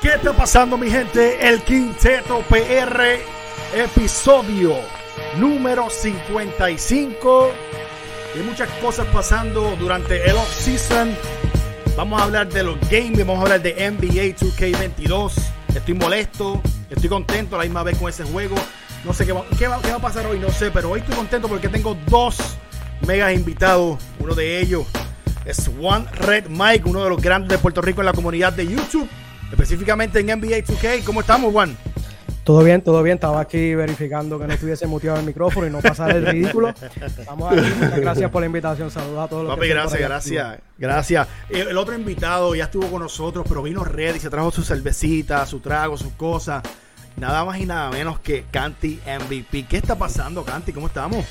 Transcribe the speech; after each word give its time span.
¿Qué 0.00 0.14
está 0.14 0.32
pasando 0.32 0.78
mi 0.78 0.90
gente? 0.90 1.46
El 1.46 1.60
Quinteto 1.60 2.42
PR, 2.48 3.20
episodio 3.74 4.76
número 5.36 5.90
55. 5.90 7.50
Hay 8.34 8.42
muchas 8.42 8.70
cosas 8.80 9.06
pasando 9.12 9.76
durante 9.78 10.24
el 10.24 10.36
off-season. 10.36 11.14
Vamos 11.98 12.18
a 12.18 12.24
hablar 12.24 12.48
de 12.48 12.62
los 12.62 12.80
games, 12.88 13.18
vamos 13.18 13.40
a 13.40 13.42
hablar 13.42 13.60
de 13.60 13.74
NBA 13.90 14.38
2K22. 14.38 15.32
Estoy 15.74 15.92
molesto, 15.92 16.62
estoy 16.88 17.10
contento 17.10 17.56
a 17.56 17.58
la 17.58 17.64
misma 17.64 17.82
vez 17.82 17.98
con 17.98 18.08
ese 18.08 18.24
juego. 18.24 18.56
No 19.04 19.12
sé 19.12 19.26
qué 19.26 19.32
va, 19.32 19.44
qué 19.58 19.68
va, 19.68 19.76
a 19.76 19.98
pasar 19.98 20.24
hoy, 20.24 20.38
no 20.38 20.48
sé, 20.48 20.70
pero 20.70 20.92
hoy 20.92 21.00
estoy 21.00 21.14
contento 21.14 21.46
porque 21.46 21.68
tengo 21.68 21.94
dos 22.06 22.38
megas 23.06 23.34
invitados. 23.34 23.98
Uno 24.18 24.34
de 24.34 24.60
ellos 24.60 24.86
es 25.44 25.68
One 25.78 26.06
Red 26.12 26.46
Mike, 26.48 26.88
uno 26.88 27.04
de 27.04 27.10
los 27.10 27.20
grandes 27.20 27.50
de 27.50 27.58
Puerto 27.58 27.82
Rico 27.82 28.00
en 28.00 28.06
la 28.06 28.14
comunidad 28.14 28.54
de 28.54 28.66
YouTube, 28.66 29.06
específicamente 29.50 30.20
en 30.20 30.26
NBA 30.26 30.58
2K. 30.64 31.04
¿Cómo 31.04 31.20
estamos, 31.20 31.52
Juan? 31.52 31.76
Todo 32.44 32.64
bien, 32.64 32.82
todo 32.82 33.02
bien. 33.02 33.14
Estaba 33.14 33.40
aquí 33.40 33.74
verificando 33.74 34.38
que 34.38 34.46
no 34.46 34.52
estuviese 34.54 34.86
muteado 34.86 35.18
el 35.18 35.26
micrófono 35.26 35.66
y 35.66 35.70
no 35.70 35.80
pasar 35.80 36.10
el 36.16 36.26
ridículo. 36.26 36.74
Estamos 37.00 37.52
aquí. 37.52 37.70
Muchas 37.78 38.00
gracias 38.00 38.30
por 38.30 38.40
la 38.40 38.46
invitación. 38.46 38.90
Saludos 38.90 39.24
a 39.24 39.28
todos 39.28 39.44
los 39.44 39.54
Papi, 39.54 39.68
que 39.68 39.74
gracias, 39.74 40.00
gracias, 40.00 40.58
gracias. 40.78 41.28
El, 41.48 41.68
el 41.68 41.78
otro 41.78 41.94
invitado 41.94 42.54
ya 42.54 42.64
estuvo 42.64 42.86
con 42.88 43.02
nosotros, 43.02 43.44
pero 43.48 43.62
vino 43.62 43.84
red 43.84 44.14
y 44.14 44.20
se 44.20 44.30
trajo 44.30 44.50
su 44.50 44.62
cervecita, 44.62 45.44
su 45.46 45.60
trago, 45.60 45.96
sus 45.96 46.12
cosas. 46.12 46.62
Nada 47.16 47.44
más 47.44 47.58
y 47.58 47.66
nada 47.66 47.90
menos 47.90 48.18
que 48.20 48.44
Canti 48.50 48.98
MVP. 49.06 49.66
¿Qué 49.66 49.76
está 49.76 49.96
pasando, 49.96 50.42
Canti? 50.42 50.72
¿Cómo 50.72 50.86
estamos? 50.86 51.26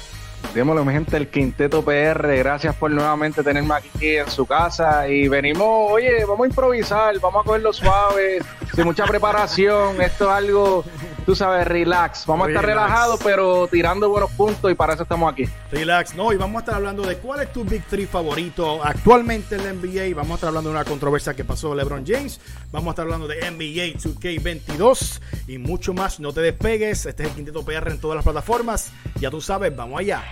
Dímoslo, 0.53 0.83
mi 0.83 0.93
gente, 0.93 1.15
el 1.15 1.27
Quinteto 1.27 1.83
PR. 1.83 2.37
Gracias 2.37 2.75
por 2.75 2.89
nuevamente 2.89 3.43
tenerme 3.43 3.75
aquí 3.75 4.15
en 4.17 4.29
su 4.31 4.47
casa. 4.47 5.07
Y 5.07 5.27
venimos, 5.27 5.91
oye, 5.91 6.25
vamos 6.25 6.45
a 6.45 6.47
improvisar, 6.47 7.19
vamos 7.19 7.41
a 7.41 7.45
cogerlo 7.45 7.71
suave, 7.71 8.39
sin 8.73 8.85
mucha 8.85 9.05
preparación. 9.05 10.01
Esto 10.01 10.25
es 10.25 10.31
algo, 10.31 10.83
tú 11.25 11.35
sabes, 11.35 11.67
relax. 11.67 12.25
Vamos 12.25 12.47
a 12.47 12.49
estar 12.49 12.65
relajados, 12.65 13.19
pero 13.23 13.67
tirando 13.67 14.09
buenos 14.09 14.31
puntos 14.31 14.71
y 14.71 14.73
para 14.73 14.93
eso 14.93 15.03
estamos 15.03 15.31
aquí. 15.31 15.45
Relax, 15.71 16.15
no, 16.15 16.33
y 16.33 16.37
vamos 16.37 16.55
a 16.55 16.59
estar 16.59 16.75
hablando 16.75 17.03
de 17.03 17.17
cuál 17.17 17.41
es 17.41 17.53
tu 17.53 17.63
Big 17.63 17.83
Three 17.85 18.07
favorito 18.07 18.83
actualmente 18.83 19.55
en 19.55 19.65
la 19.65 19.73
NBA. 19.73 20.15
Vamos 20.15 20.31
a 20.31 20.35
estar 20.35 20.47
hablando 20.47 20.71
de 20.71 20.75
una 20.77 20.85
controversia 20.85 21.35
que 21.35 21.43
pasó 21.43 21.75
LeBron 21.75 22.03
James. 22.05 22.41
Vamos 22.71 22.87
a 22.87 22.91
estar 22.91 23.03
hablando 23.05 23.27
de 23.27 23.37
NBA 23.49 23.97
2K22 23.97 25.21
y 25.47 25.57
mucho 25.57 25.93
más. 25.93 26.19
No 26.19 26.33
te 26.33 26.41
despegues. 26.41 27.05
Este 27.05 27.23
es 27.23 27.29
el 27.29 27.35
Quinteto 27.35 27.63
PR 27.63 27.91
en 27.91 27.99
todas 27.99 28.15
las 28.15 28.23
plataformas. 28.23 28.91
Ya 29.19 29.31
tú 29.31 29.41
sabes, 29.41 29.75
vamos 29.75 29.99
allá. 29.99 30.23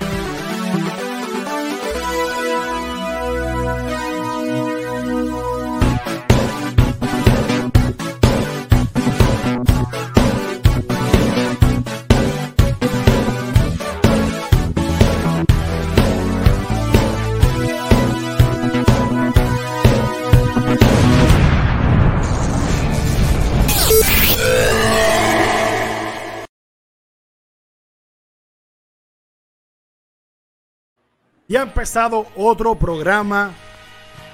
Ya 31.50 31.62
ha 31.62 31.64
empezado 31.64 32.28
otro 32.36 32.76
programa. 32.76 33.54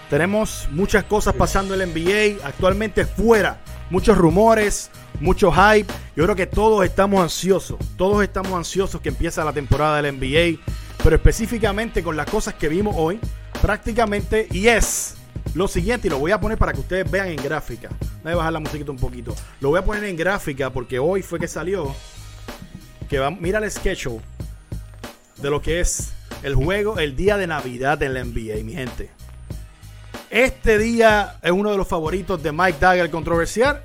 Tenemos 0.09 0.67
muchas 0.71 1.03
cosas 1.03 1.35
pasando 1.35 1.75
en 1.75 1.81
el 1.81 1.89
NBA. 1.89 2.43
Actualmente 2.43 3.05
fuera. 3.05 3.59
Muchos 3.91 4.17
rumores, 4.17 4.89
mucho 5.19 5.51
hype. 5.51 5.93
Yo 6.15 6.23
creo 6.23 6.35
que 6.35 6.47
todos 6.47 6.83
estamos 6.83 7.21
ansiosos. 7.21 7.77
Todos 7.97 8.23
estamos 8.23 8.53
ansiosos 8.53 8.99
que 8.99 9.09
empiece 9.09 9.43
la 9.43 9.53
temporada 9.53 10.01
del 10.01 10.17
NBA. 10.17 10.59
Pero 11.03 11.15
específicamente 11.15 12.01
con 12.01 12.17
las 12.17 12.27
cosas 12.27 12.55
que 12.55 12.67
vimos 12.67 12.95
hoy. 12.97 13.19
Prácticamente. 13.61 14.47
Y 14.49 14.67
es 14.67 15.13
lo 15.53 15.67
siguiente. 15.67 16.07
Y 16.07 16.09
lo 16.09 16.17
voy 16.17 16.31
a 16.31 16.39
poner 16.39 16.57
para 16.57 16.73
que 16.73 16.79
ustedes 16.79 17.11
vean 17.11 17.27
en 17.27 17.35
gráfica. 17.35 17.89
Voy 18.23 18.31
a 18.31 18.37
bajar 18.37 18.53
la 18.53 18.59
musiquita 18.59 18.89
un 18.89 18.97
poquito. 18.97 19.35
Lo 19.59 19.69
voy 19.69 19.77
a 19.77 19.85
poner 19.85 20.03
en 20.05 20.17
gráfica 20.17 20.71
porque 20.71 20.97
hoy 20.97 21.21
fue 21.21 21.39
que 21.39 21.47
salió. 21.47 21.93
Que 23.07 23.19
va, 23.19 23.29
mira 23.29 23.59
el 23.59 23.69
schedule 23.69 24.19
de 25.37 25.49
lo 25.51 25.61
que 25.61 25.79
es 25.81 26.13
el 26.43 26.55
juego, 26.55 26.99
el 26.99 27.15
día 27.15 27.37
de 27.37 27.47
Navidad 27.47 28.01
en 28.03 28.13
la 28.13 28.23
NBA, 28.23 28.63
mi 28.63 28.73
gente. 28.73 29.09
Este 30.29 30.77
día 30.77 31.37
es 31.41 31.51
uno 31.51 31.71
de 31.71 31.77
los 31.77 31.87
favoritos 31.87 32.41
de 32.43 32.51
Mike 32.51 32.77
Dagger 32.79 33.09
controversial. 33.09 33.81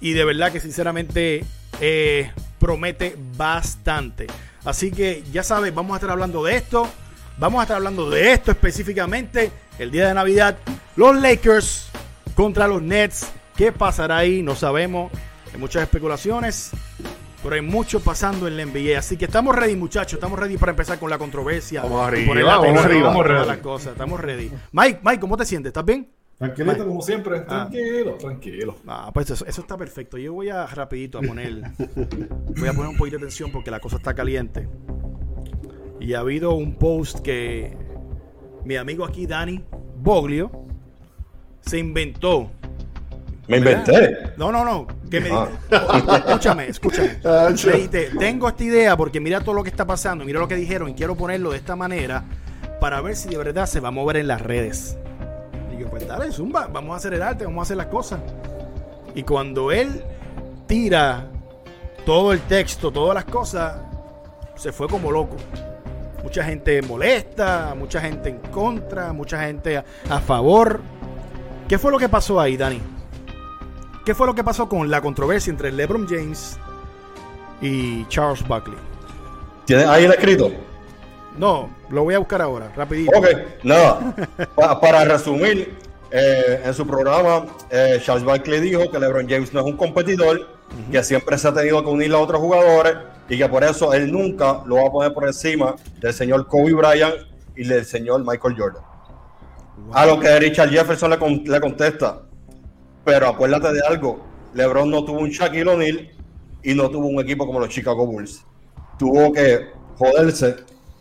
Y 0.00 0.12
de 0.12 0.24
verdad 0.24 0.52
que 0.52 0.60
sinceramente 0.60 1.44
eh, 1.80 2.30
promete 2.58 3.16
bastante. 3.36 4.26
Así 4.64 4.90
que 4.90 5.22
ya 5.32 5.42
sabes, 5.42 5.74
vamos 5.74 5.94
a 5.94 5.96
estar 5.96 6.10
hablando 6.10 6.44
de 6.44 6.56
esto. 6.56 6.88
Vamos 7.38 7.60
a 7.60 7.62
estar 7.62 7.78
hablando 7.78 8.10
de 8.10 8.32
esto 8.32 8.50
específicamente. 8.50 9.50
El 9.78 9.90
día 9.90 10.08
de 10.08 10.14
Navidad. 10.14 10.58
Los 10.96 11.16
Lakers 11.16 11.88
contra 12.34 12.68
los 12.68 12.82
Nets. 12.82 13.26
¿Qué 13.56 13.72
pasará 13.72 14.18
ahí? 14.18 14.42
No 14.42 14.54
sabemos. 14.54 15.10
Hay 15.52 15.58
muchas 15.58 15.82
especulaciones. 15.82 16.72
Pero 17.44 17.54
hay 17.56 17.60
mucho 17.62 18.00
pasando 18.00 18.48
en 18.48 18.56
la 18.56 18.64
NBA. 18.64 18.98
Así 18.98 19.16
que 19.16 19.26
estamos 19.26 19.54
ready, 19.54 19.76
muchachos. 19.76 20.14
Estamos 20.14 20.36
ready 20.38 20.56
para 20.56 20.70
empezar 20.70 20.98
con 20.98 21.10
la 21.10 21.18
controversia. 21.18 21.82
Vamos 21.82 22.08
arriba, 22.08 22.26
poner 22.26 22.44
la 22.44 22.56
vamos 22.56 22.84
arriba, 22.84 23.08
vamos 23.08 23.26
ready. 23.26 23.46
las 23.46 23.58
cosas. 23.58 23.92
Estamos 23.92 24.18
ready. 24.18 24.50
Mike, 24.72 25.00
Mike, 25.04 25.20
¿cómo 25.20 25.36
te 25.36 25.44
sientes? 25.44 25.68
¿Estás 25.68 25.84
bien? 25.84 26.08
Tranquilito 26.38 26.84
como 26.88 27.00
siempre, 27.02 27.38
Ah. 27.46 27.68
tranquilo, 27.70 28.14
tranquilo. 28.14 28.76
Ah, 28.88 29.10
pues 29.14 29.30
eso, 29.30 29.46
eso 29.46 29.60
está 29.60 29.76
perfecto. 29.76 30.16
Yo 30.18 30.32
voy 30.32 30.48
a 30.48 30.66
rapidito 30.66 31.18
a 31.18 31.20
poner. 31.22 31.62
voy 32.56 32.68
a 32.68 32.72
poner 32.72 32.88
un 32.88 32.96
poquito 32.96 33.18
de 33.18 33.24
atención 33.24 33.52
porque 33.52 33.70
la 33.70 33.78
cosa 33.78 33.96
está 33.98 34.14
caliente. 34.14 34.66
Y 36.00 36.14
ha 36.14 36.20
habido 36.20 36.54
un 36.54 36.74
post 36.76 37.20
que 37.20 37.76
mi 38.64 38.76
amigo 38.76 39.04
aquí, 39.04 39.26
Dani 39.26 39.62
Boglio, 39.98 40.50
se 41.60 41.78
inventó. 41.78 42.50
Me 43.48 43.60
¿Verdad? 43.60 43.84
inventé. 43.86 44.32
No, 44.36 44.50
no, 44.50 44.64
no. 44.64 44.86
Que 45.10 45.20
me 45.20 45.30
Ah. 45.30 45.48
Escúchame, 46.26 46.68
escúchame. 46.68 47.18
Ah, 47.24 47.48
Me 47.50 47.72
dijiste, 47.72 48.10
tengo 48.18 48.48
esta 48.48 48.64
idea 48.64 48.96
porque 48.96 49.20
mira 49.20 49.40
todo 49.40 49.54
lo 49.54 49.62
que 49.62 49.70
está 49.70 49.86
pasando, 49.86 50.24
mira 50.24 50.40
lo 50.40 50.48
que 50.48 50.56
dijeron 50.56 50.88
y 50.88 50.94
quiero 50.94 51.14
ponerlo 51.14 51.50
de 51.50 51.58
esta 51.58 51.76
manera 51.76 52.24
para 52.80 53.00
ver 53.00 53.16
si 53.16 53.28
de 53.28 53.36
verdad 53.36 53.66
se 53.66 53.80
va 53.80 53.88
a 53.88 53.92
mover 53.92 54.16
en 54.16 54.28
las 54.28 54.40
redes. 54.40 54.96
Y 55.74 55.80
yo, 55.80 55.88
pues 55.90 56.06
dale, 56.06 56.32
zumba, 56.32 56.68
vamos 56.72 56.94
a 56.94 56.96
hacer 56.96 57.14
el 57.14 57.22
arte, 57.22 57.44
vamos 57.44 57.60
a 57.60 57.62
hacer 57.62 57.76
las 57.76 57.86
cosas. 57.86 58.20
Y 59.14 59.22
cuando 59.22 59.70
él 59.72 60.02
tira 60.66 61.26
todo 62.06 62.32
el 62.32 62.40
texto, 62.40 62.90
todas 62.90 63.14
las 63.14 63.24
cosas, 63.26 63.76
se 64.56 64.72
fue 64.72 64.88
como 64.88 65.10
loco. 65.12 65.36
Mucha 66.22 66.42
gente 66.44 66.80
molesta, 66.82 67.74
mucha 67.76 68.00
gente 68.00 68.30
en 68.30 68.38
contra, 68.38 69.12
mucha 69.12 69.40
gente 69.42 69.76
a, 69.76 69.84
a 70.08 70.20
favor. 70.20 70.80
¿Qué 71.68 71.78
fue 71.78 71.90
lo 71.92 71.98
que 71.98 72.08
pasó 72.08 72.40
ahí, 72.40 72.56
Dani? 72.56 72.80
¿Qué 74.04 74.14
fue 74.14 74.26
lo 74.26 74.34
que 74.34 74.44
pasó 74.44 74.68
con 74.68 74.90
la 74.90 75.00
controversia 75.00 75.50
entre 75.50 75.72
LeBron 75.72 76.06
James 76.08 76.58
y 77.60 78.06
Charles 78.08 78.46
Buckley? 78.46 78.76
¿Tienes 79.64 79.86
ahí 79.86 80.04
el 80.04 80.12
escrito? 80.12 80.50
No, 81.38 81.70
lo 81.90 82.04
voy 82.04 82.14
a 82.14 82.18
buscar 82.18 82.42
ahora, 82.42 82.70
rapidito. 82.76 83.10
Ok, 83.16 83.26
nada. 83.64 84.14
Pa- 84.54 84.78
para 84.80 85.04
resumir, 85.04 85.74
eh, 86.10 86.62
en 86.64 86.74
su 86.74 86.86
programa, 86.86 87.46
eh, 87.70 87.98
Charles 88.04 88.24
Barkley 88.24 88.60
dijo 88.60 88.90
que 88.90 88.98
LeBron 88.98 89.26
James 89.28 89.52
no 89.52 89.60
es 89.60 89.66
un 89.66 89.76
competidor, 89.76 90.48
que 90.92 91.02
siempre 91.02 91.38
se 91.38 91.48
ha 91.48 91.54
tenido 91.54 91.82
que 91.82 91.90
unir 91.90 92.12
a 92.12 92.18
otros 92.18 92.40
jugadores 92.40 92.94
y 93.28 93.38
que 93.38 93.48
por 93.48 93.64
eso 93.64 93.92
él 93.94 94.12
nunca 94.12 94.60
lo 94.66 94.76
va 94.76 94.88
a 94.88 94.92
poner 94.92 95.14
por 95.14 95.26
encima 95.26 95.74
del 96.00 96.12
señor 96.12 96.46
Kobe 96.46 96.72
Bryant 96.74 97.14
y 97.56 97.66
del 97.66 97.84
señor 97.84 98.20
Michael 98.24 98.54
Jordan. 98.58 98.82
A 99.92 100.04
lo 100.06 100.18
que 100.20 100.38
Richard 100.38 100.70
Jefferson 100.70 101.10
le, 101.10 101.18
con- 101.18 101.42
le 101.44 101.60
contesta, 101.60 102.20
pero 103.04 103.28
acuérdate 103.28 103.72
de 103.72 103.80
algo, 103.86 104.24
LeBron 104.54 104.90
no 104.90 105.04
tuvo 105.04 105.20
un 105.20 105.30
Shaquille 105.30 105.68
O'Neal 105.68 106.10
y 106.62 106.74
no 106.74 106.90
tuvo 106.90 107.06
un 107.06 107.20
equipo 107.20 107.46
como 107.46 107.60
los 107.60 107.68
Chicago 107.68 108.06
Bulls. 108.06 108.44
Tuvo 108.98 109.32
que 109.32 109.68
joderse 109.98 110.56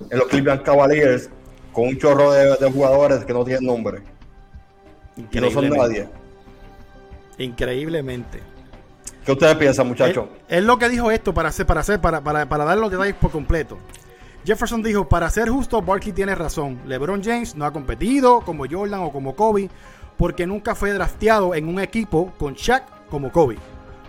en 0.09 0.19
los 0.19 0.27
Cleveland 0.27 0.63
Cavaliers 0.63 1.29
con 1.71 1.87
un 1.87 1.97
chorro 1.97 2.31
de, 2.31 2.55
de 2.57 2.71
jugadores 2.71 3.23
que 3.25 3.33
no 3.33 3.43
tienen 3.43 3.65
nombre. 3.65 4.01
Que 5.31 5.39
no 5.39 5.51
son 5.51 5.69
nadie. 5.69 6.07
Increíblemente. 7.37 8.39
¿Qué 9.25 9.31
ustedes 9.31 9.55
piensan, 9.55 9.87
muchachos? 9.87 10.25
Él, 10.49 10.59
él 10.59 10.67
lo 10.67 10.77
que 10.77 10.89
dijo 10.89 11.09
esto 11.11 11.33
para 11.33 11.49
hacer, 11.49 11.65
para 11.65 11.81
hacer, 11.81 12.01
para, 12.01 12.21
para, 12.21 12.47
para 12.47 12.65
dar 12.65 12.77
los 12.77 12.91
detalles 12.91 13.15
por 13.15 13.31
completo. 13.31 13.77
Jefferson 14.45 14.83
dijo, 14.83 15.07
para 15.07 15.29
ser 15.29 15.49
justo, 15.49 15.81
Barkley 15.81 16.11
tiene 16.11 16.35
razón. 16.35 16.79
LeBron 16.85 17.23
James 17.23 17.55
no 17.55 17.65
ha 17.65 17.71
competido 17.71 18.41
como 18.41 18.65
Jordan 18.69 19.01
o 19.01 19.11
como 19.11 19.35
Kobe 19.35 19.69
porque 20.17 20.47
nunca 20.47 20.75
fue 20.75 20.93
drafteado 20.93 21.55
en 21.55 21.67
un 21.67 21.79
equipo 21.79 22.33
con 22.37 22.53
Shaq 22.53 23.07
como 23.09 23.31
Kobe. 23.31 23.57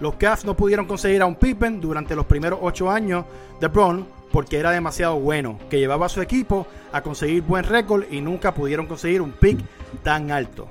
Los 0.00 0.16
Cavs 0.16 0.44
no 0.44 0.56
pudieron 0.56 0.86
conseguir 0.86 1.22
a 1.22 1.26
un 1.26 1.36
Pippen 1.36 1.80
durante 1.80 2.16
los 2.16 2.26
primeros 2.26 2.58
ocho 2.62 2.90
años 2.90 3.24
de 3.60 3.68
Bron 3.68 4.06
porque 4.32 4.58
era 4.58 4.72
demasiado 4.72 5.20
bueno, 5.20 5.60
que 5.70 5.78
llevaba 5.78 6.06
a 6.06 6.08
su 6.08 6.20
equipo 6.20 6.66
a 6.92 7.02
conseguir 7.02 7.42
buen 7.42 7.64
récord 7.64 8.04
y 8.10 8.20
nunca 8.20 8.52
pudieron 8.52 8.86
conseguir 8.86 9.22
un 9.22 9.30
pick 9.30 9.64
tan 10.02 10.32
alto. 10.32 10.68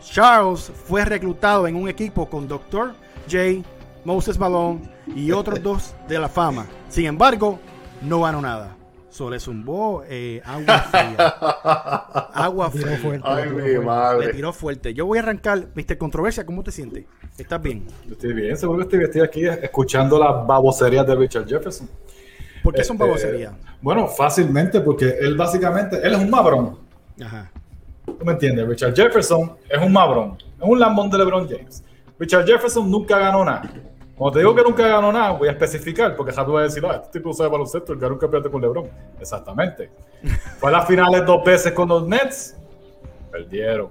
Charles 0.00 0.70
fue 0.84 1.04
reclutado 1.04 1.66
en 1.66 1.74
un 1.74 1.88
equipo 1.88 2.28
con 2.30 2.46
Dr. 2.46 2.94
J, 3.28 3.68
Moses 4.04 4.38
Malone 4.38 4.88
y 5.16 5.32
otros 5.32 5.60
dos 5.62 5.94
de 6.06 6.18
la 6.18 6.28
fama. 6.28 6.66
Sin 6.88 7.06
embargo, 7.06 7.58
no 8.02 8.20
ganó 8.20 8.40
nada. 8.40 8.76
Solo 9.14 9.30
le 9.30 9.38
zumbó 9.38 10.02
eh, 10.08 10.42
agua 10.44 10.78
fría. 10.90 11.26
Agua 12.34 12.68
fría. 12.68 12.98
fuerte, 12.98 13.22
Ay, 13.24 13.44
tiró 13.44 13.54
mi 13.54 13.60
fuerte. 13.60 13.78
Le 13.78 13.80
madre. 13.80 14.32
tiró 14.32 14.52
fuerte. 14.52 14.92
Yo 14.94 15.06
voy 15.06 15.18
a 15.18 15.20
arrancar. 15.20 15.68
Mr. 15.72 15.96
Controversia, 15.98 16.44
¿cómo 16.44 16.64
te 16.64 16.72
sientes? 16.72 17.04
¿Estás 17.38 17.62
bien? 17.62 17.84
Yo 18.08 18.14
estoy 18.14 18.32
bien, 18.32 18.56
seguro 18.56 18.78
que 18.78 18.96
estoy, 18.96 19.04
estoy 19.04 19.20
aquí 19.20 19.46
escuchando 19.46 20.18
las 20.18 20.44
baboserías 20.44 21.06
de 21.06 21.14
Richard 21.14 21.46
Jefferson. 21.46 21.88
¿Por 22.64 22.74
qué 22.74 22.82
son 22.82 22.96
Este, 22.96 23.06
baboserías? 23.06 23.52
Bueno, 23.80 24.08
fácilmente, 24.08 24.80
porque 24.80 25.14
él 25.20 25.36
básicamente, 25.36 25.96
él 26.02 26.14
es 26.14 26.18
un 26.18 26.30
mabrón. 26.30 26.76
Ajá. 27.24 27.52
¿Tú 28.06 28.18
me 28.24 28.32
entiendes? 28.32 28.66
Richard 28.66 28.96
Jefferson 28.96 29.52
es 29.68 29.78
un 29.80 29.92
mabrón, 29.92 30.38
es 30.40 30.68
un 30.68 30.80
lambón 30.80 31.08
de 31.08 31.18
LeBron 31.18 31.48
James. 31.48 31.84
Richard 32.18 32.46
Jefferson 32.46 32.90
nunca 32.90 33.16
ganó 33.16 33.44
nada. 33.44 33.62
Cuando 34.16 34.34
te 34.34 34.38
digo 34.40 34.54
que 34.54 34.62
nunca 34.62 34.86
ganó 34.86 35.10
nada, 35.12 35.32
voy 35.32 35.48
a 35.48 35.52
especificar, 35.52 36.14
porque 36.14 36.32
ya 36.32 36.44
tú 36.44 36.52
vas 36.52 36.60
a 36.60 36.64
decir, 36.64 36.84
ah, 36.86 37.00
este 37.02 37.18
tipo 37.18 37.32
sabe 37.32 37.50
baloncesto, 37.50 37.92
el 37.92 37.98
ganó 37.98 38.14
un 38.14 38.20
campeonato 38.20 38.50
con 38.50 38.62
LeBron. 38.62 38.88
Exactamente. 39.18 39.90
Fue 40.58 40.68
a 40.68 40.72
las 40.72 40.86
finales 40.86 41.26
dos 41.26 41.44
veces 41.44 41.72
con 41.72 41.88
los 41.88 42.06
Nets, 42.06 42.56
perdieron. 43.30 43.88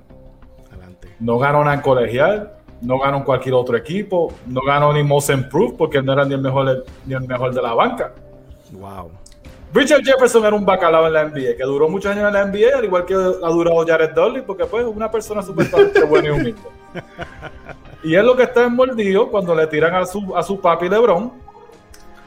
Adelante. 0.72 1.10
No 1.20 1.38
ganó 1.38 1.64
nada 1.64 1.75
en 1.75 1.81
colegial, 1.81 2.54
no 2.81 3.00
ganó 3.00 3.18
en 3.18 3.24
cualquier 3.24 3.56
otro 3.56 3.75
equipo, 3.75 4.34
no 4.48 4.62
ganó 4.66 4.94
ni 4.94 5.04
Most 5.04 5.30
Improved 5.30 5.75
porque 5.75 6.02
no 6.02 6.14
era 6.14 6.24
ni 6.24 6.36
el 6.36 6.42
mejor, 6.42 6.86
ni 7.06 7.14
el 7.14 7.28
mejor 7.28 7.54
de 7.54 7.62
la 7.62 7.74
banca. 7.74 8.14
Wow. 8.72 9.12
Richard 9.74 10.04
Jefferson 10.04 10.46
era 10.46 10.56
un 10.56 10.66
bacalao 10.66 11.08
en 11.08 11.14
la 11.14 11.25
NBA, 11.25 11.58
que 11.58 11.64
duró 11.64 11.90
muchos 11.90 12.12
años 12.12 12.28
en 12.28 12.34
la 12.34 12.46
NBA, 12.46 12.78
al 12.78 12.86
igual 12.86 13.06
que 13.06 13.16
ha 13.16 13.50
durado 13.50 13.86
Jared 13.86 14.12
Dudley, 14.12 14.44
porque 14.44 14.66
pues 14.66 14.86
una 14.86 15.10
persona 15.10 15.42
súper 15.42 15.68
buena 16.08 16.28
y 16.28 16.31
humilde. 16.31 16.62
Y 18.03 18.15
es 18.15 18.23
lo 18.23 18.35
que 18.35 18.44
está 18.44 18.65
enmordido 18.65 19.29
cuando 19.29 19.55
le 19.55 19.67
tiran 19.67 19.95
a 19.95 20.05
su, 20.05 20.35
a 20.35 20.44
su 20.44 20.59
papi 20.59 20.89
LeBron. 20.89 21.31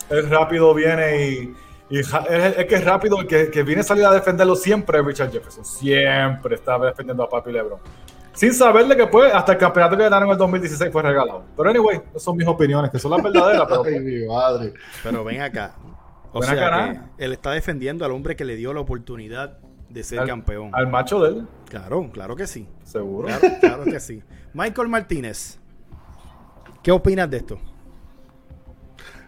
Él 0.09 0.31
rápido 0.31 0.73
viene 0.73 1.55
y, 1.91 1.99
es, 1.99 2.13
es 2.57 2.65
que 2.67 2.75
es 2.77 2.85
rápido, 2.85 3.21
el 3.21 3.27
que, 3.27 3.51
que 3.51 3.63
viene 3.63 3.81
a 3.81 3.85
salir 3.85 4.05
a 4.05 4.13
defenderlo 4.13 4.57
siempre 4.57 5.03
Richard 5.03 5.31
Jefferson. 5.31 5.65
Siempre 5.65 6.55
está 6.55 6.79
defendiendo 6.79 7.23
a 7.25 7.29
papi 7.29 7.53
LeBron. 7.53 7.79
Sin 8.37 8.53
saberle 8.53 8.97
que 8.97 9.07
pues 9.07 9.33
hasta 9.33 9.53
el 9.53 9.59
campeonato 9.59 9.97
que 9.97 10.03
ganaron 10.03 10.29
en 10.29 10.33
el 10.33 10.39
2016 10.39 10.93
fue 10.93 11.03
regalado. 11.03 11.45
Pero 11.57 11.71
anyway, 11.71 12.03
esas 12.11 12.23
son 12.23 12.37
mis 12.37 12.47
opiniones, 12.47 12.91
que 12.91 12.99
son 12.99 13.11
las 13.11 13.23
verdaderas, 13.23 13.67
pero 13.67 13.85
Ay, 13.87 13.99
mi 14.01 14.27
madre. 14.27 14.75
Pero 15.03 15.25
ven 15.25 15.41
acá. 15.41 15.75
O 16.33 16.41
Ven 16.41 16.51
sea 16.51 16.67
acá, 16.67 17.09
que 17.17 17.25
él 17.25 17.33
está 17.33 17.53
defendiendo 17.53 18.05
al 18.05 18.13
hombre 18.13 18.37
que 18.37 18.45
le 18.45 18.57
dio 18.57 18.75
la 18.75 18.81
oportunidad 18.81 19.59
de 19.89 20.03
ser 20.05 20.19
al, 20.21 20.27
campeón. 20.27 20.71
al 20.75 20.87
macho 20.87 21.23
de 21.23 21.31
él, 21.31 21.47
Claro, 21.71 22.11
claro 22.13 22.37
que 22.37 22.47
sí. 22.47 22.69
seguro. 22.85 23.29
Claro, 23.29 23.57
claro 23.61 23.85
que 23.85 24.01
sí. 24.01 24.23
Michael 24.53 24.89
Martínez, 24.89 25.59
¿qué 26.87 26.93
opinas 26.93 27.29
de 27.29 27.39
esto? 27.39 27.59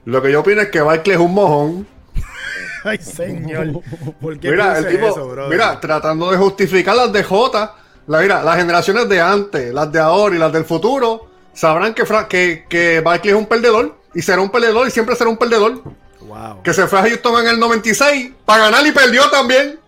Lo 0.04 0.22
que 0.22 0.30
yo 0.30 0.42
opino 0.42 0.60
es 0.60 0.68
que 0.68 0.80
Barkley 0.80 1.16
es 1.16 1.20
un 1.20 1.34
mojón. 1.34 1.88
Ay, 2.84 2.98
señor. 2.98 3.80
¿Por 4.20 4.38
qué 4.38 4.52
Mira, 4.52 4.78
el 4.78 4.86
tipo, 4.86 5.08
eso, 5.08 5.48
mira, 5.50 5.80
tratando 5.80 6.30
de 6.30 6.36
justificar 6.36 6.94
las 6.94 7.12
de 7.12 7.24
J, 7.24 7.74
la, 8.06 8.20
mira, 8.20 8.44
las 8.44 8.56
generaciones 8.58 9.08
de 9.08 9.20
antes, 9.20 9.74
las 9.74 9.90
de 9.90 9.98
ahora 9.98 10.36
y 10.36 10.38
las 10.38 10.52
del 10.52 10.64
futuro, 10.64 11.26
sabrán 11.52 11.94
que, 11.94 12.04
que, 12.28 12.64
que 12.68 13.00
Barkley 13.00 13.32
es 13.34 13.36
un 13.36 13.46
perdedor 13.46 13.96
y 14.14 14.22
será 14.22 14.40
un 14.40 14.50
perdedor 14.50 14.86
y 14.86 14.92
siempre 14.92 15.16
será 15.16 15.28
un 15.28 15.36
perdedor. 15.36 15.82
Wow, 16.20 16.62
Que 16.62 16.72
se 16.72 16.86
fue 16.86 17.00
a 17.00 17.02
Houston 17.02 17.40
en 17.40 17.48
el 17.48 17.58
96 17.58 18.34
para 18.44 18.66
ganar 18.66 18.86
y 18.86 18.92
perdió 18.92 19.28
también. 19.30 19.80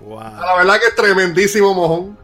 wow. 0.00 0.18
La 0.18 0.56
verdad 0.56 0.80
que 0.80 0.86
es 0.86 0.94
tremendísimo 0.94 1.74
mojón. 1.74 2.18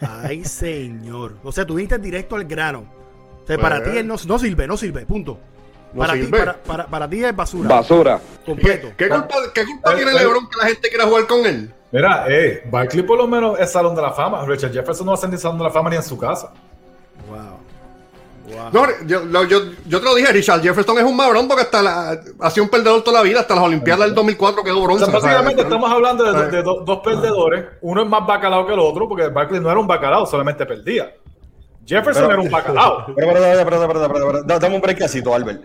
Ay, 0.00 0.44
señor. 0.44 1.38
O 1.42 1.50
sea, 1.50 1.66
tú 1.66 1.74
viniste 1.74 1.98
directo 1.98 2.36
al 2.36 2.44
grano. 2.44 3.01
O 3.42 3.46
sea, 3.46 3.56
Pues. 3.56 3.58
para 3.58 3.82
ti 3.82 3.96
él 3.98 4.06
no, 4.06 4.16
no 4.26 4.38
sirve, 4.38 4.66
no 4.66 4.76
sirve, 4.76 5.04
punto. 5.06 5.38
No 5.92 5.98
para, 6.00 6.14
Ti, 6.14 6.22
para, 6.24 6.54
para, 6.62 6.86
para 6.86 7.08
ti 7.10 7.22
es 7.22 7.36
basura. 7.36 7.68
Basura. 7.68 8.20
completo. 8.46 8.88
¿Qué, 8.96 9.04
qué 9.04 9.10
culpa, 9.10 9.34
qué 9.54 9.64
culpa 9.66 9.92
Eh, 9.92 9.96
tiene 9.96 10.10
eh. 10.12 10.14
LeBron 10.20 10.48
que 10.48 10.56
la 10.58 10.66
gente 10.68 10.88
quiera 10.88 11.04
jugar 11.04 11.26
con 11.26 11.44
él? 11.44 11.70
Mira, 11.90 12.24
eh, 12.28 12.62
Barkley 12.70 13.02
por 13.02 13.18
lo 13.18 13.28
menos 13.28 13.60
es 13.60 13.70
Salón 13.70 13.94
de 13.94 14.00
la 14.00 14.12
Fama. 14.12 14.42
Richard 14.46 14.72
Jefferson 14.72 15.04
no 15.04 15.12
va 15.12 15.18
a 15.18 15.20
ser 15.20 15.28
ni 15.28 15.36
Salón 15.36 15.58
de 15.58 15.64
la 15.64 15.70
Fama 15.70 15.90
ni 15.90 15.96
en 15.96 16.02
su 16.02 16.16
casa. 16.16 16.50
Wow. 17.28 17.36
Wow. 18.56 18.70
No, 18.72 18.86
yo, 19.06 19.24
lo- 19.24 19.44
yo, 19.44 19.58
yo 19.86 19.98
te 20.00 20.04
lo 20.06 20.14
dije, 20.14 20.32
Richard 20.32 20.62
Jefferson 20.62 20.98
es 20.98 21.04
un 21.04 21.14
mabrón 21.16 21.46
porque 21.46 21.62
hasta 21.64 21.82
la, 21.82 22.18
ha 22.40 22.50
sido 22.50 22.64
un 22.64 22.70
perdedor 22.70 23.02
toda 23.04 23.18
la 23.18 23.22
vida, 23.22 23.40
hasta 23.40 23.54
las 23.54 23.64
Olimpiadas 23.64 24.06
del 24.06 24.14
2004 24.14 24.64
quedó 24.64 24.82
bronce. 24.82 25.04
o 25.04 25.06
sea, 25.10 25.14
básicamente 25.20 25.62
estamos 25.62 25.90
hablando 25.90 26.24
de, 26.32 26.50
de 26.50 26.62
do- 26.62 26.80
dos 26.86 27.00
perdedores. 27.04 27.66
Uno 27.82 28.02
es 28.02 28.08
más 28.08 28.26
bacalao 28.26 28.66
que 28.66 28.72
el 28.72 28.78
otro, 28.80 29.08
porque 29.08 29.28
Barkley 29.28 29.60
no 29.60 29.70
era 29.70 29.78
un 29.78 29.86
bacalao, 29.86 30.26
solamente 30.26 30.64
perdía. 30.66 31.12
Jefferson 31.86 32.22
Pero- 32.26 32.32
era 32.34 32.42
un 32.42 32.50
bacalao. 32.50 33.06
Pero, 33.16 33.32
pero, 33.32 33.40
pero, 33.40 33.64
pero, 33.64 33.88
pero, 33.88 34.12
pero, 34.12 34.26
pero, 34.26 34.42
da- 34.44 34.58
dame 34.58 34.76
un 34.76 34.80
breakcito, 34.80 35.34
Albert. 35.34 35.62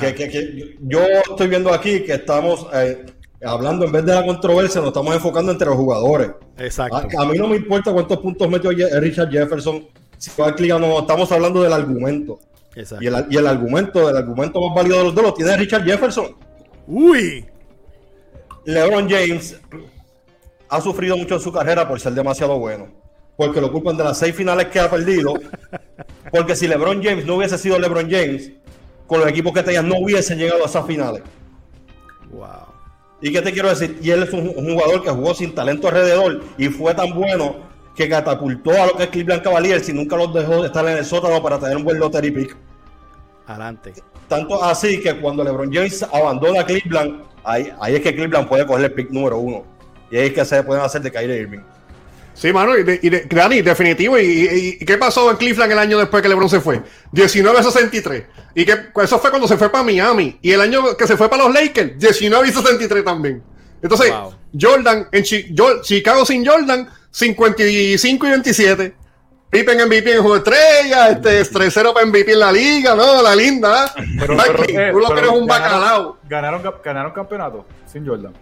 Que, 0.00 0.14
que, 0.14 0.28
que 0.28 0.76
yo 0.80 1.00
estoy 1.30 1.48
viendo 1.48 1.72
aquí 1.72 2.02
que 2.02 2.12
estamos 2.14 2.66
eh, 2.74 3.06
hablando, 3.42 3.86
en 3.86 3.92
vez 3.92 4.04
de 4.04 4.14
la 4.14 4.24
controversia, 4.24 4.80
nos 4.82 4.88
estamos 4.88 5.14
enfocando 5.14 5.50
entre 5.52 5.66
los 5.68 5.76
jugadores. 5.76 6.30
Exacto. 6.58 6.96
A, 7.18 7.22
a 7.22 7.26
mí 7.26 7.38
no 7.38 7.48
me 7.48 7.56
importa 7.56 7.92
cuántos 7.92 8.18
puntos 8.18 8.48
metió 8.50 8.70
Ye- 8.72 9.00
Richard 9.00 9.30
Jefferson. 9.30 9.86
Si 10.18 10.30
Barkley 10.36 10.70
o 10.72 10.78
no, 10.78 10.98
estamos 11.00 11.30
hablando 11.32 11.62
del 11.62 11.72
argumento. 11.72 12.38
Exacto. 12.74 13.02
Y 13.02 13.06
el, 13.06 13.26
y 13.30 13.36
el 13.38 13.46
argumento, 13.46 14.10
el 14.10 14.16
argumento 14.16 14.60
más 14.60 14.74
válido 14.74 14.98
de 14.98 15.04
los 15.04 15.14
dos 15.14 15.24
lo 15.24 15.32
tiene 15.34 15.56
Richard 15.56 15.84
Jefferson. 15.84 16.36
Uy. 16.86 17.46
LeBron 18.64 19.08
James 19.08 19.58
ha 20.68 20.80
sufrido 20.80 21.16
mucho 21.16 21.36
en 21.36 21.40
su 21.40 21.50
carrera 21.52 21.88
por 21.88 21.98
ser 21.98 22.12
demasiado 22.12 22.58
bueno. 22.58 22.88
Porque 23.38 23.60
lo 23.60 23.70
culpan 23.70 23.96
de 23.96 24.02
las 24.02 24.18
seis 24.18 24.34
finales 24.34 24.66
que 24.66 24.80
ha 24.80 24.90
perdido. 24.90 25.34
Porque 26.32 26.56
si 26.56 26.66
LeBron 26.66 27.00
James 27.00 27.24
no 27.24 27.36
hubiese 27.36 27.56
sido 27.56 27.78
LeBron 27.78 28.10
James, 28.10 28.50
con 29.06 29.20
los 29.20 29.28
equipos 29.28 29.52
que 29.52 29.62
tenía 29.62 29.80
no 29.80 29.96
hubiesen 29.98 30.38
llegado 30.38 30.64
a 30.64 30.66
esas 30.66 30.84
finales. 30.84 31.22
Wow. 32.32 32.48
¿Y 33.20 33.32
qué 33.32 33.40
te 33.40 33.52
quiero 33.52 33.68
decir? 33.68 33.96
Y 34.02 34.10
él 34.10 34.24
es 34.24 34.32
un, 34.32 34.52
un 34.56 34.74
jugador 34.74 35.04
que 35.04 35.10
jugó 35.10 35.34
sin 35.34 35.54
talento 35.54 35.86
alrededor 35.86 36.42
y 36.58 36.68
fue 36.68 36.92
tan 36.94 37.14
bueno 37.14 37.58
que 37.94 38.08
catapultó 38.08 38.72
a 38.72 38.86
lo 38.86 38.96
que 38.96 39.04
es 39.04 39.08
Cleveland 39.10 39.42
Cavaliers 39.42 39.88
y 39.88 39.92
nunca 39.92 40.16
los 40.16 40.34
dejó 40.34 40.60
de 40.60 40.66
estar 40.66 40.86
en 40.88 40.98
el 40.98 41.04
sótano 41.04 41.40
para 41.40 41.60
tener 41.60 41.76
un 41.76 41.84
buen 41.84 42.00
lottery 42.00 42.32
pick. 42.32 42.56
Adelante. 43.46 43.94
Tanto 44.26 44.64
así 44.64 45.00
que 45.00 45.16
cuando 45.20 45.44
LeBron 45.44 45.72
James 45.72 46.02
abandona 46.02 46.66
Cleveland, 46.66 47.22
ahí, 47.44 47.72
ahí 47.80 47.94
es 47.94 48.00
que 48.00 48.16
Cleveland 48.16 48.48
puede 48.48 48.66
coger 48.66 48.86
el 48.86 48.92
pick 48.94 49.10
número 49.10 49.38
uno. 49.38 49.62
Y 50.10 50.16
ahí 50.16 50.26
es 50.26 50.32
que 50.32 50.44
se 50.44 50.60
pueden 50.64 50.82
hacer 50.82 51.02
de 51.02 51.12
Kyrie 51.12 51.38
Irving. 51.38 51.60
Sí, 52.40 52.52
mano, 52.52 52.78
y, 52.78 52.84
de, 52.84 53.00
y 53.02 53.10
de- 53.10 53.26
Dani, 53.28 53.62
definitivo. 53.62 54.16
Y, 54.18 54.22
y- 54.22 54.78
y 54.80 54.84
qué 54.84 54.96
pasó 54.96 55.28
en 55.30 55.36
Cleveland 55.36 55.72
el 55.72 55.78
año 55.78 55.98
después 55.98 56.22
que 56.22 56.28
LeBron 56.28 56.48
se 56.48 56.60
fue? 56.60 56.80
19 57.10 57.58
a 57.58 57.62
63. 57.64 58.22
Y 58.54 58.64
que 58.64 58.76
eso 59.02 59.18
fue 59.18 59.30
cuando 59.30 59.48
se 59.48 59.56
fue 59.56 59.68
para 59.70 59.82
Miami. 59.82 60.38
Y 60.40 60.52
el 60.52 60.60
año 60.60 60.96
que 60.96 61.06
se 61.08 61.16
fue 61.16 61.28
para 61.28 61.44
los 61.44 61.52
Lakers, 61.52 61.98
19 61.98 62.46
y 62.48 62.52
63 62.52 63.04
también. 63.04 63.42
Entonces, 63.82 64.10
Wow. 64.12 64.34
Jordan, 64.60 65.08
en 65.10 65.22
Chi- 65.24 65.52
Chicago 65.82 66.24
sin 66.24 66.46
Jordan, 66.46 66.88
55 67.10 68.26
y 68.26 68.30
27. 68.30 68.94
Pippen 69.50 69.80
MVP 69.80 70.12
en 70.12 70.20
juego 70.22 70.34
de 70.34 70.38
estrella, 70.40 71.08
este, 71.08 71.44
3-0 71.44 71.92
para 71.94 72.04
MVP 72.06 72.32
en 72.32 72.38
la 72.38 72.52
liga, 72.52 72.94
¿no? 72.94 73.22
La 73.22 73.34
linda. 73.34 73.86
¿eh? 73.96 74.02
Pero, 74.20 74.36
pero, 74.36 74.92
tú 74.92 74.98
lo 75.00 75.08
que 75.08 75.18
eres 75.20 75.30
un 75.30 75.46
ganaron- 75.46 75.46
bacalao. 75.48 76.18
Ganaron, 76.28 76.62
ganaron 76.84 77.12
campeonato 77.12 77.66
sin 77.90 78.06
Jordan. 78.06 78.32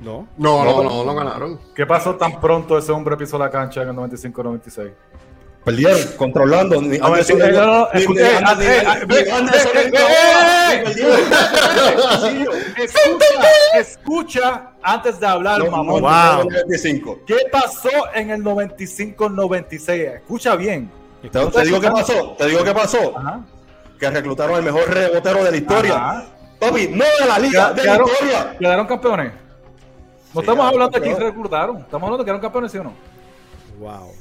No. 0.00 0.28
No, 0.36 0.64
no, 0.64 0.82
no, 0.84 1.04
no 1.04 1.14
ganaron. 1.14 1.58
¿Qué 1.74 1.84
pasó 1.86 2.14
tan 2.16 2.40
pronto 2.40 2.78
ese 2.78 2.92
hombre 2.92 3.16
pisó 3.16 3.36
la 3.38 3.50
cancha 3.50 3.82
en 3.82 3.88
el 3.88 3.96
95-96? 3.96 4.92
Perdieron 5.64 5.98
controlando. 6.16 6.80
Ni, 6.80 6.98
No, 6.98 7.06
Anderson- 7.06 7.42
eh, 7.42 7.50
eh, 7.94 8.82
eh. 8.94 10.84
Escucha, 12.76 13.48
escucha 13.74 14.70
antes 14.82 15.18
de 15.20 15.26
hablar, 15.26 15.58
No, 15.58 15.70
mamón. 15.70 16.02
no, 16.02 16.08
Wow. 16.08 16.44
no, 16.44 16.50
95. 16.50 17.20
¿Qué 17.26 17.36
pasó 17.50 17.88
en 18.14 18.30
el 18.30 18.42
95-96? 18.42 20.14
Escucha 20.16 20.56
bien. 20.56 20.90
Te, 21.22 21.28
te 21.28 21.62
digo 21.64 21.80
qué 21.80 21.90
pasó. 21.90 22.34
Te 22.38 22.46
digo 22.46 22.62
qué 22.64 22.72
pasó. 22.72 23.18
Ajá. 23.18 23.40
Que 23.98 24.10
reclutaron 24.10 24.56
al 24.56 24.62
mejor 24.62 24.88
rebotero 24.88 25.42
de 25.44 25.50
la 25.50 25.56
historia. 25.56 25.96
Ajá. 25.96 26.24
Papi, 26.60 26.88
no 26.88 27.04
de 27.20 27.26
la 27.26 27.38
liga, 27.38 27.72
de 27.72 27.84
la 27.84 27.96
historia. 27.96 28.56
quedaron 28.58 28.86
campeones. 28.86 29.32
No 30.34 30.40
Sí, 30.40 30.40
estamos 30.40 30.44
quedaron 30.44 30.66
hablando 30.66 30.86
de 30.98 31.00
quién 31.02 31.12
campeones. 31.14 31.34
reclutaron. 31.34 31.76
Estamos 31.78 32.02
hablando 32.02 32.18
de 32.18 32.24
que 32.24 32.30
eran 32.30 32.40
campeones, 32.42 32.72
¿sí 32.72 32.78
o 32.78 32.84
no? 32.84 32.92
Wow. 33.80 34.12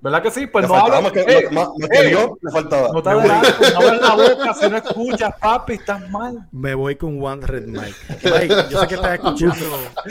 ¿Verdad 0.00 0.22
que 0.22 0.30
sí? 0.30 0.46
Pues 0.46 0.68
Le 0.68 0.68
no 0.68 1.00
más 1.00 1.12
que, 1.12 1.20
eh, 1.20 1.48
más- 1.50 1.68
más 1.78 1.88
que 1.88 2.10
yo, 2.10 2.36
le 2.42 2.50
faltaba. 2.50 2.90
no 2.92 3.02
te 3.02 3.08
adelantes, 3.08 3.72
no 3.72 3.80
abras 3.80 4.00
la 4.02 4.14
boca 4.14 4.52
si 4.54 4.68
no 4.68 4.76
escuchas, 4.76 5.34
papi, 5.40 5.72
estás 5.74 6.10
mal. 6.10 6.46
Me 6.52 6.74
voy 6.74 6.96
con 6.96 7.22
One 7.22 7.46
Red 7.46 7.68
Mike. 7.68 7.94
Mike, 8.22 8.54
yo 8.70 8.80
sé 8.80 8.86
que 8.86 8.94
estás 8.96 9.14
escuchando. 9.14 9.54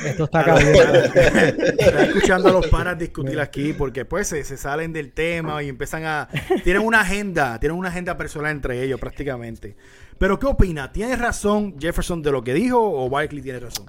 Esto 0.03 0.23
está 0.23 0.43
caliente. 0.45 1.11
Estás 1.77 2.07
escuchando 2.07 2.49
a 2.49 2.51
los 2.53 2.67
panas 2.69 2.97
discutir 2.97 3.39
aquí 3.39 3.73
porque 3.73 4.03
pues 4.03 4.27
se, 4.27 4.43
se 4.43 4.57
salen 4.57 4.93
del 4.93 5.11
tema 5.11 5.61
y 5.61 5.69
empiezan 5.69 6.05
a... 6.05 6.27
Tienen 6.63 6.81
una 6.83 7.01
agenda, 7.01 7.59
tienen 7.59 7.77
una 7.77 7.89
agenda 7.89 8.17
personal 8.17 8.49
entre 8.51 8.81
ellos 8.83 8.99
prácticamente. 8.99 9.75
Pero 10.17 10.39
¿qué 10.39 10.47
opina? 10.47 10.91
¿Tiene 10.91 11.15
razón 11.17 11.75
Jefferson 11.79 12.23
de 12.23 12.31
lo 12.31 12.43
que 12.43 12.55
dijo 12.55 12.79
o 12.81 13.09
Barkley 13.11 13.43
tiene 13.43 13.59
razón? 13.59 13.85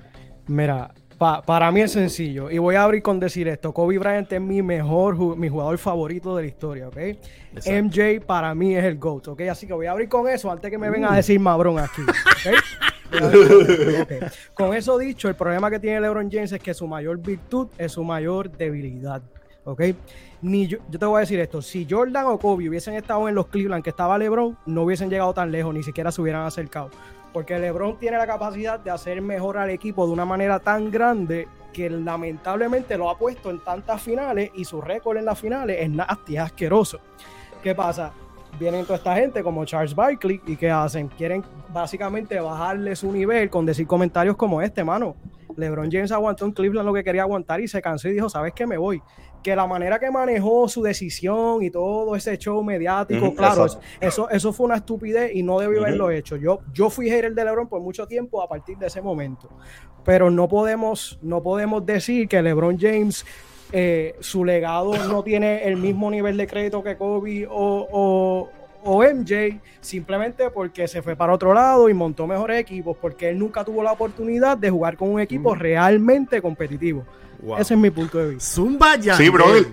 Mira, 0.49 0.93
Pa- 1.19 1.43
para 1.43 1.71
mí 1.71 1.81
es 1.81 1.93
sencillo. 1.93 2.51
Y 2.51 2.59
voy 2.59 2.75
a 2.75 2.83
abrir 2.83 3.03
con 3.03 3.21
decir 3.21 3.47
esto. 3.49 3.73
Kobe 3.73 3.99
Bryant 3.99 4.33
es 4.33 4.41
mi 4.41 4.63
mejor, 4.63 5.17
ju- 5.17 5.37
mi 5.37 5.49
jugador 5.49 5.79
favorito 5.79 6.35
de 6.37 6.43
la 6.43 6.49
historia, 6.49 6.89
¿ok? 6.89 6.97
MJ 7.67 8.21
para 8.27 8.55
mí 8.55 8.75
es 8.75 8.85
el 8.85 8.99
GOAT, 8.99 9.29
¿ok? 9.29 9.41
Así 9.43 9.67
que 9.67 9.73
voy 9.73 9.87
a 9.87 9.93
abrir 9.93 10.09
con 10.09 10.29
eso 10.29 10.51
antes 10.51 10.71
que 10.71 10.79
me 10.79 10.91
vengan 10.91 11.13
a 11.13 11.17
decir 11.17 11.39
mabrón 11.39 11.79
aquí, 11.79 12.03
con 13.13 13.33
eso, 13.33 14.03
ok. 14.03 14.13
Con 14.55 14.75
eso 14.75 14.99
dicho, 14.99 15.29
el 15.29 15.35
problema 15.37 15.71
que 15.71 15.79
tiene 15.79 16.01
LeBron 16.01 16.29
James 16.31 16.53
es 16.53 16.61
que 16.61 16.75
su 16.75 16.87
mayor 16.89 17.19
virtud 17.19 17.69
es 17.79 17.93
su 17.93 18.03
mayor 18.03 18.51
debilidad, 18.51 19.23
¿ok? 19.65 19.83
Ni 20.43 20.67
yo, 20.67 20.79
yo 20.91 20.99
te 20.99 21.07
voy 21.07 21.19
a 21.19 21.21
decir 21.21 21.39
esto, 21.41 21.63
si 21.63 21.87
Jordan 21.89 22.27
o 22.27 22.39
Kobe 22.39 22.69
hubiesen 22.69 22.95
estado 22.95 23.29
en 23.29 23.35
los 23.35 23.47
Cleveland 23.47 23.83
que 23.85 23.91
estaba 23.91 24.19
LeBron, 24.19 24.59
no 24.67 24.83
hubiesen 24.83 25.09
llegado 25.09 25.33
tan 25.33 25.51
lejos, 25.53 25.73
ni 25.73 25.83
siquiera 25.83 26.11
se 26.13 26.21
hubieran 26.21 26.45
acercado. 26.45 26.91
Porque 27.35 27.59
LeBron 27.59 27.99
tiene 27.99 28.17
la 28.17 28.29
capacidad 28.29 28.79
de 28.79 28.93
hacer 28.93 29.21
mejor 29.21 29.59
al 29.59 29.69
equipo 29.69 30.07
de 30.07 30.13
una 30.13 30.25
manera 30.25 30.61
tan 30.61 30.89
grande 30.89 31.49
que 31.73 31.91
lamentablemente 31.91 32.97
lo 32.97 33.11
ha 33.11 33.19
puesto 33.19 33.51
en 33.51 33.59
tantas 33.59 34.01
finales 34.01 34.53
y 34.55 34.65
su 34.65 34.81
récord 34.81 35.17
en 35.19 35.25
las 35.25 35.41
finales 35.41 35.79
es 35.81 35.91
nasty, 35.91 36.37
asqueroso. 36.37 37.01
¿Qué 37.61 37.75
pasa? 37.75 38.13
Vienen 38.57 38.85
toda 38.85 38.99
esta 38.99 39.17
gente 39.17 39.43
como 39.43 39.65
Charles 39.65 39.97
Barkley 39.97 40.41
y 40.47 40.55
¿qué 40.55 40.71
hacen? 40.71 41.09
Quieren 41.09 41.45
básicamente 41.73 42.39
bajarle 42.39 42.95
su 42.95 43.11
nivel 43.11 43.51
con 43.51 43.67
decir 43.67 43.89
comentarios 43.89 44.37
como 44.37 44.63
este, 44.63 44.85
mano. 44.85 45.17
LeBron 45.57 45.91
James 45.91 46.13
aguantó 46.13 46.45
en 46.45 46.53
Cleveland 46.53 46.87
lo 46.87 46.95
que 46.95 47.03
quería 47.03 47.23
aguantar 47.23 47.61
y 47.61 47.67
se 47.67 47.83
cansó 47.83 48.09
y 48.09 48.13
dijo, 48.13 48.29
¿sabes 48.29 48.53
qué? 48.55 48.65
Me 48.65 48.77
voy. 48.77 49.03
Que 49.45 49.55
la 49.55 49.67
manera 49.67 49.99
que 50.01 50.11
manejó 50.11 50.67
su 50.69 50.83
decisión 50.83 51.63
y 51.63 51.71
todo 51.71 52.17
ese 52.17 52.37
show 52.39 52.63
mediático, 52.65 53.27
claro, 53.37 53.67
eso, 54.01 54.31
eso 54.31 54.53
fue 54.55 54.65
una 54.67 54.77
estupidez 54.77 55.33
y 55.35 55.43
no 55.43 55.61
debió 55.61 55.81
haberlo 55.83 56.11
hecho. 56.11 56.37
Yo, 56.37 56.61
yo 56.73 56.89
fui 56.89 57.11
hater 57.11 57.35
de 57.35 57.45
LeBron 57.45 57.69
por 57.69 57.81
mucho 57.83 58.07
tiempo 58.07 58.43
a 58.43 58.49
partir 58.49 58.79
de 58.79 58.87
ese 58.87 59.03
momento. 59.03 59.51
Pero 60.03 60.31
no 60.31 60.49
podemos, 60.49 61.19
no 61.23 61.43
podemos 61.43 61.85
decir 61.85 62.27
que 62.27 62.41
LeBron 62.43 62.79
James, 62.81 63.25
eh, 63.71 64.15
su 64.21 64.45
legado 64.47 64.93
no 65.09 65.23
tiene 65.23 65.65
el 65.65 65.77
mismo 65.77 66.11
nivel 66.11 66.37
de 66.39 66.47
crédito 66.47 66.83
que 66.83 66.97
Kobe 66.97 67.47
o, 67.47 67.87
o- 67.93 68.51
o 68.87 69.03
MJ, 69.03 69.61
simplemente 69.81 70.51
porque 70.51 70.87
se 70.89 71.01
fue 71.03 71.17
para 71.17 71.33
otro 71.33 71.55
lado 71.55 71.89
y 71.89 71.95
montó 71.95 72.27
mejores 72.27 72.61
equipos, 72.61 72.97
porque 73.01 73.31
él 73.31 73.39
nunca 73.39 73.65
tuvo 73.65 73.83
la 73.83 73.93
oportunidad 73.93 74.57
de 74.59 74.69
jugar 74.71 74.97
con 74.99 75.09
un 75.11 75.21
equipo 75.21 75.55
realmente 75.55 76.43
competitivo. 76.43 77.05
Wow. 77.45 77.59
Ese 77.59 77.75
es 77.75 77.81
mi 77.81 77.91
punto 77.91 78.19
de 78.19 78.31
vista. 78.31 78.45
Zumba 78.55 78.97
ya. 78.97 79.17
Sí, 79.17 79.29
brother. 79.29 79.67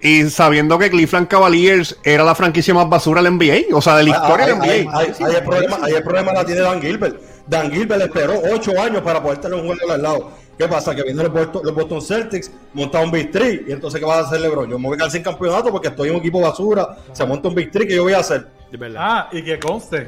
Y 0.00 0.30
sabiendo 0.30 0.78
que 0.78 0.88
Cleveland 0.90 1.26
Cavaliers 1.26 1.98
era 2.04 2.22
la 2.22 2.34
franquicia 2.36 2.72
más 2.72 2.88
basura 2.88 3.20
del 3.20 3.32
NBA, 3.36 3.74
o 3.76 3.82
sea, 3.82 3.96
de 3.96 4.04
la 4.04 4.10
historia 4.10 4.46
del 4.46 4.54
NBA. 4.58 4.72
ahí- 4.96 5.12
ahí 5.20 5.34
el 5.36 5.42
problema, 5.42 5.78
ahí 5.82 5.94
el 5.94 6.02
problema 6.04 6.32
la 6.32 6.44
tiene 6.44 6.60
Dan 6.60 6.80
Gilbert. 6.80 7.20
Dan 7.48 7.72
Gilbert 7.72 8.02
esperó 8.02 8.34
ocho 8.52 8.80
años 8.80 9.02
para 9.02 9.20
poder 9.20 9.38
tener 9.38 9.58
un 9.58 9.66
juego 9.66 9.92
al 9.92 10.00
lado. 10.02 10.30
¿Qué 10.56 10.68
pasa? 10.68 10.94
Que 10.94 11.02
vienen 11.02 11.24
los 11.24 11.32
Boston, 11.32 11.62
los 11.64 11.74
Boston 11.74 12.02
Celtics, 12.02 12.50
monta 12.74 13.00
un 13.00 13.10
Big 13.10 13.30
Three, 13.32 13.64
y 13.68 13.72
entonces 13.72 13.98
¿qué 14.00 14.06
va 14.06 14.18
a 14.18 14.20
hacer 14.20 14.40
LeBron? 14.40 14.68
Yo 14.70 14.78
me 14.78 14.86
voy 14.88 14.94
a 14.94 14.98
quedar 14.98 15.10
sin 15.10 15.22
campeonato 15.22 15.70
porque 15.72 15.88
estoy 15.88 16.08
en 16.10 16.14
un 16.14 16.20
equipo 16.20 16.40
basura, 16.40 16.96
se 17.12 17.24
monta 17.26 17.48
un 17.48 17.54
Big 17.56 17.70
Three, 17.72 17.86
¿qué 17.88 17.96
yo 17.96 18.02
voy 18.04 18.12
a 18.12 18.18
hacer? 18.18 18.46
De 18.70 18.76
verdad. 18.76 19.00
Ah, 19.04 19.28
y 19.32 19.42
que 19.42 19.58
conste, 19.58 20.06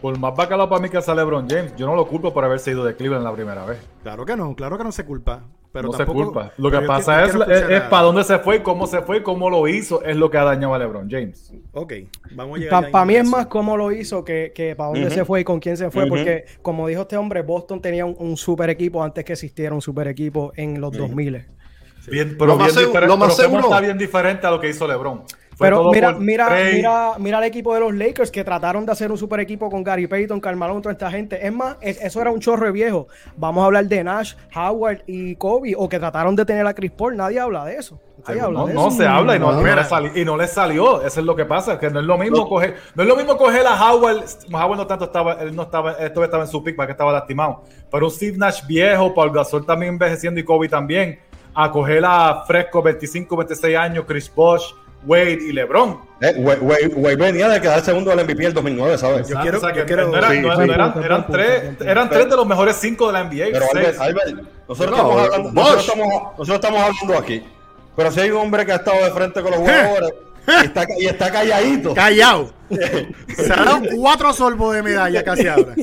por 0.00 0.18
más 0.18 0.34
bacalao 0.36 0.68
para 0.68 0.80
mí 0.80 0.88
que 0.88 1.00
sea 1.02 1.14
LeBron 1.14 1.48
James, 1.48 1.72
yo 1.76 1.86
no 1.86 1.94
lo 1.96 2.06
culpo 2.06 2.32
por 2.34 2.44
haberse 2.44 2.72
ido 2.72 2.84
de 2.84 2.94
Cleveland 2.94 3.24
la 3.24 3.32
primera 3.32 3.64
vez. 3.64 3.78
Claro 4.02 4.24
que 4.26 4.36
no, 4.36 4.54
claro 4.54 4.76
que 4.76 4.84
no 4.84 4.92
se 4.92 5.04
culpa. 5.04 5.42
Pero 5.74 5.88
no 5.88 5.98
tampoco- 5.98 6.18
se 6.20 6.24
culpa. 6.26 6.52
Lo 6.56 6.70
que 6.70 6.80
pasa 6.82 7.24
es, 7.24 7.34
es, 7.34 7.80
a- 7.82 7.90
para 7.90 8.04
dónde 8.04 8.22
se 8.22 8.38
fue, 8.38 8.62
cómo 8.62 8.86
se 8.86 9.02
fue, 9.02 9.24
cómo 9.24 9.50
lo 9.50 9.66
hizo, 9.66 10.02
es 10.04 10.16
lo 10.16 10.30
que 10.30 10.38
ha 10.38 10.44
dañado 10.44 10.72
a 10.72 10.78
LeBron 10.78 11.10
James. 11.10 11.52
Ok, 11.72 11.92
vamos 12.30 12.56
a 12.58 12.62
llegar 12.62 12.90
Para 12.92 13.04
ya 13.04 13.06
mí 13.08 13.16
es 13.16 13.28
más 13.28 13.46
cómo 13.46 13.76
lo 13.76 13.90
hizo 13.90 14.24
que, 14.24 14.52
que 14.54 14.76
para 14.76 14.90
dónde 14.90 15.10
se 15.10 15.24
fue 15.24 15.40
y 15.40 15.44
con 15.44 15.58
quién 15.58 15.76
se 15.76 15.90
fue, 15.90 16.06
porque 16.06 16.44
como 16.62 16.86
dijo 16.86 17.02
este 17.02 17.16
hombre, 17.16 17.42
Boston 17.42 17.82
tenía 17.82 18.04
un, 18.06 18.14
un 18.18 18.36
super 18.36 18.70
equipo 18.70 19.02
antes 19.02 19.24
que 19.24 19.32
existiera 19.32 19.74
un 19.74 19.82
super 19.82 20.06
equipo 20.06 20.52
en 20.56 20.80
los 20.80 20.92
2000. 20.96 21.44
Bien, 22.10 22.36
pero 22.38 22.48
Lo 22.52 22.56
más 22.56 22.66
bien 22.66 22.74
seguro- 22.74 22.86
diferente, 22.88 23.08
lo 23.08 23.16
más 23.16 23.34
pero 23.34 23.48
seguro- 23.48 23.62
está 23.64 23.80
bien 23.80 23.96
diferente 23.98 24.46
a 24.46 24.50
lo 24.50 24.60
que 24.60 24.68
hizo 24.68 24.86
LeBron. 24.86 25.22
Fue 25.56 25.68
Pero 25.68 25.90
mira, 25.92 26.12
mira, 26.12 26.48
mira, 26.72 27.12
mira 27.18 27.38
el 27.38 27.44
equipo 27.44 27.72
de 27.74 27.80
los 27.80 27.94
Lakers 27.94 28.30
que 28.30 28.42
trataron 28.42 28.84
de 28.84 28.90
hacer 28.92 29.10
un 29.12 29.18
super 29.18 29.38
equipo 29.40 29.70
con 29.70 29.84
Gary 29.84 30.06
Payton, 30.08 30.40
Carmelo, 30.40 30.80
toda 30.80 30.92
esta 30.92 31.10
gente. 31.10 31.46
Es 31.46 31.52
más, 31.52 31.76
es- 31.80 32.00
eso 32.02 32.20
era 32.20 32.30
un 32.32 32.40
chorro 32.40 32.66
de 32.66 32.72
viejo. 32.72 33.06
Vamos 33.36 33.62
a 33.62 33.66
hablar 33.66 33.84
de 33.86 34.02
Nash, 34.02 34.34
Howard 34.54 35.02
y 35.06 35.36
Kobe, 35.36 35.74
o 35.76 35.88
que 35.88 35.98
trataron 36.00 36.34
de 36.34 36.44
tener 36.44 36.66
a 36.66 36.74
Chris 36.74 36.90
Paul. 36.90 37.16
Nadie 37.16 37.38
habla 37.38 37.64
de 37.66 37.76
eso. 37.76 38.00
Nadie 38.26 38.40
habla 38.40 38.60
No, 38.60 38.66
de 38.66 38.74
no 38.74 38.88
eso. 38.88 38.96
se 38.96 39.06
habla 39.06 39.36
y 39.36 39.38
no, 39.38 39.52
No. 39.52 39.60
y 39.60 39.64
no 39.64 39.76
le 39.76 39.84
sali- 39.84 40.10
y 40.20 40.24
no 40.24 40.36
le 40.36 40.46
salió. 40.48 41.02
Eso 41.02 41.20
es 41.20 41.26
lo 41.26 41.36
que 41.36 41.44
pasa, 41.44 41.78
que 41.78 41.88
no 41.90 42.00
es 42.00 42.06
lo 42.06 42.18
mismo 42.18 42.48
coger, 42.48 42.76
no 42.94 43.02
es 43.02 43.08
lo 43.08 43.16
mismo 43.16 43.36
coger 43.36 43.66
a 43.66 43.74
Howard. 43.92 44.24
Howard 44.52 44.76
no 44.78 44.86
tanto 44.86 45.04
estaba, 45.04 45.34
él 45.34 45.54
no 45.54 45.62
estaba, 45.62 45.92
esto 45.92 46.24
estaba 46.24 46.42
en 46.44 46.48
su 46.50 46.64
pick 46.64 46.74
para 46.74 46.86
que 46.88 46.92
estaba 46.92 47.12
lastimado. 47.12 47.62
Pero 47.90 48.06
un 48.06 48.10
Steve 48.10 48.36
Nash 48.38 48.66
viejo, 48.66 49.14
Paul 49.14 49.30
Gasol 49.30 49.64
también 49.66 49.92
envejeciendo 49.92 50.40
y 50.40 50.44
Kobe 50.44 50.68
también. 50.68 51.18
A 51.54 51.70
coger 51.70 52.02
a 52.04 52.42
fresco 52.46 52.82
25, 52.82 53.36
26 53.36 53.76
años, 53.76 54.04
Chris 54.08 54.32
Bosh, 54.34 54.72
Wade 55.06 55.38
y 55.42 55.52
LeBron. 55.52 56.00
Eh, 56.20 56.34
Wade- 56.38 56.60
Wade 56.60 56.86
Wade 56.94 57.16
venía 57.16 57.48
de 57.48 57.60
quedar 57.60 57.80
segundo 57.82 58.10
del 58.10 58.20
MVP 58.20 58.46
el 58.46 58.54
2009, 58.54 58.96
¿sabes? 58.98 59.28
Yo 59.28 59.38
quiero- 59.40 59.58
O 59.58 59.60
sea, 59.60 59.72
que 59.72 59.80
yo 59.80 59.86
quiero- 59.86 60.08
no 60.08 60.16
eran, 60.16 60.32
Sí, 60.32 60.40
no 60.40 60.56
sí. 60.56 60.62
eran- 60.62 60.92
Buen 60.92 61.04
eran 61.04 61.22
punto, 61.24 61.38
tres, 61.38 61.62
eran 61.86 62.08
tres 62.08 62.30
de 62.30 62.36
los 62.36 62.46
mejores 62.46 62.76
cinco 62.80 63.06
de 63.08 63.12
la 63.12 63.20
NBA. 63.20 63.46
Pero. 63.52 63.66
Albert, 63.74 64.00
Albert, 64.00 64.36
nosotros, 64.68 64.90
No, 64.90 64.96
estamos 64.96 65.22
hablando, 65.22 65.52
nosotros, 65.52 65.84
estamos, 65.88 66.22
nosotros 66.38 66.54
estamos 66.54 66.80
hablando 66.82 67.18
aquí. 67.18 67.42
Pero 67.96 68.10
si 68.12 68.20
hay 68.20 68.30
un 68.30 68.38
hombre 68.38 68.64
que 68.66 68.72
ha 68.72 68.76
estado 68.76 69.04
de 69.04 69.10
frente 69.10 69.42
con 69.42 69.50
los 69.50 69.60
jugadores 69.60 70.14
y, 70.46 70.64
está, 70.64 70.86
y 70.98 71.06
está 71.06 71.30
calladito. 71.30 71.94
Callao. 71.94 72.50
Se 73.36 73.52
ha 73.52 73.56
dado 73.56 73.80
cuatro 73.94 74.32
sorbos 74.32 74.74
de 74.74 74.82
medalla 74.82 75.22
casi 75.22 75.46
ahora. 75.46 75.74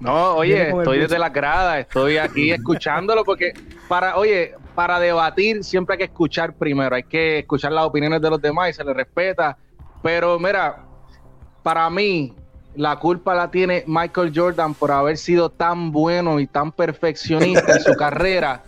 No, 0.00 0.34
oye, 0.36 0.68
estoy 0.70 0.98
desde 0.98 1.18
la 1.18 1.28
grada, 1.30 1.78
estoy 1.80 2.18
aquí 2.18 2.50
escuchándolo 2.52 3.24
porque 3.24 3.52
para, 3.88 4.16
oye, 4.16 4.54
para 4.78 5.00
debatir 5.00 5.64
siempre 5.64 5.94
hay 5.94 5.98
que 5.98 6.04
escuchar 6.04 6.54
primero, 6.54 6.94
hay 6.94 7.02
que 7.02 7.40
escuchar 7.40 7.72
las 7.72 7.84
opiniones 7.84 8.22
de 8.22 8.30
los 8.30 8.40
demás 8.40 8.70
y 8.70 8.72
se 8.74 8.84
les 8.84 8.94
respeta. 8.94 9.58
Pero 10.04 10.38
mira, 10.38 10.84
para 11.64 11.90
mí 11.90 12.32
la 12.76 12.94
culpa 12.94 13.34
la 13.34 13.50
tiene 13.50 13.82
Michael 13.88 14.30
Jordan 14.32 14.74
por 14.74 14.92
haber 14.92 15.16
sido 15.16 15.50
tan 15.50 15.90
bueno 15.90 16.38
y 16.38 16.46
tan 16.46 16.70
perfeccionista 16.70 17.72
en 17.72 17.80
su 17.80 17.96
carrera 17.96 18.62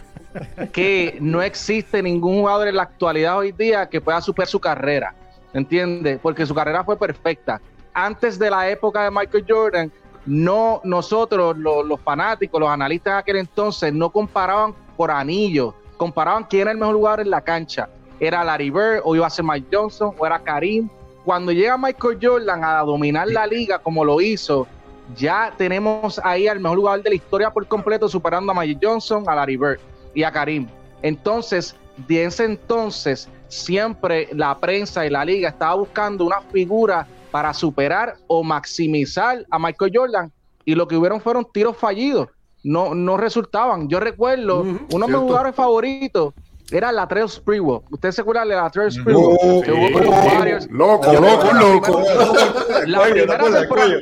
que 0.73 1.17
no 1.21 1.43
existe 1.43 2.03
ningún 2.03 2.41
jugador 2.41 2.67
en 2.67 2.75
la 2.75 2.83
actualidad 2.83 3.39
hoy 3.39 3.53
día 3.53 3.89
que 3.89 4.01
pueda 4.01 4.21
superar 4.21 4.49
su 4.49 4.59
carrera. 4.59 5.15
¿Entiendes? 5.55 6.19
Porque 6.21 6.45
su 6.45 6.57
carrera 6.57 6.83
fue 6.83 6.99
perfecta. 6.99 7.61
Antes 7.95 8.37
de 8.37 8.51
la 8.51 8.69
época 8.69 9.05
de 9.05 9.13
Michael 9.13 9.45
Jordan, 9.49 9.93
no 10.27 10.81
nosotros, 10.83 11.57
lo- 11.57 11.85
los 11.85 12.01
fanáticos, 12.01 12.59
los 12.59 12.69
analistas 12.69 13.15
de 13.15 13.19
aquel 13.21 13.37
entonces, 13.37 13.93
no 13.93 14.11
comparaban 14.11 14.75
por 14.97 15.13
anillos, 15.13 15.73
comparaban 16.01 16.45
quién 16.45 16.63
era 16.63 16.71
el 16.71 16.79
mejor 16.79 16.97
jugador 16.97 17.21
en 17.21 17.29
la 17.29 17.43
cancha. 17.43 17.87
Era 18.21 18.43
Larry 18.43 18.71
Bird, 18.71 19.03
o 19.05 19.15
iba 19.15 19.27
a 19.27 19.31
ser 19.31 19.45
Mike 19.45 19.69
Johnson, 19.71 20.15
o 20.19 20.25
era 20.25 20.39
Karim. 20.39 20.89
Cuando 21.27 21.53
llega 21.53 21.77
Michael 21.77 22.19
Jordan 22.23 22.65
a 22.65 22.81
dominar 22.81 23.29
la 23.29 23.47
liga 23.47 23.79
como 23.79 24.03
lo 24.03 24.19
hizo, 24.19 24.67
ya 25.15 25.53
tenemos 25.59 26.19
ahí 26.25 26.49
al 26.49 26.59
mejor 26.59 26.79
jugador 26.79 27.03
de 27.03 27.11
la 27.11 27.17
historia 27.17 27.51
por 27.51 27.67
completo, 27.69 28.09
superando 28.09 28.51
a 28.51 28.55
Mike 28.55 28.81
Johnson, 28.83 29.25
a 29.27 29.35
Larry 29.35 29.59
Bird 29.59 29.79
y 30.15 30.23
a 30.23 30.33
Karim. 30.33 30.69
Entonces, 31.03 31.77
de 32.09 32.25
ese 32.25 32.47
entonces, 32.47 33.29
siempre 33.49 34.31
la 34.33 34.59
prensa 34.59 35.05
y 35.05 35.11
la 35.11 35.23
liga 35.23 35.51
estaba 35.51 35.75
buscando 35.75 36.25
una 36.25 36.41
figura 36.51 37.07
para 37.31 37.53
superar 37.53 38.17
o 38.27 38.43
maximizar 38.43 39.45
a 39.51 39.59
Michael 39.59 39.93
Jordan 39.95 40.33
y 40.65 40.75
lo 40.75 40.89
que 40.89 40.97
hubieron 40.97 41.21
fueron 41.21 41.47
tiros 41.53 41.77
fallidos. 41.77 42.31
No, 42.63 42.95
no 42.95 43.17
resultaban. 43.17 43.89
Yo 43.89 44.01
recuerdo, 44.01 44.61
uno 44.61 45.07
de 45.07 45.13
mis 45.13 45.17
jugadores 45.21 45.55
favoritos 45.55 46.35
era 46.71 46.93
Latrell 46.93 47.29
Sprewell. 47.29 47.81
¿Usted 47.91 48.11
se 48.13 48.21
acuerda 48.21 48.45
de 48.45 48.55
Latrell 48.55 48.93
Sprewell? 48.93 49.37
Uh, 49.43 49.63
que 49.63 49.71
jugó 49.73 49.93
con 49.93 50.05
los 50.05 50.15
Warriors. 50.15 50.69
Loco, 50.71 51.13
loco, 51.13 51.53
loco. 51.53 52.03
La 52.87 53.03
primera, 53.03 53.39
temporada, 53.51 53.95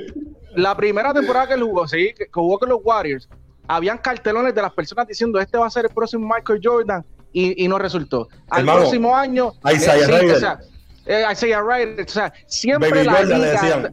la 0.55 0.77
primera 0.77 1.15
temporada 1.15 1.47
que 1.49 1.55
él 1.55 1.63
jugó, 1.63 1.87
sí, 1.89 2.13
que 2.17 2.25
que 2.27 2.31
jugó 2.33 2.59
con 2.59 2.69
los 2.69 2.81
Warriors, 2.83 3.29
habían 3.67 3.99
cartelones 3.99 4.55
de 4.55 4.63
las 4.63 4.73
personas 4.73 5.07
diciendo 5.07 5.39
este 5.41 5.57
va 5.59 5.67
a 5.67 5.71
ser 5.71 5.85
el 5.87 5.91
próximo 5.95 6.29
Michael 6.33 6.61
Jordan 6.63 7.05
y, 7.33 7.65
y 7.65 7.69
no 7.69 7.79
resultó. 7.79 8.29
Al 8.51 8.61
Hermano, 8.61 8.81
próximo 8.81 9.15
año, 9.17 9.53
Isaiah 9.73 10.07
sí, 10.07 10.13
Ryder. 10.13 10.37
o 10.37 10.41
sea, 10.41 10.59
eh, 11.07 11.25
Isaiah 11.33 11.61
Ryder, 11.63 12.05
o 12.07 12.09
sea, 12.09 12.33
siempre 12.47 12.91
Baby 12.91 13.05
la 13.05 13.13
Jordan 13.15 13.41
liga 13.43 13.91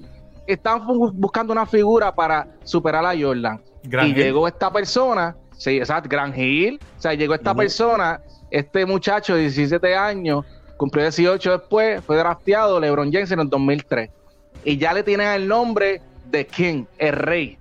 están 0.48 0.82
bu- 0.86 1.12
buscando 1.14 1.52
una 1.54 1.66
figura 1.66 2.14
para 2.16 2.48
superar 2.64 3.06
a 3.06 3.14
Jordan. 3.20 3.62
Gran 3.88 4.08
y 4.08 4.10
Hill. 4.12 4.16
llegó 4.18 4.48
esta 4.48 4.72
persona, 4.72 5.36
sí, 5.58 5.78
exacto, 5.78 6.10
Gran 6.10 6.38
Hill, 6.38 6.80
o 6.98 7.02
sea, 7.02 7.14
llegó 7.14 7.34
esta 7.36 7.54
persona, 7.56 8.22
este 8.52 8.86
muchacho 8.86 9.36
de 9.36 9.42
17 9.42 9.96
años, 9.96 10.46
cumplió 10.78 11.04
18 11.04 11.52
después, 11.60 12.04
fue 12.04 12.18
drafteado 12.18 12.80
LeBron 12.80 13.12
James 13.12 13.32
en 13.32 13.40
el 13.40 13.50
2003. 13.50 14.10
Y 14.64 14.78
ya 14.78 14.94
le 14.94 15.04
tienen 15.04 15.28
el 15.30 15.48
nombre 15.48 16.02
de 16.30 16.46
King, 16.48 16.86
el 16.98 17.14
rey. 17.14 17.58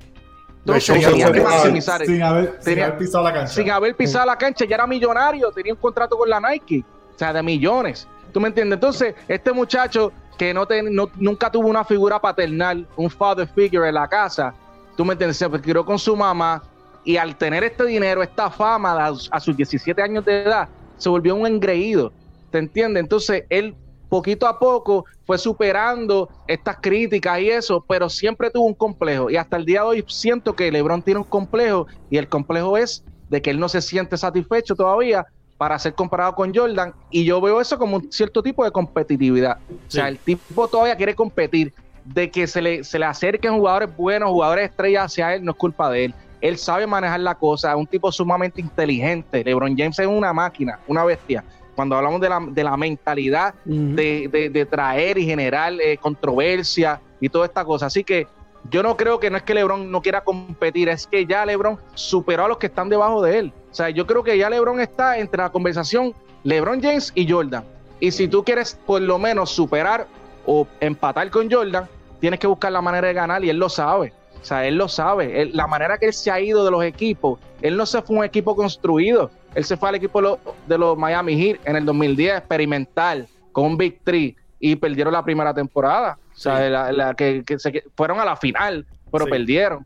Entonces, 0.60 0.88
De 0.94 1.00
hecho, 1.00 1.10
tenía 1.10 1.26
que 1.32 1.40
sin- 1.40 1.42
maximizar. 1.48 2.06
sin 2.06 2.22
haber, 2.22 2.52
sin 2.54 2.64
Tenía- 2.64 2.86
haber 2.86 2.98
pisado 2.98 3.24
la 3.24 3.32
cancha. 3.34 3.52
Sin 3.52 3.70
haber 3.70 3.94
pisado 3.94 4.26
la 4.26 4.36
cancha, 4.38 4.64
ya 4.64 4.74
era 4.76 4.86
millonario, 4.86 5.52
tenía 5.52 5.74
un 5.74 5.78
contrato 5.78 6.16
con 6.16 6.28
la 6.30 6.40
Nike, 6.40 6.82
o 7.14 7.18
sea, 7.18 7.32
de 7.32 7.42
millones. 7.42 8.08
¿Tú 8.32 8.40
me 8.40 8.48
entiendes? 8.48 8.76
Entonces, 8.78 9.14
este 9.28 9.52
muchacho 9.52 10.10
que 10.38 10.52
no, 10.54 10.66
ten- 10.66 10.92
no- 10.94 11.10
nunca 11.16 11.50
tuvo 11.52 11.68
una 11.68 11.84
figura 11.84 12.18
paternal, 12.18 12.86
un 12.96 13.10
father 13.10 13.46
figure 13.46 13.86
en 13.88 13.94
la 13.94 14.08
casa, 14.08 14.54
¿tú 14.96 15.04
me 15.04 15.12
entiendes? 15.12 15.36
Se 15.36 15.48
crió 15.48 15.84
con 15.84 15.98
su 15.98 16.16
mamá, 16.16 16.62
y 17.04 17.16
al 17.16 17.36
tener 17.36 17.62
este 17.64 17.84
dinero, 17.84 18.22
esta 18.22 18.50
fama 18.50 18.92
a, 18.92 19.12
a 19.30 19.40
sus 19.40 19.56
17 19.56 20.00
años 20.00 20.24
de 20.24 20.42
edad, 20.42 20.68
se 20.96 21.08
volvió 21.08 21.34
un 21.34 21.46
engreído, 21.46 22.12
¿te 22.50 22.58
entiendes? 22.58 23.02
Entonces 23.02 23.44
él 23.50 23.74
poquito 24.08 24.46
a 24.46 24.58
poco 24.58 25.04
fue 25.26 25.38
superando 25.38 26.28
estas 26.46 26.78
críticas 26.80 27.40
y 27.40 27.50
eso, 27.50 27.84
pero 27.88 28.08
siempre 28.08 28.50
tuvo 28.50 28.66
un 28.66 28.74
complejo 28.74 29.30
y 29.30 29.36
hasta 29.36 29.56
el 29.56 29.64
día 29.64 29.80
de 29.80 29.86
hoy 29.86 30.04
siento 30.06 30.54
que 30.54 30.70
LeBron 30.70 31.02
tiene 31.02 31.20
un 31.20 31.26
complejo 31.26 31.86
y 32.10 32.16
el 32.16 32.28
complejo 32.28 32.76
es 32.76 33.02
de 33.28 33.42
que 33.42 33.50
él 33.50 33.58
no 33.58 33.68
se 33.68 33.82
siente 33.82 34.16
satisfecho 34.16 34.74
todavía 34.74 35.26
para 35.58 35.78
ser 35.78 35.94
comparado 35.94 36.34
con 36.34 36.54
Jordan 36.54 36.94
y 37.10 37.24
yo 37.24 37.40
veo 37.40 37.60
eso 37.60 37.78
como 37.78 37.96
un 37.96 38.12
cierto 38.12 38.42
tipo 38.42 38.64
de 38.64 38.70
competitividad. 38.70 39.58
O 39.68 39.90
sea, 39.90 40.08
el 40.08 40.18
tipo 40.18 40.68
todavía 40.68 40.96
quiere 40.96 41.14
competir, 41.14 41.72
de 42.04 42.30
que 42.30 42.46
se 42.46 42.60
le, 42.62 42.84
se 42.84 42.98
le 42.98 43.06
acerquen 43.06 43.54
jugadores 43.54 43.96
buenos, 43.96 44.30
jugadores 44.30 44.70
estrellas 44.70 45.06
hacia 45.06 45.34
él, 45.34 45.44
no 45.44 45.52
es 45.52 45.56
culpa 45.56 45.90
de 45.90 46.06
él. 46.06 46.14
Él 46.40 46.58
sabe 46.58 46.86
manejar 46.86 47.20
la 47.20 47.34
cosa, 47.34 47.70
es 47.70 47.76
un 47.76 47.86
tipo 47.86 48.12
sumamente 48.12 48.60
inteligente. 48.60 49.42
LeBron 49.42 49.76
James 49.76 49.98
es 49.98 50.06
una 50.06 50.32
máquina, 50.32 50.78
una 50.86 51.04
bestia. 51.04 51.42
Cuando 51.74 51.96
hablamos 51.96 52.20
de 52.20 52.28
la, 52.28 52.40
de 52.46 52.62
la 52.62 52.76
mentalidad 52.76 53.54
de, 53.64 54.28
de- 54.30 54.50
de 54.50 54.66
traer 54.66 55.16
y 55.18 55.24
generar 55.24 55.72
eh, 55.80 55.96
controversia 55.98 57.00
y 57.20 57.28
toda 57.28 57.46
esta 57.46 57.64
cosa. 57.64 57.86
Así 57.86 58.04
que 58.04 58.26
yo 58.70 58.82
no 58.82 58.96
creo 58.96 59.18
que 59.18 59.30
no 59.30 59.36
es 59.38 59.42
que 59.42 59.54
LeBron 59.54 59.90
no 59.90 60.00
quiera 60.02 60.22
competir, 60.22 60.88
es 60.88 61.06
que 61.06 61.26
ya 61.26 61.44
LeBron 61.46 61.78
superó 61.94 62.44
a 62.44 62.48
los 62.48 62.58
que 62.58 62.66
están 62.66 62.88
debajo 62.88 63.22
de 63.22 63.38
él. 63.38 63.52
O 63.70 63.74
sea, 63.74 63.90
yo 63.90 64.06
creo 64.06 64.22
que 64.22 64.36
ya 64.38 64.48
LeBron 64.50 64.80
está 64.80 65.18
entre 65.18 65.38
la 65.42 65.50
conversación 65.50 66.12
LeBron 66.44 66.80
James 66.82 67.10
y 67.14 67.28
Jordan. 67.30 67.64
Y 68.00 68.10
si 68.10 68.28
tú 68.28 68.44
quieres 68.44 68.78
por 68.86 69.00
lo 69.00 69.18
menos 69.18 69.50
superar 69.50 70.06
o 70.46 70.66
empatar 70.80 71.30
con 71.30 71.50
Jordan, 71.50 71.88
tienes 72.24 72.40
que 72.40 72.46
buscar 72.46 72.72
la 72.72 72.80
manera 72.80 73.06
de 73.08 73.12
ganar 73.12 73.44
y 73.44 73.50
él 73.50 73.58
lo 73.58 73.68
sabe. 73.68 74.14
O 74.40 74.44
sea, 74.46 74.66
él 74.66 74.76
lo 74.76 74.88
sabe. 74.88 75.42
Él- 75.42 75.50
la 75.52 75.66
manera 75.66 75.98
que 75.98 76.06
él 76.06 76.14
se 76.14 76.30
ha 76.30 76.40
ido 76.40 76.64
de 76.64 76.70
los 76.70 76.82
equipos, 76.82 77.38
él 77.60 77.76
no 77.76 77.84
se 77.84 78.00
fue 78.00 78.16
un 78.16 78.24
equipo 78.24 78.56
construido. 78.56 79.30
Él 79.54 79.62
se 79.64 79.76
fue 79.76 79.90
al 79.90 79.96
equipo 79.96 80.20
de 80.20 80.28
los, 80.28 80.38
de 80.66 80.78
los 80.78 80.96
Miami 80.96 81.36
Heat 81.36 81.60
en 81.66 81.76
el 81.76 81.84
2010, 81.84 82.38
experimental, 82.38 83.28
con 83.52 83.66
un 83.66 83.76
Big 83.76 84.00
Three, 84.04 84.34
y 84.58 84.74
perdieron 84.76 85.12
la 85.12 85.22
primera 85.22 85.52
temporada. 85.52 86.16
O 86.34 86.38
sea, 86.38 86.60
la, 86.70 86.90
la 86.92 87.12
que, 87.14 87.42
que 87.46 87.58
se, 87.58 87.70
que 87.70 87.82
fueron 87.94 88.18
a 88.20 88.24
la 88.24 88.36
final, 88.36 88.86
pero 89.12 89.26
Sí. 89.26 89.30
perdieron. 89.30 89.84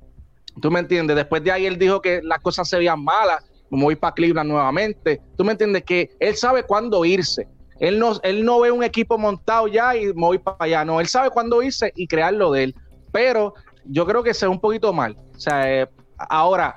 ¿Tú 0.63 0.71
me 0.71 0.79
entiendes? 0.79 1.17
Después 1.17 1.43
de 1.43 1.51
ahí 1.51 1.67
él 1.67 1.77
dijo 1.77 2.01
que 2.01 2.21
las 2.23 2.39
cosas 2.39 2.69
se 2.69 2.79
veían 2.79 3.03
malas, 3.03 3.45
como 3.69 3.85
voy 3.87 3.97
para 3.97 4.15
Cleveland 4.15 4.49
nuevamente. 4.49 5.21
¿Tú 5.37 5.45
me 5.45 5.53
entiendes? 5.53 5.83
Que 5.83 6.11
él 6.21 6.37
sabe 6.37 6.63
cuándo 6.63 7.05
irse. 7.05 7.49
Él 7.81 7.99
no, 7.99 8.15
él 8.23 8.45
no 8.45 8.61
ve 8.61 8.71
un 8.71 8.83
equipo 8.83 9.17
montado 9.19 9.69
ya 9.69 9.95
y 9.97 10.07
me 10.07 10.13
voy 10.15 10.39
para 10.39 10.57
allá. 10.61 10.85
No, 10.85 11.01
él 11.01 11.07
sabe 11.09 11.31
cuándo 11.31 11.63
irse 11.63 11.93
y 11.95 12.07
crearlo 12.07 12.51
de 12.53 12.65
él. 12.65 12.75
Pero 13.13 13.55
yo 13.85 14.05
creo 14.07 14.23
que 14.23 14.35
se 14.35 14.47
ve 14.47 14.51
un 14.53 14.61
poquito 14.61 14.93
mal. 14.93 15.17
O 15.37 15.39
sea, 15.41 15.73
eh, 15.83 15.89
ahora, 16.29 16.75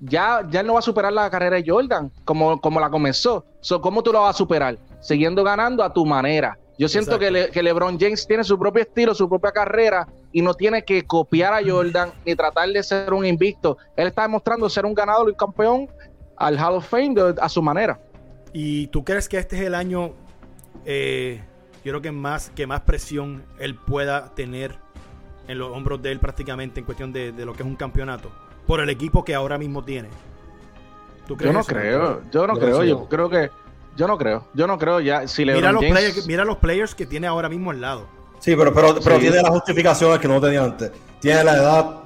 ya, 0.00 0.46
ya 0.50 0.60
él 0.60 0.66
no 0.66 0.74
va 0.74 0.80
a 0.80 0.82
superar 0.82 1.12
la 1.12 1.30
carrera 1.30 1.56
de 1.56 1.64
Jordan 1.66 2.10
como, 2.24 2.60
como 2.60 2.80
la 2.80 2.90
comenzó. 2.90 3.44
So, 3.60 3.80
¿Cómo 3.80 4.02
tú 4.02 4.12
lo 4.12 4.20
vas 4.22 4.34
a 4.34 4.38
superar? 4.38 4.78
Siguiendo 5.00 5.42
ganando 5.42 5.82
a 5.82 5.92
tu 5.92 6.04
manera. 6.04 6.58
Yo 6.78 6.88
siento 6.88 7.18
que, 7.18 7.30
Le- 7.30 7.50
que 7.50 7.62
LeBron 7.62 7.98
James 7.98 8.26
tiene 8.26 8.44
su 8.44 8.58
propio 8.58 8.82
estilo, 8.82 9.14
su 9.14 9.28
propia 9.28 9.50
carrera 9.50 10.06
y 10.32 10.42
no 10.42 10.52
tiene 10.52 10.84
que 10.84 11.02
copiar 11.06 11.54
a 11.54 11.60
Jordan 11.66 12.12
ni 12.24 12.34
tratar 12.36 12.68
de 12.68 12.82
ser 12.82 13.14
un 13.14 13.24
invicto. 13.24 13.78
Él 13.96 14.08
está 14.08 14.22
demostrando 14.22 14.68
ser 14.68 14.84
un 14.84 14.92
ganador 14.92 15.28
y 15.28 15.30
un 15.30 15.36
campeón 15.36 15.88
al 16.36 16.58
Hall 16.58 16.74
of 16.74 16.86
Fame 16.86 17.14
de- 17.14 17.34
a 17.40 17.48
su 17.48 17.62
manera. 17.62 17.98
¿Y 18.58 18.86
tú 18.86 19.04
crees 19.04 19.28
que 19.28 19.36
este 19.36 19.56
es 19.56 19.62
el 19.66 19.74
año, 19.74 20.12
eh, 20.86 21.42
yo 21.84 21.92
creo 21.92 22.00
que 22.00 22.10
más, 22.10 22.48
que 22.56 22.66
más 22.66 22.80
presión 22.80 23.44
él 23.58 23.74
pueda 23.74 24.34
tener 24.34 24.78
en 25.46 25.58
los 25.58 25.70
hombros 25.76 26.00
de 26.00 26.10
él 26.12 26.20
prácticamente 26.20 26.80
en 26.80 26.86
cuestión 26.86 27.12
de, 27.12 27.32
de 27.32 27.44
lo 27.44 27.52
que 27.52 27.62
es 27.62 27.68
un 27.68 27.76
campeonato? 27.76 28.30
Por 28.66 28.80
el 28.80 28.88
equipo 28.88 29.22
que 29.26 29.34
ahora 29.34 29.58
mismo 29.58 29.84
tiene. 29.84 30.08
¿Tú 31.26 31.36
Yo 31.36 31.52
no 31.52 31.60
eso? 31.60 31.68
creo, 31.68 32.22
yo 32.32 32.46
no 32.46 32.54
Yo 32.54 32.60
creo, 32.60 32.84
yo 32.84 33.08
creo 33.10 33.28
que, 33.28 33.50
yo 33.94 34.06
no 34.08 34.16
creo, 34.16 34.48
yo 34.54 34.66
no 34.66 34.78
creo 34.78 35.00
ya. 35.00 35.28
Si 35.28 35.44
LeBron 35.44 35.60
Mira 35.60 35.72
los, 35.72 35.82
James- 35.82 35.92
players, 35.98 36.26
mira 36.26 36.44
los 36.46 36.56
players 36.56 36.94
que 36.94 37.04
tiene 37.04 37.26
ahora 37.26 37.50
mismo 37.50 37.72
al 37.72 37.80
lado. 37.82 38.06
Sí, 38.40 38.56
pero, 38.56 38.72
pero, 38.72 38.94
pero 39.04 39.16
Sí. 39.16 39.20
tiene 39.20 39.36
las 39.42 39.50
justificaciones 39.50 40.18
que 40.18 40.28
no 40.28 40.40
tenía 40.40 40.64
antes. 40.64 40.92
Tiene 41.20 41.44
la 41.44 41.56
edad, 41.56 41.96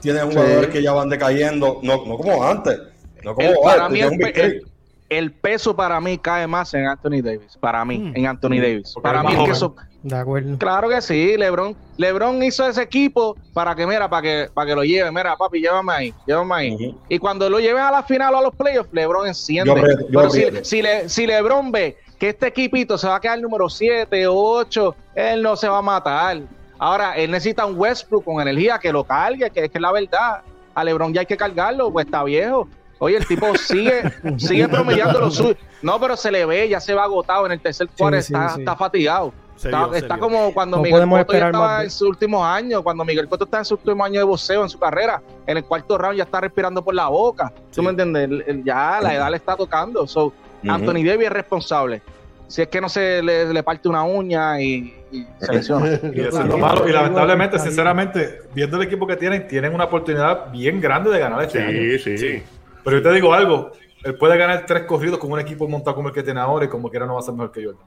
tiene 0.00 0.20
jugadores 0.22 0.64
Sí. 0.68 0.72
que 0.72 0.82
ya 0.82 0.92
van 0.94 1.10
decayendo, 1.10 1.78
no, 1.82 2.06
no 2.06 2.16
como 2.16 2.42
antes. 2.42 2.78
No 3.22 3.34
como 3.34 3.48
antes, 3.48 3.62
para 3.64 3.88
mí 3.90 4.00
el, 4.00 4.64
el- 5.10 5.32
peso 5.32 5.76
para 5.76 6.00
mí 6.00 6.16
cae 6.16 6.46
más 6.46 6.72
en 6.72 6.86
Anthony 6.86 7.20
Davis, 7.22 7.56
para 7.60 7.84
mí, 7.84 7.98
Mm. 7.98 8.12
en 8.16 8.26
Anthony 8.26 8.56
Davis. 8.60 8.92
Porque 8.94 9.06
Para 9.08 9.18
es 9.20 9.24
mí 9.26 9.30
el 9.32 9.36
que 9.38 9.42
joven. 9.42 9.54
so- 9.56 9.74
De 10.02 10.16
acuerdo. 10.16 10.56
Claro 10.56 10.88
que 10.88 11.02
sí, 11.02 11.36
LeBron, 11.36 11.76
LeBron 11.98 12.42
hizo 12.42 12.66
ese 12.66 12.80
equipo 12.80 13.36
para 13.52 13.74
que, 13.74 13.86
mira, 13.86 14.08
para 14.08 14.22
que, 14.22 14.48
para 14.54 14.68
que 14.68 14.74
lo 14.74 14.82
lleve, 14.82 15.10
mira, 15.10 15.36
papi, 15.36 15.60
llévame 15.60 15.92
ahí, 15.92 16.14
llévame 16.26 16.54
ahí. 16.54 16.96
Y 17.10 17.18
cuando 17.18 17.50
lo 17.50 17.60
lleven 17.60 17.82
a 17.82 17.90
la 17.90 18.02
final 18.02 18.32
o 18.34 18.38
a 18.38 18.42
los 18.42 18.54
playoffs, 18.54 18.88
LeBron 18.92 19.26
enciende. 19.26 19.66
Yo 19.70 19.78
aprieto, 19.78 20.06
yo 20.08 20.18
Pero 20.20 20.30
si, 20.30 20.64
si, 20.64 20.80
Le- 20.80 21.06
si 21.10 21.26
LeBron 21.26 21.70
ve 21.70 21.98
que 22.18 22.30
este 22.30 22.46
equipito 22.46 22.96
se 22.96 23.08
va 23.08 23.16
a 23.16 23.20
quedar 23.20 23.38
número 23.40 23.68
7 23.68 24.26
o 24.26 24.34
8, 24.34 24.96
él 25.14 25.42
no 25.42 25.54
se 25.54 25.68
va 25.68 25.78
a 25.78 25.82
matar. 25.82 26.38
Ahora, 26.78 27.14
él 27.18 27.30
necesita 27.30 27.66
un 27.66 27.78
Westbrook 27.78 28.24
con 28.24 28.40
energía 28.40 28.78
que 28.78 28.90
lo 28.90 29.04
cargue, 29.04 29.50
que 29.50 29.64
es 29.66 29.70
que 29.70 29.76
es 29.76 29.82
la 29.82 29.92
verdad. 29.92 30.40
A 30.74 30.82
LeBron 30.82 31.12
ya 31.12 31.20
hay 31.20 31.26
que 31.26 31.36
cargarlo, 31.36 31.92
pues 31.92 32.06
está 32.06 32.24
viejo. 32.24 32.66
Oye, 33.00 33.16
el 33.16 33.26
tipo 33.26 33.52
sigue, 33.56 34.02
sigue 34.38 34.68
promediando 34.68 35.18
lo 35.20 35.30
suyo. 35.30 35.56
No, 35.82 35.98
pero 35.98 36.16
se 36.16 36.30
le 36.30 36.44
ve, 36.46 36.68
ya 36.68 36.78
se 36.80 36.94
va 36.94 37.02
agotado 37.04 37.46
en 37.46 37.52
el 37.52 37.60
tercer 37.60 37.88
cuarto, 37.98 38.20
sí, 38.20 38.32
está, 38.32 38.48
sí. 38.50 38.60
está 38.60 38.76
fatigado. 38.76 39.32
Se 39.56 39.68
está 39.98 40.16
como 40.16 40.54
cuando 40.54 40.78
No 40.78 40.82
Miguel 40.82 41.06
Cotto 41.06 41.32
ya 41.34 41.46
estaba 41.46 41.78
de- 41.80 41.84
en 41.84 41.90
sus 41.90 42.08
últimos 42.08 42.46
años, 42.46 42.82
cuando 42.82 43.04
Miguel 43.04 43.28
Cotto 43.28 43.44
está 43.44 43.58
en 43.58 43.64
su 43.66 43.74
último 43.74 44.02
año 44.04 44.20
de 44.20 44.24
boxeo 44.24 44.62
en 44.62 44.70
su 44.70 44.78
carrera, 44.78 45.20
en 45.46 45.56
el 45.58 45.64
cuarto 45.64 45.98
round 45.98 46.16
ya 46.16 46.24
está 46.24 46.40
respirando 46.40 46.82
por 46.82 46.94
la 46.94 47.08
boca. 47.08 47.52
Sí. 47.70 47.76
¿Tú 47.76 47.82
me 47.82 47.90
entiendes? 47.90 48.24
El- 48.24 48.44
el- 48.46 48.64
ya 48.64 49.00
la 49.02 49.14
edad 49.14 49.30
le 49.30 49.36
está 49.36 49.56
tocando. 49.56 50.06
So. 50.06 50.32
Anthony 50.66 51.04
Davis 51.04 51.26
es 51.26 51.32
responsable. 51.32 52.02
Si 52.48 52.60
es 52.62 52.68
que 52.68 52.80
no 52.80 52.88
se 52.88 53.22
le, 53.22 53.52
le 53.52 53.62
parte 53.62 53.88
una 53.88 54.02
uña 54.02 54.60
y, 54.60 54.94
y 55.12 55.26
se 55.38 55.52
lesiona. 55.52 55.86
Y 56.14 56.20
eso 56.20 56.40
es 56.40 56.46
lo 56.46 56.58
malo. 56.58 56.88
Y 56.88 56.92
lamentablemente, 56.92 57.58
sinceramente, 57.58 58.40
viendo 58.54 58.76
el 58.76 58.82
equipo 58.84 59.06
que 59.06 59.16
tienen, 59.16 59.46
tienen 59.46 59.74
una 59.74 59.84
oportunidad 59.84 60.50
bien 60.50 60.80
grande 60.80 61.10
de 61.10 61.18
ganar 61.18 61.42
este 61.42 61.62
año. 61.62 61.98
Sí, 62.02 62.18
sí. 62.18 62.42
Pero 62.90 63.02
yo 63.02 63.08
te 63.08 63.14
digo 63.14 63.32
algo, 63.32 63.70
él 64.02 64.16
puede 64.16 64.36
ganar 64.36 64.64
tres 64.66 64.82
corridos 64.84 65.18
con 65.18 65.30
un 65.30 65.38
equipo 65.38 65.68
montado 65.68 65.94
como 65.94 66.08
el 66.08 66.14
que 66.14 66.22
tiene 66.22 66.40
ahora 66.40 66.64
y 66.64 66.68
como 66.68 66.90
quiera 66.90 67.06
no 67.06 67.14
va 67.14 67.20
a 67.20 67.22
ser 67.22 67.34
mejor 67.34 67.52
que 67.52 67.64
Jordan. 67.64 67.82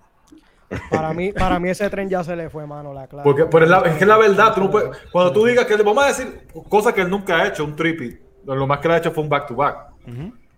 Para 0.89 1.13
mí, 1.13 1.32
para 1.34 1.60
mí 1.60 1.70
ese 1.70 1.89
tren 1.89 2.10
ya 2.10 2.24
se 2.24 2.36
le 2.36 2.50
fue, 2.50 2.66
mano, 2.66 2.94
la 2.94 3.06
clave. 3.08 3.24
Porque 3.24 3.46
pero 3.46 3.66
es, 3.66 3.70
la, 3.72 3.80
es 3.82 3.98
que 3.98 4.06
la 4.06 4.18
verdad, 4.18 4.54
tú 4.56 4.62
no 4.62 4.72
puedes- 4.72 4.89
cuando 5.12 5.32
tú 5.34 5.46
digas 5.46 5.66
que 5.66 5.76
vamos 5.76 6.04
a 6.04 6.08
decir 6.08 6.48
cosas 6.70 6.94
que 6.94 7.02
él 7.02 7.10
nunca 7.10 7.38
ha 7.42 7.48
hecho, 7.48 7.63
un 7.66 7.76
trippy, 7.76 8.18
lo 8.46 8.66
más 8.66 8.80
que 8.80 8.88
le 8.88 8.94
ha 8.94 8.98
hecho 8.98 9.12
fue 9.12 9.24
un 9.24 9.30
back 9.30 9.48
to 9.48 9.56
back. 9.56 9.78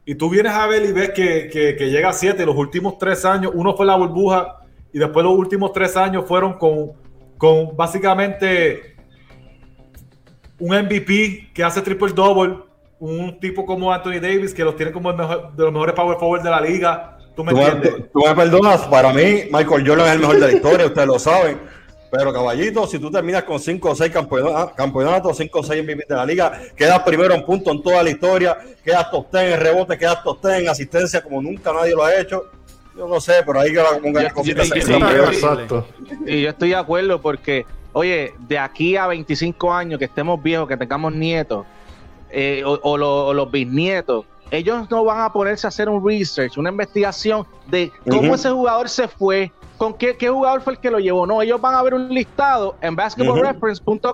Y 0.05 0.13
tú 0.15 0.29
vienes 0.29 0.53
a 0.53 0.67
ver 0.67 0.86
y 0.86 0.91
ves 0.93 1.10
que, 1.10 1.49
que- 1.51 1.75
que 1.75 1.89
llega 1.89 2.10
a 2.10 2.13
7 2.13 2.45
los 2.45 2.55
últimos 2.55 2.97
tres 2.99 3.25
años, 3.25 3.51
uno 3.55 3.75
fue 3.75 3.86
la 3.88 3.95
burbuja 3.95 4.60
y 4.93 4.99
después 4.99 5.23
los 5.25 5.34
últimos 5.36 5.73
tres 5.73 5.97
años 5.97 6.25
fueron 6.27 6.53
con, 6.53 6.91
con 7.38 7.75
básicamente 7.75 8.95
un 10.60 10.69
MVP 10.75 11.49
que 11.53 11.63
hace 11.63 11.81
triple 11.81 12.13
double, 12.13 12.60
un 13.09 13.39
tipo 13.39 13.65
como 13.65 13.91
Anthony 13.93 14.19
Davis 14.21 14.53
que 14.53 14.63
los 14.63 14.75
tiene 14.75 14.91
como 14.91 15.09
el 15.11 15.17
mejor- 15.17 15.51
de 15.55 15.63
los 15.63 15.71
mejores 15.73 15.95
power 15.95 16.17
forward 16.17 16.41
de 16.43 16.49
la 16.49 16.61
liga. 16.61 17.17
¿Tú 17.35 17.43
me 17.43 17.51
Tú 17.51 17.57
me, 17.57 17.65
tú 18.13 18.19
me 18.25 18.35
perdonas, 18.35 18.81
para 18.87 19.11
mí 19.11 19.43
Michael 19.51 19.87
Jordan 19.87 20.07
es 20.07 20.13
el 20.13 20.19
mejor 20.19 20.35
de 20.39 20.47
la 20.47 20.53
historia, 20.53 20.85
ustedes 20.85 21.07
lo 21.07 21.19
saben. 21.19 21.59
Pero 22.11 22.31
caballito, 22.31 22.87
si 22.87 22.97
tú 22.97 23.11
terminas 23.11 23.43
con 23.43 23.59
5 23.59 23.89
o 23.89 23.95
6 23.95 24.09
campeonatos, 24.11 24.71
campeonatos 24.75 25.35
5 25.35 25.59
o 25.59 25.63
6 25.63 25.83
MVP 25.83 26.05
de 26.07 26.15
la 26.15 26.25
liga, 26.25 26.61
quedas 26.75 27.01
primero 27.01 27.33
en 27.33 27.43
punto 27.43 27.71
en 27.71 27.81
toda 27.81 28.01
la 28.03 28.09
historia, 28.09 28.57
quedas 28.85 29.11
top 29.11 29.27
10 29.33 29.53
en 29.55 29.59
rebote, 29.59 29.97
quedas 29.97 30.23
top 30.23 30.41
10 30.45 30.59
en 30.61 30.69
asistencia 30.69 31.21
como 31.21 31.41
nunca 31.41 31.73
nadie 31.73 31.91
lo 31.93 32.05
ha 32.05 32.15
hecho. 32.17 32.43
Yo 32.95 33.05
no 33.09 33.19
sé, 33.19 33.33
pero 33.45 33.59
ahí 33.59 33.69
que 33.71 33.75
la, 33.83 33.99
yo- 34.01 34.29
peor. 35.09 35.33
Exacto. 35.33 35.87
Y 36.25 36.43
yo 36.43 36.49
estoy 36.51 36.69
de 36.69 36.75
acuerdo 36.75 37.21
porque, 37.21 37.65
oye, 37.91 38.33
de 38.47 38.57
aquí 38.59 38.95
a 38.95 39.07
25 39.07 39.73
años 39.73 39.99
que 39.99 40.05
estemos 40.05 40.41
viejos, 40.41 40.69
que 40.69 40.77
tengamos 40.77 41.11
nietos 41.13 41.65
eh, 42.36 42.63
o, 42.65 42.78
o 42.84 42.98
lo- 42.98 43.28
o 43.28 43.34
los 43.34 43.50
bisnietos, 43.50 44.26
ellos 44.52 44.89
no 44.91 45.04
van 45.06 45.21
a 45.21 45.34
ponerse 45.34 45.65
a 45.65 45.69
hacer 45.69 45.89
un 45.89 46.06
research, 46.06 46.58
una 46.58 46.69
investigación 46.69 47.48
de 47.67 47.91
cómo 48.10 48.36
ese 48.36 48.52
jugador 48.52 48.88
se 48.89 49.08
fue, 49.08 49.52
con 49.78 49.93
qué, 49.95 50.15
qué 50.15 50.30
jugador 50.30 50.62
fue 50.62 50.74
el 50.74 50.80
que 50.80 50.91
lo 50.91 51.00
llevó. 51.00 51.26
No, 51.26 51.41
ellos 51.41 51.60
van 51.60 51.74
a 51.76 51.82
ver 51.82 51.93
un 51.95 52.10
listado 52.10 52.76
en 52.82 52.95
basketballreference.com. 52.95 54.13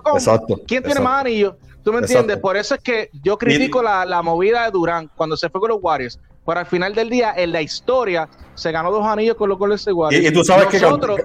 ¿Quién 0.66 0.66
tiene 0.66 0.78
exacto. 0.88 1.02
más 1.02 1.20
anillos? 1.20 1.54
¿Tú 1.84 1.92
me 1.92 1.98
Exacto. 1.98 2.18
entiendes? 2.20 2.38
Por 2.38 2.56
eso 2.56 2.74
es 2.76 2.80
que 2.80 3.10
yo 3.24 3.36
critico 3.36 3.82
la, 3.82 4.04
la 4.04 4.22
movida 4.22 4.64
de 4.64 4.70
Durán 4.70 5.10
cuando 5.16 5.36
se 5.36 5.50
fue 5.50 5.60
con 5.60 5.70
los 5.70 5.78
Warriors. 5.82 6.18
Pero 6.46 6.58
al 6.60 6.66
final 6.66 6.94
del 6.94 7.10
día, 7.10 7.34
en 7.36 7.52
la 7.52 7.60
historia, 7.60 8.28
se 8.54 8.70
ganó 8.72 8.90
dos 8.90 9.04
anillos 9.04 9.36
con 9.36 9.48
los 9.48 9.58
Golden 9.58 9.76
State 9.76 9.92
Warriors. 9.92 10.24
Y- 10.24 10.28
y 10.28 10.32
tú 10.32 10.44
sabes 10.44 10.66
que- 10.66 10.80
nosotros, 10.80 11.20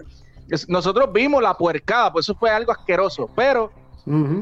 es- 0.49 0.67
nosotros 0.69 1.11
vimos 1.13 1.41
la 1.41 1.53
puercada, 1.55 2.11
pues 2.11 2.25
eso 2.25 2.35
fue 2.35 2.49
algo 2.49 2.71
asqueroso. 2.71 3.29
Pero, 3.35 3.71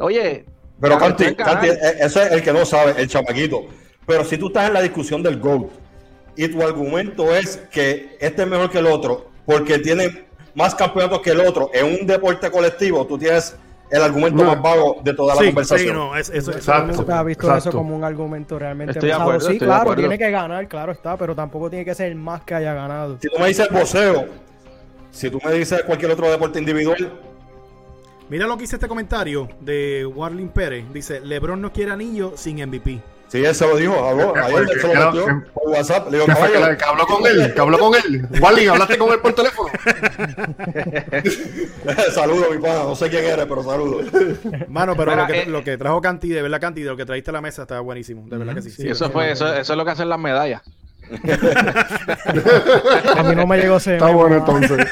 oye, 0.02 0.46
Pero 0.80 0.98
Canti. 0.98 1.36
Canti, 1.36 1.68
eso 2.00 2.22
es 2.22 2.32
el 2.32 2.42
que 2.44 2.52
no 2.54 2.66
sabe, 2.66 2.94
el 3.02 3.08
chamaquito. 3.08 3.66
Pero 4.06 4.24
si 4.26 4.38
tú 4.38 4.48
estás 4.48 4.68
en 4.68 4.74
la 4.74 4.82
discusión 4.82 5.24
del 5.24 5.40
GOAT 5.40 5.70
y 6.36 6.48
tu 6.50 6.62
argumento 6.62 7.34
es 7.34 7.58
que 7.72 8.18
este 8.20 8.44
es 8.44 8.48
mejor 8.48 8.70
que 8.70 8.80
el 8.80 8.88
otro 8.88 9.30
porque 9.46 9.80
tiene 9.80 10.26
más 10.54 10.76
campeonatos 10.76 11.22
que 11.22 11.32
el 11.32 11.40
otro 11.42 11.70
en 11.74 11.86
un 12.02 12.06
deporte 12.08 12.50
colectivo, 12.52 13.06
tú 13.08 13.18
tienes 13.18 13.56
el 13.92 14.02
argumento 14.02 14.44
No. 14.44 14.50
más 14.52 14.62
vago 14.62 14.98
de 15.04 15.14
toda 15.14 15.36
la 15.36 15.42
Sí, 15.42 15.48
conversación. 15.48 15.88
sí, 15.90 15.94
no, 15.94 16.16
es- 16.18 16.30
eso, 16.30 16.52
eso- 16.52 16.52
Exacto. 16.58 16.98
Nunca 16.98 17.22
he 17.22 17.24
visto 17.26 17.48
Exacto. 17.48 17.70
eso 17.70 17.78
como 17.78 17.96
un 17.96 18.04
argumento 18.04 18.58
realmente 18.60 18.92
Estoy 18.92 19.10
de 19.10 19.14
pesado. 19.14 19.30
acuerdo, 19.32 19.50
Sí, 19.52 19.58
claro, 19.60 19.96
tiene 19.96 20.18
que 20.18 20.32
ganar, 20.32 20.68
claro 20.68 20.92
está, 20.92 21.16
pero 21.18 21.36
tampoco 21.36 21.70
tiene 21.70 21.86
que 21.86 21.94
ser 21.96 22.08
el 22.08 22.16
más 22.16 22.42
que 22.44 22.56
haya 22.56 22.74
ganado. 22.74 23.18
Si 23.22 23.30
tú 23.30 23.40
me 23.40 23.48
dices 23.48 23.70
boxeo, 23.70 24.26
si 25.12 25.30
tú 25.30 25.40
me 25.44 25.52
dices 25.54 25.84
cualquier 25.84 26.12
otro 26.12 26.30
deporte 26.32 26.58
individual, 26.60 27.12
Mira 28.30 28.48
lo 28.48 28.56
que 28.58 28.62
dice 28.62 28.76
este 28.78 28.88
comentario 28.88 29.48
de 29.62 30.04
Warlin 30.06 30.50
Pérez. 30.50 30.86
Dice, 30.92 31.20
LeBron 31.22 31.62
no 31.62 31.72
quiere 31.72 31.92
anillo 31.92 32.34
sin 32.36 32.58
MVP. 32.68 33.00
él 33.34 33.54
se 33.54 33.68
lo 33.68 33.76
dijo, 33.78 33.94
habló, 34.04 34.34
ayer 34.36 34.66
¿Qué- 34.66 34.80
se 34.80 34.88
lo 34.94 35.06
metió 35.12 35.44
por 35.54 35.70
WhatsApp, 35.70 36.06
le 36.10 36.18
digo, 36.18 36.26
¿Qué 36.26 36.36
fue 36.36 36.48
que, 36.48 36.54
caballo, 36.54 36.78
que 36.78 36.84
habló 36.86 37.06
con 37.06 37.28
él? 37.28 37.54
¿Que 37.54 37.62
habló 37.62 37.78
con 37.80 37.94
él? 37.96 38.28
Wally, 38.42 38.68
¿hablaste 38.68 38.98
con 38.98 39.12
él 39.14 39.20
por 39.20 39.34
teléfono? 39.34 39.70
saludo 42.14 42.50
mi 42.52 42.58
pana, 42.60 42.84
no 42.84 42.96
sé 42.96 43.10
quién 43.10 43.26
eres, 43.26 43.46
pero 43.46 43.62
saludo. 43.64 44.02
Mano, 44.70 44.96
pero 44.96 45.12
Mira, 45.12 45.28
lo, 45.28 45.34
que, 45.34 45.42
eh, 45.42 45.46
lo 45.48 45.64
que 45.64 45.78
trajo 45.78 46.02
Canti, 46.02 46.30
de 46.30 46.42
verdad, 46.42 46.60
Canti, 46.62 46.82
de 46.82 46.90
lo 46.90 46.98
que 46.98 47.06
trajiste 47.06 47.30
a 47.30 47.34
la 47.34 47.42
mesa 47.42 47.62
está 47.64 47.80
buenísimo. 47.82 48.26
De 48.28 48.38
verdad 48.38 48.56
que 48.56 48.62
sí. 48.64 48.84
Y 48.84 48.90
eso 48.90 49.10
fue, 49.12 49.32
eso, 49.32 49.54
eso 49.54 49.74
es 49.74 49.78
lo 49.78 49.86
que 49.86 49.92
hacen 49.92 50.10
las 50.10 50.20
medallas. 50.20 50.62
A 53.16 53.22
mí 53.24 53.36
no 53.36 53.46
me 53.46 53.58
llegó 53.60 53.78
ese. 53.78 53.94
Está 53.94 54.08
bueno 54.10 54.38
entonces. 54.38 54.80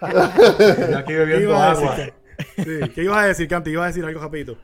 Aquí 0.00 1.04
¿Qué 1.06 1.14
bebiendo 1.14 1.54
agua. 1.56 1.96
Sí, 2.56 2.88
¿Qué 2.94 3.02
ibas 3.04 3.18
a 3.18 3.26
decir, 3.26 3.48
Canti? 3.48 3.70
Ibas 3.70 3.84
a 3.84 3.86
decir 3.88 4.04
algo 4.04 4.20
rapidito. 4.20 4.56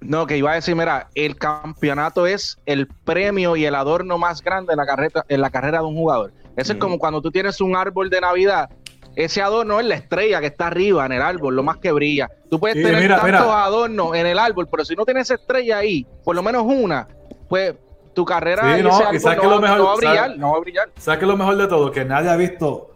No, 0.00 0.26
que 0.26 0.36
iba 0.36 0.52
a 0.52 0.54
decir, 0.54 0.76
mira, 0.76 1.08
el 1.14 1.36
campeonato 1.36 2.26
es 2.26 2.58
el 2.66 2.86
premio 2.86 3.56
y 3.56 3.64
el 3.64 3.74
adorno 3.74 4.16
más 4.18 4.42
grande 4.42 4.72
en 4.72 4.76
la 4.76 4.86
carrera, 4.86 5.24
en 5.28 5.40
la 5.40 5.50
carrera 5.50 5.78
de 5.78 5.84
un 5.86 5.94
jugador. 5.96 6.32
Eso 6.56 6.72
es 6.72 6.78
como 6.78 6.98
cuando 6.98 7.20
tú 7.20 7.30
tienes 7.30 7.60
un 7.60 7.74
árbol 7.76 8.08
de 8.10 8.20
Navidad. 8.20 8.68
Ese 9.16 9.42
adorno 9.42 9.80
es 9.80 9.86
la 9.86 9.96
estrella 9.96 10.40
que 10.40 10.46
está 10.46 10.68
arriba 10.68 11.04
en 11.04 11.12
el 11.12 11.22
árbol, 11.22 11.56
lo 11.56 11.64
más 11.64 11.78
que 11.78 11.90
brilla. 11.90 12.28
Tú 12.48 12.60
puedes 12.60 12.76
Sí, 12.76 12.82
tener 12.84 13.02
mira, 13.02 13.16
tantos 13.16 13.42
mira. 13.42 13.64
adornos 13.64 14.14
en 14.14 14.26
el 14.26 14.38
árbol, 14.38 14.68
pero 14.70 14.84
si 14.84 14.94
no 14.94 15.04
tienes 15.04 15.28
estrella 15.30 15.78
ahí, 15.78 16.06
por 16.24 16.36
lo 16.36 16.42
menos 16.44 16.62
una, 16.64 17.08
pues 17.48 17.74
tu 18.14 18.24
carrera 18.24 18.76
Sí, 18.76 18.82
no, 18.82 18.90
ese 18.90 19.02
y 19.02 19.06
árbol 19.06 19.20
sabes 19.20 19.36
no, 19.38 19.42
que 19.42 19.48
lo 19.48 19.54
va- 19.56 19.60
mejor- 19.60 19.78
no 19.78 19.84
va 19.86 19.92
a 19.92 19.96
brillar, 19.96 20.36
no 20.36 20.52
va 20.52 20.56
a 20.56 20.60
brillar. 20.60 20.88
¿Sabes 20.98 21.18
qué 21.18 21.24
es 21.24 21.28
lo 21.28 21.36
mejor 21.36 21.56
de 21.56 21.66
todo? 21.66 21.90
Que 21.90 22.04
nadie 22.04 22.30
ha 22.30 22.36
visto 22.36 22.90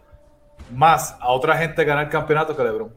más 0.71 1.17
a 1.19 1.27
otra 1.29 1.57
gente 1.57 1.83
ganar 1.83 2.09
campeonato 2.09 2.55
que 2.55 2.63
LeBron. 2.63 2.93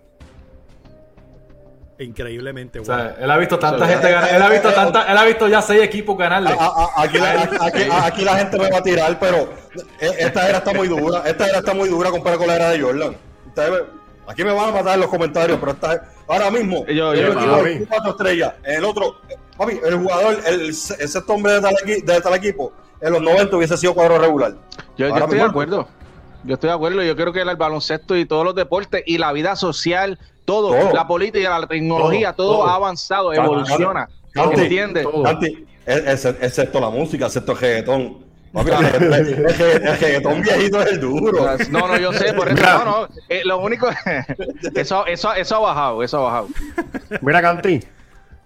Increíblemente, 1.99 2.79
O 2.81 2.85
bueno. 2.85 3.03
sea, 3.03 3.17
él 3.25 3.31
ha 3.31 3.37
visto 3.39 3.59
tanta 3.59 3.87
gente 3.87 4.11
ganar, 4.11 4.35
él 4.35 4.43
ha 4.43 4.49
visto 4.51 4.71
tanta, 4.73 5.11
él 5.11 5.17
ha 5.17 5.25
visto 5.25 5.49
ya 5.49 5.63
seis 5.63 5.83
equipos 5.83 6.17
ganarle. 6.19 6.51
A- 6.51 6.55
a- 6.97 7.03
aquí, 7.03 7.19
la, 7.19 7.43
aquí- 7.61 7.89
aquí 7.91 8.23
la 8.25 8.37
gente 8.37 8.59
me 8.59 8.71
va 8.71 8.79
a 8.79 8.83
tirar, 8.83 9.19
pero 9.19 9.51
e- 9.99 10.15
esta 10.19 10.49
era 10.49 10.59
está 10.59 10.75
muy 10.75 10.89
dura. 10.89 11.23
Esta 11.25 11.49
era 11.49 11.59
está 11.59 11.73
muy 11.75 11.89
dura 11.89 12.11
comparada 12.11 12.39
con 12.39 12.47
la 12.49 12.57
era 12.57 12.71
de 12.71 12.81
Jordan. 12.83 13.17
Ustedes 13.47 13.83
aquí 14.27 14.45
me 14.45 14.53
van 14.53 14.69
a 14.69 14.73
matar 14.73 14.95
en 14.95 15.01
los 15.01 15.09
comentarios, 15.11 15.59
pero 15.59 15.73
esta, 15.73 16.05
ahora 16.29 16.51
mismo, 16.51 16.85
Yo- 16.87 17.15
yo- 17.15 17.67
equipo 17.67 17.87
cuatro 17.89 18.11
estrellas, 18.11 18.53
el 18.65 18.85
otro, 18.85 19.17
papi, 19.57 19.81
el 19.83 19.95
jugador, 19.95 20.37
el, 20.47 20.61
el 20.67 20.75
sexto 20.75 21.33
hombre 21.33 21.53
de 21.55 21.61
tal, 21.63 21.75
equi- 21.77 22.05
de 22.05 22.21
tal 22.21 22.35
equipo, 22.35 22.73
en 23.01 23.13
los 23.15 23.23
90 23.23 23.57
hubiese 23.57 23.77
sido 23.79 23.95
cuadro 23.95 24.19
regular. 24.19 24.53
Yo, 24.99 25.09
yo 25.09 25.17
estoy 25.17 25.39
de 25.39 25.45
acuerdo. 25.45 25.89
Yo 26.45 26.55
estoy 26.55 26.69
de 26.69 26.75
acuerdo. 26.75 27.03
Yo 27.03 27.17
creo 27.17 27.33
que 27.33 27.41
el 27.43 27.57
baloncesto 27.57 28.17
y 28.17 28.25
todos 28.25 28.45
los 28.45 28.55
deportes 28.55 29.03
y 29.07 29.19
la 29.19 29.33
vida 29.33 29.57
social, 29.57 30.19
todo, 30.45 30.69
Todo. 30.75 30.93
la 30.93 31.07
política, 31.09 31.59
la 31.59 31.67
tecnología, 31.67 32.33
Todo, 32.33 32.49
todo, 32.49 32.59
todo. 32.63 32.69
ha 32.69 32.75
avanzado, 32.77 33.31
Claro, 33.31 33.45
evoluciona. 33.53 34.09
claro. 34.33 34.53
¿Entiendes? 34.53 35.07
Excepto 35.87 36.81
la 36.81 36.91
música, 36.91 37.27
excepto 37.27 37.53
el 37.53 37.59
reggaetón. 37.59 38.19
El, 38.55 38.69
el- 38.71 39.13
el- 39.13 39.29
el 39.45 39.99
reggaetón 39.99 40.41
viejito 40.41 40.81
es 40.81 40.93
el 40.93 41.01
duro. 41.01 41.47
No, 41.71 41.89
no, 41.89 41.99
yo 41.99 42.13
sé, 42.13 42.33
por 42.33 42.49
eso 42.49 42.63
no, 42.63 42.85
no. 42.85 43.09
eh, 43.29 43.43
lo 43.45 43.59
único 43.59 43.89
eso, 44.75 45.05
eso, 45.07 45.35
eso 45.35 45.57
ha 45.57 45.59
bajado, 45.59 46.03
eso 46.03 46.19
ha 46.19 46.23
bajado. 46.23 46.49
Mira, 47.21 47.43
Canti. 47.43 47.81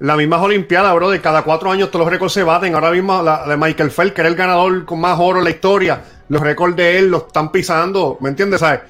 Las 0.00 0.16
mismas 0.16 0.40
Olimpiadas, 0.40 0.94
bro, 0.94 1.10
de 1.10 1.20
cada 1.20 1.42
cuatro 1.42 1.70
años 1.70 1.90
todos 1.90 2.06
los 2.06 2.10
récords 2.12 2.32
se 2.32 2.42
baten. 2.42 2.74
Ahora 2.74 2.90
mismo 2.90 3.22
la 3.22 3.46
de 3.46 3.56
Michael 3.58 3.90
Phelps, 3.90 4.14
que 4.14 4.22
era 4.22 4.28
el 4.30 4.34
ganador 4.34 4.86
con 4.86 4.98
más 4.98 5.18
oro 5.20 5.38
en 5.40 5.44
la 5.44 5.50
historia, 5.50 6.00
los 6.30 6.40
récords 6.40 6.74
de 6.76 6.98
él 6.98 7.10
los 7.10 7.26
están 7.26 7.52
pisando. 7.52 8.16
¿Me 8.20 8.30
entiendes? 8.30 8.60
¿Sabes? 8.60 8.80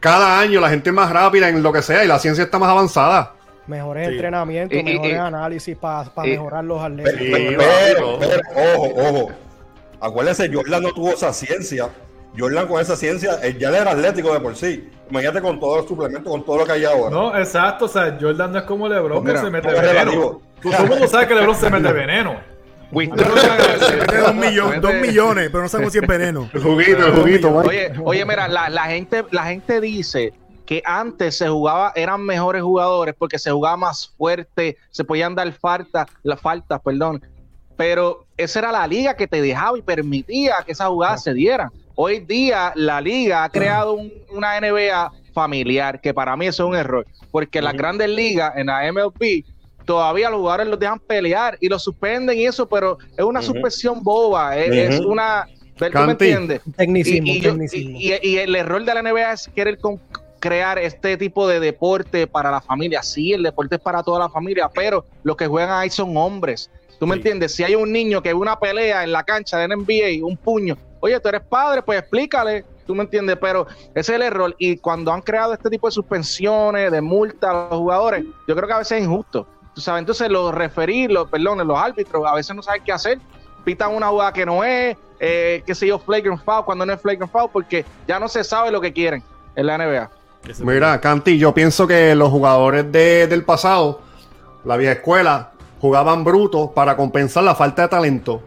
Cada 0.00 0.40
año 0.40 0.60
la 0.60 0.70
gente 0.70 0.88
es 0.88 0.94
más 0.96 1.10
rápida 1.12 1.48
en 1.50 1.62
lo 1.62 1.70
que 1.72 1.82
sea 1.82 2.02
y 2.02 2.08
la 2.08 2.18
ciencia 2.18 2.44
está 2.44 2.58
más 2.58 2.70
avanzada. 2.70 3.34
Mejores 3.66 4.06
Sí. 4.08 4.14
entrenamientos, 4.14 4.82
mejores 4.82 5.18
análisis 5.18 5.76
para 5.76 6.10
y- 6.24 6.30
mejorar 6.30 6.64
los 6.64 6.82
atletas. 6.82 7.12
Pero, 7.18 8.18
pero, 8.18 8.40
ojo, 8.76 8.88
ojo. 8.96 9.30
Acuérdense, 10.00 10.50
Jordan 10.52 10.82
no 10.82 10.92
tuvo 10.92 11.10
esa 11.10 11.32
ciencia. 11.32 11.88
Jordan 12.38 12.66
con 12.68 12.80
esa 12.80 12.96
ciencia, 12.96 13.34
él 13.42 13.58
ya 13.58 13.68
era 13.68 13.90
atlético 13.90 14.32
de 14.32 14.40
por 14.40 14.56
sí. 14.56 14.88
Imagínate 15.10 15.42
con 15.42 15.58
todos 15.60 15.78
los 15.78 15.86
suplementos, 15.88 16.32
con 16.32 16.44
todo 16.44 16.58
lo 16.58 16.64
que 16.66 16.72
hay 16.72 16.84
ahora. 16.84 17.10
No, 17.10 17.36
exacto. 17.36 17.84
O 17.86 17.88
sea, 17.88 18.16
Jordan 18.18 18.52
no 18.52 18.58
es 18.58 18.64
como 18.64 18.88
LeBron 18.88 19.22
Mira, 19.22 19.34
que 19.40 19.46
se 19.46 19.50
mete 19.50 19.68
veneno. 19.68 19.86
relativo. 19.88 20.42
Tú- 20.62 20.70
Todo 20.70 20.82
el 20.84 20.88
mundo 20.88 21.08
sabe 21.08 21.26
que 21.26 21.34
LeBron 21.34 21.56
se 21.56 21.68
mete 21.70 21.92
veneno. 21.92 22.40
Mete 22.92 23.24
dos, 24.20 24.34
millones, 24.34 24.80
dos 24.80 24.94
millones, 24.94 25.48
pero 25.50 25.62
no 25.62 25.68
sabemos 25.68 25.92
si 25.92 25.98
es 26.00 26.06
veneno. 26.06 26.50
El 26.52 26.62
juguito, 26.62 27.06
el 27.06 27.12
juguito. 27.14 27.54
Oye, 27.56 27.92
oye, 28.04 28.24
mira, 28.24 28.48
la, 28.48 28.68
la 28.68 28.84
gente, 28.84 29.24
la 29.30 29.44
gente 29.44 29.80
dice 29.80 30.32
que 30.66 30.82
antes 30.84 31.36
se 31.38 31.48
jugaba, 31.48 31.92
eran 31.94 32.20
mejores 32.22 32.62
jugadores 32.62 33.14
porque 33.18 33.38
se 33.38 33.50
jugaba 33.50 33.76
más 33.76 34.12
fuerte, 34.16 34.76
se 34.90 35.04
podían 35.04 35.34
dar 35.34 35.50
faltas, 35.52 36.06
las 36.22 36.40
faltas, 36.40 36.80
perdón. 36.84 37.22
Pero 37.76 38.26
esa 38.36 38.58
era 38.58 38.72
la 38.72 38.86
liga 38.86 39.14
que 39.14 39.26
te 39.26 39.40
dejaba 39.40 39.78
y 39.78 39.82
permitía 39.82 40.56
que 40.66 40.72
esas 40.72 40.88
jugadas 40.88 41.22
se 41.22 41.32
dieran. 41.32 41.70
Hoy 41.94 42.20
día 42.20 42.72
la 42.76 43.00
liga 43.00 43.44
ha 43.44 43.48
creado 43.48 43.94
un- 43.94 44.12
una 44.30 44.56
NBA 44.60 45.10
familiar, 45.32 46.00
que 46.00 46.12
para 46.12 46.36
mí 46.36 46.46
eso 46.46 46.64
es 46.64 46.68
un 46.70 46.76
error, 46.76 47.06
porque 47.30 47.62
las 47.62 47.74
grandes 47.74 48.08
ligas 48.08 48.52
en 48.56 48.66
la 48.66 48.84
MLB 48.92 49.44
todavía 49.90 50.30
los 50.30 50.38
jugadores 50.38 50.68
los 50.68 50.78
dejan 50.78 51.00
pelear 51.00 51.58
y 51.60 51.68
los 51.68 51.82
suspenden 51.82 52.38
y 52.38 52.46
eso, 52.46 52.68
pero 52.68 52.96
es 53.16 53.24
una 53.24 53.42
suspensión 53.42 54.04
boba, 54.04 54.56
es, 54.56 54.70
es 54.94 55.00
Ujú. 55.00 55.10
una... 55.10 55.48
¿Tú 55.76 55.98
me 55.98 56.12
entiendes? 56.12 56.60
Tecnicismo, 56.76 57.26
y, 57.26 57.30
y 57.30 57.40
yo- 57.40 57.50
tecnicismo. 57.50 57.98
y- 57.98 58.12
y- 58.12 58.18
y 58.22 58.38
el 58.38 58.54
error 58.54 58.84
de 58.84 58.94
la 58.94 59.02
NBA 59.02 59.32
es 59.32 59.48
querer 59.52 59.78
con- 59.78 59.98
crear 60.38 60.78
este 60.78 61.16
tipo 61.16 61.48
de 61.48 61.58
deporte 61.58 62.26
para 62.28 62.50
la 62.52 62.60
familia. 62.60 63.02
Sí, 63.02 63.32
el 63.32 63.42
deporte 63.42 63.74
es 63.76 63.80
para 63.80 64.02
toda 64.04 64.20
la 64.20 64.28
familia, 64.28 64.70
pero 64.72 65.04
los 65.24 65.36
que 65.36 65.46
juegan 65.48 65.70
ahí 65.80 65.90
son 65.90 66.16
hombres. 66.16 66.70
¿Tú 67.00 67.06
me 67.06 67.14
Sí. 67.14 67.18
entiendes? 67.20 67.54
Si 67.54 67.64
hay 67.64 67.74
un 67.74 67.90
niño 67.90 68.22
que 68.22 68.28
ve 68.28 68.34
una 68.38 68.58
pelea 68.60 69.02
en 69.02 69.10
la 69.10 69.24
cancha 69.24 69.58
de 69.58 69.64
NBA, 69.68 70.24
un 70.24 70.36
puño, 70.36 70.76
oye, 71.00 71.18
tú 71.18 71.28
eres 71.30 71.40
padre, 71.42 71.82
pues 71.82 71.98
explícale. 71.98 72.64
¿Tú 72.86 72.94
me 72.94 73.02
entiendes? 73.04 73.38
Pero 73.40 73.66
ese 73.94 74.00
es 74.00 74.08
el 74.10 74.22
error. 74.22 74.54
Y 74.58 74.76
cuando 74.76 75.12
han 75.12 75.22
creado 75.22 75.52
este 75.54 75.70
tipo 75.70 75.86
de 75.88 75.92
suspensiones, 75.92 76.90
de 76.92 77.00
multa 77.00 77.50
a 77.50 77.68
los 77.70 77.78
jugadores, 77.78 78.24
yo 78.48 78.54
creo 78.56 78.66
que 78.68 78.74
a 78.74 78.78
veces 78.78 78.98
es 78.98 79.04
injusto. 79.04 79.46
Tú 79.74 79.80
sabes, 79.80 80.00
entonces 80.00 80.28
los 80.30 80.54
referir, 80.54 81.10
los, 81.10 81.28
perdón, 81.28 81.66
los 81.66 81.78
árbitros 81.78 82.24
a 82.26 82.34
veces 82.34 82.54
no 82.56 82.62
saben 82.62 82.82
qué 82.84 82.92
hacer. 82.92 83.18
Pitan 83.64 83.94
una 83.94 84.08
jugada 84.08 84.32
que 84.32 84.44
no 84.46 84.64
es, 84.64 84.96
eh, 85.20 85.62
qué 85.66 85.74
sé 85.74 85.86
yo, 85.86 85.98
flagrant 85.98 86.42
foul 86.42 86.64
cuando 86.64 86.84
no 86.86 86.92
es 86.92 87.00
flagrant 87.00 87.30
foul, 87.30 87.50
porque 87.52 87.84
ya 88.08 88.18
no 88.18 88.28
se 88.28 88.42
sabe 88.42 88.70
lo 88.70 88.80
que 88.80 88.92
quieren 88.92 89.22
en 89.54 89.66
la 89.66 89.76
NBA. 89.78 90.10
Mira, 90.60 91.00
Canti, 91.00 91.38
yo 91.38 91.52
pienso 91.52 91.86
que 91.86 92.14
los 92.14 92.30
jugadores 92.30 92.90
de- 92.90 93.26
del 93.26 93.44
pasado, 93.44 94.00
la 94.64 94.76
vieja 94.78 94.94
escuela, 94.94 95.50
jugaban 95.80 96.24
brutos 96.24 96.70
para 96.74 96.96
compensar 96.96 97.44
la 97.44 97.54
falta 97.54 97.82
de 97.82 97.88
talento. 97.88 98.42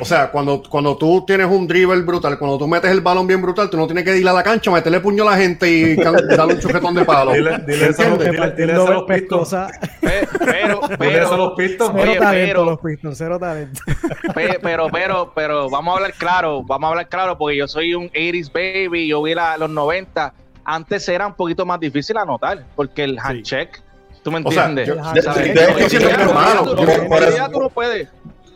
O 0.00 0.04
sea, 0.04 0.30
cuando, 0.30 0.62
cuando 0.68 0.96
tú 0.98 1.24
tienes 1.26 1.46
un 1.46 1.66
dribble 1.66 2.02
brutal, 2.02 2.38
cuando 2.38 2.58
tú 2.58 2.68
metes 2.68 2.90
el 2.90 3.00
balón 3.00 3.26
bien 3.26 3.40
brutal, 3.40 3.70
tú 3.70 3.76
no 3.78 3.86
tienes 3.86 4.04
que 4.04 4.16
ir 4.18 4.28
a 4.28 4.32
la 4.34 4.42
cancha, 4.42 4.70
meterle 4.70 5.00
puño 5.00 5.26
a 5.26 5.30
la 5.30 5.36
gente 5.38 5.68
y 5.70 5.96
darle 6.36 6.54
un 6.54 6.60
chujetón 6.60 6.94
de 6.94 7.04
palo. 7.06 7.32
Dile, 7.32 7.58
dile 7.66 7.88
eso, 7.88 8.02
a 8.02 8.08
los- 8.08 8.18
dile, 8.18 8.50
dile 8.56 8.72
eso 8.74 8.86
a 8.86 8.90
los 8.90 9.02
Pistons. 9.04 9.48
Pescosa. 9.50 9.70
Pe- 10.00 10.28
Pero, 10.44 10.80
Dile 11.00 11.18
eso 11.18 11.26
a 11.26 11.30
pero, 11.30 11.36
los 11.38 11.52
Pistons. 11.56 11.90
Cero 11.96 12.10
Oye, 12.10 12.18
talento 12.20 12.46
pero- 12.52 12.64
los 12.66 12.78
Pistons, 12.80 13.18
cero 13.18 13.38
talento. 13.38 13.80
pe- 14.34 14.58
pero, 14.62 14.88
pero, 14.92 15.32
pero, 15.34 15.70
vamos 15.70 15.92
a 15.92 15.96
hablar 15.96 16.12
claro, 16.18 16.62
vamos 16.62 16.86
a 16.86 16.90
hablar 16.90 17.08
claro, 17.08 17.38
porque 17.38 17.56
yo 17.56 17.66
soy 17.66 17.94
un 17.94 18.10
80s 18.10 18.52
baby, 18.52 19.08
yo 19.08 19.22
vi 19.22 19.34
la- 19.34 19.56
los 19.56 19.70
90, 19.70 20.34
antes 20.64 21.08
era 21.08 21.26
un 21.26 21.34
poquito 21.34 21.64
más 21.64 21.80
difícil 21.80 22.16
anotar, 22.18 22.62
porque 22.76 23.04
el 23.04 23.18
handcheck, 23.18 23.80
tú 24.22 24.30
me 24.30 24.40
O 24.44 24.52
sea, 24.52 24.66
entiendes. 24.68 24.88
yo- 24.88 25.12
de- 25.14 25.22
¿Sabes? 25.22 26.34
malo. 26.34 26.74
tú- 26.74 26.84
Por- 27.08 27.22
eso- 27.22 27.48
tú 27.50 27.60
no 27.60 27.70
puedes. 27.70 28.08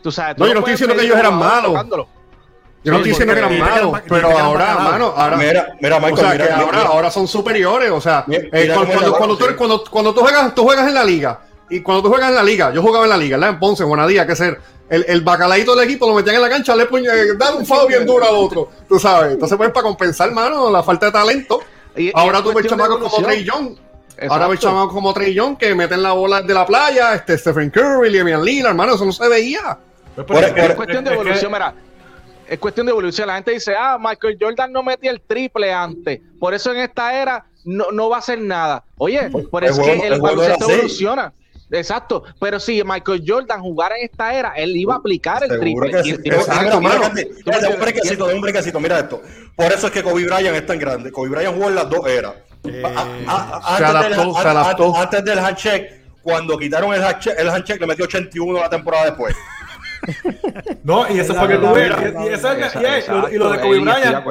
Tú 0.03 0.11
sabes, 0.11 0.35
tú 0.35 0.43
No, 0.43 0.47
yo 0.49 0.53
no 0.53 0.59
estoy 0.59 0.73
diciendo 0.73 0.95
que 0.95 1.01
ellos 1.05 1.17
eran 1.17 1.35
malos. 1.35 1.71
Yo 2.83 2.91
no 2.91 2.97
Sí, 3.01 3.09
estoy 3.11 3.25
diciendo 3.25 3.33
que 3.33 3.39
eran 3.39 3.59
malos, 3.59 3.89
eran- 3.93 4.03
pero 4.09 4.37
ahora, 4.37 4.75
mano, 4.75 5.13
ahora, 5.15 5.37
Mira, 5.37 5.67
mira, 5.79 5.99
Michael, 5.99 6.13
o 6.13 6.17
sea, 6.17 6.31
mira, 6.31 6.45
que 6.47 6.51
mira, 6.53 6.65
ahora, 6.65 6.77
mira. 6.79 6.89
ahora 6.89 7.11
son 7.11 7.27
superiores. 7.29 7.89
O 7.91 8.01
sea, 8.01 8.25
eh, 8.29 8.71
cuando, 8.73 8.91
cuando, 8.93 9.13
cuando 9.17 9.37
tú, 9.37 9.45
sí. 9.45 9.53
cuando, 9.57 9.83
cuando 9.89 10.13
tú 10.13 10.19
juegas, 10.19 10.53
tú 10.53 10.63
juegas 10.63 10.87
en 10.89 10.93
la 10.93 11.03
liga. 11.05 11.39
Y 11.69 11.81
cuando 11.81 12.03
tú 12.03 12.09
juegas 12.09 12.29
en 12.29 12.35
la 12.35 12.43
liga, 12.43 12.73
yo 12.73 12.81
jugaba 12.81 13.05
en 13.05 13.09
la 13.11 13.17
liga, 13.17 13.37
¿verdad? 13.37 13.51
En 13.53 13.59
Ponce, 13.59 13.83
en 13.83 13.89
Juanadía, 13.89 14.27
que 14.27 14.35
ser 14.35 14.59
el, 14.89 15.05
el 15.07 15.21
bacalaíto 15.21 15.73
del 15.75 15.85
equipo 15.85 16.05
lo 16.07 16.13
metían 16.13 16.35
en 16.35 16.41
la 16.41 16.49
cancha, 16.49 16.75
le 16.75 16.85
puño, 16.87 17.09
eh, 17.09 17.35
dan 17.37 17.55
un 17.55 17.65
foul 17.65 17.87
bien 17.87 18.05
duro 18.05 18.27
al 18.27 18.35
otro, 18.35 18.69
tú 18.87 18.99
sabes. 18.99 19.31
Entonces, 19.31 19.57
pues, 19.57 19.71
para 19.71 19.83
compensar, 19.85 20.29
mano, 20.33 20.69
la 20.69 20.83
falta 20.83 21.05
de 21.05 21.13
talento. 21.13 21.61
Y- 21.95 22.07
y 22.09 22.11
ahora 22.13 22.39
es 22.39 22.43
tú 22.43 22.53
ves 22.53 22.67
chamacos 22.67 22.97
como 22.99 23.25
Trey. 23.25 23.45
Young. 23.45 23.77
Ahora 24.29 24.47
ves 24.49 24.59
chamacos 24.59 24.91
como 24.93 25.13
Trey 25.13 25.33
Young 25.33 25.57
que 25.57 25.73
meten 25.73 26.03
la 26.03 26.11
bola 26.11 26.41
de 26.41 26.53
la 26.53 26.65
playa, 26.65 27.15
este 27.15 27.37
Stephen 27.37 27.69
Curry, 27.69 28.15
Damian 28.15 28.43
Lillard, 28.43 28.71
hermano, 28.71 28.95
eso 28.95 29.05
no 29.05 29.13
se 29.13 29.27
veía. 29.29 29.77
Pues, 30.15 30.27
Por- 30.27 30.35
por- 30.35 30.43
es 30.43 30.69
Es 30.69 30.75
cuestión 30.75 31.03
de 31.03 31.13
evolución, 31.13 31.51
mira. 31.51 31.73
Es 32.47 32.59
cuestión 32.59 32.85
de 32.85 32.91
evolución. 32.91 33.27
La 33.27 33.35
gente 33.35 33.51
dice, 33.51 33.73
ah, 33.77 33.97
Michael 33.99 34.37
Jordan 34.39 34.71
no 34.71 34.83
metía 34.83 35.11
el 35.11 35.21
triple 35.21 35.73
antes. 35.73 36.19
Por 36.39 36.53
eso 36.53 36.71
en 36.71 36.79
esta 36.81 37.19
era 37.19 37.45
no, 37.65 37.91
no 37.91 38.09
va 38.09 38.17
a 38.17 38.19
hacer 38.19 38.39
nada. 38.39 38.83
Oye, 38.97 39.29
por 39.49 39.63
eso 39.63 39.81
que 39.81 40.07
el 40.07 40.21
baloncesto 40.21 40.69
evoluciona. 40.69 41.33
exacto. 41.71 42.23
Pero 42.39 42.59
si 42.59 42.83
Michael 42.83 43.23
Jordan 43.25 43.61
jugara 43.61 43.95
en 43.97 44.05
esta 44.05 44.33
era, 44.33 44.51
él 44.55 44.75
iba 44.75 44.93
a 44.93 44.97
aplicar 44.97 45.43
el 45.43 45.59
triple. 45.59 45.73
un 45.73 45.79
brequecito, 47.79 48.27
de 48.27 48.35
un 48.35 48.41
brequecito, 48.41 48.79
mira 48.79 48.99
esto. 48.99 49.21
Por 49.55 49.71
eso 49.71 49.87
es 49.87 49.93
que 49.93 50.03
Kobe 50.03 50.25
Bryant 50.25 50.55
es 50.55 50.65
tan 50.65 50.77
grande. 50.77 51.11
Kobe 51.11 51.29
Bryant 51.29 51.55
jugó 51.55 51.69
en 51.69 51.75
las 51.75 51.89
dos 51.89 52.05
eras. 52.07 52.33
Eh, 52.65 52.83
A- 52.85 53.07
a- 53.31 53.57
a- 53.57 53.77
Se 53.77 53.83
antes, 53.85 54.03
del, 54.03 54.13
adaptó, 54.13 54.33
se 54.41 54.47
a- 54.47 54.51
a- 54.51 54.61
adaptó. 54.61 54.95
antes 54.97 55.25
del 55.25 55.39
handshake, 55.39 56.01
cuando 56.21 56.57
quitaron 56.57 56.93
el 56.93 57.03
handshake, 57.03 57.35
el 57.39 57.49
handshake 57.49 57.79
le 57.81 57.87
metió 57.87 58.05
81 58.05 58.59
la 58.59 58.69
temporada 58.69 59.05
después. 59.05 59.35
No, 60.83 61.05
y 61.09 61.19
eso 61.19 61.33
fue 61.33 61.47
que 61.47 61.55
tú 61.57 61.73
ves. 61.73 61.91
Y, 63.31 63.37
lo- 63.37 63.51
de 63.51 63.59
Kobe 63.59 63.79
Bryant. 63.79 64.25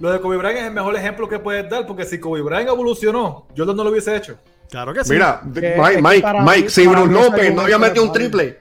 Lo 0.00 0.10
de 0.12 0.20
Kobe 0.20 0.36
Bryant 0.38 0.58
es 0.58 0.64
el 0.64 0.72
mejor 0.72 0.96
ejemplo 0.96 1.28
que 1.28 1.38
puedes 1.38 1.68
dar, 1.68 1.86
porque 1.86 2.04
si 2.06 2.18
Kobe 2.18 2.40
Bryant 2.42 2.68
evolucionó, 2.68 3.46
Jordan 3.56 3.76
no 3.76 3.84
lo 3.84 3.90
hubiese 3.90 4.16
hecho. 4.16 4.36
Claro 4.70 4.94
que 4.94 5.04
sí. 5.04 5.12
Mira, 5.12 5.40
Que- 5.52 5.74
Mike, 5.76 5.96
que 5.96 6.02
Mike, 6.02 6.26
Mike, 6.42 6.62
mí- 6.62 6.68
si 6.70 6.86
Bruce 6.86 7.12
López 7.12 7.54
no 7.54 7.62
había 7.62 7.78
metido 7.78 8.04
un 8.04 8.12
triple. 8.12 8.58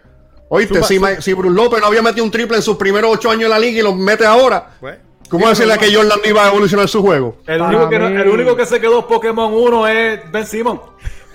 Oíste, 0.49 0.83
si, 0.83 0.99
Mike- 0.99 1.21
si 1.21 1.33
Bruce 1.33 1.55
López 1.55 1.79
no 1.79 1.87
había 1.87 2.01
metido 2.01 2.25
un 2.25 2.31
triple 2.31 2.57
en 2.57 2.63
sus 2.63 2.75
primeros 2.77 3.11
ocho 3.13 3.29
años 3.29 3.43
en 3.43 3.49
la 3.51 3.59
liga 3.59 3.79
y 3.79 3.83
lo 3.83 3.93
mete 3.93 4.25
ahora, 4.25 4.71
Pues, 4.79 4.97
¿cómo 5.29 5.43
sí, 5.45 5.49
decirle 5.51 5.73
a 5.75 5.77
pero 5.77 5.89
que 5.91 5.95
Jordan 5.95 6.19
no 6.23 6.29
iba 6.29 6.45
a 6.45 6.49
evolucionar 6.49 6.87
su 6.89 7.01
juego? 7.03 7.37
El 7.45 7.61
único, 7.61 7.87
que 7.89 7.99
no- 7.99 8.07
el 8.07 8.27
único 8.27 8.55
que 8.55 8.65
se 8.65 8.81
quedó 8.81 9.07
Pokémon 9.07 9.53
1 9.53 9.87
es 9.87 10.31
Ben 10.31 10.45
Simon. 10.47 10.81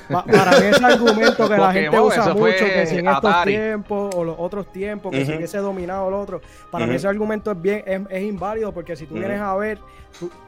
Pa- 0.09 0.25
para 0.25 0.59
mí 0.61 0.67
ese 0.67 0.85
argumento 0.85 1.49
que 1.49 1.57
la 1.57 1.73
gente 1.73 1.99
usa 2.01 2.35
mucho, 2.35 2.65
que 2.65 2.87
si 2.87 2.99
en 2.99 3.09
estos 3.09 3.31
Atari. 3.31 3.53
tiempos 3.53 4.15
o 4.15 4.25
los 4.25 4.37
otros 4.39 4.71
tiempos, 4.73 5.11
que 5.13 5.25
si 5.25 5.31
Ujú. 5.31 5.39
hubiese 5.39 5.59
dominado 5.59 6.09
el 6.09 6.15
otro, 6.15 6.41
para 6.71 6.85
mí 6.85 6.91
Ujú. 6.91 6.97
ese 6.99 7.09
argumento 7.09 7.51
es 7.51 7.61
bien, 7.61 7.83
es, 7.87 8.01
es 8.11 8.23
inválido 8.23 8.73
porque 8.73 8.97
si 8.97 9.07
tú 9.07 9.15
vienes 9.15 9.41
a 9.41 9.55
ver, 9.57 9.79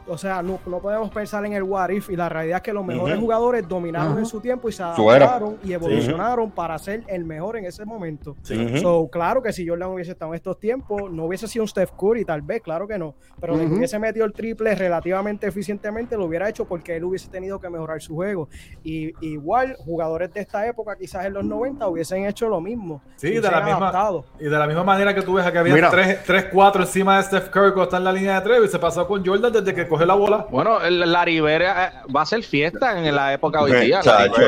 o 0.09 0.17
sea, 0.17 0.43
no, 0.43 0.61
no 0.67 0.81
podemos 0.81 1.11
pensar 1.11 1.45
en 1.45 1.53
el 1.53 1.63
what 1.63 1.91
if 1.91 2.11
y 2.11 2.17
la 2.17 2.29
realidad 2.29 2.59
es 2.59 2.63
que 2.63 2.73
los 2.73 2.85
mejores 2.85 3.19
jugadores 3.19 3.67
dominaron 3.67 4.19
en 4.19 4.27
su 4.27 4.41
tiempo 4.41 4.69
y 4.69 4.73
se 4.73 4.83
adaptaron 4.83 5.59
y 5.65 5.73
evolucionaron 5.73 6.51
para 6.53 6.79
ser 6.79 7.03
el 7.09 7.25
mejor 7.25 7.57
en 7.57 7.65
ese 7.65 7.85
momento. 7.85 8.37
So, 8.81 9.09
claro 9.11 9.43
que 9.43 9.53
si 9.53 9.67
Jordan 9.67 9.91
hubiese 9.91 10.13
estado 10.13 10.33
en 10.33 10.37
estos 10.37 10.59
tiempos, 10.59 11.11
no 11.11 11.25
hubiese 11.25 11.49
sido 11.49 11.65
un 11.65 11.69
Steph 11.69 11.91
Curry, 11.99 12.25
tal 12.25 12.43
vez, 12.43 12.63
claro 12.63 12.87
que 12.87 12.99
no. 12.99 13.15
Pero 13.41 13.55
Ujú. 13.55 13.77
hubiese 13.77 13.99
metido 13.99 14.25
el 14.25 14.33
triple 14.33 14.75
relativamente 14.75 15.47
eficientemente, 15.47 16.17
lo 16.17 16.27
hubiera 16.27 16.49
hecho 16.49 16.65
porque 16.65 16.97
él 16.97 17.05
hubiese 17.05 17.29
tenido 17.29 17.59
que 17.61 17.69
mejorar 17.69 18.01
su 18.01 18.15
juego. 18.15 18.49
Y 18.85 19.13
igual, 19.27 19.77
jugadores 19.79 20.33
de 20.33 20.41
esta 20.41 20.67
época, 20.67 20.97
quizás 20.97 21.27
en 21.27 21.35
los 21.35 21.45
90, 21.45 21.87
hubiesen 21.89 22.27
hecho 22.27 22.49
lo 22.49 22.61
mismo. 22.61 23.03
Sí, 23.17 23.31
de 23.31 23.41
la 23.41 23.61
misma, 23.61 23.93
y 24.39 24.45
de 24.45 24.51
la 24.51 24.67
misma 24.67 24.85
manera 24.85 25.15
que 25.15 25.23
tú 25.23 25.35
ves 25.35 25.51
que 25.51 25.59
había 25.59 25.75
Mira. 25.75 25.91
3-4 25.91 26.81
encima 26.81 27.17
de 27.17 27.23
Steph 27.25 27.49
Curry 27.51 27.73
cuando 27.73 27.85
está 27.85 27.97
en 27.97 28.05
la 28.05 28.13
línea 28.13 28.41
de 28.41 28.41
tres 28.43 28.65
y 28.65 28.69
se 28.69 28.79
pasó 28.79 29.07
con 29.07 29.25
Jordan 29.25 29.56
desde 29.61 29.75
que 29.75 29.87
coge 29.89 30.07
la 30.07 30.15
bola. 30.15 30.47
Bueno, 30.51 30.81
el 30.83 31.01
Larry 31.13 31.41
Bird 31.41 31.63
eh, 31.63 31.91
va 32.15 32.21
a 32.21 32.23
hacer 32.23 32.43
fiesta 32.43 32.99
en 32.99 33.15
la 33.15 33.33
época 33.35 33.61
hoy 33.63 33.73
día. 33.73 34.01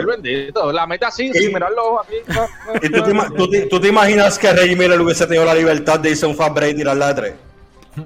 bendito. 0.07 0.73
La 0.73 0.87
mete 0.87 1.05
así, 1.07 1.33
sin 1.33 1.53
mirar 1.53 1.71
los 1.71 1.85
ojos. 1.85 2.07
¿Y 2.83 2.88
tú 2.90 3.03
te, 3.03 3.11
ima- 3.11 3.33
tú 3.37 3.51
te- 3.51 3.66
tú 3.66 3.81
te 3.81 3.88
imaginas 3.88 4.38
que 4.38 4.53
Reggie 4.53 4.77
Miller 4.77 5.01
hubiese 5.01 5.27
tenido 5.27 5.44
la 5.44 5.55
libertad 5.55 5.99
de 6.01 6.11
irse 6.11 6.25
a 6.25 6.29
un 6.29 6.37
fast 6.37 6.55
break 6.55 6.73
y 6.73 6.77
tirarla 6.77 7.09
de 7.09 7.14
tres? 7.14 7.35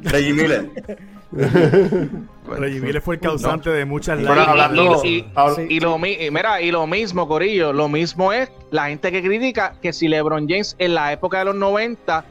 Reggie 0.02 0.32
Miller. 0.32 0.70
Reggie 2.48 2.80
Miller 2.80 3.00
fue 3.00 3.14
el 3.16 3.20
causante 3.20 3.70
de 3.70 3.84
muchas 3.84 4.20
lágrimas. 4.20 4.48
hablando- 4.48 5.00
y, 5.04 5.08
y- 5.18 5.32
habla- 5.34 5.62
y 5.68 5.80
lo, 5.80 5.96
y 6.06 6.30
mira, 6.30 6.60
y 6.60 6.70
lo 6.70 6.86
mismo, 6.86 7.26
Corillo, 7.28 7.72
lo 7.72 7.88
mismo 7.88 8.32
es 8.32 8.50
la 8.70 8.86
gente 8.88 9.10
que 9.12 9.22
critica 9.22 9.74
que 9.80 9.92
si 9.92 10.08
LeBron 10.08 10.46
James 10.48 10.74
en 10.78 10.94
la 10.94 11.12
época 11.12 11.38
de 11.40 11.46
los 11.46 11.54
90, 11.54 12.24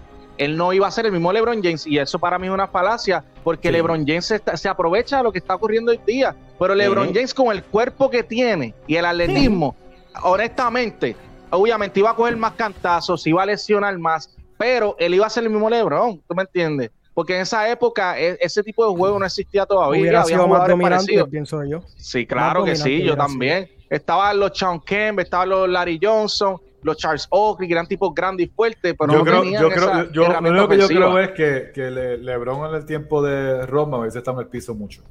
él 0.44 0.58
no 0.58 0.74
iba 0.74 0.88
a 0.88 0.92
ser 0.92 1.06
el 1.06 1.12
mismo 1.12 1.32
LeBron 1.32 1.62
James. 1.64 1.86
Y 1.88 1.98
eso 1.98 2.18
para 2.20 2.38
mí 2.40 2.48
es 2.48 2.54
una 2.54 2.68
falacia, 2.68 3.24
porque 3.44 3.70
Sí. 3.70 3.72
LeBron 3.74 4.06
James 4.06 4.26
se, 4.26 4.36
está- 4.36 4.58
se 4.58 4.68
aprovecha 4.70 5.18
de 5.18 5.24
lo 5.24 5.32
que 5.32 5.40
está 5.40 5.56
ocurriendo 5.56 5.92
hoy 5.92 6.00
día. 6.06 6.36
Pero 6.60 6.76
LeBron. 6.76 7.14
James, 7.14 7.34
con 7.34 7.52
el 7.56 7.64
cuerpo 7.64 8.10
que 8.10 8.24
tiene 8.24 8.74
y 8.88 8.96
el 8.96 9.06
atletismo, 9.06 9.76
honestamente, 10.24 11.16
obviamente 11.50 12.00
iba 12.00 12.12
a 12.12 12.16
coger 12.16 12.38
más 12.38 12.54
cantazos, 12.54 13.26
iba 13.28 13.44
a 13.44 13.46
lesionar 13.46 13.98
más, 13.98 14.36
pero 14.58 14.96
él 15.00 15.14
iba 15.16 15.26
a 15.26 15.30
ser 15.30 15.44
el 15.44 15.50
mismo 15.50 15.70
LeBron, 15.70 16.22
¿tú 16.28 16.36
me 16.36 16.44
entiendes? 16.44 16.92
Porque 17.14 17.36
en 17.36 17.42
esa 17.42 17.70
época 17.70 18.18
e- 18.20 18.38
ese 18.40 18.64
tipo 18.64 18.90
de 18.90 18.96
juego 18.98 19.20
no 19.20 19.26
existía 19.26 19.66
todavía. 19.66 20.02
Hubiera 20.02 20.24
sido 20.24 20.48
más 20.48 20.68
dominante, 20.68 20.96
parecidos. 20.96 21.30
pienso 21.30 21.64
yo. 21.66 21.82
Sí, 21.98 22.26
claro 22.26 22.64
que 22.64 22.76
sí, 22.76 23.04
yo 23.04 23.18
también. 23.18 23.70
Estaban 23.90 24.40
los 24.40 24.58
Sean 24.58 24.80
Kemp, 24.80 25.20
estaban 25.20 25.50
los 25.50 25.68
Larry 25.68 26.00
Johnson, 26.02 26.56
los 26.84 26.98
Charles 26.98 27.28
Oakley, 27.30 27.68
que 27.68 27.74
eran 27.74 27.88
tipos 27.88 28.14
grandes 28.14 28.48
y 28.48 28.50
fuertes, 28.50 28.96
pero 28.98 29.12
yo 29.14 29.20
no 29.20 29.24
creo, 29.26 29.42
tenían 29.42 29.62
yo 29.62 29.68
esa 29.70 29.92
creo, 29.92 30.12
yo, 30.12 30.28
lo 30.28 30.40
único 30.50 30.68
que 30.68 30.78
yo 30.80 30.88
creo 30.88 31.20
es 31.20 31.30
que, 31.32 31.72
que 31.74 31.92
Le- 31.92 32.18
LeBron 32.18 32.70
en 32.70 32.76
el 32.76 32.86
tiempo 32.86 33.22
de 33.22 33.66
Roma 33.66 33.98
hubiese 34.00 34.18
estado 34.20 34.40
en 34.40 34.46
el 34.46 34.50
piso 34.50 34.74
mucho. 34.76 35.04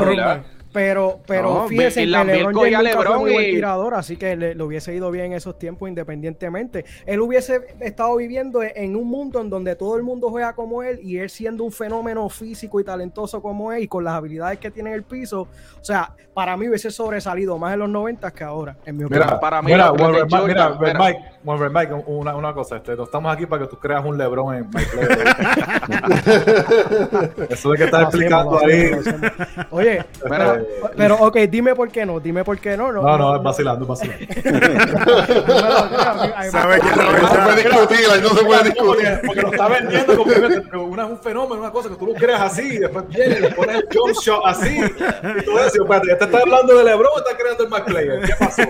Pero, 0.76 1.22
pero 1.26 1.54
No, 1.54 1.68
fíjense 1.70 2.04
y 2.04 2.12
que 2.12 2.12
LeBron 2.12 2.54
James 2.54 2.74
fue 2.74 2.84
LeBron 2.84 3.20
muy 3.20 3.32
buen 3.32 3.46
tirador, 3.46 3.94
así 3.94 4.18
que 4.18 4.36
le, 4.36 4.56
le 4.56 4.62
hubiese 4.62 4.94
ido 4.94 5.10
bien 5.10 5.28
en 5.28 5.34
esos 5.34 5.58
tiempos 5.58 5.88
independientemente. 5.88 6.84
Él 7.06 7.22
hubiese 7.22 7.62
estado 7.80 8.18
viviendo 8.18 8.62
en 8.62 8.98
un 8.98 9.08
mundo 9.08 9.40
en 9.40 9.50
donde 9.50 9.78
todo 9.78 9.96
el 9.96 10.04
mundo 10.04 10.30
juega 10.30 10.52
como 10.52 10.84
él 10.84 11.00
y 11.02 11.18
él 11.20 11.30
siendo 11.30 11.64
un 11.64 11.72
fenómeno 11.72 12.28
físico 12.28 12.82
y 12.82 12.84
talentoso 12.84 13.42
como 13.42 13.72
él 13.72 13.84
y 13.84 13.88
con 13.88 14.04
las 14.04 14.16
habilidades 14.16 14.60
que 14.60 14.70
tiene 14.70 14.90
en 14.90 14.98
el 14.98 15.04
piso. 15.04 15.44
O 15.80 15.84
sea, 15.84 16.14
para 16.34 16.58
mí 16.58 16.68
hubiese 16.68 16.92
sobresalido 16.92 17.58
más 17.58 17.72
en 17.72 17.80
los 17.80 17.90
90 17.90 18.32
que 18.32 18.44
ahora, 18.44 18.76
en 18.86 18.98
mi 18.98 19.06
opinión. 19.06 19.28
Mira, 19.28 19.40
para 19.40 19.62
mí 19.62 19.72
mira, 19.72 19.94
mira, 19.94 20.78
mira. 20.78 21.00
Mike, 21.00 21.20
Wolver 21.46 21.70
Mike, 21.70 21.94
una, 22.08 22.36
una 22.36 22.54
cosa, 22.54 22.78
este, 22.78 22.96
no 22.96 23.04
estamos 23.04 23.32
aquí 23.32 23.46
para 23.46 23.62
que 23.64 23.70
tú 23.70 23.78
creas 23.78 24.04
un 24.04 24.18
LeBron 24.18 24.56
en 24.56 24.68
Mike 24.74 24.96
Lebrón. 24.96 25.28
Eso 27.50 27.70
de 27.72 27.78
que 27.78 27.84
estás 27.86 28.02
Lo 28.02 28.08
explicando 28.08 28.52
lo 28.52 28.60
ahí. 28.66 28.90
lo. 28.90 28.98
Oye, 29.70 30.04
Mira, 30.24 30.24
pero, 30.24 30.66
pero, 30.98 31.16
ok, 31.18 31.36
dime 31.50 31.76
por 31.76 31.90
qué 31.90 32.04
no, 32.06 32.20
dime 32.20 32.44
por 32.44 32.58
qué 32.60 32.76
no. 32.76 32.92
No, 32.92 33.02
No, 33.04 33.18
no, 33.18 33.36
es 33.36 33.44
vacilando, 33.44 33.84
es 33.84 33.90
vacilando. 33.90 34.26
¿Sabe 36.52 36.80
quién 36.80 36.98
lo 36.98 37.12
No 37.12 37.28
se 37.30 37.38
puede 37.38 37.64
discutir, 37.64 38.00
ahí 38.12 38.22
no 38.22 38.30
se 38.30 38.44
puede 38.46 38.64
discutir. 38.64 38.86
Porque, 38.86 39.20
porque 39.28 39.42
lo 39.42 39.52
está 39.52 39.68
vendiendo 39.68 40.18
como 40.18 40.34
que 40.34 40.64
que 40.72 40.78
una 40.78 41.04
es 41.04 41.10
un 41.12 41.20
fenómeno, 41.20 41.62
una 41.62 41.72
cosa 41.72 41.90
que 41.90 41.96
tú 41.96 42.08
lo 42.08 42.14
creas 42.16 42.42
así, 42.42 42.76
y 42.76 42.78
después 42.80 43.08
viene 43.10 43.38
y 43.38 43.42
le 43.42 43.52
pones 43.52 43.76
el 43.76 43.88
jump 43.94 44.16
shot 44.20 44.42
así, 44.46 44.80
y 44.80 45.44
todo 45.46 45.60
eso. 45.60 45.84
Espérate, 45.84 46.08
¿ya 46.08 46.18
te 46.18 46.26
estás 46.26 46.42
hablando 46.42 46.76
de 46.78 46.84
LeBron 46.84 47.10
o 47.14 47.18
estás 47.20 47.36
creando 47.38 47.64
el 47.64 47.70
Mac 47.70 47.86
Player? 47.86 48.20
¿Qué 48.22 48.34
pasó? 48.40 48.62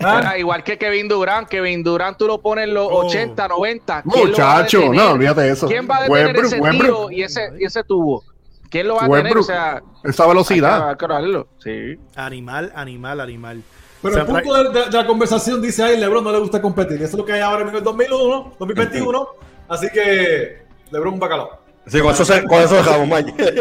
¿Ah? 0.00 0.36
Igual 0.36 0.62
que 0.64 0.76
Kevin 0.76 1.08
Durant, 1.08 1.48
Kevin 1.48 1.82
Durant 1.82 2.09
tú 2.16 2.26
lo 2.26 2.40
pones 2.40 2.68
en 2.68 2.74
los 2.74 2.88
Oh. 2.90 3.06
80, 3.06 3.48
90. 3.48 4.02
¿quién 4.02 4.12
lo 4.12 4.20
va 4.20 4.24
a 4.24 4.28
Muchacho, 4.28 4.92
no, 4.92 5.10
olvídate 5.12 5.40
de 5.42 5.50
eso. 5.50 5.66
¿Quién 5.66 5.88
va 5.90 5.98
a 5.98 6.02
detener 6.02 6.36
ese 6.36 6.60
tiro 6.60 7.10
y 7.10 7.22
ese, 7.22 7.50
y 7.58 7.64
ese 7.64 7.82
tubo? 7.84 8.24
¿Quién 8.70 8.88
lo 8.88 8.94
va 8.96 9.04
a 9.04 9.08
detener? 9.08 9.36
O 9.38 9.42
sea, 9.42 9.82
esa 10.04 10.26
velocidad. 10.26 10.90
hay 10.90 10.96
que 10.96 11.06
darlo. 11.06 11.48
Sí. 11.58 11.96
Animal, 12.16 12.72
animal, 12.74 13.20
animal. 13.20 13.62
Pero 14.02 14.14
O 14.14 14.16
sea, 14.16 14.22
el 14.22 14.42
punto 14.44 14.54
de, 14.70 14.80
de- 14.80 14.86
de 14.90 14.96
la 14.96 15.06
conversación 15.06 15.60
dice, 15.60 15.82
ay, 15.82 15.98
LeBron 15.98 16.24
no 16.24 16.32
le 16.32 16.38
gusta 16.38 16.62
competir. 16.62 16.96
Eso 17.02 17.04
es 17.06 17.14
lo 17.14 17.24
que 17.24 17.32
hay 17.34 17.40
ahora 17.40 17.58
mismo 17.64 17.72
en 17.72 17.76
el 17.78 17.84
2001, 17.84 18.54
2021. 18.58 19.28
Así 19.68 19.88
que 19.92 20.62
LeBron 20.90 21.14
un 21.14 21.20
bacalao. 21.20 21.50
Sí, 21.86 22.00
con 22.00 22.12
eso, 22.12 22.24
se- 22.24 22.44
con 22.44 22.62
eso 22.62 22.76
dejamos, 22.76 23.08
Mike. 23.08 23.34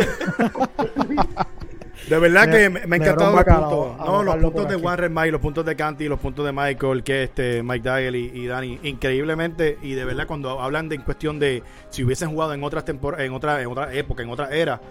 De 2.10 2.18
verdad 2.18 2.48
Me- 2.48 2.52
que 2.58 2.70
me, 2.70 2.88
me 2.88 2.96
ha 2.96 3.00
encantado 3.00 3.36
los 3.36 3.44
puntos. 3.44 3.98
No, 4.08 4.24
los 4.24 4.36
puntos 4.38 4.68
de. 4.70 4.76
Warren 4.78 5.14
Mike, 5.14 5.32
los 5.32 5.42
puntos 5.42 5.66
de 5.66 5.76
Canty, 5.76 6.08
los 6.08 6.20
puntos 6.20 6.46
de 6.46 6.52
Michael, 6.52 7.04
que 7.04 7.24
este 7.24 7.62
Mike 7.62 7.88
Dagel 7.88 8.16
y, 8.16 8.32
y 8.34 8.48
Dani, 8.48 8.80
increíblemente 8.84 9.78
y 9.84 9.94
de 9.94 10.06
verdad 10.06 10.26
cuando 10.26 10.60
hablan 10.60 10.90
de 10.90 10.96
en 10.96 11.02
cuestión 11.04 11.38
de 11.40 11.62
si 11.90 12.04
hubiesen 12.04 12.32
jugado 12.32 12.54
en 12.54 12.64
otras 12.64 12.84
en 12.90 13.34
otra, 13.34 13.62
en 13.62 13.68
otra 13.68 13.94
época, 13.94 14.24
en 14.24 14.30
otra 14.30 14.50
era, 14.50 14.82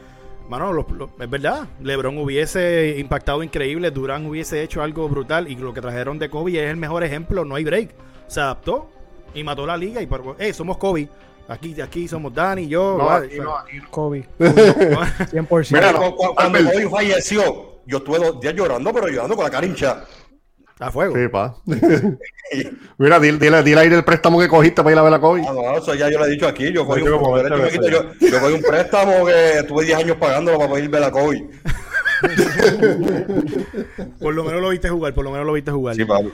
mano, 0.48 0.72
lo- 0.72 0.86
lo- 0.96 1.10
es 1.18 1.28
verdad, 1.28 1.66
LeBron 1.82 2.16
hubiese 2.18 2.96
impactado 2.98 3.42
increíble, 3.42 3.90
Durán 3.90 4.24
hubiese 4.26 4.62
hecho 4.62 4.82
algo 4.82 5.08
brutal 5.08 5.48
y 5.50 5.56
lo 5.56 5.74
que 5.74 5.80
trajeron 5.80 6.18
de 6.18 6.30
Kobe 6.30 6.62
es 6.64 6.70
el 6.70 6.76
mejor 6.76 7.02
ejemplo, 7.02 7.44
no 7.44 7.56
hay 7.56 7.64
break, 7.64 7.90
se 8.28 8.40
adaptó 8.40 8.90
y 9.34 9.42
mató 9.42 9.66
la 9.66 9.76
liga 9.76 10.00
y 10.00 10.06
por, 10.06 10.36
eh, 10.38 10.52
somos 10.52 10.78
Kobe. 10.78 11.08
Aquí, 11.48 11.80
aquí 11.80 12.06
somos 12.06 12.34
Dani, 12.34 12.68
yo. 12.68 12.96
No, 12.98 13.08
ah, 13.08 13.16
aquí 13.24 13.38
no, 13.40 13.56
aquí 13.56 13.76
no. 13.78 13.90
Kobe. 13.90 14.28
100%. 14.38 15.72
Mira, 15.72 15.92
cu- 15.94 16.34
Cuando. 16.34 16.58
Kobe 16.58 16.88
falleció, 16.90 17.80
yo 17.86 17.96
estuve 17.98 18.18
dos 18.18 18.38
días 18.40 18.54
llorando, 18.54 18.92
pero 18.92 19.08
llorando 19.08 19.34
con 19.34 19.44
la 19.44 19.50
cara 19.50 19.66
hinchada. 19.66 20.04
a 20.78 20.90
fuego. 20.90 21.14
Sí, 21.16 21.26
pa. 21.28 21.56
Mira, 22.98 23.18
dile, 23.18 23.38
dile, 23.38 23.62
dile 23.62 23.80
ahí 23.80 23.88
el 23.88 24.04
préstamo 24.04 24.38
que 24.38 24.48
cogiste 24.48 24.82
para 24.82 24.92
ir 24.92 24.98
a 24.98 25.02
ver 25.02 25.10
la 25.12 25.20
COVID. 25.20 25.42
Ah, 25.48 25.52
no, 25.54 25.78
eso 25.78 25.94
ya 25.94 26.10
yo 26.10 26.18
lo 26.18 26.26
he 26.26 26.30
dicho 26.30 26.46
aquí. 26.46 26.70
Yo 26.72 26.86
cogí, 26.86 27.02
Yo 27.02 27.16
un, 27.18 27.24
yo, 27.24 27.32
20 27.32 27.56
veces 27.56 27.80
yo- 27.90 28.28
yo 28.28 28.40
cogí 28.40 28.54
un 28.54 28.62
préstamo 28.62 29.24
que 29.26 29.62
tuve 29.66 29.84
10 29.86 29.98
años 29.98 30.16
pagándolo 30.18 30.58
para 30.58 30.68
poder 30.70 30.88
ver 30.90 31.00
la 31.00 31.10
COVID. 31.10 31.42
Por 34.20 34.34
lo 34.34 34.44
menos 34.44 34.60
lo 34.60 34.68
viste 34.70 34.88
jugar, 34.88 35.14
por 35.14 35.24
lo 35.24 35.30
menos 35.30 35.46
lo 35.46 35.52
viste 35.54 35.70
jugar. 35.70 35.94
Sí, 35.96 36.04
papi. 36.04 36.30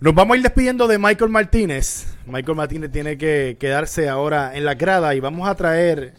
Nos 0.00 0.14
vamos 0.14 0.34
a 0.34 0.36
ir 0.38 0.42
despidiendo 0.42 0.86
de 0.86 0.98
Michael 0.98 1.30
Martínez. 1.30 2.13
Michael 2.26 2.56
Martínez 2.56 2.90
tiene 2.90 3.18
que 3.18 3.56
quedarse 3.58 4.08
ahora 4.08 4.56
en 4.56 4.64
la 4.64 4.74
grada 4.74 5.14
y 5.14 5.20
vamos 5.20 5.48
a 5.48 5.54
traer 5.54 6.14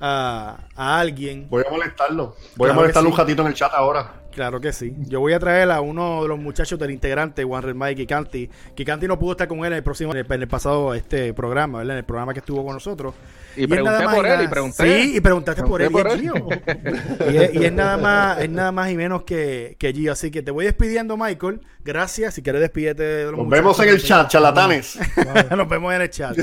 a, 0.00 0.58
a 0.74 1.00
alguien. 1.00 1.48
Voy 1.48 1.64
a 1.66 1.70
molestarlo. 1.70 2.36
Voy 2.56 2.66
Claro 2.66 2.72
a 2.72 2.74
molestarlo 2.74 3.08
que 3.08 3.12
un 3.12 3.16
sí. 3.16 3.22
ratito 3.22 3.42
en 3.42 3.48
el 3.48 3.54
chat 3.54 3.72
ahora. 3.74 4.12
Claro 4.32 4.60
que 4.60 4.70
sí. 4.72 4.94
Yo 5.06 5.20
voy 5.20 5.32
a 5.32 5.38
traer 5.40 5.70
a 5.70 5.80
uno 5.80 6.22
de 6.22 6.28
los 6.28 6.38
muchachos 6.38 6.78
del 6.78 6.90
integrante, 6.90 7.42
Juan 7.42 7.64
Mike 7.74 8.02
y 8.02 8.06
Canti. 8.06 8.50
Que 8.74 8.84
Canti 8.84 9.08
no 9.08 9.18
pudo 9.18 9.32
estar 9.32 9.48
con 9.48 9.60
él 9.60 9.66
en 9.66 9.72
el 9.74 9.82
próximo, 9.82 10.12
en 10.12 10.18
el, 10.18 10.26
en 10.30 10.42
el 10.42 10.48
pasado 10.48 10.92
este 10.92 11.32
programa, 11.32 11.78
¿verdad? 11.78 11.94
En 11.94 11.98
el 12.00 12.04
programa 12.04 12.34
que 12.34 12.40
estuvo 12.40 12.62
con 12.62 12.74
nosotros. 12.74 13.14
Y 13.56 13.66
pregunté 13.66 14.04
por 14.14 14.26
él, 14.26 14.42
y 14.42 14.48
pregunté. 14.48 14.82
Sí, 15.02 15.16
y 15.16 15.20
preguntaste 15.20 15.62
por 15.62 15.82
él, 15.82 15.90
y 15.92 15.96
es 15.96 16.02
por 16.02 16.18
Gio. 16.18 16.34
Y 17.32 17.36
es, 17.36 17.54
y 17.54 17.64
es 17.64 17.72
nada 17.72 17.96
más, 17.96 18.40
es 18.40 18.50
nada 18.50 18.72
más 18.72 18.90
y 18.90 18.96
menos 18.96 19.22
que, 19.24 19.76
que 19.78 19.92
Gio. 19.92 20.12
Así 20.12 20.30
que 20.30 20.42
te 20.42 20.50
voy 20.50 20.64
despidiendo, 20.64 21.16
Michael. 21.16 21.60
Gracias. 21.84 22.34
Si 22.34 22.42
quieres 22.42 22.60
despídete 22.60 23.02
de 23.02 23.24
los 23.24 23.38
Nos 23.38 23.48
vemos 23.48 23.78
en 23.80 23.88
el 23.88 24.02
chat, 24.02 24.28
charlatanes. 24.28 24.98
Nos 25.56 25.68
vemos 25.68 25.94
en 25.94 26.02
el 26.02 26.10
chat. 26.10 26.36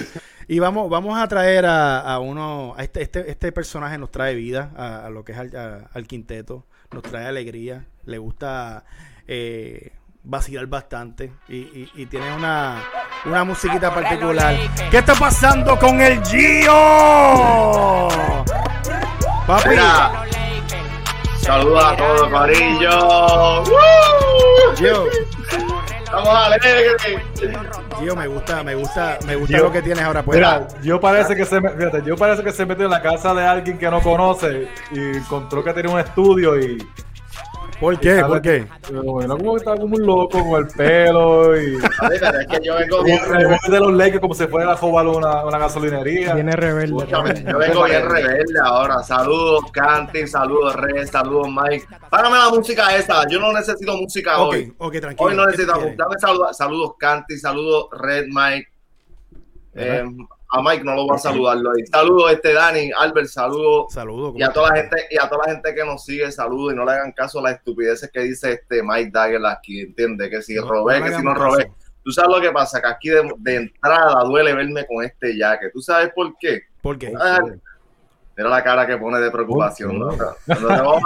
Y 0.48 0.60
vamos, 0.60 0.90
vamos 0.90 1.18
a 1.18 1.28
traer 1.28 1.66
a, 1.66 2.00
a 2.02 2.20
uno, 2.20 2.74
a 2.78 2.84
este, 2.84 3.02
este, 3.02 3.30
este 3.32 3.52
personaje 3.54 3.98
nos 3.98 4.12
trae 4.12 4.36
vida 4.36 4.72
a, 4.76 5.06
a 5.06 5.10
lo 5.10 5.24
que 5.24 5.32
es 5.32 5.38
al, 5.38 5.56
a- 5.56 5.90
al 5.94 6.06
quinteto, 6.06 6.66
nos 6.92 7.02
trae 7.04 7.26
alegría, 7.26 7.86
le 8.06 8.18
gusta 8.18 8.84
eh, 9.26 9.92
vacilar 10.24 10.66
bastante 10.68 11.34
y, 11.50 11.56
y- 11.58 11.92
y 11.96 12.06
tiene 12.06 12.34
una, 12.36 12.82
una 13.26 13.44
musiquita 13.44 13.94
particular. 13.94 14.56
¿Qué 14.90 14.98
está 15.00 15.14
pasando 15.16 15.78
con 15.78 16.00
el 16.02 16.24
Gio? 16.26 18.08
Papi, 19.46 19.76
saludos 21.42 21.84
a 21.84 21.96
todos, 21.98 22.30
Corillo. 22.30 23.64
Gio, 24.78 25.06
Estamos 26.04 26.30
alegres. 26.30 26.96
Gio, 28.00 28.16
me 28.16 28.28
gusta, 28.28 28.64
me 28.64 28.76
gusta, 28.76 29.18
me 29.26 29.36
gusta 29.36 29.56
Gio. 29.58 29.64
lo 29.66 29.72
que 29.72 29.82
tienes 29.82 30.04
ahora 30.04 30.24
pues. 30.24 30.38
Mira, 30.38 30.68
yo 30.84 31.00
parece 31.02 31.36
que 31.36 31.44
se 31.46 31.60
me- 31.60 31.70
fíjate, 31.72 32.02
yo 32.06 32.16
parece 32.16 32.44
que 32.44 32.52
se 32.54 32.66
metió 32.66 32.86
en 32.86 32.92
la 32.92 33.02
casa 33.02 33.34
de 33.34 33.44
alguien 33.46 33.78
que 33.78 33.90
no 33.90 34.00
conoce 34.02 34.70
y 34.92 35.00
encontró 35.18 35.64
que 35.64 35.74
tenía 35.74 35.92
un 35.94 36.00
estudio 36.00 36.58
y 36.60 36.78
¿Por 37.84 38.00
qué? 38.00 38.24
¿Por 38.26 38.42
qué? 38.42 38.66
Pero 38.88 39.04
bueno, 39.04 39.38
como 39.38 39.52
que 39.52 39.58
estaba 39.58 39.76
como 39.76 39.98
un 39.98 40.06
loco 40.06 40.42
con 40.42 40.62
el 40.62 40.68
pelo 40.70 41.62
y 41.62 41.78
pero 42.00 42.40
es 42.40 42.48
que 42.48 42.60
yo 42.64 42.76
vengo 42.76 43.04
bien 43.04 43.20
rebelde 43.28 43.60
de 43.70 43.80
los 43.82 43.92
Lakers 43.92 44.22
como 44.22 44.34
si 44.34 44.48
fuera 44.48 44.72
a 44.72 44.76
robar 44.76 45.06
una, 45.06 45.44
una 45.44 45.58
gasolinería. 45.58 46.34
Viene 46.34 46.54
rebelde. 46.54 46.96
Escúchame, 46.96 47.44
yo 47.44 47.58
vengo 47.58 47.84
bien 47.84 48.10
rebelde 48.10 48.58
ahora. 48.64 49.04
Saludos, 49.04 49.70
Canti, 49.74 50.26
saludos, 50.28 50.78
Red, 50.78 51.08
saludos, 51.08 51.50
Mike. 51.50 51.86
Párame 52.10 52.38
la 52.38 52.50
música 52.52 52.96
esa. 52.96 53.28
Yo 53.28 53.38
no 53.42 53.52
necesito 53.52 53.98
música 53.98 54.40
hoy. 54.40 54.74
ok, 54.78 55.00
tranquilo. 55.02 55.30
Hoy 55.30 55.36
no 55.36 55.46
¿Qué 55.48 55.52
necesito. 55.52 55.74
Dame 55.98 56.16
saludos, 56.22 56.56
saludos, 56.56 56.96
saludos, 57.42 57.88
Red, 58.00 58.28
Mike. 58.30 58.70
Eh, 59.76 60.06
a 60.56 60.62
Mike 60.62 60.84
no 60.84 60.96
lo 60.96 61.08
voy 61.08 61.16
a 61.16 61.20
saludarlo 61.20 61.72
ahí. 61.72 61.86
Saludos, 61.88 62.32
este 62.32 62.54
Dani, 62.54 62.92
Albert, 62.98 63.28
saludos. 63.28 63.92
Saludos. 63.92 64.34
Y 64.38 64.44
a 64.44 64.50
toda 64.50 64.70
la 64.70 64.76
gente, 64.82 65.08
y 65.10 65.18
a 65.18 65.28
toda 65.28 65.48
la 65.48 65.54
gente 65.54 65.74
que 65.74 65.84
nos 65.84 66.04
sigue, 66.06 66.32
saludos 66.32 66.74
y 66.74 66.76
no 66.76 66.86
le 66.86 66.92
hagan 66.92 67.12
caso 67.12 67.40
a 67.40 67.44
las 67.44 67.54
estupideces 67.56 68.10
que 68.12 68.20
dice 68.22 68.54
este 68.54 68.84
Mike 68.84 69.10
Dagger 69.12 69.46
aquí, 69.48 69.82
entiende 69.82 70.30
que 70.30 70.42
si 70.42 70.56
No, 70.56 70.68
robé, 70.68 71.00
no 71.00 71.06
que 71.08 71.14
si 71.16 71.24
no 71.24 71.34
robé. 71.34 71.64
caso. 71.66 71.76
Tú 72.04 72.12
sabes 72.12 72.36
lo 72.36 72.42
que 72.42 72.52
pasa, 72.52 72.82
que 72.82 72.88
aquí 72.88 73.10
de, 73.10 73.32
de 73.38 73.56
entrada 73.56 74.24
duele 74.26 74.54
verme 74.54 74.86
con 74.86 75.04
este 75.04 75.38
jacket. 75.38 75.72
¿Tú 75.74 75.82
sabes 75.82 76.12
por 76.14 76.38
qué? 76.38 76.62
¿Por 76.82 76.98
qué? 77.00 77.14
Ah, 77.20 77.40
Mira 78.36 78.50
la 78.50 78.64
cara 78.64 78.86
que 78.88 78.98
pone 78.98 79.20
de 79.20 79.30
preocupación. 79.30 80.00
No, 80.00 80.08
No 80.08 80.16
te 80.48 80.82
voy 80.82 81.00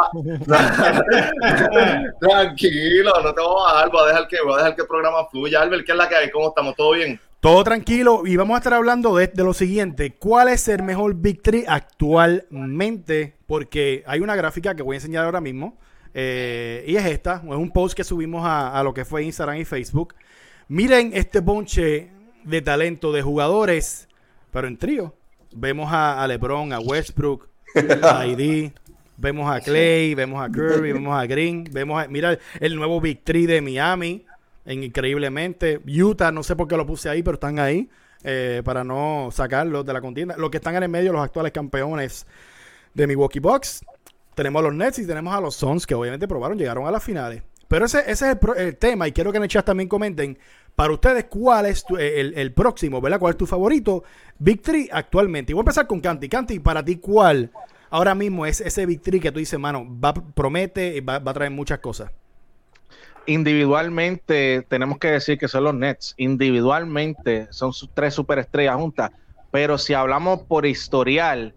a- 0.56 2.12
Tranquilo, 2.20 3.12
no 3.24 3.34
te 3.34 3.42
voy 3.42 3.62
a 3.62 3.74
bajar, 3.74 3.92
voy 3.92 4.02
a 4.04 4.08
dejar 4.08 4.28
que, 4.28 4.38
voy 4.44 4.54
a 4.54 4.58
dejar 4.58 4.76
que 4.76 4.82
el 4.82 4.88
programa 4.88 5.26
fluya. 5.30 5.62
Albert, 5.62 5.86
¿qué 5.86 5.92
es 5.92 5.98
la 5.98 6.08
que 6.10 6.16
hay? 6.16 6.32
¿Cómo 6.32 6.50
estamos? 6.50 6.76
¿Todo 6.76 6.92
bien? 6.94 7.20
Todo 7.40 7.64
tranquilo 7.64 8.24
y 8.26 8.36
vamos 8.36 8.56
a 8.56 8.58
estar 8.58 8.74
hablando 8.74 9.16
de, 9.16 9.28
de 9.28 9.44
lo 9.44 9.54
siguiente. 9.54 10.16
¿Cuál 10.16 10.50
es 10.50 10.68
el 10.68 10.82
mejor 10.84 11.16
Big 11.16 11.42
actualmente? 11.68 13.36
Porque 13.46 14.04
hay 14.08 14.20
una 14.22 14.36
gráfica 14.36 14.76
que 14.76 14.82
voy 14.84 14.96
a 14.96 14.98
enseñar 14.98 15.26
ahora 15.26 15.40
mismo. 15.40 15.78
eh, 16.14 16.84
y 16.88 16.96
es 16.96 17.06
esta. 17.06 17.36
Es 17.46 17.56
un 17.56 17.72
post 17.72 17.96
que 17.96 18.04
subimos 18.04 18.44
a, 18.46 18.78
a 18.78 18.84
lo 18.84 18.94
que 18.94 19.06
fue 19.06 19.24
Instagram 19.24 19.58
y 19.58 19.66
Facebook. 19.66 20.16
Miren 20.68 21.12
este 21.14 21.40
bonche 21.40 22.10
de 22.44 22.62
talento 22.62 23.12
de 23.12 23.22
jugadores, 23.22 24.08
pero 24.52 24.68
en 24.68 24.78
trío. 24.78 25.14
Vemos 25.54 25.94
a, 25.94 26.22
a 26.24 26.28
LeBron, 26.28 26.74
a 26.74 26.80
Westbrook, 26.80 27.48
a 28.04 28.26
ID. 28.28 28.72
Vemos 29.20 29.50
a 29.50 29.60
Clay, 29.62 30.14
vemos 30.14 30.44
a 30.44 30.52
Curry, 30.52 30.92
vemos 30.92 31.16
a 31.18 31.26
Green, 31.26 31.64
vemos 31.72 32.04
a, 32.04 32.08
mira 32.08 32.38
el 32.60 32.76
nuevo 32.76 33.02
Big 33.02 33.24
de 33.24 33.62
Miami, 33.62 34.27
increíblemente. 34.68 35.82
Utah, 35.88 36.32
no 36.32 36.44
sé 36.44 36.56
por 36.56 36.68
qué 36.68 36.78
lo 36.78 36.86
puse 36.86 37.10
ahí, 37.10 37.24
pero 37.24 37.36
están 37.36 37.60
ahí 37.60 37.90
eh, 38.24 38.62
para 38.66 38.84
no 38.84 39.30
sacarlos 39.32 39.86
de 39.86 39.94
la 39.94 40.02
contienda. 40.02 40.36
Los 40.38 40.50
que 40.50 40.58
están 40.58 40.76
en 40.76 40.84
el 40.84 40.90
medio, 40.90 41.14
los 41.14 41.24
actuales 41.24 41.52
campeones 41.52 42.26
de 42.94 43.08
Milwaukee 43.08 43.40
Bucks. 43.40 43.86
Tenemos 44.36 44.60
a 44.60 44.64
los 44.64 44.74
Nets 44.74 45.00
y 45.00 45.08
tenemos 45.08 45.34
a 45.34 45.42
los 45.42 45.56
Suns, 45.56 45.88
que 45.88 45.96
obviamente 45.96 46.28
probaron, 46.28 46.58
llegaron 46.58 46.86
a 46.86 46.92
las 46.92 47.04
finales. 47.04 47.42
Pero 47.68 47.86
ese, 47.86 48.00
ese 48.10 48.32
es 48.32 48.38
el, 48.58 48.78
tema 48.78 49.08
y 49.08 49.12
quiero 49.12 49.32
que 49.32 49.38
en 49.38 49.44
el 49.44 49.50
chat 49.50 49.66
también 49.66 49.90
comenten 49.90 50.38
para 50.76 50.94
ustedes 50.94 51.26
cuál 51.26 51.66
es 51.66 51.84
tu- 51.84 51.98
el, 51.98 52.34
el 52.38 52.54
próximo, 52.54 53.02
¿verdad? 53.02 53.20
¿Cuál 53.20 53.32
es 53.32 53.38
tu 53.38 53.46
favorito? 53.46 54.04
Tree 54.62 54.90
actualmente. 54.92 55.52
Y 55.52 55.54
voy 55.54 55.62
a 55.62 55.64
empezar 55.64 55.88
con 55.88 56.00
Canti. 56.00 56.30
Canti, 56.30 56.60
para 56.60 56.84
ti, 56.86 56.98
¿cuál 56.98 57.52
ahora 57.90 58.16
mismo 58.16 58.46
es 58.46 58.62
ese 58.62 58.86
Tree 58.98 59.20
que 59.20 59.32
tú 59.32 59.40
dices, 59.40 59.60
mano, 59.60 59.86
va, 60.00 60.14
promete 60.14 61.02
va, 61.02 61.20
va 61.20 61.32
a 61.32 61.34
traer 61.34 61.52
muchas 61.52 61.80
cosas? 61.80 62.12
Individualmente 63.28 64.66
tenemos 64.70 64.98
que 64.98 65.12
decir 65.12 65.38
que 65.38 65.48
son 65.48 65.66
los 65.66 65.76
Nets. 65.76 66.16
Individualmente 66.18 67.48
son 67.52 67.74
sus 67.74 67.94
tres 67.94 68.14
superestrellas 68.14 68.76
juntas. 68.78 69.12
Pero 69.52 69.78
si 69.78 69.94
hablamos 69.94 70.42
por 70.42 70.66
historial, 70.66 71.54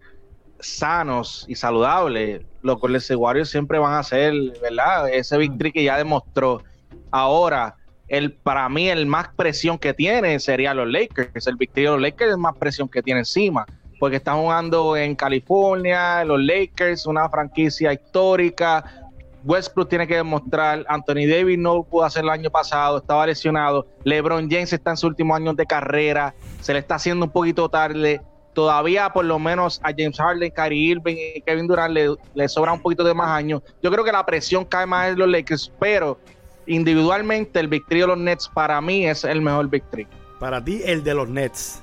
sanos 0.59 1.45
y 1.47 1.55
saludables, 1.55 2.43
los 2.61 2.79
Golden 2.79 3.01
Warriors 3.17 3.49
siempre 3.49 3.79
van 3.79 3.95
a 3.95 4.03
ser, 4.03 4.33
¿verdad? 4.61 5.09
Ese 5.09 5.37
victory 5.37 5.71
que 5.71 5.83
ya 5.83 5.97
demostró. 5.97 6.63
Ahora, 7.09 7.75
el, 8.07 8.33
para 8.33 8.67
mí, 8.69 8.89
el 8.89 9.05
más 9.05 9.29
presión 9.29 9.77
que 9.77 9.93
tiene 9.93 10.39
sería 10.39 10.73
los 10.73 10.87
Lakers. 10.87 11.47
El 11.47 11.55
victory 11.55 11.83
de 11.83 11.91
los 11.91 12.01
Lakers 12.01 12.31
es 12.31 12.37
más 12.37 12.55
presión 12.57 12.89
que 12.89 13.01
tiene 13.01 13.21
encima. 13.21 13.65
Porque 13.99 14.17
están 14.17 14.37
jugando 14.37 14.97
en 14.97 15.15
California, 15.15 16.23
los 16.25 16.41
Lakers, 16.41 17.05
una 17.05 17.29
franquicia 17.29 17.93
histórica, 17.93 19.00
Westbrook 19.43 19.89
tiene 19.89 20.07
que 20.07 20.15
demostrar. 20.15 20.85
Anthony 20.87 21.27
Davis 21.27 21.57
no 21.57 21.83
pudo 21.83 22.03
hacer 22.03 22.23
el 22.23 22.29
año 22.29 22.49
pasado, 22.49 22.97
estaba 22.97 23.25
lesionado. 23.25 23.87
LeBron 24.03 24.49
James 24.49 24.71
está 24.73 24.91
en 24.91 24.97
sus 24.97 25.09
últimos 25.09 25.37
años 25.37 25.55
de 25.55 25.65
carrera, 25.65 26.33
se 26.59 26.73
le 26.73 26.79
está 26.79 26.95
haciendo 26.95 27.25
un 27.25 27.31
poquito 27.31 27.69
tarde. 27.69 28.21
Todavía, 28.53 29.11
por 29.13 29.23
lo 29.23 29.39
menos, 29.39 29.79
a 29.81 29.91
James 29.97 30.17
Harden, 30.17 30.51
Kyrie 30.51 30.91
Irving 30.91 31.15
y 31.35 31.41
Kevin 31.41 31.67
Durant 31.67 31.93
le, 31.93 32.15
le 32.33 32.49
sobra 32.49 32.73
un 32.73 32.81
poquito 32.81 33.03
de 33.03 33.13
más 33.13 33.29
años. 33.29 33.61
Yo 33.81 33.89
creo 33.89 34.03
que 34.03 34.11
la 34.11 34.25
presión 34.25 34.65
cae 34.65 34.85
más 34.85 35.09
en 35.09 35.19
los 35.19 35.29
Lakers, 35.29 35.71
pero 35.79 36.19
individualmente 36.65 37.59
el 37.59 37.69
victory 37.69 38.01
de 38.01 38.07
los 38.07 38.17
Nets 38.17 38.49
para 38.49 38.81
mí 38.81 39.07
es 39.07 39.23
el 39.23 39.41
mejor 39.41 39.69
victory. 39.69 40.05
Para 40.39 40.63
ti, 40.63 40.81
el 40.85 41.03
de 41.03 41.13
los 41.13 41.29
Nets. 41.29 41.81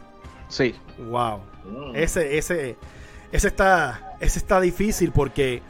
Sí. 0.48 0.74
Wow. 1.10 1.40
Ese, 1.94 2.38
ese, 2.38 2.76
ese 3.32 3.48
está, 3.48 4.16
ese 4.20 4.38
está 4.38 4.60
difícil 4.60 5.12
porque 5.12 5.62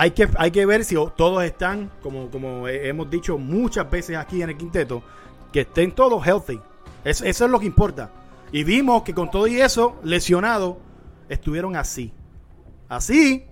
hay 0.00 0.12
que, 0.12 0.26
hay 0.38 0.50
que 0.50 0.64
ver 0.64 0.82
si 0.84 0.94
todos 1.14 1.44
están, 1.44 1.90
como, 2.02 2.30
como 2.30 2.66
he- 2.66 2.88
hemos 2.88 3.10
dicho 3.10 3.36
muchas 3.36 3.90
veces 3.90 4.16
aquí 4.16 4.40
en 4.42 4.48
el 4.48 4.56
quinteto, 4.56 5.02
que 5.52 5.60
estén 5.60 5.92
todos 5.92 6.26
healthy. 6.26 6.58
Es- 7.04 7.20
eso 7.20 7.44
es 7.44 7.50
lo 7.50 7.60
que 7.60 7.66
importa. 7.66 8.10
Y 8.50 8.64
vimos 8.64 9.02
que 9.02 9.12
con 9.12 9.30
todo 9.30 9.46
y 9.46 9.60
eso, 9.60 9.96
lesionados, 10.02 10.76
estuvieron 11.28 11.76
así. 11.76 12.14
Así 12.88 13.44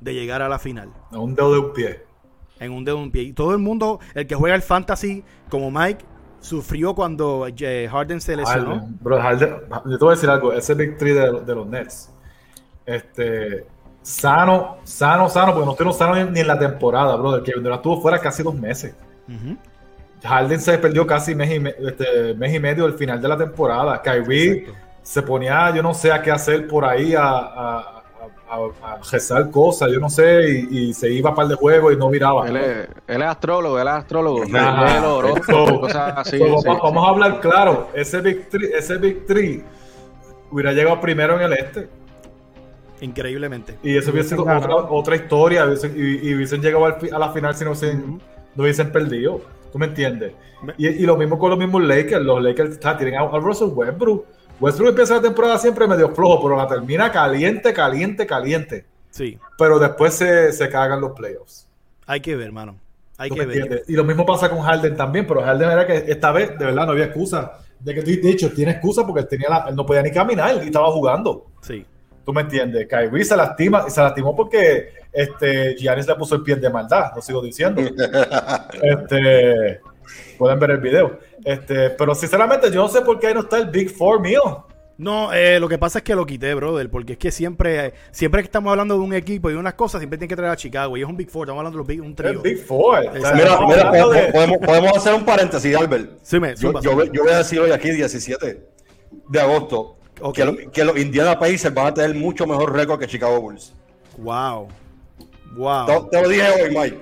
de 0.00 0.12
llegar 0.12 0.42
a 0.42 0.48
la 0.48 0.58
final. 0.58 0.92
A 1.12 1.18
un 1.18 1.36
dedo 1.36 1.52
de 1.52 1.58
un 1.60 1.72
pie. 1.72 2.00
En 2.58 2.72
un 2.72 2.84
dedo 2.84 2.96
de 2.96 3.02
un 3.04 3.10
pie. 3.12 3.22
Y 3.22 3.32
todo 3.32 3.52
el 3.52 3.58
mundo, 3.58 4.00
el 4.14 4.26
que 4.26 4.34
juega 4.34 4.56
el 4.56 4.62
fantasy, 4.62 5.22
como 5.48 5.70
Mike, 5.70 6.04
sufrió 6.40 6.94
cuando 6.94 7.46
eh, 7.46 7.88
Harden 7.88 8.20
se 8.20 8.34
lesionó. 8.36 8.74
Harden. 8.74 8.98
Bro, 9.00 9.18
Harden- 9.20 9.60
yo 9.86 9.98
te 9.98 10.04
voy 10.04 10.12
a 10.12 10.14
decir 10.16 10.30
algo, 10.30 10.52
ese 10.52 10.74
Three 10.74 11.12
de, 11.12 11.40
de 11.42 11.54
los 11.54 11.66
Nets. 11.66 12.10
Este, 12.86 13.66
sano, 14.02 14.78
sano, 14.84 15.28
sano, 15.28 15.52
porque 15.52 15.64
no 15.66 15.72
estuvieron 15.72 15.94
sanos 15.98 16.16
ni, 16.18 16.32
ni 16.32 16.40
en 16.40 16.46
la 16.46 16.58
temporada, 16.58 17.16
brother. 17.16 17.42
Kevin 17.42 17.62
Durant 17.62 17.80
estuvo 17.80 18.00
fuera 18.00 18.18
casi 18.18 18.42
dos 18.42 18.54
meses. 18.54 18.94
Ujú. 19.28 19.56
Harden 20.22 20.60
se 20.60 20.76
perdió 20.78 21.06
casi 21.06 21.34
mes 21.34 21.50
y, 21.50 21.60
me- 21.60 21.74
este, 21.78 22.34
mes 22.34 22.54
y 22.54 22.60
medio 22.60 22.84
del 22.84 22.94
final 22.94 23.20
de 23.20 23.28
la 23.28 23.36
temporada. 23.38 24.02
Kyrie 24.02 24.52
Exacto. 24.52 24.78
se 25.02 25.22
ponía, 25.22 25.74
yo 25.74 25.82
no 25.82 25.94
sé 25.94 26.12
a 26.12 26.20
qué 26.22 26.30
hacer 26.30 26.66
por 26.68 26.84
ahí 26.84 27.14
a, 27.14 27.22
a, 27.22 27.78
a- 27.78 28.02
a- 28.50 28.92
a 28.94 28.98
rezar 29.10 29.50
cosas, 29.50 29.90
yo 29.92 29.98
no 30.00 30.10
sé, 30.10 30.50
y, 30.70 30.78
y 30.90 30.94
se 30.94 31.10
iba 31.10 31.30
a 31.30 31.34
par 31.34 31.46
de 31.46 31.54
juegos 31.54 31.92
y 31.92 31.96
no 31.96 32.10
viraba. 32.10 32.48
Él 32.48 32.56
es, 32.56 32.88
él 33.06 33.22
es 33.22 33.28
astrólogo, 33.28 33.78
él 33.78 33.86
es 33.88 33.94
astrólogo. 33.94 34.42
Ajá. 34.54 34.98
Él 34.98 35.04
oró, 35.04 35.34
So- 35.46 35.80
cosas 35.80 36.12
así. 36.16 36.38
So, 36.38 36.44
sí, 36.44 36.50
vamos, 36.50 36.62
sí. 36.64 36.68
vamos 36.82 37.06
a 37.06 37.10
hablar 37.10 37.40
claro. 37.40 37.88
Ese 37.94 38.20
Big 38.20 38.48
Three, 38.50 38.70
ese 38.76 38.96
Big 38.98 39.24
Three 39.26 39.64
hubiera 40.50 40.72
llegado 40.72 41.00
primero 41.00 41.36
en 41.36 41.42
el 41.42 41.52
este. 41.54 41.88
Increíblemente. 43.00 43.78
Y 43.82 43.96
eso 43.96 44.10
hubiese 44.10 44.30
sido 44.30 44.42
otra, 44.42 44.76
otra 44.76 45.16
historia. 45.16 45.64
hubiesen- 45.66 45.94
y, 45.96 46.28
y 46.28 46.34
hubiesen 46.34 46.60
llegado 46.60 46.84
al 46.86 46.96
a 47.12 47.18
la 47.18 47.30
final 47.32 47.54
si 47.54 47.64
no, 47.64 47.70
hubiesen, 47.70 48.20
no 48.54 48.62
hubiesen 48.62 48.92
perdido. 48.92 49.40
¿Tú 49.72 49.78
me 49.78 49.86
entiendes? 49.86 50.32
Y, 50.76 50.88
y 50.88 51.02
lo 51.06 51.16
mismo 51.16 51.38
con 51.38 51.50
los 51.50 51.58
mismos 51.58 51.82
Lakers. 51.82 52.22
Los 52.24 52.42
Lakers 52.42 52.70
está, 52.72 52.96
tienen 52.96 53.16
a, 53.16 53.22
a 53.22 53.38
Russell 53.38 53.68
Westbrook. 53.72 54.26
Westbrook 54.60 54.90
empieza 54.90 55.14
la 55.14 55.22
temporada 55.22 55.58
siempre 55.58 55.86
medio 55.86 56.10
flojo, 56.10 56.42
pero 56.42 56.56
la 56.56 56.66
termina 56.66 57.10
caliente, 57.10 57.72
caliente, 57.72 58.26
caliente. 58.26 58.84
Sí. 59.10 59.38
Pero 59.56 59.78
después 59.78 60.14
se, 60.14 60.52
se 60.52 60.68
cagan 60.68 61.00
los 61.00 61.12
playoffs. 61.12 61.66
Hay 62.06 62.20
que 62.20 62.36
ver, 62.36 62.46
hermano. 62.48 62.76
Hay 63.16 63.28
¿Tú 63.30 63.36
que 63.36 63.40
me 63.42 63.46
ver. 63.46 63.56
entiendes? 63.56 63.88
Y 63.88 63.94
lo 63.94 64.04
mismo 64.04 64.26
pasa 64.26 64.50
con 64.50 64.60
Harden 64.60 64.96
también, 64.96 65.26
pero 65.26 65.42
Harden 65.42 65.70
era 65.70 65.86
que 65.86 66.04
esta 66.08 66.32
vez 66.32 66.58
de 66.58 66.64
verdad 66.66 66.84
no 66.86 66.92
había 66.92 67.04
excusa. 67.06 67.58
De 67.78 67.94
que 67.94 68.02
de 68.02 68.28
hecho 68.30 68.52
tiene 68.52 68.72
excusa 68.72 69.06
porque 69.06 69.20
él, 69.22 69.28
tenía 69.28 69.48
la- 69.48 69.64
él 69.70 69.74
no 69.76 69.86
podía 69.86 70.02
ni 70.02 70.10
caminar 70.10 70.56
y 70.62 70.66
estaba 70.66 70.90
jugando. 70.90 71.46
Sí. 71.62 71.86
¿Tú 72.30 72.34
me 72.34 72.42
entiendes? 72.42 72.86
Kyrie 72.86 73.24
se 73.24 73.36
lastima 73.36 73.84
y 73.88 73.90
se 73.90 74.00
lastimó 74.00 74.36
porque 74.36 74.90
este, 75.12 75.74
Giannis 75.74 76.06
le 76.06 76.14
puso 76.14 76.36
el 76.36 76.44
pie 76.44 76.54
de 76.54 76.70
maldad, 76.70 77.10
lo 77.16 77.20
sigo 77.20 77.42
diciendo. 77.42 77.82
este, 78.82 79.80
pueden 80.38 80.60
ver 80.60 80.70
el 80.70 80.76
video. 80.78 81.18
Este, 81.44 81.90
pero 81.90 82.14
sinceramente 82.14 82.70
yo 82.70 82.82
no 82.82 82.88
sé 82.88 83.00
por 83.00 83.18
qué 83.18 83.26
ahí 83.26 83.34
no 83.34 83.40
está 83.40 83.58
el 83.58 83.66
Big 83.66 83.90
Four 83.90 84.20
mío. 84.20 84.64
No, 84.96 85.32
eh, 85.32 85.58
lo 85.58 85.68
que 85.68 85.76
pasa 85.76 85.98
es 85.98 86.04
que 86.04 86.14
lo 86.14 86.24
quité, 86.24 86.54
brother, 86.54 86.88
porque 86.88 87.14
es 87.14 87.18
que 87.18 87.32
siempre, 87.32 87.94
siempre 88.12 88.42
que 88.42 88.46
estamos 88.46 88.70
hablando 88.70 88.94
de 88.94 89.00
un 89.00 89.12
equipo 89.12 89.50
y 89.50 89.54
de 89.54 89.58
unas 89.58 89.74
cosas, 89.74 90.00
siempre 90.00 90.16
tienen 90.16 90.28
que 90.28 90.36
traer 90.36 90.52
a 90.52 90.56
Chicago. 90.56 90.96
Y 90.96 91.02
es 91.02 91.08
un 91.08 91.16
Big 91.16 91.30
Four, 91.30 91.46
estamos 91.48 91.58
hablando 91.58 91.78
de 91.78 91.80
los 91.80 91.86
big, 91.88 92.00
un 92.00 92.14
El. 92.16 92.38
Big 92.38 92.64
Four. 92.64 93.12
Mira, 93.12 93.34
mira, 93.34 93.54
hablando 93.54 94.10
de- 94.10 94.30
podemos, 94.30 94.58
podemos 94.58 94.96
hacer 94.96 95.14
un 95.14 95.24
paréntesis, 95.24 95.74
Albert. 95.74 96.12
Sí, 96.22 96.38
me, 96.38 96.54
Yo, 96.54 96.80
yo, 96.80 97.02
yo 97.06 97.24
voy 97.24 97.32
a 97.32 97.38
decir 97.38 97.58
hoy 97.58 97.72
aquí, 97.72 97.90
17 97.90 98.68
de 99.28 99.40
agosto, 99.40 99.96
Que, 100.34 100.44
lo- 100.44 100.56
que 100.72 100.84
los 100.84 100.98
Indiana 100.98 101.38
Pacers 101.38 101.72
van 101.74 101.86
a 101.88 101.94
tener 101.94 102.14
mucho 102.14 102.46
mejor 102.46 102.72
récord 102.74 102.98
que 103.00 103.06
Chicago 103.06 103.40
Bulls. 103.40 103.74
Wow. 104.18 104.68
Wow. 105.56 105.86
Te, 105.86 106.00
te 106.10 106.22
lo 106.22 106.28
dije 106.28 106.42
hoy, 106.62 106.76
Mike. 106.76 107.00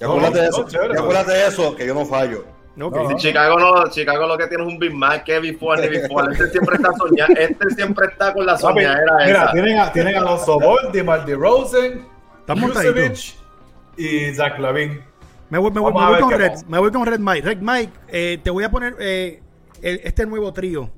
No, 0.00 0.08
acuérdate 0.08 0.38
de 0.40 0.50
no, 0.50 0.56
eso. 0.56 0.68
chévere, 0.68 0.98
acuérdate 0.98 1.32
de 1.32 1.46
eso, 1.46 1.74
que 1.76 1.86
yo 1.86 1.94
no 1.94 2.04
fallo. 2.04 2.40
Ok. 2.78 2.94
No. 2.94 3.16
Chicago 3.16 3.58
no, 3.58 3.88
Chicago 3.90 4.26
lo 4.26 4.36
que 4.36 4.46
tiene 4.48 4.64
es 4.64 4.68
un 4.68 4.78
Big 4.78 4.92
Mac, 4.92 5.24
que 5.24 5.38
Big 5.40 5.58
Four. 5.58 5.80
Este 5.82 6.50
siempre 6.50 6.76
está 6.76 6.90
soñando, 6.92 7.40
este 7.40 7.70
siempre 7.70 8.06
está 8.08 8.34
con 8.34 8.44
la 8.44 8.58
soñadera 8.58 9.16
mira, 9.24 9.42
esa. 9.44 9.52
tienen 9.52 9.78
a, 9.78 9.92
tienen 9.92 10.16
a 10.16 10.18
Alonso 10.18 10.58
Ball, 10.60 10.92
DeMar 10.92 11.24
DeRozan. 11.24 12.06
Vucevic 12.46 13.34
y 13.96 14.34
Zach 14.34 14.58
Lavin. 14.58 15.00
Me 15.48 15.58
voy, 15.58 15.70
me 15.70 15.80
voy- 15.80 15.92
me 15.94 16.20
con 16.20 16.30
Red. 16.32 16.52
Me 16.68 16.78
voy 16.78 16.90
con 16.92 17.06
Red 17.06 17.18
Mike. 17.20 17.42
Red 17.46 17.58
Mike, 17.60 17.92
eh, 18.08 18.38
te 18.42 18.50
voy 18.50 18.64
a 18.64 18.70
poner 18.70 18.94
eh, 19.00 19.40
el- 19.80 20.00
este 20.04 20.26
nuevo 20.26 20.52
trío 20.52 20.90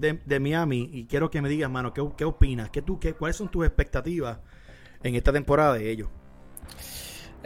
de, 0.00 0.40
Miami 0.40 0.90
y 0.92 1.06
quiero 1.06 1.30
que 1.30 1.42
me 1.42 1.48
digas, 1.48 1.70
mano, 1.70 1.92
¿qué, 1.92 2.06
qué 2.16 2.24
opinas? 2.24 2.70
¿Qué 2.70 2.82
tú, 2.82 2.98
qué, 2.98 3.14
¿Cuáles 3.14 3.36
son 3.36 3.50
tus 3.50 3.64
expectativas 3.64 4.38
en 5.02 5.14
esta 5.14 5.32
temporada 5.32 5.74
de 5.74 5.90
ellos? 5.90 6.08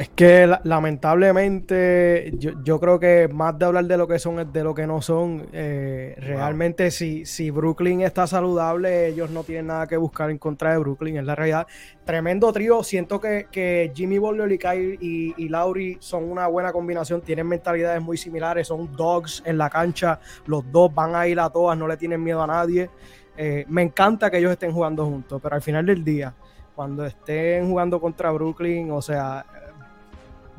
Es 0.01 0.09
que 0.09 0.47
la- 0.47 0.63
lamentablemente 0.65 2.33
yo, 2.39 2.53
yo 2.65 2.81
creo 2.81 2.99
que 2.99 3.29
más 3.31 3.59
de 3.59 3.67
hablar 3.67 3.85
de 3.85 3.99
lo 3.99 4.09
que 4.09 4.19
son 4.19 4.41
es 4.41 4.51
de 4.51 4.65
lo 4.65 4.75
que 4.75 4.87
no 4.87 5.03
son. 5.03 5.47
Eh, 5.53 6.15
realmente 6.21 6.91
si, 6.91 7.27
si 7.27 7.51
Brooklyn 7.51 8.01
está 8.01 8.27
saludable, 8.27 9.09
ellos 9.09 9.29
no 9.29 9.45
tienen 9.45 9.67
nada 9.67 9.87
que 9.87 9.99
buscar 9.99 10.31
en 10.31 10.39
contra 10.39 10.73
de 10.73 10.79
Brooklyn, 10.79 11.19
es 11.19 11.25
la 11.25 11.35
realidad. 11.35 11.67
Tremendo 12.03 12.51
trío, 12.51 12.83
siento 12.83 13.21
que, 13.21 13.49
que 13.53 13.93
Jimmy 13.95 14.17
Butler 14.17 14.51
y 14.51 14.57
Kyrie 14.57 14.97
y, 15.03 15.35
y 15.37 15.49
Lauri 15.51 15.99
son 16.01 16.31
una 16.31 16.47
buena 16.47 16.73
combinación, 16.73 17.21
tienen 17.21 17.47
mentalidades 17.47 18.01
muy 18.01 18.17
similares, 18.17 18.69
son 18.69 18.97
dogs 18.97 19.43
en 19.45 19.59
la 19.59 19.69
cancha, 19.69 20.19
los 20.47 20.65
dos 20.73 20.95
van 20.95 21.15
a 21.15 21.29
ir 21.29 21.39
a 21.39 21.51
todas, 21.51 21.77
no 21.77 21.87
le 21.87 21.99
tienen 21.99 22.25
miedo 22.25 22.43
a 22.43 22.47
nadie. 22.47 22.89
Eh, 23.37 23.67
me 23.69 23.83
encanta 23.83 24.31
que 24.31 24.39
ellos 24.39 24.53
estén 24.53 24.73
jugando 24.73 25.05
juntos, 25.05 25.39
pero 25.43 25.57
al 25.57 25.63
final 25.63 25.85
del 25.85 26.03
día, 26.03 26.35
cuando 26.75 27.05
estén 27.05 27.69
jugando 27.69 28.01
contra 28.01 28.31
Brooklyn, 28.31 28.91
o 28.93 29.03
sea, 29.03 29.45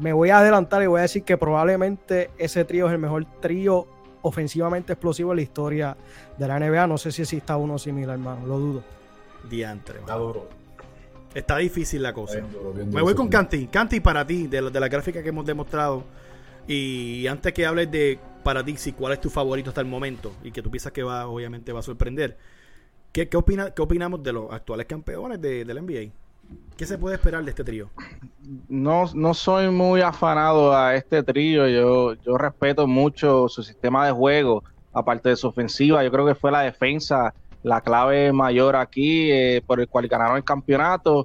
me 0.01 0.11
voy 0.13 0.29
a 0.31 0.39
adelantar 0.39 0.81
y 0.83 0.87
voy 0.87 0.99
a 0.99 1.03
decir 1.03 1.23
que 1.23 1.37
probablemente 1.37 2.31
ese 2.37 2.65
trío 2.65 2.87
es 2.87 2.91
el 2.93 2.97
mejor 2.99 3.25
trío 3.39 3.87
ofensivamente 4.23 4.93
explosivo 4.93 5.31
en 5.31 5.37
la 5.37 5.41
historia 5.43 5.97
de 6.37 6.47
la 6.47 6.59
NBA. 6.59 6.87
No 6.87 6.97
sé 6.97 7.11
si 7.11 7.21
exista 7.21 7.55
uno 7.57 7.77
similar, 7.79 8.15
hermano, 8.17 8.45
lo 8.45 8.59
dudo. 8.59 8.83
Diantre, 9.49 9.99
Está 9.99 10.15
duro. 10.15 10.47
Está 11.33 11.57
difícil 11.57 12.03
la 12.03 12.13
cosa. 12.13 12.35
bien 12.39 12.51
duro, 12.51 12.73
bien 12.73 12.89
Me 12.89 13.01
voy 13.01 13.15
con 13.15 13.27
sí. 13.27 13.31
Canty. 13.31 13.67
Canty 13.67 13.99
para 14.01 14.27
ti, 14.27 14.47
de, 14.47 14.61
la- 14.61 14.69
de 14.69 14.79
la 14.79 14.89
gráfica 14.89 15.23
que 15.23 15.29
hemos 15.29 15.45
demostrado. 15.45 16.03
Y 16.67 17.25
antes 17.27 17.53
que 17.53 17.65
hables 17.65 17.89
de 17.89 18.19
para 18.43 18.63
ti, 18.63 18.75
si 18.77 18.91
cuál 18.93 19.13
es 19.13 19.21
tu 19.21 19.29
favorito 19.29 19.69
hasta 19.69 19.81
el 19.81 19.87
momento 19.87 20.33
y 20.43 20.51
que 20.51 20.61
tú 20.61 20.69
piensas 20.71 20.91
que 20.91 21.03
va, 21.03 21.27
obviamente 21.27 21.71
va 21.71 21.79
a 21.79 21.83
sorprender. 21.83 22.37
¿Qué, 23.11 23.29
qué, 23.29 23.37
opina, 23.37 23.71
qué 23.71 23.81
opinamos 23.81 24.23
de 24.23 24.33
los 24.33 24.51
actuales 24.51 24.85
campeones 24.87 25.41
de, 25.41 25.63
del 25.65 25.81
NBA? 25.85 26.11
¿Qué 26.77 26.85
se 26.85 26.97
puede 26.97 27.15
esperar 27.15 27.43
de 27.43 27.51
este 27.51 27.63
trío? 27.63 27.89
no, 28.67 29.05
no 29.13 29.33
soy 29.33 29.69
muy 29.69 30.01
afanado 30.01 30.75
a 30.75 30.95
este 30.95 31.23
trío. 31.23 31.67
Yo, 31.67 32.13
yo 32.15 32.37
respeto 32.37 32.87
mucho 32.87 33.47
su 33.47 33.63
sistema 33.63 34.05
de 34.05 34.11
juego, 34.11 34.63
aparte 34.93 35.29
de 35.29 35.35
su 35.35 35.47
ofensiva. 35.47 36.03
Yo 36.03 36.11
creo 36.11 36.25
que 36.25 36.35
fue 36.35 36.51
la 36.51 36.61
defensa 36.61 37.33
la 37.63 37.81
clave 37.81 38.31
mayor 38.33 38.75
aquí, 38.75 39.31
eh, 39.31 39.61
por 39.65 39.79
el 39.79 39.87
cual 39.87 40.07
ganaron 40.07 40.37
el 40.37 40.43
campeonato. 40.43 41.23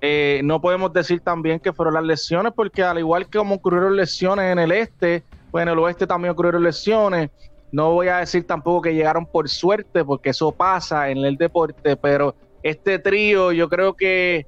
Eh, 0.00 0.40
no 0.44 0.60
podemos 0.60 0.92
decir 0.92 1.20
también 1.20 1.58
que 1.60 1.72
fueron 1.72 1.94
las 1.94 2.04
lesiones, 2.04 2.52
porque 2.54 2.82
al 2.82 2.98
igual 2.98 3.26
que 3.26 3.38
como 3.38 3.56
ocurrieron 3.56 3.96
lesiones 3.96 4.52
en 4.52 4.58
el 4.58 4.72
este, 4.72 5.22
pues 5.50 5.62
en 5.62 5.68
el 5.68 5.78
oeste 5.78 6.06
también 6.06 6.32
ocurrieron 6.32 6.62
lesiones. 6.62 7.30
No 7.72 7.92
voy 7.92 8.08
a 8.08 8.18
decir 8.18 8.46
tampoco 8.46 8.82
que 8.82 8.94
llegaron 8.94 9.26
por 9.26 9.48
suerte, 9.48 10.04
porque 10.04 10.30
eso 10.30 10.52
pasa 10.52 11.10
en 11.10 11.18
el 11.18 11.36
deporte, 11.36 11.96
pero 11.96 12.36
este 12.62 12.98
trío 12.98 13.50
yo 13.52 13.68
creo 13.68 13.94
que 13.94 14.46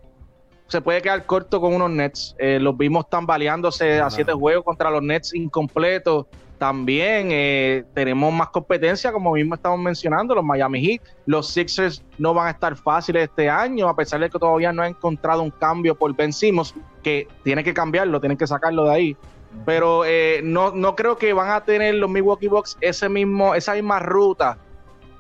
se 0.68 0.80
puede 0.80 1.00
quedar 1.00 1.24
corto 1.26 1.60
con 1.60 1.74
unos 1.74 1.90
Nets. 1.90 2.34
Eh, 2.38 2.58
los 2.60 2.76
vimos 2.76 3.08
tambaleándose 3.08 4.00
a 4.00 4.10
siete 4.10 4.32
juegos 4.32 4.64
contra 4.64 4.90
los 4.90 5.02
Nets 5.02 5.34
incompletos. 5.34 6.26
También 6.58 7.28
eh, 7.32 7.84
tenemos 7.92 8.32
más 8.32 8.48
competencia, 8.48 9.12
como 9.12 9.32
mismo 9.32 9.54
estamos 9.54 9.78
mencionando, 9.78 10.34
los 10.34 10.44
Miami 10.44 10.80
Heat. 10.80 11.02
Los 11.26 11.48
Sixers 11.48 12.02
no 12.18 12.32
van 12.32 12.48
a 12.48 12.50
estar 12.50 12.76
fáciles 12.76 13.24
este 13.24 13.50
año, 13.50 13.88
a 13.88 13.94
pesar 13.94 14.20
de 14.20 14.30
que 14.30 14.38
todavía 14.38 14.72
no 14.72 14.82
ha 14.82 14.88
encontrado 14.88 15.42
un 15.42 15.50
cambio 15.50 15.94
por 15.94 16.14
Ben 16.16 16.32
Simmons, 16.32 16.74
que 17.02 17.28
tiene 17.44 17.62
que 17.62 17.74
cambiarlo, 17.74 18.20
tienen 18.20 18.38
que 18.38 18.46
sacarlo 18.46 18.84
de 18.84 18.94
ahí. 18.94 19.16
Pero 19.66 20.04
eh, 20.06 20.40
no, 20.42 20.70
no 20.72 20.96
creo 20.96 21.18
que 21.18 21.32
van 21.32 21.50
a 21.50 21.62
tener 21.62 21.94
los 21.94 22.10
Milwaukee 22.10 22.48
Bucks 22.48 22.78
ese 22.80 23.08
mismo, 23.08 23.54
esa 23.54 23.74
misma 23.74 23.98
ruta 24.00 24.58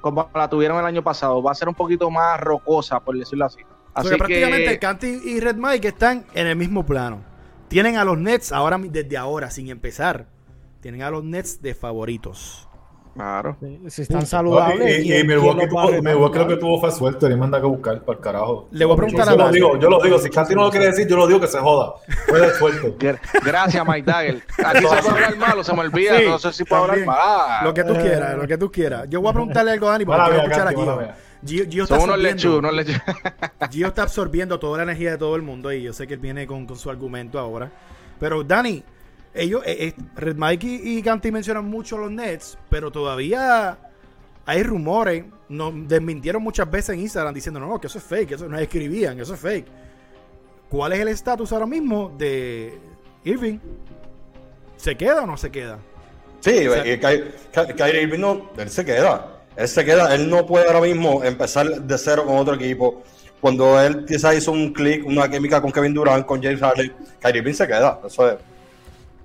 como 0.00 0.30
la 0.34 0.48
tuvieron 0.48 0.78
el 0.78 0.86
año 0.86 1.02
pasado. 1.02 1.42
Va 1.42 1.52
a 1.52 1.54
ser 1.54 1.68
un 1.68 1.74
poquito 1.74 2.10
más 2.10 2.40
rocosa, 2.40 3.00
por 3.00 3.18
decirlo 3.18 3.44
así. 3.44 3.60
O 3.96 4.00
Así 4.00 4.08
sea, 4.08 4.16
que 4.16 4.18
prácticamente 4.18 4.64
que 4.70 4.78
Canty 4.78 5.20
y 5.24 5.40
Red 5.40 5.56
Mike 5.56 5.88
están 5.88 6.24
en 6.34 6.46
el 6.46 6.56
mismo 6.56 6.84
plano. 6.84 7.22
Tienen 7.68 7.96
a 7.96 8.04
los 8.04 8.18
Nets 8.18 8.52
ahora 8.52 8.78
desde 8.78 9.16
ahora, 9.16 9.50
sin 9.50 9.68
empezar. 9.70 10.26
Tienen 10.80 11.02
a 11.02 11.10
los 11.10 11.24
Nets 11.24 11.60
de 11.62 11.74
favoritos. 11.74 12.62
Claro. 13.14 13.56
Si 13.88 14.02
están 14.02 14.26
saludables. 14.26 14.98
y, 14.98 15.00
y, 15.00 15.04
¿quién- 15.06 15.24
y 15.24 15.28
Milwaukee, 15.28 16.38
a 16.38 16.42
lo 16.42 16.48
que 16.48 16.56
tuvo 16.58 16.78
fue 16.78 16.92
suerte, 16.92 17.26
ni 17.30 17.34
manda 17.36 17.58
que 17.58 17.66
buscar 17.66 18.02
para 18.02 18.18
el 18.18 18.22
carajo. 18.22 18.68
Le 18.70 18.84
voy 18.84 18.92
a 18.92 18.96
preguntar 18.98 19.24
yo, 19.26 19.30
a 19.32 19.34
se 19.36 19.38
lo 19.38 19.50
digo, 19.50 19.78
yo 19.78 19.88
lo 19.88 20.02
digo, 20.02 20.18
si 20.18 20.28
Canty 20.28 20.54
no 20.54 20.64
lo 20.64 20.70
quiere 20.70 20.86
decir, 20.88 21.08
yo 21.08 21.16
lo 21.16 21.26
digo 21.26 21.40
que 21.40 21.46
se 21.46 21.58
joda. 21.58 21.94
Fue 22.28 22.38
de 22.40 22.50
suerte. 22.54 22.94
Gra- 22.98 23.18
Gracias, 23.42 23.86
Mike 23.88 24.02
Dagger. 24.02 24.42
Aquí 24.62 24.80
se 24.86 25.02
puede 25.02 25.24
hablar 25.24 25.36
malo, 25.38 25.64
se 25.64 25.72
me 25.72 25.80
olvida. 25.80 26.18
Sí, 26.18 26.24
no 26.28 26.38
sé 26.38 26.52
si 26.52 26.64
puedo 26.64 26.82
hablar 26.82 27.06
mal. 27.06 27.64
Lo 27.64 27.72
que 27.72 27.84
tú 27.84 27.94
quieras, 27.94 28.36
lo 28.36 28.46
que 28.46 28.58
tú 28.58 28.70
quieras. 28.70 29.06
Yo 29.08 29.22
voy 29.22 29.30
a 29.30 29.32
preguntarle 29.32 29.70
algo 29.72 29.88
a 29.88 29.92
Dani 29.92 30.04
porque 30.04 30.18
Mala 30.20 30.30
quiero 30.34 30.48
mía, 30.48 30.56
escuchar 30.56 31.06
aquí. 31.08 31.10
Gio, 31.46 31.64
Gio 31.68 31.84
está 31.84 31.98
Son 31.98 32.10
unos 32.10 32.16
absorbiendo- 32.16 32.36
lechugas, 32.36 32.58
unos 32.58 32.74
lechugas. 32.74 33.70
Gio 33.70 33.86
está 33.88 34.02
absorbiendo 34.02 34.58
toda 34.58 34.78
la 34.78 34.82
energía 34.84 35.12
de 35.12 35.18
todo 35.18 35.36
el 35.36 35.42
mundo 35.42 35.72
y 35.72 35.82
yo 35.82 35.92
sé 35.92 36.06
que 36.06 36.14
él 36.14 36.20
viene 36.20 36.46
con, 36.46 36.66
con 36.66 36.76
su 36.76 36.90
argumento 36.90 37.38
ahora. 37.38 37.70
Pero 38.18 38.42
Dani, 38.42 38.82
ellos, 39.34 39.62
eh, 39.66 39.88
eh, 39.88 39.94
Red 40.16 40.36
Mike 40.36 40.66
y, 40.66 40.98
y 40.98 41.02
Canty 41.02 41.30
mencionan 41.30 41.64
mucho 41.66 41.98
los 41.98 42.10
Nets, 42.10 42.58
pero 42.70 42.90
todavía 42.90 43.78
hay 44.46 44.62
rumores, 44.62 45.24
nos 45.48 45.72
desmintieron 45.88 46.42
muchas 46.42 46.70
veces 46.70 46.90
en 46.90 47.00
Instagram 47.00 47.34
diciendo, 47.34 47.60
no, 47.60 47.78
que 47.80 47.86
eso 47.88 47.98
es 47.98 48.04
fake, 48.04 48.32
eso 48.32 48.48
no 48.48 48.58
escribían, 48.58 49.18
eso 49.20 49.34
es 49.34 49.40
fake. 49.40 49.66
¿Cuál 50.68 50.92
es 50.94 51.00
el 51.00 51.08
estatus 51.08 51.52
ahora 51.52 51.66
mismo 51.66 52.12
de 52.18 52.78
Irving? 53.24 53.58
¿Se 54.76 54.96
queda 54.96 55.22
o 55.22 55.26
no 55.26 55.36
se 55.36 55.50
queda? 55.50 55.78
Sí, 56.40 56.66
O 56.66 56.72
sea- 56.74 56.82
Ky- 56.84 57.72
Kyrie 57.76 58.02
Irving 58.02 58.20
no, 58.20 58.50
él 58.56 58.68
se 58.70 58.84
queda. 58.84 59.35
Él 59.56 59.68
se 59.68 59.84
queda. 59.84 60.14
Él 60.14 60.28
no 60.28 60.46
puede 60.46 60.66
ahora 60.66 60.80
mismo 60.80 61.24
empezar 61.24 61.66
de 61.82 61.98
cero 61.98 62.24
con 62.26 62.36
otro 62.36 62.54
equipo. 62.54 63.02
Cuando 63.40 63.80
él 63.80 64.04
quizás 64.06 64.36
hizo 64.36 64.52
un 64.52 64.72
clic, 64.72 65.04
una 65.06 65.28
química 65.30 65.60
con 65.60 65.70
Kevin 65.70 65.94
Durant, 65.94 66.26
con 66.26 66.42
James 66.42 66.60
Harden, 66.60 66.92
Kyrie 67.20 67.38
Irving 67.40 67.52
se 67.54 67.66
queda. 67.66 68.00
Eso 68.06 68.30
es. 68.30 68.36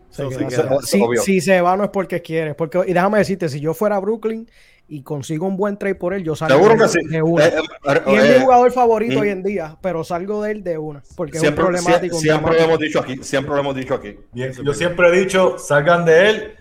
Se 0.10 0.28
queda, 0.28 0.40
sí, 0.40 0.46
se 0.86 0.98
queda. 1.00 1.22
Si, 1.24 1.42
se 1.42 1.62
va 1.62 1.78
no 1.78 1.86
es 1.86 1.90
porque 1.90 2.22
quiere. 2.22 2.54
Porque, 2.54 2.82
y 2.86 2.94
déjame 2.94 3.20
decirte, 3.20 3.48
si 3.48 3.62
yo 3.62 3.74
fuera 3.74 3.96
a 3.96 4.00
Brooklyn 4.00 4.50
y 4.90 5.04
consigo 5.04 5.48
un 5.48 5.56
buen 5.56 5.78
trade 5.78 5.96
por 5.96 6.14
él, 6.14 6.22
yo 6.24 6.36
salgo 6.36 6.54
Seguro 6.58 6.74
de, 6.76 6.80
que 6.82 6.88
sí. 6.90 7.08
de 7.08 7.22
una. 7.22 7.46
Eh, 7.48 7.54
eh, 7.86 8.02
y 8.08 8.16
es 8.16 8.24
eh, 8.26 8.36
mi 8.38 8.44
jugador 8.44 8.72
favorito 8.74 9.22
hoy 9.22 9.30
en 9.30 9.42
día, 9.42 9.78
pero 9.82 10.04
salgo 10.04 10.44
de 10.44 10.52
él 10.52 10.64
de 10.64 10.78
una. 10.78 11.02
Porque 11.16 11.40
siempre, 11.40 11.64
es 11.64 11.68
un 11.68 11.74
problemático. 11.74 12.18
sie- 12.18 12.22
siempre 12.22 12.54
lo 12.56 12.60
hemos 12.60 12.80
dicho 12.80 13.00
aquí. 13.00 13.20
Siempre 13.24 13.54
lo 13.56 13.60
hemos 13.62 13.76
dicho 13.76 13.94
aquí. 13.96 14.18
Bien, 14.34 14.52
yo 14.52 14.74
siempre 14.74 15.08
he 15.08 15.12
dicho, 15.18 15.58
salgan 15.58 16.04
de 16.04 16.30
él, 16.30 16.56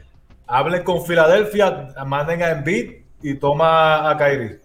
hablen 0.47 0.85
con 0.85 1.05
Filadelfia, 1.05 1.89
manden 2.07 2.43
a 2.45 2.51
Embiid 2.53 3.00
y 3.23 3.35
toma 3.35 4.11
a 4.11 4.17
Kyrie. 4.17 4.59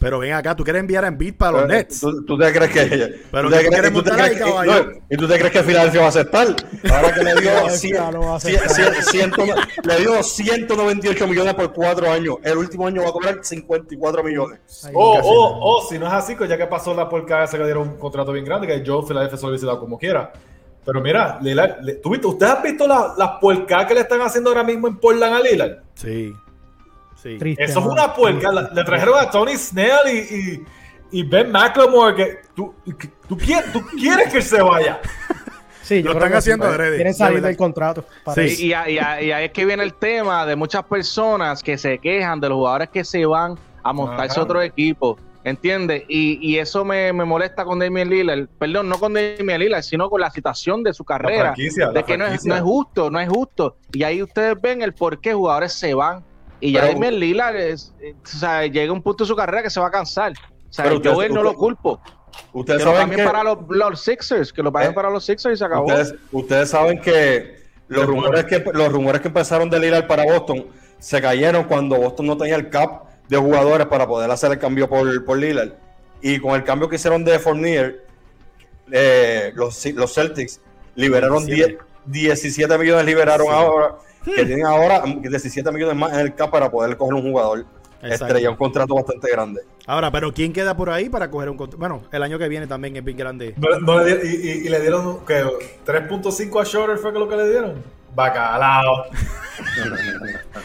Pero 0.00 0.20
ven 0.20 0.32
acá, 0.32 0.54
tú 0.54 0.62
quieres 0.62 0.78
enviar 0.78 1.04
a 1.04 1.08
Embiid 1.08 1.34
para 1.34 1.52
los 1.52 1.64
Eh, 1.64 1.74
Nets. 1.74 1.98
¿Tú, 1.98 2.24
tú 2.24 2.38
te 2.38 2.52
crees 2.52 2.70
que 2.70 3.16
Pero 3.32 3.48
tú 3.48 3.54
te 3.56 3.66
crees- 3.66 3.92
tú 3.92 4.02
te 4.04 4.10
que- 4.12 4.40
no, 4.44 4.92
y 5.10 5.16
tú 5.16 5.26
te 5.26 5.38
crees 5.40 5.52
que 5.52 5.62
Filadelfia 5.64 5.98
va 6.00 6.06
a 6.06 6.10
aceptar 6.10 6.46
ahora 6.88 7.14
que 7.14 7.24
le 7.24 7.34
dio, 7.40 7.50
le 9.84 9.96
dio 9.98 10.22
198 10.22 11.26
millones 11.26 11.54
por 11.54 11.72
cuatro 11.72 12.10
años 12.12 12.36
el 12.44 12.58
último 12.58 12.86
año 12.86 13.02
va 13.02 13.08
a 13.08 13.12
cobrar 13.12 13.38
54 13.42 14.22
millones 14.22 14.60
Ahí, 14.84 14.92
O, 14.94 15.14
casi 15.16 15.28
o, 15.28 15.50
nada. 15.50 15.60
o, 15.64 15.86
si 15.88 15.98
no 15.98 16.06
es 16.06 16.12
así, 16.12 16.34
pues 16.36 16.48
ya 16.48 16.56
que 16.56 16.66
pasó 16.66 16.94
la 16.94 17.08
porca 17.08 17.42
esa 17.44 17.58
que 17.58 17.64
dieron 17.64 17.88
un 17.88 17.96
contrato 17.96 18.30
bien 18.32 18.44
grande, 18.44 18.66
que 18.68 18.82
yo 18.84 19.02
Filadelfia 19.02 19.36
se 19.36 19.42
lo 19.42 19.48
hubiese 19.50 19.66
dado 19.66 19.80
como 19.80 19.98
quiera. 19.98 20.32
Pero 20.84 21.00
mira, 21.02 21.38
Lillard, 21.42 21.82
le- 21.82 21.94
¿tú 21.96 22.10
viste- 22.10 22.26
¿ustedes 22.28 22.52
han 22.52 22.62
visto 22.62 22.86
la- 22.86 23.14
las 23.18 23.30
puercas 23.40 23.84
que 23.86 23.94
le 23.94 24.00
están 24.00 24.20
haciendo 24.22 24.50
ahora 24.50 24.62
mismo 24.62 24.86
en 24.88 24.96
Portland 24.98 25.34
a 25.34 25.40
Lillard? 25.40 25.78
Sí. 25.94 26.32
Sí. 27.32 27.38
Triste, 27.38 27.64
Eso 27.64 27.80
es 27.80 27.86
una 27.86 28.12
puerca. 28.14 28.50
Le 28.52 28.84
trajeron 28.84 29.18
a 29.18 29.30
Tony 29.30 29.56
Snell 29.56 30.08
y, 30.12 30.18
y, 30.18 31.20
y 31.20 31.22
Ben 31.24 31.50
McLemore 31.50 32.14
que 32.14 32.38
tú, 32.54 32.74
que 32.98 33.08
tú, 33.28 33.36
quieres, 33.36 33.72
tú 33.72 33.82
quieres 33.86 34.32
que 34.32 34.42
se 34.42 34.60
vaya. 34.62 35.00
Sí, 35.82 36.02
Lo 36.02 36.12
están 36.12 36.34
haciendo 36.34 36.66
adrede, 36.66 36.96
Quieren 36.96 37.12
de 37.14 37.18
salir 37.18 37.40
del 37.40 37.56
contrato. 37.56 38.04
Sí. 38.34 38.42
Y, 38.58 38.64
y, 38.66 38.74
y- 38.74 38.74
y 38.96 38.98
ahí 39.32 39.44
es 39.46 39.52
que 39.52 39.64
viene 39.64 39.82
el 39.82 39.94
tema 39.94 40.44
de 40.44 40.54
muchas 40.54 40.82
personas 40.84 41.62
que 41.62 41.78
se 41.78 41.96
quejan 41.98 42.40
de 42.40 42.50
los 42.50 42.56
jugadores 42.56 42.90
que 42.90 43.04
se 43.04 43.24
van 43.24 43.58
a 43.82 43.92
montarse 43.94 44.32
Ajá. 44.32 44.42
otro 44.42 44.60
equipo. 44.60 45.18
¿Entiendes? 45.44 46.02
Y, 46.06 46.46
y 46.46 46.58
eso 46.58 46.84
me, 46.84 47.10
me 47.14 47.24
molesta 47.24 47.64
con 47.64 47.78
Damian 47.78 48.10
Lillard. 48.10 48.48
Perdón, 48.58 48.86
no 48.90 48.98
con 48.98 49.14
Damian 49.14 49.60
Lillard, 49.60 49.82
sino 49.82 50.10
con 50.10 50.20
la 50.20 50.30
situación 50.30 50.82
de 50.82 50.92
su 50.92 51.04
carrera. 51.06 51.54
franquicia, 51.54 51.86
la 51.86 51.92
de 51.92 52.02
que 52.04 52.18
no 52.18 52.26
es, 52.26 52.44
no 52.44 52.54
es 52.54 52.60
justo, 52.60 53.10
no 53.10 53.18
es 53.18 53.28
justo. 53.30 53.76
Y 53.90 54.02
ahí 54.02 54.22
ustedes 54.22 54.60
ven 54.60 54.82
el 54.82 54.92
por 54.92 55.18
qué 55.22 55.32
jugadores 55.32 55.72
se 55.72 55.94
van. 55.94 56.22
Y 56.60 56.72
ya 56.72 56.86
Damian 56.86 57.18
Lillard 57.18 57.56
es- 57.56 57.92
o 58.02 58.26
sea, 58.26 58.66
llega 58.66 58.92
un 58.92 59.02
punto 59.02 59.24
de 59.24 59.28
su 59.28 59.36
carrera 59.36 59.62
que 59.62 59.70
se 59.70 59.78
va 59.80 59.86
a 59.88 59.90
cansar. 59.90 60.32
O 60.32 60.72
sea, 60.72 60.84
Pero 60.84 61.00
yo 61.00 61.12
ustedes- 61.12 61.28
él 61.30 61.34
no 61.34 61.42
lo 61.42 61.54
culpo. 61.54 62.00
Ustedes 62.52 62.78
Que 62.80 62.84
lo 62.84 62.90
saben 62.92 63.00
cambien 63.08 63.20
que, 63.26 63.32
para 63.32 63.44
los, 63.44 63.58
los 63.68 64.00
Sixers, 64.00 64.52
que 64.52 64.62
lo 64.62 64.70
paguen 64.72 64.90
Eh, 64.90 64.94
para 64.94 65.10
los 65.10 65.24
Sixers 65.24 65.54
y 65.54 65.58
se 65.58 65.64
acabó. 65.64 65.86
ustedes, 65.86 66.14
ustedes 66.30 66.70
saben 66.70 67.00
que 67.00 67.58
los 67.88 68.06
rumores 68.06 68.44
que 68.44 68.62
los 68.72 68.92
rumores 68.92 69.20
que 69.22 69.28
empezaron 69.28 69.70
de 69.70 69.80
Lillard 69.80 70.06
para 70.06 70.24
Boston 70.24 70.66
se 70.98 71.20
cayeron 71.22 71.64
cuando 71.64 71.96
Boston 71.96 72.26
no 72.26 72.36
tenía 72.36 72.56
el 72.56 72.68
cap 72.70 73.04
de 73.28 73.36
jugadores 73.38 73.86
para 73.86 74.06
poder 74.06 74.30
hacer 74.30 74.52
el 74.52 74.58
cambio 74.58 74.88
por, 74.88 75.24
por 75.24 75.38
Lillard. 75.38 75.72
Y 76.20 76.38
con 76.38 76.54
el 76.54 76.64
cambio 76.64 76.88
que 76.88 76.96
hicieron 76.96 77.24
de 77.24 77.38
Fournier, 77.38 78.04
eh, 78.90 79.52
los, 79.54 79.84
los 79.86 80.14
Celtics 80.14 80.60
liberaron 80.94 81.44
10 81.46 81.56
17. 81.56 81.84
17 82.06 82.78
millones 82.78 83.04
liberaron 83.04 83.46
ahora, 83.50 83.96
que 84.24 84.44
tienen 84.44 84.66
ahora 84.66 85.02
17 85.06 85.70
millones 85.72 85.96
más 85.96 86.12
en 86.12 86.20
el 86.20 86.34
cap 86.34 86.50
para 86.50 86.70
poder 86.70 86.96
coger 86.96 87.14
un 87.14 87.22
jugador 87.22 87.64
Exacto. 88.02 88.26
estrella, 88.26 88.50
un 88.50 88.56
contrato 88.56 88.94
bastante 88.94 89.30
grande. 89.30 89.62
Ahora, 89.86 90.10
pero 90.12 90.32
¿quién 90.32 90.52
queda 90.52 90.76
por 90.76 90.90
ahí 90.90 91.08
para 91.08 91.30
coger 91.30 91.48
un 91.50 91.56
contrato? 91.56 91.78
Bueno, 91.78 92.02
el 92.12 92.22
año 92.22 92.38
que 92.38 92.48
viene 92.48 92.66
también 92.66 92.96
es 92.96 93.04
bien 93.04 93.16
grande. 93.16 93.54
No- 93.56 93.78
no 93.80 94.00
le 94.04 94.16
di- 94.18 94.28
y, 94.28 94.48
y- 94.50 94.66
y 94.66 94.68
le 94.68 94.80
dieron 94.80 95.24
que 95.24 95.42
3.5 95.86 96.60
a 96.60 96.64
Shorter 96.64 96.98
fue 96.98 97.12
que 97.12 97.18
lo 97.18 97.28
que 97.28 97.36
le 97.36 97.48
dieron. 97.50 97.82
Bacalao. 98.14 99.04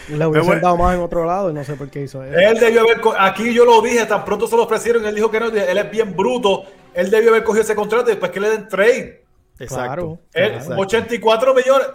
Le 0.10 0.26
hubiesen 0.28 0.45
bueno. 0.47 0.62
dado 0.62 0.78
más 0.78 0.95
en 0.95 1.01
otro 1.01 1.26
lado 1.26 1.49
y 1.49 1.54
no 1.54 1.64
sé 1.64 1.76
por 1.76 1.89
qué 1.89 2.04
hizo 2.04 2.24
eso. 2.24 2.38
Él 2.38 2.60
debió 2.60 2.82
haber. 2.82 3.01
Aquí 3.20 3.54
yo 3.54 3.66
lo 3.66 3.82
dije, 3.82 4.06
tan 4.06 4.24
pronto 4.26 4.47
se 4.47 4.56
lo 4.56 4.64
ofrecieron. 4.64 5.06
Él 5.06 5.16
dijo 5.16 5.30
que 5.32 5.39
no. 5.39 5.47
Él 5.47 5.78
es 5.78 5.91
bien 5.91 6.16
bruto. 6.16 6.64
Él 6.93 7.10
debió 7.10 7.30
haber 7.32 7.43
cogido 7.43 7.64
ese 7.64 7.76
contrato 7.76 8.06
y 8.06 8.12
después 8.14 8.32
que 8.32 8.39
le 8.39 8.49
den 8.49 8.68
trade. 8.68 9.24
Exacto. 9.60 10.20
Él, 10.34 10.54
Exacto. 10.54 10.76
84 10.82 11.54
millones. 11.54 11.88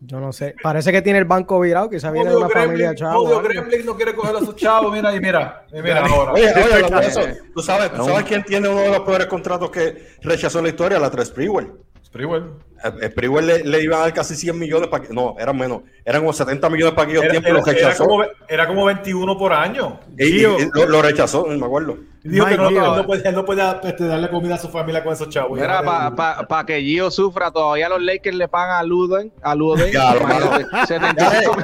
Yo 0.00 0.20
no 0.20 0.32
sé. 0.32 0.54
Parece 0.62 0.90
que 0.90 1.00
tiene 1.00 1.18
el 1.20 1.24
banco 1.24 1.60
virado, 1.60 1.88
quizá 1.88 2.10
viene 2.10 2.30
de 2.30 2.36
una 2.36 2.48
familia 2.48 2.88
Gremlin, 2.88 2.96
chavo. 2.96 3.22
odio. 3.22 3.42
Gremlin 3.42 3.86
no 3.86 3.96
quiere 3.96 4.14
coger 4.14 4.36
a 4.36 4.40
sus 4.40 4.56
chavos. 4.56 4.92
Mira, 4.92 5.14
y 5.14 5.20
mira, 5.20 5.64
y 5.72 5.80
mira 5.80 6.04
ahora. 6.04 6.32
Oye, 6.32 6.52
oye, 6.52 7.00
de 7.00 7.06
eso, 7.06 7.20
¿tú 7.54 7.62
sabes, 7.62 7.92
¿tú 7.92 8.04
sabes 8.04 8.24
quién 8.24 8.42
tiene 8.44 8.68
uno 8.68 8.80
de 8.80 8.90
los 8.90 9.00
peores 9.00 9.26
contratos 9.28 9.70
que 9.70 10.16
rechazó 10.22 10.58
en 10.58 10.64
la 10.64 10.70
historia? 10.70 10.98
La 10.98 11.10
3 11.10 11.28
Sprewell. 11.28 11.72
Sprewell. 12.04 12.50
El 12.84 13.10
Sprewell 13.10 13.46
le, 13.46 13.64
le 13.64 13.82
iban 13.82 13.98
a 13.98 14.02
dar 14.02 14.14
casi 14.14 14.34
100 14.36 14.58
millones 14.58 14.88
para 14.88 15.04
que, 15.06 15.12
no, 15.14 15.34
eran 15.38 15.56
menos, 15.56 15.82
eran 16.04 16.20
como 16.22 16.32
70 16.32 16.68
millones 16.70 16.94
para 16.94 17.04
aquellos 17.04 17.24
Era, 17.24 17.30
tiempos 17.32 17.50
era- 17.50 17.58
lo 17.60 17.66
era 17.66 17.72
rechazó. 17.88 18.04
como, 18.04 18.24
era 18.48 18.66
como 18.66 18.84
21 18.84 19.38
por 19.38 19.52
año. 19.52 20.00
Y, 20.18 20.24
y- 20.24 20.40
lo, 20.42 20.86
lo 20.86 21.02
rechazó, 21.02 21.46
me 21.46 21.64
acuerdo. 21.64 21.96
Dijo 22.22 22.44
que 22.46 22.56
no, 22.56 22.96
no 22.96 23.06
puede, 23.06 23.28
él 23.28 23.34
no 23.36 23.44
puede 23.44 23.62
este, 23.84 24.04
darle 24.04 24.28
comida 24.28 24.56
a 24.56 24.58
su 24.58 24.68
familia 24.68 25.04
con 25.04 25.12
esos 25.12 25.28
chavos. 25.28 25.60
Ya, 25.60 25.80
para 26.16 26.66
que 26.66 26.80
Gio 26.80 27.08
sufra, 27.08 27.52
todavía 27.52 27.88
los 27.88 28.02
Lakers 28.02 28.36
le 28.36 28.48
pagan 28.48 28.78
a 28.80 28.82
Luden, 28.82 29.32
a 29.42 29.54
Luden, 29.54 29.92
Ya, 29.92 30.12
lo 30.14 30.20
imagínate, 30.22 30.66
Ya, 30.72 30.86
75 30.86 31.56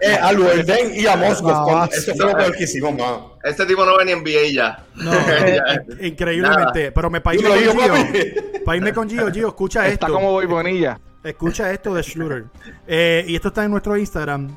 Eh, 0.00 0.14
a 0.20 0.32
Luerden 0.32 0.92
y 0.94 1.06
a 1.06 1.16
Moscú. 1.16 1.50
Eso 1.92 2.14
fue 2.14 2.24
lo 2.26 2.36
peor 2.38 2.56
que 2.56 2.64
hicimos, 2.64 2.94
más. 2.96 3.18
Este 3.44 3.66
tipo 3.66 3.84
no 3.84 3.98
ve 3.98 4.04
ni 4.06 4.12
NBA 4.14 4.52
ya. 4.54 4.84
No, 4.94 5.12
eh, 5.28 5.60
increíblemente. 6.00 6.90
Pero 6.92 7.10
me 7.10 7.20
para 7.20 7.36
irme 7.36 7.50
Dímelo, 7.58 7.74
con 7.74 7.84
Gio, 8.14 8.94
con 8.94 9.08
Gio, 9.10 9.30
Gio, 9.32 9.48
escucha 9.48 9.88
Está 9.88 10.06
esto. 10.06 10.14
como 10.14 10.31
Bonilla. 10.46 11.00
Escucha 11.22 11.70
esto 11.72 11.94
de 11.94 12.02
Schluter. 12.02 12.46
Eh, 12.86 13.24
y 13.28 13.34
esto 13.36 13.48
está 13.48 13.64
en 13.64 13.70
nuestro 13.70 13.96
Instagram. 13.96 14.56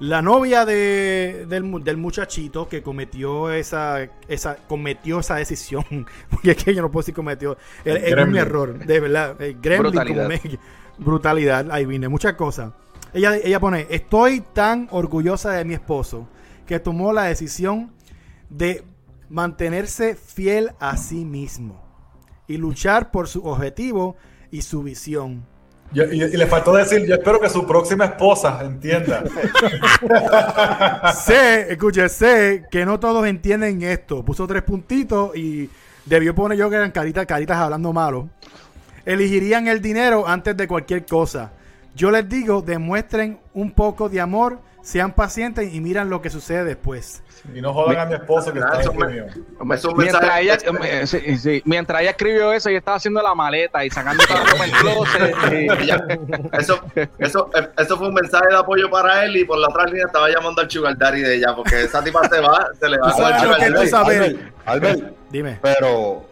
La 0.00 0.20
novia 0.22 0.64
de, 0.64 1.46
del, 1.48 1.62
mu- 1.64 1.80
del 1.80 1.96
muchachito 1.96 2.68
que 2.68 2.82
cometió 2.82 3.50
esa, 3.52 4.08
esa 4.28 4.56
cometió 4.68 5.20
esa 5.20 5.36
decisión, 5.36 5.84
porque 6.30 6.52
es 6.52 6.64
que 6.64 6.74
yo 6.74 6.82
no 6.82 6.90
puedo 6.90 7.02
decir 7.02 7.14
cometió, 7.14 7.56
es, 7.84 8.12
un 8.12 8.36
error, 8.36 8.78
de 8.84 9.00
verdad. 9.00 9.40
El 9.40 9.60
gremlin 9.60 9.92
Brutalidad. 9.92 10.24
como 10.24 10.28
me- 10.28 10.58
brutalidad, 10.98 11.70
ahí 11.70 11.86
vine, 11.86 12.08
muchas 12.08 12.34
cosas. 12.34 12.72
Ella, 13.12 13.36
ella 13.36 13.60
pone, 13.60 13.86
estoy 13.90 14.40
tan 14.52 14.88
orgullosa 14.90 15.52
de 15.52 15.64
mi 15.64 15.74
esposo 15.74 16.28
que 16.66 16.80
tomó 16.80 17.12
la 17.12 17.24
decisión 17.24 17.92
de 18.50 18.84
mantenerse 19.28 20.14
fiel 20.16 20.72
a 20.80 20.96
sí 20.96 21.24
mismo 21.24 21.82
y 22.46 22.56
luchar 22.56 23.10
por 23.10 23.28
su 23.28 23.44
objetivo 23.46 24.16
y 24.54 24.62
su 24.62 24.82
visión. 24.82 25.44
Yo- 25.92 26.04
y, 26.04 26.22
y 26.22 26.36
le 26.36 26.46
faltó 26.46 26.72
decir, 26.74 27.04
yo 27.06 27.14
espero 27.14 27.40
que 27.40 27.48
su 27.48 27.66
próxima 27.66 28.04
esposa 28.06 28.60
entienda. 28.64 29.22
sé, 31.24 31.72
escuche, 31.72 32.08
sé 32.08 32.64
que 32.70 32.84
no 32.84 32.98
todos 33.00 33.26
entienden 33.26 33.82
esto. 33.82 34.24
Puso 34.24 34.46
tres 34.46 34.62
puntitos 34.62 35.36
y 35.36 35.68
debió 36.04 36.34
poner 36.34 36.58
yo 36.58 36.70
que 36.70 36.76
eran 36.76 36.90
caritas, 36.90 37.26
caritas 37.26 37.56
hablando 37.58 37.92
malo. 37.92 38.28
Elegirían 39.04 39.68
el 39.68 39.80
dinero 39.82 40.26
antes 40.26 40.56
de 40.56 40.66
cualquier 40.66 41.04
cosa. 41.04 41.52
Yo 41.94 42.10
les 42.10 42.28
digo, 42.28 42.62
demuestren 42.62 43.38
un 43.52 43.70
poco 43.72 44.08
de 44.08 44.20
amor, 44.20 44.58
sean 44.84 45.12
pacientes 45.12 45.72
y 45.72 45.80
miran 45.80 46.10
lo 46.10 46.20
que 46.20 46.28
sucede 46.28 46.62
después. 46.62 47.22
Y 47.54 47.60
no 47.62 47.72
jodan 47.72 48.00
a 48.00 48.04
mi 48.04 48.14
esposo 48.14 48.52
que 48.52 48.58
está 48.58 48.90
un 48.90 49.96
Mientras 49.96 50.40
ella, 50.40 50.58
eh, 50.84 51.06
sí, 51.06 51.38
sí, 51.38 51.62
mientras 51.64 52.02
ella 52.02 52.10
escribió 52.10 52.52
eso, 52.52 52.68
ella 52.68 52.78
estaba 52.78 52.98
haciendo 52.98 53.22
la 53.22 53.34
maleta 53.34 53.82
y 53.84 53.90
sacando 53.90 54.22
ropa 54.26 54.62
del 54.62 54.72
closet. 54.72 55.34
y- 56.52 56.56
eso, 56.58 56.80
eso, 57.18 57.50
eso 57.78 57.96
fue 57.96 58.08
un 58.08 58.14
mensaje 58.14 58.46
de 58.50 58.56
apoyo 58.56 58.90
para 58.90 59.24
él 59.24 59.36
y 59.36 59.44
por 59.44 59.58
la 59.58 59.68
otra 59.68 59.86
línea 59.86 60.04
estaba 60.04 60.28
llamando 60.28 60.60
al 60.60 60.70
sugar 60.70 60.96
daddy 60.98 61.22
de 61.22 61.36
ella 61.36 61.54
porque 61.56 61.82
esa 61.82 62.04
tipa 62.04 62.28
se 62.28 62.40
va, 62.40 62.68
se 62.78 62.88
le 62.88 62.98
va 62.98 63.08
a. 63.08 64.00
Albert, 64.04 64.38
Albert, 64.66 65.00
Dime. 65.30 65.58
pero 65.62 66.26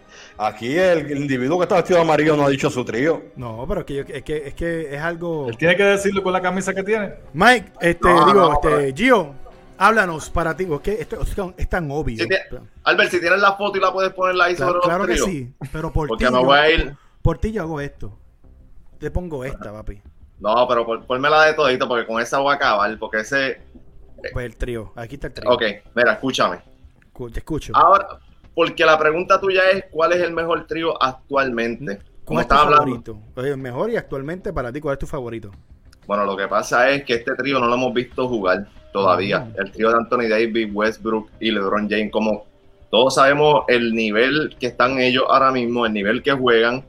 aquí 0.46 0.76
el, 0.76 1.10
el 1.10 1.18
individuo 1.18 1.58
que 1.58 1.64
está 1.64 1.76
vestido 1.76 1.98
de 1.98 2.04
amarillo 2.04 2.36
no 2.36 2.44
ha 2.44 2.48
dicho 2.48 2.70
su 2.70 2.84
trío. 2.84 3.22
No, 3.36 3.64
pero 3.68 3.80
es 3.80 3.86
que, 3.86 3.94
yo- 3.94 4.04
es 4.08 4.22
que 4.22 4.36
es 4.48 4.54
que 4.54 4.94
es 4.94 5.00
algo. 5.00 5.48
Él 5.48 5.56
tiene 5.56 5.76
que 5.76 5.84
decirlo 5.84 6.22
con 6.22 6.32
la 6.32 6.40
camisa 6.40 6.72
que 6.74 6.82
tiene. 6.82 7.14
Mike, 7.32 7.72
este, 7.80 8.08
No, 8.08 8.26
digo, 8.26 8.40
no, 8.40 8.52
este, 8.70 8.92
Gio, 8.94 9.34
háblanos 9.78 10.30
para 10.30 10.56
ti. 10.56 10.66
Es 10.72 10.80
que 10.80 10.92
esto 11.00 11.20
es 11.22 11.34
tan- 11.34 11.54
es 11.56 11.68
tan 11.68 11.90
obvio. 11.90 12.16
Si 12.22 12.28
te- 12.28 12.40
Albert, 12.84 13.10
si 13.10 13.20
tienes 13.20 13.40
la 13.40 13.54
foto 13.54 13.78
y 13.78 13.80
la 13.80 13.92
puedes 13.92 14.12
ponerla 14.12 14.44
ahí 14.44 14.54
Claro, 14.54 14.72
sobre 14.74 14.84
claro 14.84 15.06
los 15.06 15.16
que 15.24 15.30
sí, 15.30 15.52
pero 15.72 15.92
por 15.92 16.08
Porque 16.08 16.24
ti, 16.26 16.32
me 16.32 16.38
yo, 16.40 16.44
voy 16.46 16.58
a 16.58 16.70
ir. 16.70 16.96
por 17.22 17.38
ti 17.38 17.52
yo 17.52 17.62
hago 17.62 17.80
esto. 17.80 18.18
Te 18.98 19.10
pongo 19.10 19.44
esta, 19.44 19.72
papi. 19.72 20.00
No, 20.40 20.66
pero 20.68 20.84
pon- 20.86 21.04
ponmela 21.06 21.44
de 21.44 21.54
todito 21.54 21.86
porque 21.88 22.06
con 22.06 22.20
esa 22.20 22.38
voy 22.38 22.52
a 22.52 22.56
acabar. 22.56 22.98
Porque 22.98 23.20
ese. 23.20 23.60
Pues 24.32 24.46
el 24.46 24.56
trío, 24.56 24.92
aquí 24.96 25.14
está 25.16 25.26
el 25.28 25.32
trío. 25.32 25.50
Ok, 25.50 25.62
mira, 25.94 26.12
escúchame. 26.12 26.58
Te 27.32 27.38
escucho. 27.38 27.72
Ahora, 27.76 28.18
porque 28.54 28.84
la 28.84 28.98
pregunta 28.98 29.40
tuya 29.40 29.62
es: 29.70 29.84
¿cuál 29.90 30.12
es 30.12 30.20
el 30.20 30.32
mejor 30.32 30.66
trío 30.66 31.00
actualmente? 31.02 31.98
Como 32.24 32.36
¿Cuál 32.36 32.42
es 32.42 32.48
tu 32.48 32.54
hablando. 32.54 32.84
favorito? 32.84 33.18
Oye, 33.36 33.50
el 33.50 33.58
mejor 33.58 33.90
y 33.90 33.96
actualmente 33.96 34.52
para 34.52 34.72
ti, 34.72 34.80
¿cuál 34.80 34.94
es 34.94 34.98
tu 34.98 35.06
favorito? 35.06 35.50
Bueno, 36.06 36.24
lo 36.24 36.36
que 36.36 36.48
pasa 36.48 36.90
es 36.90 37.04
que 37.04 37.14
este 37.14 37.34
trío 37.34 37.58
no 37.58 37.66
lo 37.66 37.74
hemos 37.74 37.94
visto 37.94 38.28
jugar 38.28 38.66
todavía. 38.92 39.40
Mm. 39.40 39.52
El 39.56 39.72
trío 39.72 39.90
de 39.90 39.96
Anthony 39.96 40.28
Davis, 40.28 40.68
Westbrook 40.72 41.30
y 41.40 41.50
LeBron 41.50 41.88
James, 41.88 42.12
como 42.12 42.44
todos 42.90 43.14
sabemos 43.14 43.64
el 43.68 43.94
nivel 43.94 44.54
que 44.60 44.66
están 44.66 44.98
ellos 44.98 45.24
ahora 45.28 45.50
mismo, 45.50 45.86
el 45.86 45.92
nivel 45.92 46.22
que 46.22 46.32
juegan. 46.32 46.84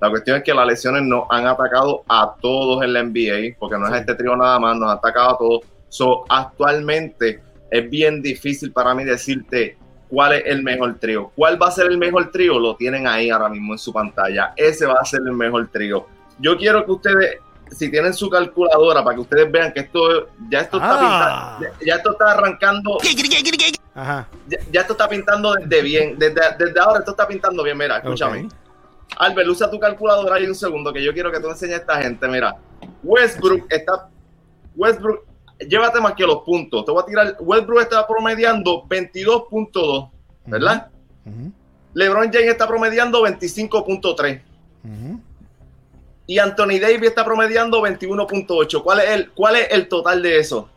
La 0.00 0.08
cuestión 0.08 0.36
es 0.36 0.44
que 0.44 0.54
las 0.54 0.66
lesiones 0.66 1.02
nos 1.02 1.24
han 1.30 1.46
atacado 1.46 2.04
a 2.08 2.36
todos 2.40 2.84
en 2.84 2.92
la 2.92 3.02
NBA, 3.02 3.56
porque 3.58 3.76
no 3.76 3.88
es 3.88 4.00
este 4.00 4.14
trío 4.14 4.36
nada 4.36 4.60
más, 4.60 4.76
nos 4.76 4.90
ha 4.90 4.92
atacado 4.92 5.30
a 5.30 5.38
todos. 5.38 5.60
So, 5.88 6.24
actualmente 6.28 7.40
es 7.70 7.90
bien 7.90 8.22
difícil 8.22 8.70
para 8.70 8.94
mí 8.94 9.04
decirte 9.04 9.76
cuál 10.08 10.32
es 10.34 10.42
el 10.46 10.62
mejor 10.62 10.98
trío. 10.98 11.30
¿Cuál 11.34 11.60
va 11.60 11.68
a 11.68 11.70
ser 11.70 11.86
el 11.86 11.98
mejor 11.98 12.30
trío? 12.30 12.58
Lo 12.58 12.76
tienen 12.76 13.06
ahí 13.06 13.30
ahora 13.30 13.48
mismo 13.48 13.74
en 13.74 13.78
su 13.78 13.92
pantalla. 13.92 14.52
Ese 14.56 14.86
va 14.86 14.94
a 15.00 15.04
ser 15.04 15.20
el 15.26 15.32
mejor 15.32 15.68
trío. 15.68 16.06
Yo 16.38 16.56
quiero 16.56 16.84
que 16.84 16.92
ustedes, 16.92 17.38
si 17.70 17.90
tienen 17.90 18.14
su 18.14 18.30
calculadora, 18.30 19.02
para 19.04 19.16
que 19.16 19.20
ustedes 19.22 19.50
vean 19.50 19.72
que 19.72 19.80
esto 19.80 20.28
ya 20.48 20.60
esto 20.60 20.76
está 20.78 20.94
Ah. 20.94 21.56
pintando, 21.58 21.76
ya, 21.80 21.86
ya 21.86 21.94
esto 21.96 22.10
está 22.12 22.32
arrancando, 22.32 22.98
Ajá. 23.94 24.28
ya, 24.46 24.58
ya 24.72 24.80
esto 24.80 24.92
está 24.92 25.08
pintando 25.08 25.54
desde 25.54 25.82
bien, 25.82 26.18
desde, 26.18 26.40
desde 26.58 26.80
ahora 26.80 27.00
esto 27.00 27.10
está 27.10 27.26
pintando 27.26 27.62
bien. 27.62 27.76
Mira, 27.76 27.98
escúchame. 27.98 28.44
Ok. 28.46 28.52
Albert, 29.18 29.48
usa 29.48 29.70
tu 29.70 29.78
calculadora 29.80 30.36
ahí 30.36 30.46
un 30.46 30.54
segundo, 30.54 30.92
que 30.92 31.02
yo 31.02 31.12
quiero 31.12 31.32
que 31.32 31.40
tú 31.40 31.48
enseñes 31.48 31.76
a 31.76 31.80
esta 31.80 31.96
gente. 32.02 32.28
Mira, 32.28 32.56
Westbrook 33.02 33.66
está. 33.70 34.08
Westbrook, 34.76 35.24
llévate 35.58 36.00
más 36.00 36.14
que 36.14 36.26
los 36.26 36.42
puntos. 36.42 36.84
Te 36.84 36.92
voy 36.92 37.02
a 37.02 37.06
tirar. 37.06 37.36
Westbrook 37.40 37.82
está 37.82 38.06
promediando 38.06 38.84
22.2, 38.88 40.10
¿verdad? 40.46 40.88
LeBron 41.94 42.30
James 42.32 42.50
está 42.50 42.66
promediando 42.66 43.22
25.3. 43.22 44.40
ujú. 44.84 45.20
Y 46.26 46.38
Anthony 46.38 46.78
Davis 46.78 47.08
está 47.08 47.24
promediando 47.24 47.80
21.8. 47.80 48.82
¿Cuál 48.82 49.00
es 49.00 49.10
el, 49.10 49.30
cuál 49.30 49.56
es 49.56 49.68
el 49.70 49.88
total 49.88 50.22
de 50.22 50.38
eso? 50.38 50.68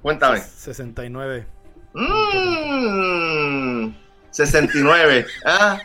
Cuéntame. 0.00 0.40
69. 0.40 1.46
Mmm, 1.92 3.92
69. 4.30 5.26
¿Ah? 5.44 5.78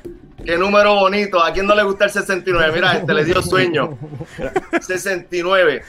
Qué 0.46 0.58
número 0.58 0.96
bonito. 0.96 1.44
¿A 1.44 1.52
quién 1.52 1.66
no 1.66 1.76
le 1.76 1.84
gusta 1.84 2.06
el 2.06 2.12
69? 2.12 2.72
Mira, 2.74 2.98
este 2.98 3.14
le 3.14 3.26
dio 3.26 3.42
sueño. 3.42 3.98
69. 4.82 5.82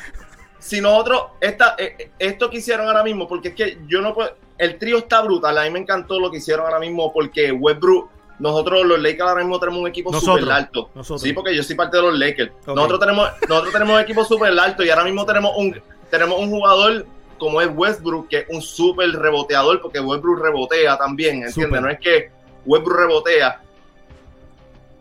Si 0.65 0.81
nosotros, 0.81 1.25
esta, 1.43 1.75
eh, 1.77 2.11
esto 2.19 2.49
que 2.49 2.57
hicieron 2.57 2.87
ahora 2.87 3.05
mismo, 3.05 3.29
porque 3.29 3.49
es 3.49 3.55
que 3.55 3.79
yo 3.87 4.01
no 4.01 4.15
puedo. 4.15 4.31
El 4.57 4.79
trío 4.79 4.97
está 4.97 5.21
brutal. 5.21 5.59
A 5.59 5.65
mí 5.65 5.71
me 5.71 5.81
encantó 5.81 6.19
lo 6.19 6.31
que 6.31 6.39
hicieron 6.39 6.65
ahora 6.65 6.79
mismo, 6.79 7.13
porque 7.13 7.53
Westbrook. 7.53 8.09
Nosotros, 8.39 8.85
los 8.87 8.99
Lakers, 8.99 9.29
ahora 9.29 9.43
mismo 9.43 9.61
tenemos 9.61 9.83
un 9.83 9.89
equipo 9.89 10.19
súper 10.19 10.51
alto. 10.51 10.89
nosotros. 10.95 11.21
Sí, 11.21 11.35
porque 11.35 11.55
yo 11.55 11.63
soy 11.63 11.77
parte 11.77 11.99
de 11.99 12.03
los 12.05 12.19
Lakers. 12.19 12.51
Nosotros 12.67 12.99
tenemos, 12.99 13.29
nosotros 13.47 13.73
tenemos 13.75 13.95
un 13.95 14.01
equipo 14.01 14.25
súper 14.25 14.59
alto 14.59 14.83
y 14.83 14.89
ahora 14.91 15.05
mismo 15.05 15.27
tenemos 15.27 15.53
un, 15.55 15.81
tenemos 16.11 16.39
un 16.41 16.51
jugador 16.51 17.07
como 17.39 17.61
es 17.61 17.69
Westbrook, 17.73 18.29
que 18.29 18.39
es 18.39 18.47
un 18.49 18.63
súper 18.63 19.11
reboteador, 19.11 19.83
porque 19.83 20.01
Westbrook 20.01 20.41
rebotea 20.41 20.97
también, 20.97 21.45
¿entiendes? 21.45 21.81
No 21.81 21.91
es 21.91 22.01
que 22.01 22.31
Westbrook 22.65 22.99
rebotea. 22.99 23.61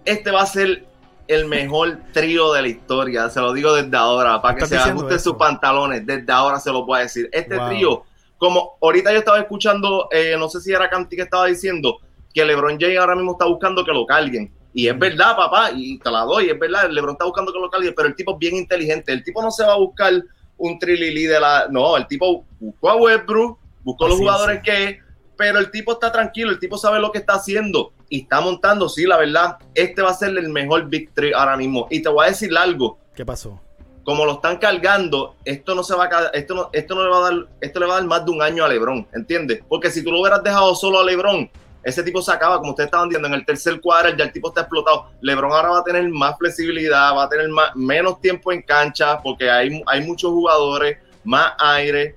Este 0.05 0.29
va 0.29 0.41
a 0.41 0.45
ser 0.45 0.85
el 1.33 1.45
mejor 1.47 1.97
trío 2.11 2.53
de 2.53 2.61
la 2.61 2.67
historia, 2.67 3.29
se 3.29 3.39
lo 3.41 3.53
digo 3.53 3.73
desde 3.73 3.95
ahora, 3.97 4.41
para 4.41 4.55
que 4.57 4.65
se 4.65 4.77
ajusten 4.77 5.19
sus 5.19 5.35
pantalones, 5.35 6.05
desde 6.05 6.31
ahora 6.31 6.59
se 6.59 6.71
lo 6.71 6.85
voy 6.85 6.99
a 6.99 7.01
decir. 7.03 7.29
Este 7.31 7.57
Wow. 7.57 7.67
trío, 7.69 8.03
como 8.37 8.77
ahorita 8.81 9.11
yo 9.11 9.19
estaba 9.19 9.39
escuchando, 9.39 10.07
eh, 10.11 10.35
no 10.37 10.49
sé 10.49 10.59
si 10.61 10.71
era 10.71 10.89
Canti 10.89 11.15
que 11.15 11.21
estaba 11.23 11.45
diciendo, 11.47 11.97
que 12.33 12.43
LeBron 12.43 12.77
James 12.79 12.97
ahora 12.99 13.15
mismo 13.15 13.33
está 13.33 13.45
buscando 13.45 13.85
que 13.85 13.91
lo 13.91 14.05
carguen. 14.05 14.51
Y 14.73 14.87
es 14.87 14.97
verdad, 14.97 15.35
papá, 15.35 15.69
y 15.75 15.99
te 15.99 16.09
la 16.09 16.21
doy, 16.21 16.49
es 16.49 16.57
verdad, 16.59 16.89
LeBron 16.89 17.13
está 17.13 17.25
buscando 17.25 17.53
que 17.53 17.59
lo 17.59 17.69
carguen, 17.69 17.93
pero 17.95 18.07
el 18.07 18.15
tipo 18.15 18.31
es 18.33 18.39
bien 18.39 18.55
inteligente. 18.55 19.13
El 19.13 19.23
tipo 19.23 19.41
no 19.41 19.51
se 19.51 19.63
va 19.63 19.73
a 19.73 19.77
buscar 19.77 20.11
un 20.57 20.79
trilili 20.79 21.25
de 21.25 21.39
la... 21.39 21.67
No, 21.69 21.95
el 21.95 22.07
tipo 22.07 22.43
buscó 22.59 22.89
a 22.89 22.95
Westbrook, 22.95 23.59
buscó 23.83 24.07
los 24.07 24.15
Paciencia. 24.17 24.33
jugadores 24.33 24.61
que 24.63 24.83
es, 24.83 24.97
pero 25.37 25.59
el 25.59 25.69
tipo 25.69 25.91
está 25.93 26.11
tranquilo, 26.11 26.49
el 26.51 26.59
tipo 26.59 26.77
sabe 26.77 26.99
lo 26.99 27.11
que 27.11 27.19
está 27.19 27.33
haciendo 27.33 27.91
y 28.13 28.21
está 28.21 28.41
montando, 28.41 28.87
sí, 28.89 29.07
la 29.07 29.17
verdad, 29.17 29.57
este 29.73 30.03
va 30.03 30.11
a 30.11 30.13
ser 30.13 30.37
el 30.37 30.49
mejor 30.49 30.87
Big 30.87 31.11
Three 31.15 31.33
ahora 31.33 31.57
mismo. 31.57 31.87
Y 31.89 31.99
te 31.99 32.09
voy 32.09 32.27
a 32.27 32.29
decir 32.29 32.55
algo, 32.55 32.99
¿Qué 33.15 33.25
pasó? 33.25 33.59
como 34.03 34.23
lo 34.23 34.33
están 34.33 34.57
cargando, 34.57 35.35
esto 35.43 35.73
no 35.73 35.81
se 35.81 35.95
va 35.95 36.03
a 36.03 36.27
esto 36.27 36.53
no, 36.53 36.69
esto 36.73 36.93
no 36.93 37.03
le 37.05 37.09
va 37.09 37.17
a 37.17 37.31
dar, 37.31 37.47
esto 37.59 37.79
le 37.79 37.87
va 37.87 37.93
a 37.93 37.97
dar 37.97 38.07
más 38.07 38.23
de 38.23 38.29
un 38.29 38.43
año 38.43 38.63
a 38.63 38.67
LeBron, 38.67 39.07
¿entiendes? 39.15 39.63
Porque 39.67 39.89
si 39.89 40.03
tú 40.03 40.11
lo 40.11 40.21
hubieras 40.21 40.43
dejado 40.43 40.75
solo 40.75 40.99
a 40.99 41.03
LeBron, 41.03 41.49
ese 41.81 42.03
tipo 42.03 42.21
se 42.21 42.31
acaba, 42.31 42.59
como 42.59 42.69
ustedes 42.69 42.89
estaban 42.89 43.09
viendo, 43.09 43.27
en 43.27 43.33
el 43.33 43.47
tercer 43.47 43.81
cuadro 43.81 44.15
ya 44.15 44.25
el 44.25 44.31
tipo 44.31 44.49
está 44.49 44.61
explotado. 44.61 45.07
LeBron 45.21 45.51
ahora 45.51 45.69
va 45.69 45.79
a 45.79 45.83
tener 45.83 46.07
más 46.09 46.37
flexibilidad, 46.37 47.15
va 47.15 47.23
a 47.23 47.29
tener 47.29 47.49
más, 47.49 47.75
menos 47.75 48.21
tiempo 48.21 48.51
en 48.51 48.61
cancha, 48.61 49.17
porque 49.23 49.49
hay, 49.49 49.81
hay 49.87 50.05
muchos 50.05 50.29
jugadores, 50.29 50.99
más 51.23 51.53
aire. 51.57 52.15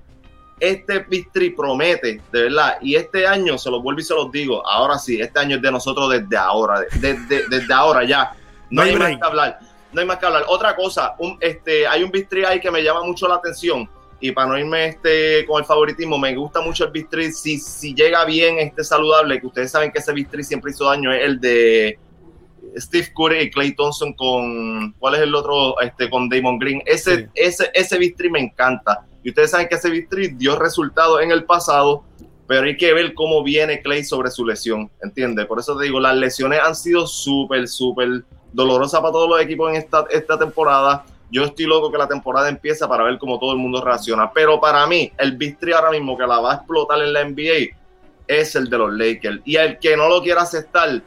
Este 0.59 1.05
Three 1.31 1.51
promete, 1.51 2.21
de 2.31 2.43
verdad, 2.43 2.77
y 2.81 2.95
este 2.95 3.27
año, 3.27 3.57
se 3.57 3.69
los 3.69 3.81
vuelvo 3.83 3.99
y 3.99 4.03
se 4.03 4.15
los 4.15 4.31
digo, 4.31 4.65
ahora 4.67 4.97
sí, 4.97 5.21
este 5.21 5.39
año 5.39 5.57
es 5.57 5.61
de 5.61 5.71
nosotros 5.71 6.09
desde 6.09 6.37
ahora, 6.37 6.81
desde, 6.99 7.47
desde 7.47 7.73
ahora 7.73 8.03
ya. 8.03 8.31
No 8.69 8.81
No, 8.81 8.81
hay 8.81 8.89
hay 8.89 8.97
más 8.97 9.17
que 9.17 9.23
hablar 9.23 9.59
no 9.97 10.01
hay 10.01 10.07
más 10.07 10.17
que 10.17 10.25
hablar. 10.27 10.43
Otra 10.47 10.75
cosa, 10.75 11.15
un, 11.17 11.37
este, 11.41 11.87
hay 11.87 12.03
un 12.03 12.11
bistri 12.11 12.45
ahí 12.45 12.59
que 12.59 12.69
me 12.69 12.83
llama 12.83 13.03
mucho 13.03 13.27
la 13.27 13.35
atención. 13.35 13.89
Y 14.19 14.31
para 14.31 14.47
no 14.47 14.57
irme 14.57 14.87
este, 14.87 15.43
con 15.47 15.59
el 15.59 15.65
favoritismo, 15.65 16.19
me 16.19 16.35
gusta 16.35 16.61
mucho 16.61 16.85
el 16.85 16.91
bistri. 16.91 17.31
Si, 17.31 17.57
si 17.57 17.95
llega 17.95 18.23
bien, 18.25 18.59
este 18.59 18.83
saludable, 18.83 19.39
que 19.39 19.47
ustedes 19.47 19.71
saben 19.71 19.91
que 19.91 19.99
ese 19.99 20.13
bistri 20.13 20.43
siempre 20.43 20.71
hizo 20.71 20.85
daño, 20.85 21.11
es 21.11 21.23
el 21.23 21.39
de 21.39 21.99
Steve 22.77 23.07
Curry 23.15 23.39
y 23.39 23.49
Clay 23.49 23.75
Thompson 23.75 24.13
con. 24.13 24.91
¿Cuál 24.93 25.15
es 25.15 25.21
el 25.21 25.33
otro? 25.33 25.79
Este, 25.81 26.09
con 26.09 26.29
Damon 26.29 26.59
Green. 26.59 26.83
Ese, 26.85 27.17
Sí. 27.17 27.25
ese, 27.33 27.71
ese 27.73 27.97
bistri 27.97 28.29
me 28.29 28.39
encanta. 28.39 29.03
Y 29.23 29.29
ustedes 29.29 29.51
saben 29.51 29.67
que 29.67 29.75
ese 29.75 29.89
bistri 29.89 30.29
dio 30.29 30.57
resultados 30.57 31.21
en 31.21 31.31
el 31.31 31.43
pasado, 31.43 32.03
pero 32.47 32.65
hay 32.65 32.77
que 32.77 32.93
ver 32.93 33.13
cómo 33.13 33.43
viene 33.43 33.81
Clay 33.81 34.03
sobre 34.03 34.31
su 34.31 34.45
lesión, 34.45 34.89
¿entiendes? 35.01 35.45
Por 35.45 35.59
eso 35.59 35.77
te 35.77 35.85
digo, 35.85 35.99
las 35.99 36.15
lesiones 36.15 36.59
han 36.63 36.75
sido 36.75 37.05
súper, 37.05 37.67
súper 37.67 38.23
dolorosas 38.53 39.01
para 39.01 39.11
todos 39.11 39.29
los 39.29 39.41
equipos 39.41 39.69
en 39.69 39.77
esta, 39.77 40.05
esta 40.09 40.39
temporada. 40.39 41.05
Yo 41.29 41.43
estoy 41.43 41.65
loco 41.65 41.91
que 41.91 41.97
la 41.97 42.07
temporada 42.07 42.47
empieza 42.47 42.87
para 42.87 43.03
ver 43.03 43.17
cómo 43.17 43.37
todo 43.37 43.51
el 43.51 43.57
mundo 43.57 43.83
reacciona. 43.83 44.31
Pero 44.31 44.61
para 44.61 44.87
mí, 44.87 45.11
el 45.17 45.35
bistri 45.35 45.73
ahora 45.73 45.91
mismo 45.91 46.17
que 46.17 46.25
la 46.25 46.39
va 46.39 46.53
a 46.53 46.55
explotar 46.55 47.01
en 47.01 47.11
la 47.11 47.25
NBA 47.25 47.75
es 48.27 48.55
el 48.55 48.69
de 48.69 48.77
los 48.77 48.93
Lakers. 48.93 49.41
Y 49.43 49.57
el 49.57 49.77
que 49.79 49.97
no 49.97 50.07
lo 50.07 50.21
quiera 50.21 50.41
aceptar 50.41 51.01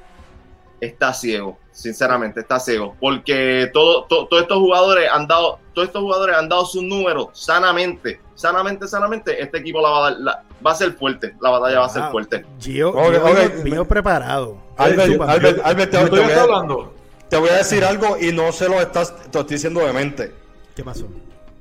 está 0.81 1.13
ciego, 1.13 1.59
sinceramente, 1.73 2.41
está 2.41 2.59
ciego. 2.61 2.97
Porque 3.01 3.71
todo, 3.73 4.05
to- 4.05 4.27
todos 4.27 4.43
estos 4.43 4.59
jugadores 4.59 5.09
han 5.13 5.27
dado, 5.27 5.59
todos 5.75 5.89
estos 5.89 6.03
jugadores 6.03 6.37
han 6.37 6.49
dado 6.49 6.65
sus 6.65 6.83
números 6.83 7.29
sanamente, 7.33 8.21
sanamente, 8.35 8.89
sanamente. 8.89 9.43
Este 9.43 9.59
equipo 9.59 9.81
la 9.81 9.89
va 9.91 9.99
a 9.99 10.11
dar, 10.11 10.21
la- 10.21 10.43
va 10.67 10.71
a 10.73 10.75
ser 10.75 10.93
fuerte, 10.93 11.35
la 11.41 11.51
batalla 11.51 11.81
va 11.81 11.87
a 11.87 11.91
ser 11.91 12.03
Wow. 12.03 12.11
fuerte. 12.13 12.45
Gio, 12.61 12.91
Ok, 12.91 13.11
Gio 13.11 13.25
ok. 13.25 13.39
vino- 13.53 13.63
vino 13.65 13.85
preparado. 13.85 14.57
Albert, 14.77 15.13
Chupa. 15.13 15.31
Albert, 15.33 15.61
Albert, 15.65 15.91
te, 15.91 15.97
¿De 15.99 16.05
te 16.05 16.11
qué 16.17 16.21
voy 16.23 16.33
a, 16.33 16.43
hablando? 16.43 16.95
te 17.29 17.37
voy 17.37 17.49
a 17.51 17.57
decir 17.57 17.85
algo 17.85 18.17
y 18.21 18.33
no 18.33 18.51
se 18.53 18.69
lo 18.69 18.81
estás, 18.81 19.15
te 19.15 19.23
lo 19.35 19.41
estoy 19.41 19.55
diciendo 19.57 19.81
de 19.81 19.93
mente. 19.93 20.33
¿Qué 20.75 20.83
pasó? 20.83 21.07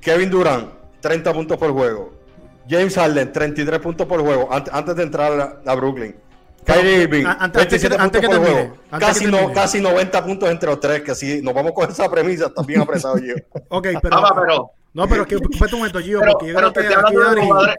Kevin 0.01 0.29
Durant, 0.29 0.69
30 1.01 1.33
puntos 1.33 1.57
por 1.57 1.71
juego. 1.71 2.13
James 2.69 2.95
Harden, 2.95 3.33
33 3.33 3.79
puntos 3.79 4.05
por 4.07 4.21
juego 4.21 4.47
antes, 4.51 4.71
antes 4.73 4.95
de 4.95 5.03
entrar 5.03 5.61
a, 5.65 5.71
a 5.71 5.75
Brooklyn. 5.75 6.15
Kyrie 6.65 7.03
Irving, 7.03 7.25
antes- 7.25 7.41
antes 7.43 7.63
que- 7.63 7.69
27 7.89 7.95
antes 7.95 8.03
puntos 8.03 8.21
que 8.21 8.27
por 8.27 8.35
termine, 8.45 8.69
juego. 8.69 8.83
antes 8.91 9.07
Casi, 9.07 9.25
que 9.25 9.31
no, 9.31 9.53
casi 9.53 9.81
90 9.81 10.23
puntos 10.25 10.49
entre 10.49 10.69
los 10.69 10.79
tres, 10.79 11.01
que 11.01 11.15
si 11.15 11.41
nos 11.41 11.53
vamos 11.53 11.71
con 11.73 11.89
esa 11.89 12.09
premisa, 12.09 12.45
está 12.47 12.61
bien 12.63 12.81
apretado 12.81 13.17
yo. 13.17 13.33
Ok, 13.69 13.87
pero. 14.01 14.17
Ah, 14.17 14.33
pero, 14.39 14.71
No, 14.93 15.07
pero 15.07 15.25
que, 15.25 15.35
espérate 15.35 15.75
un 15.75 15.79
momento, 15.81 15.99
Gio, 15.99 16.19
pero, 16.19 16.31
porque 16.33 16.47
yo 16.47 16.55
pero 16.55 16.71
creo 16.71 16.73
te 16.73 16.79
que 16.81 16.87
estoy 16.87 17.03
aquí 17.03 17.15
hablando 17.15 17.19
de 17.19 17.35
Dari- 17.41 17.47
jugadores. 17.47 17.75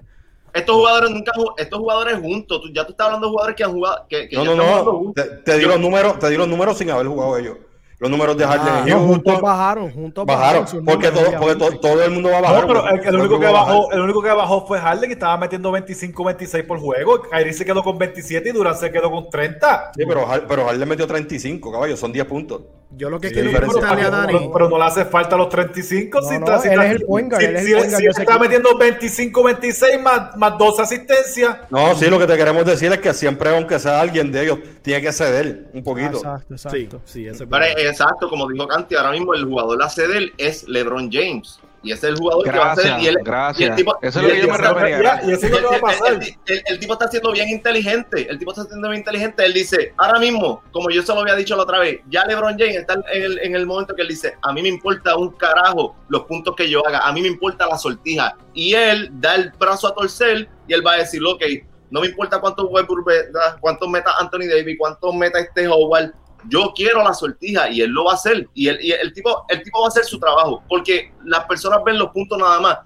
Estos 0.53 0.75
jugadores 0.77 1.11
nunca 1.11 1.33
estos 1.59 1.79
jugadores 1.79 2.19
juntos, 2.19 2.61
tú- 2.63 2.73
ya 2.73 2.85
tú 2.85 2.91
estás 2.93 3.05
hablando 3.07 3.27
de 3.29 3.31
jugadores 3.31 3.57
que 3.57 3.65
han 3.65 3.73
jugado. 3.73 4.07
Que, 4.09 4.29
que 4.29 4.37
No, 4.37 4.45
no, 4.45 4.57
no. 4.57 5.13
Te, 5.15 5.23
te 5.23 5.59
di 5.59 5.65
los 5.65 5.79
números, 5.79 6.19
te 6.19 6.29
di 6.29 6.37
los 6.37 6.49
números 6.49 6.77
sin 6.77 6.91
haber 6.91 7.07
jugado 7.07 7.37
ellos. 7.39 7.57
Los 8.01 8.11
números 8.11 8.35
de 8.37 8.47
Harden 8.47 8.67
Ah, 8.67 8.85
No, 8.89 9.01
juntos 9.07 9.41
bajaron, 9.43 9.93
juntos 9.93 10.25
bajaron. 10.25 10.67
sus 10.67 10.83
Porque, 10.83 11.11
todo, 11.11 11.23
porque 11.39 11.55
to- 11.55 11.67
obviamente. 11.67 11.79
todo 11.89 12.03
el 12.03 12.11
mundo 12.11 12.31
va 12.31 12.39
a 12.39 12.41
bajar. 12.41 12.61
No, 12.63 12.67
pero 12.67 12.89
el, 12.89 12.95
el 12.99 13.05
Todo 13.05 13.19
único 13.21 13.39
que 13.41 13.47
bajó, 13.47 13.93
el 13.93 14.01
único 14.01 14.23
que 14.23 14.29
bajó 14.31 14.67
fue 14.67 14.79
Harden, 14.81 15.09
que 15.11 15.13
estaba 15.13 15.37
metiendo 15.37 15.71
25, 15.71 16.25
26 16.25 16.65
por 16.65 16.81
juego. 16.81 17.21
Kyrie 17.21 17.53
se 17.53 17.65
quedó 17.67 17.83
con 17.83 17.99
27 17.99 18.49
y 18.49 18.53
Durant 18.53 18.79
se 18.79 18.91
quedó 18.91 19.11
con 19.11 19.29
30. 19.29 19.93
Sí, 19.95 20.05
pero, 20.09 20.27
pero 20.49 20.65
Harden 20.65 20.89
metió 20.89 21.07
35, 21.07 21.71
caballo, 21.71 21.95
son 21.95 22.11
10 22.11 22.25
puntos. 22.25 22.63
Yo 22.93 23.09
lo 23.09 23.21
que 23.21 23.29
Sí, 23.29 23.35
quiero 23.35 23.53
preguntarle 23.53 24.03
a 24.03 24.11
pero, 24.11 24.11
Dani. 24.39 24.51
pero 24.53 24.69
no 24.69 24.77
le 24.77 24.85
hace 24.85 25.05
falta 25.05 25.37
los 25.37 25.49
35. 25.49 26.21
No, 26.21 26.29
si 26.29 26.39
no, 26.39 26.45
está- 26.45 26.59
si 26.59 26.67
él 26.69 26.73
está- 26.75 26.87
es 26.87 26.93
el 26.93 27.03
point 27.07 27.31
guard, 27.31 27.41
si- 27.41 27.47
él 27.47 27.57
es 27.57 27.63
el 27.63 27.67
si- 27.69 27.73
point 27.75 27.87
guard 27.89 27.99
si 27.99 28.05
de 28.05 28.11
ese 28.11 28.21
está 28.23 28.39
metiendo 28.39 28.77
25, 28.79 29.43
26 29.45 30.01
más, 30.03 30.37
más 30.37 30.59
dos 30.59 30.81
asistencias. 30.81 31.57
No, 31.71 31.95
sí, 31.95 32.07
lo 32.11 32.19
que 32.19 32.27
te 32.27 32.37
queremos 32.37 32.65
decir 32.65 32.91
es 32.93 32.99
que 32.99 33.15
siempre, 33.15 33.51
aunque 33.55 33.79
sea 33.79 34.01
alguien 34.01 34.33
de 34.33 34.43
ellos, 34.43 34.59
tiene 34.83 35.01
que 35.01 35.13
ceder 35.13 35.67
un 35.73 35.85
poquito. 35.85 36.17
Exacto, 36.17 36.55
exacto. 36.55 37.01
sí, 37.05 37.29
Pero, 37.49 37.65
exacto, 37.79 38.29
como 38.29 38.49
dijo 38.49 38.67
Canti, 38.67 38.97
ahora 38.97 39.13
mismo 39.13 39.35
el 39.35 39.45
jugador 39.45 39.81
a 39.83 39.89
ceder 39.89 40.33
es 40.37 40.69
LeBron 40.69 41.11
James. 41.13 41.61
Y 41.83 41.93
ese 41.93 42.09
es 42.09 42.13
el 42.13 42.19
jugador 42.19 42.45
que 42.45 42.59
va 42.59 42.73
a 42.73 42.77
ceder. 42.77 43.01
Y 43.01 43.07
el, 43.07 43.17
gracias. 43.25 43.61
y 43.61 43.71
el 43.71 43.75
tipo, 43.77 43.97
Eso 44.03 44.21
es 44.21 44.25
y 44.25 44.29
lo 44.29 44.35
que 44.35 44.41
yo 44.43 44.53
me 44.53 44.59
refería. 44.59 45.03
Ya, 45.03 45.21
y 45.25 45.31
eso 45.33 45.47
es 45.47 45.53
lo 45.53 45.59
que 45.59 45.65
va 45.67 45.73
a 45.73 45.77
el- 45.77 45.81
pasar. 45.81 46.13
el- 46.13 46.37
el- 46.47 46.63
el 46.67 46.79
tipo 46.79 46.93
está 46.93 47.09
siendo 47.09 47.33
bien 47.33 47.49
inteligente. 47.49 48.31
El 48.31 48.39
tipo 48.39 48.51
está 48.53 48.65
siendo 48.65 48.89
bien 48.89 49.01
inteligente. 49.01 49.45
Él 49.47 49.55
dice, 49.55 49.95
ahora 49.97 50.19
mismo, 50.19 50.63
como 50.73 50.91
yo 50.91 51.03
se 51.03 51.15
lo 51.15 51.21
había 51.21 51.35
dicho 51.37 51.57
la 51.57 51.63
otra 51.63 51.79
vez, 51.79 52.01
ya 52.11 52.27
LeBron 52.27 52.59
James 52.59 52.77
está 52.77 52.95
en 52.95 53.23
el, 53.23 53.39
en 53.39 53.55
el 53.57 53.65
momento 53.67 53.95
que 53.95 54.03
él 54.03 54.09
dice, 54.09 54.37
a 54.43 54.53
mí 54.53 54.61
me 54.63 54.69
importa 54.69 55.17
un 55.17 55.31
carajo 55.31 55.97
los 56.09 56.25
puntos 56.25 56.55
que 56.55 56.69
yo 56.69 56.87
haga, 56.87 56.99
a 57.01 57.13
mí 57.13 57.23
me 57.23 57.29
importa 57.29 57.67
la 57.67 57.79
sortija. 57.79 58.37
Y 58.53 58.75
él 58.75 59.09
da 59.15 59.37
el 59.37 59.51
brazo 59.59 59.89
a 59.89 59.95
torcer 59.95 60.49
y 60.69 60.75
él 60.75 60.87
va 60.87 60.93
a 60.93 60.97
decir, 60.99 61.23
ok, 61.25 61.43
no 61.91 62.03
me 62.03 62.09
importa 62.09 62.41
cuántos 62.41 62.71
meta, 62.71 63.57
cuántos 63.61 63.89
meta 63.89 64.13
Anthony 64.21 64.47
Davis, 64.49 64.77
cuántos 64.79 65.15
meta 65.15 65.41
este 65.41 65.67
Howard, 65.67 66.13
yo 66.49 66.73
quiero 66.75 67.03
la 67.03 67.15
sortija 67.15 67.71
y 67.71 67.81
él 67.83 67.91
lo 67.91 68.05
va 68.05 68.13
a 68.13 68.15
hacer. 68.15 68.49
Y, 68.55 68.69
él, 68.69 68.79
y 68.81 68.93
el, 68.93 69.13
tipo, 69.13 69.45
el 69.49 69.63
tipo 69.63 69.81
va 69.81 69.87
a 69.87 69.89
hacer 69.89 70.05
su 70.05 70.19
trabajo, 70.19 70.63
porque 70.69 71.13
las 71.25 71.45
personas 71.45 71.81
ven 71.85 71.99
los 71.99 72.11
puntos 72.11 72.39
nada 72.39 72.61
más. 72.61 72.79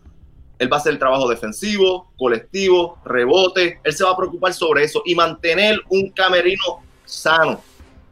Él 0.59 0.73
va 0.73 0.77
a 0.77 0.81
hacer 0.81 0.93
el 0.93 0.99
trabajo 0.99 1.29
defensivo, 1.29 2.13
colectivo, 2.17 2.99
rebote. 3.05 3.81
Él 3.83 3.93
se 3.93 4.05
va 4.05 4.11
a 4.11 4.17
preocupar 4.17 4.55
sobre 4.55 4.85
eso 4.85 5.03
y 5.05 5.15
mantener 5.15 5.81
un 5.89 6.11
camerino 6.11 6.83
sano. 7.05 7.61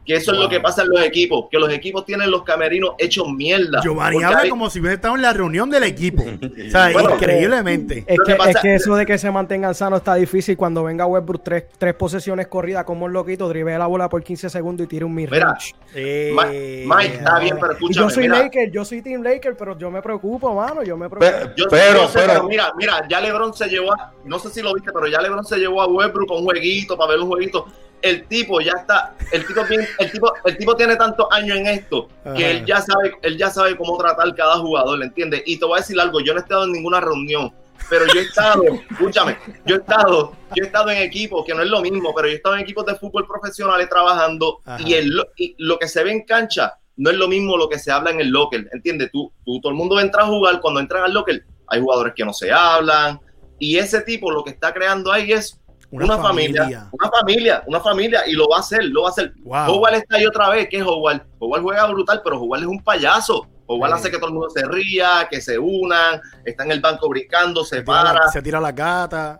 Que 0.05 0.15
eso 0.15 0.33
es 0.33 0.37
lo 0.37 0.49
que 0.49 0.59
pasa 0.59 0.81
en 0.81 0.89
los 0.89 1.01
equipos, 1.01 1.45
que 1.49 1.57
los 1.57 1.71
equipos 1.71 2.05
tienen 2.05 2.29
los 2.29 2.43
camerinos 2.43 2.91
hechos 2.97 3.25
mierda. 3.29 3.79
Giovanni 3.81 4.21
habla 4.21 4.39
hay- 4.39 4.49
como 4.49 4.69
si 4.69 4.79
hubiera 4.81 4.95
estado 4.95 5.15
en 5.15 5.21
la 5.21 5.31
reunión 5.31 5.69
del 5.69 5.83
equipo. 5.83 6.23
O 6.43 6.69
sea, 6.69 6.89
Bueno, 6.91 7.15
increíblemente. 7.15 8.03
Es 8.07 8.19
que, 8.25 8.33
es 8.49 8.57
que 8.61 8.75
eso 8.75 8.95
de 8.95 9.05
que 9.05 9.17
se 9.17 9.31
mantengan 9.31 9.73
sanos 9.75 9.99
está 9.99 10.15
difícil 10.15 10.57
cuando 10.57 10.83
venga 10.83 11.05
Westbrook 11.05 11.43
tres, 11.43 11.63
tres 11.77 11.93
posesiones 11.93 12.47
corridas 12.47 12.83
como 12.83 13.05
un 13.05 13.13
loquito, 13.13 13.47
drive 13.47 13.77
la 13.77 13.87
bola 13.87 14.09
por 14.09 14.21
15 14.23 14.49
segundos 14.49 14.85
y 14.85 14.87
tire 14.87 15.05
un 15.05 15.13
Mira, 15.15 15.31
mid-range. 15.31 15.73
Eh, 15.95 16.85
Mike, 16.85 17.15
está 17.15 17.39
bien, 17.39 17.57
pero 17.59 17.71
Y 17.71 17.75
escúchame. 17.75 18.05
yo 18.05 18.09
soy 18.09 18.23
mira, 18.23 18.39
Laker, 18.39 18.71
yo 18.71 18.83
soy 18.85 19.01
Team 19.01 19.23
Laker, 19.23 19.55
pero 19.55 19.77
yo 19.77 19.89
me 19.89 20.01
preocupo, 20.01 20.53
mano, 20.53 20.83
yo 20.83 20.97
me 20.97 21.09
preocupo. 21.09 21.53
Yo, 21.55 21.65
pero, 21.69 22.01
yo 22.01 22.07
sé, 22.09 22.19
pero, 22.19 22.33
pero 22.33 22.43
mira, 22.47 22.73
mira, 22.77 23.07
ya 23.09 23.21
LeBron 23.21 23.53
se 23.53 23.67
llevó 23.67 23.93
a, 23.93 24.11
no 24.25 24.37
sé 24.39 24.49
si 24.49 24.61
lo 24.61 24.73
viste, 24.73 24.91
pero 24.91 25.07
ya 25.07 25.21
LeBron 25.21 25.45
se 25.45 25.57
llevó 25.57 25.81
a 25.81 25.87
Westbrook 25.87 26.31
a 26.31 26.35
un 26.35 26.43
jueguito 26.43 26.97
para 26.97 27.11
ver 27.11 27.19
un 27.21 27.27
jueguito. 27.27 27.65
El 28.03 28.27
tipo 28.27 28.61
ya 28.61 28.73
está, 28.79 29.15
el 29.31 29.45
tipo, 29.47 29.63
bien- 29.65 29.87
el 29.97 30.11
tipo, 30.11 30.31
el 30.45 30.57
tipo 30.57 30.75
tiene 30.75 30.95
tantos 30.95 31.25
años 31.31 31.57
en 31.57 31.67
esto 31.67 32.09
que 32.35 32.51
él 32.51 32.65
ya 32.65 32.81
sabe, 32.81 33.13
él 33.23 33.37
ya 33.37 33.49
sabe 33.49 33.75
cómo 33.75 33.97
tratar 33.97 34.33
cada 34.35 34.57
jugador, 34.59 35.01
¿entiendes? 35.01 35.41
Y 35.45 35.57
te 35.57 35.65
voy 35.65 35.77
a 35.77 35.81
decir 35.81 35.99
algo, 35.99 36.19
yo 36.19 36.33
no 36.33 36.39
he 36.39 36.43
estado 36.43 36.65
en 36.65 36.73
ninguna 36.73 36.99
reunión, 36.99 37.51
pero 37.89 38.05
yo 38.13 38.19
he 38.19 38.23
estado, 38.23 38.61
escúchame, 38.91 39.37
yo 39.65 39.75
he 39.75 39.79
estado, 39.79 40.33
yo 40.55 40.63
he 40.63 40.67
estado 40.67 40.89
en 40.91 40.97
equipos 41.01 41.43
que 41.45 41.53
no 41.55 41.61
es 41.63 41.69
lo 41.69 41.81
mismo, 41.81 42.13
pero 42.13 42.27
yo 42.27 42.33
he 42.33 42.37
estado 42.37 42.55
en 42.55 42.61
equipos 42.61 42.85
de 42.85 42.95
fútbol 42.95 43.25
profesionales 43.27 43.89
trabajando 43.89 44.59
Ajá. 44.65 44.81
y, 44.87 44.93
el, 44.93 45.09
lo- 45.09 45.27
y 45.37 45.55
lo 45.57 45.79
que 45.79 45.87
se 45.87 46.03
ve 46.03 46.11
en 46.11 46.23
cancha 46.25 46.73
no 46.95 47.09
es 47.09 47.15
lo 47.17 47.27
mismo 47.27 47.57
lo 47.57 47.67
que 47.69 47.79
se 47.79 47.91
habla 47.91 48.11
en 48.11 48.19
el 48.19 48.29
locker, 48.29 48.69
¿entiendes? 48.71 49.09
Tú, 49.11 49.31
tú, 49.43 49.59
todo 49.61 49.71
el 49.71 49.77
mundo 49.77 49.99
entra 49.99 50.21
a 50.23 50.27
jugar, 50.27 50.59
cuando 50.61 50.79
entran 50.79 51.03
al 51.03 51.13
locker 51.13 51.43
hay 51.67 51.79
jugadores 51.81 52.13
que 52.15 52.23
no 52.23 52.33
se 52.33 52.51
hablan 52.51 53.19
y 53.57 53.77
ese 53.77 54.01
tipo 54.01 54.29
lo 54.29 54.43
que 54.43 54.51
está 54.51 54.73
creando 54.73 55.11
ahí 55.11 55.31
es 55.31 55.59
Una 55.95 56.05
una, 56.05 56.17
familia. 56.17 56.61
familia. 56.63 56.87
una 56.91 57.09
familia, 57.11 57.63
una 57.67 57.79
familia, 57.79 58.21
y 58.27 58.33
lo 58.33 58.47
va 58.47 58.57
a 58.57 58.59
hacer, 58.61 58.83
lo 58.85 59.03
va 59.03 59.09
a 59.09 59.11
hacer. 59.11 59.31
Wow. 59.43 59.65
Howard 59.75 59.93
está 59.95 60.15
ahí 60.17 60.25
otra 60.25 60.49
vez, 60.49 60.67
que 60.69 60.77
es 60.77 60.83
Howard. 60.83 61.21
Howard 61.39 61.61
juega 61.61 61.85
brutal, 61.87 62.21
pero 62.23 62.39
Howard 62.41 62.61
es 62.61 62.67
un 62.67 62.83
payaso. 62.83 63.47
Howard 63.67 63.91
Sí. 63.91 63.95
hace 63.99 64.11
que 64.11 64.17
todo 64.17 64.27
el 64.27 64.33
mundo 64.33 64.49
se 64.49 64.65
ría, 64.65 65.27
que 65.29 65.39
se 65.39 65.57
unan, 65.59 66.19
está 66.45 66.63
en 66.65 66.71
el 66.71 66.79
banco 66.81 67.07
brincando, 67.09 67.63
se 67.63 67.77
Se 67.77 67.81
la, 67.81 67.85
para. 67.85 68.27
se 68.29 68.41
tira 68.41 68.59
la 68.59 68.71
gata. 68.71 69.39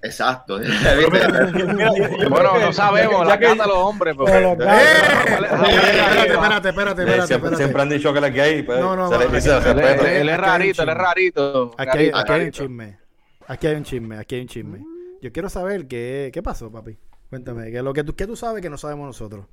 Exacto. 0.00 0.58
Bueno, 0.58 2.52
que- 2.54 2.60
no 2.60 2.72
sabemos, 2.72 3.26
la 3.26 3.38
que- 3.38 3.46
cata 3.46 3.66
los 3.66 3.76
hombres. 3.76 4.14
pues. 4.16 4.30
Pero 4.32 4.54
los 4.54 4.66
¡Eh! 4.66 4.70
gatos- 4.70 5.58
Espérate, 5.58 6.68
espérate, 6.68 6.68
espérate, 6.68 6.68
espérate, 6.68 6.68
Eh, 6.68 7.04
espérate, 7.04 7.26
siempre, 7.26 7.34
espérate. 7.50 7.56
siempre 7.56 7.82
han 7.82 7.88
dicho 7.88 8.12
que 8.12 8.18
él 8.20 8.24
es 8.26 8.34
gay, 8.34 8.62
pues, 8.62 8.78
No, 8.80 8.94
no, 8.96 9.08
se 9.08 9.18
le 9.18 9.24
no, 9.26 9.30
dice 9.32 9.48
no, 9.48 9.56
Él, 9.58 9.78
es 9.80 9.84
hay 9.84 10.36
rarito, 10.36 10.82
él 10.82 10.88
es 10.88 10.94
rarito. 10.94 11.74
Aquí 11.76 11.90
hay, 11.98 12.10
Rarito. 12.10 12.16
aquí 12.18 12.32
hay 12.32 12.40
un 12.44 12.50
chisme. 12.52 12.98
Aquí 13.48 13.66
hay 13.66 13.74
un 13.74 13.82
chisme, 13.84 14.18
aquí 14.18 14.34
hay 14.36 14.40
un 14.42 14.48
chisme. 14.48 14.78
Yo 15.20 15.32
quiero 15.32 15.48
saber 15.48 15.86
qué, 15.88 16.30
qué 16.32 16.42
pasó, 16.42 16.70
papi. 16.70 16.96
Cuéntame, 17.30 17.70
¿qué, 17.70 17.82
lo 17.82 17.92
que, 17.92 18.04
tú, 18.04 18.14
¿qué 18.14 18.26
tú 18.26 18.36
sabes 18.36 18.62
que 18.62 18.70
no 18.70 18.78
sabemos 18.78 19.06
nosotros? 19.06 19.46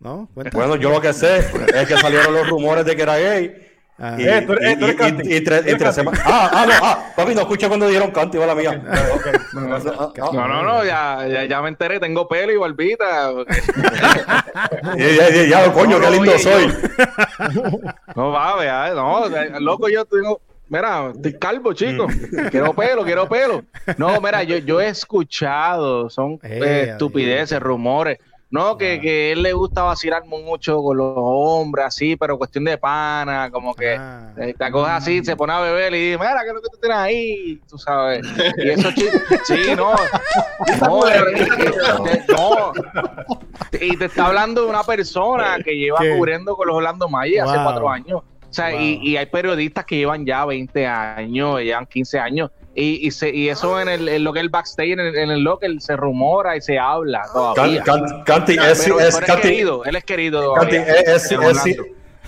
¿No? 0.00 0.28
Cuéntame. 0.34 0.56
Bueno, 0.66 0.80
yo 0.80 0.90
lo 0.90 1.00
que 1.00 1.12
sé 1.12 1.38
es 1.38 1.86
que 1.88 1.96
salieron 1.98 2.32
los 2.34 2.48
rumores 2.48 2.84
de 2.84 2.96
que 2.96 3.02
era 3.02 3.16
gay. 3.18 3.66
Ah, 4.02 4.16
Y, 4.18 4.26
Eh, 4.26 4.42
tú 4.46 4.52
eres- 4.54 4.64
eh, 4.70 4.76
y- 4.92 4.96
Canti. 4.96 5.28
y- 5.30 5.36
y 5.36 5.40
tres, 5.44 5.94
semanas. 5.94 6.22
Ah, 6.24 6.50
ah, 6.54 6.66
no, 6.66 6.72
ah, 6.82 7.12
papi, 7.14 7.34
no 7.34 7.42
escuché 7.42 7.68
cuando 7.68 7.86
dijeron 7.86 8.10
canto, 8.10 8.38
igual 8.38 8.48
la 8.48 8.54
mía. 8.54 8.82
No, 9.52 10.48
no, 10.48 10.62
no, 10.62 10.84
ya, 10.84 11.26
ya, 11.28 11.44
ya 11.44 11.60
me 11.60 11.68
enteré, 11.68 12.00
tengo 12.00 12.26
pelo 12.26 12.50
y 12.52 12.56
barbita. 12.56 13.30
Y 14.96 15.16
ya, 15.16 15.28
ya, 15.30 15.44
ya, 15.44 15.72
coño, 15.72 15.98
No, 15.98 16.04
qué 16.06 16.10
lindo 16.12 16.32
oye, 16.32 16.38
soy. 16.38 16.66
No 18.16 18.30
va, 18.30 18.56
vea, 18.56 18.94
no, 18.94 19.28
loco, 19.60 19.88
yo 19.90 20.04
tengo. 20.06 20.40
Mira, 20.70 21.10
estoy 21.14 21.36
calvo, 21.38 21.72
chico. 21.74 22.06
Quiero 22.50 22.72
pelo, 22.72 23.04
quiero 23.04 23.28
pelo. 23.28 23.62
No, 23.98 24.20
mira, 24.20 24.42
yo, 24.44 24.56
yo 24.58 24.80
he 24.80 24.86
escuchado, 24.88 26.08
son 26.08 26.34
Eh, 26.44 26.60
eh, 26.64 26.88
estupideces, 26.92 27.60
rumores. 27.60 28.18
No, 28.52 28.76
que, 28.76 29.00
que 29.00 29.30
él 29.30 29.42
le 29.44 29.52
gusta 29.52 29.82
vacilar 29.84 30.24
mucho 30.26 30.82
con 30.82 30.96
los 30.96 31.12
hombres, 31.16 31.86
así, 31.86 32.16
pero 32.16 32.36
cuestión 32.36 32.64
de 32.64 32.76
pana, 32.78 33.48
como 33.52 33.74
que 33.76 33.94
Ah. 33.96 34.32
eh, 34.38 34.54
la 34.58 34.72
cosa 34.72 34.96
así, 34.96 35.24
se 35.24 35.36
pone 35.36 35.52
a 35.52 35.60
beber 35.60 35.94
y 35.94 36.06
dice, 36.10 36.18
mira, 36.18 36.40
¿qué 36.42 36.48
es 36.48 36.54
lo 36.54 36.60
que 36.60 36.68
tú 36.72 36.78
tienes 36.80 36.98
ahí? 36.98 37.60
Tú 37.68 37.78
sabes. 37.78 38.26
Y 38.58 38.70
eso, 38.70 38.90
chico, 38.92 39.18
sí, 39.44 39.60
no. 39.76 39.92
No, 40.80 41.08
eh, 41.08 42.24
no. 42.28 42.72
Y 43.80 43.96
te 43.96 44.04
está 44.06 44.26
hablando 44.26 44.62
de 44.62 44.68
una 44.68 44.82
persona 44.82 45.58
que 45.64 45.76
lleva 45.76 45.98
¿Qué? 46.00 46.16
cubriendo 46.16 46.56
con 46.56 46.66
los 46.68 46.76
Orlando 46.76 47.08
Magic 47.08 47.40
hace 47.40 47.54
cuatro 47.62 47.88
años. 47.88 48.22
O 48.50 48.52
sea, 48.52 48.72
y, 48.72 48.96
Wow. 48.96 49.04
y 49.04 49.16
hay 49.16 49.26
periodistas 49.26 49.84
que 49.84 49.96
llevan 49.96 50.26
ya 50.26 50.44
20 50.44 50.86
años, 50.86 51.60
llevan 51.60 51.86
15 51.86 52.18
años. 52.18 52.50
Y, 52.74 53.06
y, 53.06 53.10
se, 53.10 53.30
y 53.34 53.48
eso 53.48 53.80
en, 53.80 53.88
el, 53.88 54.08
en 54.08 54.22
lo 54.24 54.32
que 54.32 54.40
es 54.40 54.44
el 54.44 54.48
backstage, 54.48 54.90
en 54.90 55.00
el, 55.00 55.16
en 55.18 55.30
el 55.30 55.40
locker, 55.42 55.70
se 55.80 55.96
rumora 55.96 56.56
y 56.56 56.60
se 56.60 56.78
habla 56.78 57.22
todavía. 57.32 57.82
can- 57.82 58.22
Canti, 58.24 58.52
es, 58.54 58.82
pero 58.84 59.00
es, 59.00 59.16
él 59.16 59.22
es 59.22 59.26
Canti, 59.26 59.42
querido, 59.48 59.84
él 59.84 59.96
es 59.96 60.04
querido 60.04 60.54
Canti, 60.54 60.76
es, 60.76 61.32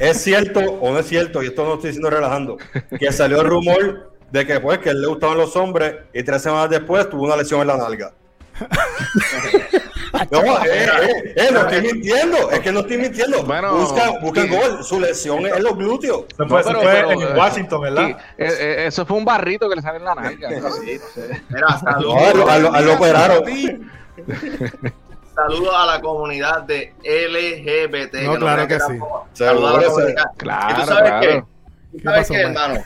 es- 0.00 0.22
cierto 0.22 0.60
o 0.60 0.92
no 0.92 0.98
es 0.98 1.06
cierto, 1.06 1.42
y 1.42 1.46
esto 1.46 1.62
no 1.62 1.68
lo 1.70 1.74
estoy 1.74 1.88
diciendo 1.90 2.10
relajando, 2.10 2.56
que 2.98 3.12
salió 3.12 3.40
el 3.40 3.46
rumor 3.46 4.12
de 4.30 4.46
que 4.46 4.58
pues 4.60 4.78
que 4.78 4.88
a 4.88 4.92
él 4.92 5.00
le 5.00 5.06
gustaban 5.08 5.38
los 5.38 5.54
hombres 5.56 5.94
y 6.12 6.22
tres 6.22 6.42
semanas 6.42 6.70
después 6.70 7.08
tuvo 7.10 7.24
una 7.24 7.36
lesión 7.36 7.60
en 7.60 7.66
la 7.68 7.76
nalga. 7.76 8.12
No, 10.30 10.40
eh, 10.64 10.84
eh, 10.84 11.34
eh, 11.36 11.48
no 11.52 11.60
estoy 11.60 11.80
mintiendo, 11.82 12.50
es 12.50 12.60
que 12.60 12.70
no 12.70 12.80
estoy 12.80 12.98
mintiendo. 12.98 13.42
Bueno, 13.44 13.74
buscan 14.20 14.48
sí. 14.48 14.54
gol, 14.56 14.84
su 14.84 15.00
lesión 15.00 15.46
es 15.46 15.56
en 15.56 15.62
los 15.62 15.76
glúteos. 15.76 16.24
Se 16.36 16.44
fue, 16.44 16.46
No, 16.46 16.58
se 16.58 16.64
pero- 16.68 16.80
fue 16.82 16.92
pero, 16.92 17.12
en 17.12 17.22
eh, 17.22 17.38
Washington, 17.38 17.80
¿verdad? 17.80 18.06
Sí, 18.06 18.12
eh, 18.38 18.48
eh, 18.60 18.86
eso 18.86 19.06
fue 19.06 19.16
un 19.16 19.24
barrito 19.24 19.68
que 19.68 19.76
le 19.76 19.82
sale 19.82 19.98
en 19.98 20.04
la 20.04 20.14
nalga. 20.14 20.50
no 20.50 20.70
sé. 20.70 21.00
Mira, 21.48 21.66
No, 21.70 21.78
saludos, 21.80 22.48
a 22.50 22.58
lo, 22.82 22.94
operaron. 22.94 23.44
saludos 25.34 25.74
a 25.74 25.86
la 25.86 26.00
comunidad 26.00 26.62
de 26.62 26.92
LGBT. 27.02 28.14
No, 28.24 28.34
no 28.34 28.40
claro 28.40 28.68
que 28.68 28.78
sí. 28.80 28.98
Saludos 29.32 29.74
a 29.76 29.80
la 29.80 29.86
comunidad. 29.88 30.24
Claro, 30.36 30.70
¿Y 30.76 30.80
tú 30.80 30.86
sabes 30.86 31.02
claro. 31.10 31.20
qué? 31.26 31.42
¿Tú 31.92 31.96
¿Qué 31.98 32.02
sabes 32.04 32.20
pasó, 32.20 32.32
qué, 32.34 32.40
hermano? 32.40 32.84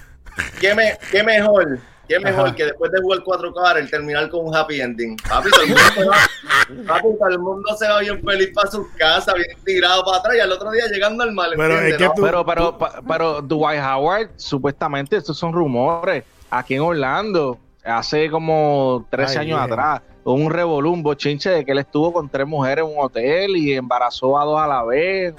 ¿Qué, 0.60 0.74
me, 0.74 0.98
qué 1.10 1.22
mejor, 1.22 1.78
qué 2.08 2.20
mejor 2.20 2.46
Ajá. 2.48 2.54
que 2.54 2.64
después 2.66 2.90
de 2.92 3.00
jugar 3.00 3.20
4K 3.20 3.78
el 3.78 3.90
terminar 3.90 4.28
con 4.30 4.46
un 4.46 4.54
happy 4.56 4.80
ending. 4.80 5.16
Papi, 5.28 5.50
todo 5.50 5.62
el 5.62 5.68
mundo 5.68 5.82
se 5.94 6.04
va, 6.04 6.16
papi, 6.86 7.08
todo 7.18 7.28
el 7.28 7.38
mundo 7.38 7.76
se 7.76 7.88
va 7.88 8.00
bien 8.00 8.22
feliz 8.24 8.50
para 8.54 8.70
sus 8.70 8.86
casas, 8.96 9.34
bien 9.34 9.46
tirado 9.64 10.04
para 10.04 10.18
atrás 10.18 10.36
y 10.36 10.40
al 10.40 10.52
otro 10.52 10.70
día 10.70 10.84
llegando 10.90 11.22
al 11.24 11.32
mal. 11.32 11.52
Pero 11.56 11.80
es 11.80 11.96
que 11.96 12.08
tú- 12.14 12.22
Pero, 12.22 12.44
pero, 12.46 12.78
pa- 12.78 13.00
pero 13.06 13.42
Dwight 13.42 13.80
Howard, 13.82 14.30
supuestamente, 14.36 15.16
estos 15.16 15.36
son 15.38 15.52
rumores. 15.52 16.24
Aquí 16.50 16.74
en 16.74 16.80
Orlando, 16.82 17.58
hace 17.84 18.30
como 18.30 19.06
13 19.10 19.38
Ay, 19.38 19.46
años 19.46 19.60
bien. 19.60 19.72
atrás, 19.72 20.02
hubo 20.24 20.34
un 20.34 20.50
revolú, 20.50 20.92
un 20.92 21.02
bochinche 21.02 21.50
de 21.50 21.64
que 21.64 21.72
él 21.72 21.78
estuvo 21.78 22.12
con 22.12 22.28
tres 22.28 22.46
mujeres 22.46 22.84
en 22.84 22.90
un 22.96 23.04
hotel 23.04 23.56
y 23.56 23.72
embarazó 23.74 24.38
a 24.38 24.44
dos 24.44 24.60
a 24.60 24.66
la 24.66 24.82
vez. 24.84 25.34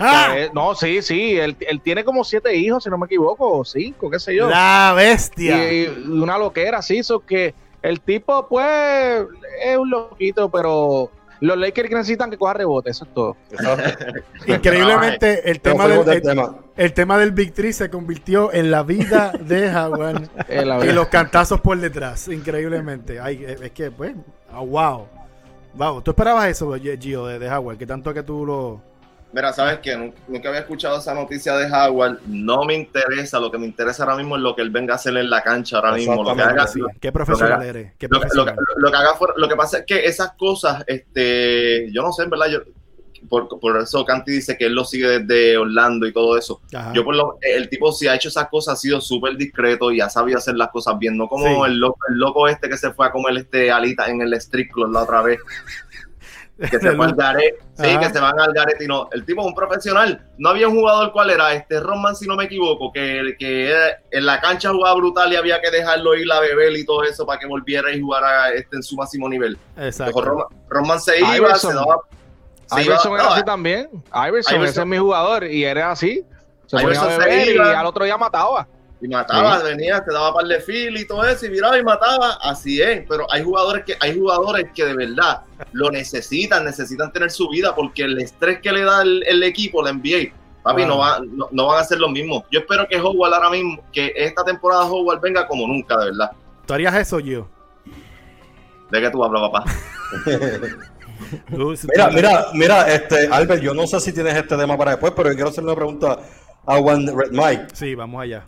¡Ah! 0.00 0.34
no, 0.52 0.74
sí, 0.74 1.02
sí, 1.02 1.36
él, 1.36 1.56
él 1.60 1.80
tiene 1.80 2.04
como 2.04 2.24
siete 2.24 2.54
hijos, 2.56 2.84
si 2.84 2.90
no 2.90 2.98
me 2.98 3.06
equivoco, 3.06 3.58
o 3.58 3.64
cinco, 3.64 4.10
qué 4.10 4.18
sé 4.18 4.34
yo. 4.34 4.48
La 4.48 4.92
bestia. 4.96 5.72
Y, 5.72 5.84
y 5.84 5.86
una 6.08 6.38
loquera, 6.38 6.82
sí, 6.82 6.98
eso 6.98 7.20
que 7.20 7.54
el 7.82 8.00
tipo, 8.00 8.48
pues, 8.48 9.24
es 9.62 9.76
un 9.76 9.90
loquito, 9.90 10.50
pero 10.50 11.10
los 11.40 11.58
Lakers 11.58 11.90
necesitan 11.90 12.30
que 12.30 12.38
coja 12.38 12.54
rebote, 12.54 12.90
eso 12.90 13.04
es 13.04 13.12
todo. 13.12 13.36
Increíblemente, 14.46 15.50
el 15.50 15.60
tema, 15.60 15.86
del, 15.86 16.08
el, 16.08 16.22
tema. 16.22 16.56
el 16.74 16.92
tema 16.94 17.18
del 17.18 17.32
Big 17.32 17.52
Three 17.52 17.74
se 17.74 17.90
convirtió 17.90 18.50
en 18.54 18.70
la 18.70 18.82
vida 18.82 19.32
de 19.38 19.70
Jaguar 19.72 20.22
y 20.48 20.92
los 20.92 21.08
cantazos 21.08 21.60
por 21.60 21.78
detrás. 21.78 22.28
Increíblemente. 22.28 23.20
Ay, 23.20 23.44
es 23.46 23.60
es 23.60 23.72
que, 23.72 23.90
pues, 23.90 24.14
ah, 24.50 24.60
wow. 24.60 25.06
Wow. 25.74 26.00
¿Tú 26.00 26.12
esperabas 26.12 26.48
eso, 26.48 26.74
Gio, 26.74 27.26
de, 27.26 27.38
de 27.38 27.48
Jaguar? 27.48 27.76
Que 27.76 27.86
tanto 27.86 28.14
que 28.14 28.22
tú 28.22 28.46
lo. 28.46 28.80
Mira, 29.34 29.52
¿sabes 29.52 29.80
qué? 29.82 29.96
Nunca, 30.28 30.48
había 30.48 30.60
escuchado 30.60 30.98
esa 30.98 31.12
noticia 31.12 31.56
de 31.56 31.66
Howard. 31.66 32.20
No 32.28 32.64
me 32.64 32.74
interesa. 32.74 33.40
Lo 33.40 33.50
que 33.50 33.58
me 33.58 33.66
interesa 33.66 34.04
ahora 34.04 34.16
mismo 34.16 34.36
es 34.36 34.42
lo 34.42 34.54
que 34.54 34.62
él 34.62 34.70
venga 34.70 34.92
a 34.92 34.96
hacer 34.96 35.16
en 35.16 35.28
la 35.28 35.42
cancha 35.42 35.76
ahora 35.78 35.92
mismo. 35.92 36.22
Lo 36.22 36.36
que 36.36 36.42
haga, 36.42 36.66
¿Qué 37.00 37.10
profesional 37.10 37.62
eres? 37.64 37.92
¿Qué 37.98 38.06
lo, 38.08 38.20
que- 38.20 38.28
lo 38.32 38.44
que- 38.44 38.52
profesional? 38.52 38.56
lo 38.76 38.90
que 38.92 38.96
haga 38.96 39.14
fuera- 39.16 39.34
lo 39.36 39.48
que 39.48 39.56
pasa 39.56 39.78
es 39.78 39.84
que 39.86 40.04
esas 40.06 40.32
cosas, 40.38 40.84
este, 40.86 41.90
yo 41.92 42.02
no 42.02 42.12
sé, 42.12 42.22
en 42.22 42.30
verdad, 42.30 42.46
yo, 42.46 42.60
por, 43.28 43.48
por 43.58 43.80
eso 43.80 44.04
Canti 44.04 44.32
dice 44.32 44.56
que 44.58 44.66
él 44.66 44.74
lo 44.74 44.84
sigue 44.84 45.18
desde 45.18 45.56
Orlando 45.56 46.06
y 46.06 46.12
todo 46.12 46.36
eso. 46.36 46.60
Ajá. 46.74 46.92
Yo 46.92 47.02
por 47.04 47.16
lo, 47.16 47.38
el 47.40 47.68
tipo 47.70 47.90
si 47.90 48.06
ha 48.06 48.14
hecho 48.14 48.28
esas 48.28 48.48
cosas 48.48 48.74
ha 48.74 48.76
sido 48.76 49.00
súper 49.00 49.36
discreto 49.36 49.90
y 49.90 50.00
ha 50.02 50.10
sabido 50.10 50.36
hacer 50.38 50.56
las 50.56 50.68
cosas 50.68 50.98
bien, 50.98 51.16
no 51.16 51.26
como 51.26 51.46
Sí. 51.64 51.70
el, 51.72 51.78
loco, 51.78 51.98
el 52.10 52.18
loco 52.18 52.46
este 52.48 52.68
que 52.68 52.76
se 52.76 52.92
fue 52.92 53.06
a 53.06 53.10
comer 53.10 53.36
este 53.38 53.72
alita 53.72 54.06
en 54.10 54.20
el 54.20 54.34
street 54.34 54.68
club 54.70 54.92
la 54.92 55.02
otra 55.04 55.22
vez. 55.22 55.40
Que 56.70 56.78
se 56.78 56.92
fue 56.92 57.04
al 57.06 57.14
garete, 57.16 57.58
sí, 57.76 57.86
Ajá. 57.88 57.98
que 58.00 58.10
se 58.10 58.20
van 58.20 58.38
al 58.38 58.52
garete 58.52 58.84
y 58.84 58.86
no. 58.86 59.08
El 59.12 59.24
tipo 59.24 59.40
es 59.40 59.46
un 59.48 59.54
profesional. 59.54 60.24
No 60.38 60.50
había 60.50 60.68
un 60.68 60.76
jugador, 60.76 61.10
¿cuál 61.12 61.30
era? 61.30 61.52
Este 61.52 61.80
Roman, 61.80 62.14
si 62.14 62.28
no 62.28 62.36
me 62.36 62.44
equivoco, 62.44 62.92
que, 62.92 63.34
que 63.38 63.74
en 64.12 64.24
la 64.26 64.40
cancha 64.40 64.70
jugaba 64.70 64.94
brutal 64.94 65.32
y 65.32 65.36
había 65.36 65.60
que 65.60 65.70
dejarlo 65.72 66.14
ir 66.14 66.30
a 66.32 66.38
beber 66.38 66.76
y 66.76 66.84
todo 66.84 67.02
eso 67.02 67.26
para 67.26 67.40
que 67.40 67.46
volviera 67.46 67.90
y 67.92 68.00
jugara 68.00 68.50
este, 68.52 68.76
en 68.76 68.82
su 68.84 68.94
máximo 68.94 69.28
nivel. 69.28 69.58
Exacto. 69.76 70.20
Roman, 70.22 70.46
Roman 70.68 71.00
se 71.00 71.18
iba, 71.18 71.36
Iverson. 71.36 71.72
se 71.72 71.76
daba. 71.76 71.96
se 72.66 72.74
iba- 72.76 72.84
Iverson 72.84 73.14
era 73.14 73.22
no, 73.24 73.30
así 73.30 73.44
también. 73.44 73.88
Iverson, 74.28 74.54
Iverson- 74.56 74.64
ese 74.68 74.80
es 74.80 74.86
mi 74.86 74.98
jugador 74.98 75.44
y 75.44 75.64
era 75.64 75.90
así. 75.90 76.24
Se 76.66 76.78
ponía 76.78 77.00
a 77.02 77.10
se 77.10 77.18
beber 77.18 77.48
y 77.48 77.58
al 77.58 77.86
otro 77.86 78.04
día 78.04 78.16
mataba. 78.16 78.68
Y 79.04 79.08
mataba, 79.08 79.62
venía, 79.62 80.02
te 80.02 80.14
daba 80.14 80.32
par 80.32 80.46
de 80.46 80.60
fil 80.60 80.96
y 80.96 81.06
todo 81.06 81.22
eso, 81.26 81.44
y 81.44 81.50
miraba 81.50 81.78
y 81.78 81.82
mataba, 81.82 82.38
así 82.40 82.80
es. 82.80 83.04
Pero 83.06 83.26
hay 83.30 83.42
jugadores 83.44 83.84
que, 83.84 83.94
hay 84.00 84.18
jugadores 84.18 84.70
que 84.74 84.82
de 84.82 84.94
verdad 84.94 85.42
lo 85.72 85.90
necesitan, 85.90 86.64
necesitan 86.64 87.12
tener 87.12 87.30
su 87.30 87.50
vida, 87.50 87.74
porque 87.74 88.04
el 88.04 88.18
estrés 88.18 88.60
que 88.62 88.72
le 88.72 88.82
da 88.82 89.02
el, 89.02 89.22
el 89.26 89.42
equipo, 89.42 89.82
la 89.82 89.92
NBA, 89.92 90.32
papi, 90.62 90.80
Wow. 90.80 90.88
no, 90.88 90.98
va, 90.98 91.20
no, 91.20 91.48
no 91.50 91.66
van 91.66 91.82
a 91.82 91.84
ser 91.84 91.98
lo 91.98 92.08
mismo. 92.08 92.46
Yo 92.50 92.60
espero 92.60 92.88
que 92.88 92.96
Howard 92.98 93.34
ahora 93.34 93.50
mismo, 93.50 93.78
que 93.92 94.10
esta 94.16 94.42
temporada 94.42 94.86
Howard 94.86 95.20
venga 95.20 95.46
como 95.46 95.66
nunca, 95.66 95.98
de 95.98 96.06
verdad. 96.06 96.30
¿Tú 96.66 96.72
harías 96.72 96.94
eso, 96.94 97.18
Gio? 97.18 97.46
¿De 98.90 99.02
qué 99.02 99.10
tú 99.10 99.22
hablas, 99.22 99.42
papá? 99.50 99.64
Mira, 101.50 102.10
mira, 102.10 102.46
mira, 102.54 102.92
este, 102.94 103.26
Albert, 103.28 103.62
yo 103.62 103.74
no 103.74 103.86
sé 103.86 104.00
si 104.00 104.12
tienes 104.12 104.34
este 104.34 104.56
tema 104.56 104.76
para 104.76 104.92
después, 104.92 105.12
pero 105.16 105.28
yo 105.30 105.34
quiero 105.34 105.50
hacer 105.50 105.64
una 105.64 105.74
pregunta 105.74 106.18
a 106.66 106.78
One 106.78 107.12
Red 107.14 107.32
Mike. 107.32 107.66
Sí, 107.74 107.94
vamos 107.94 108.22
allá. 108.22 108.46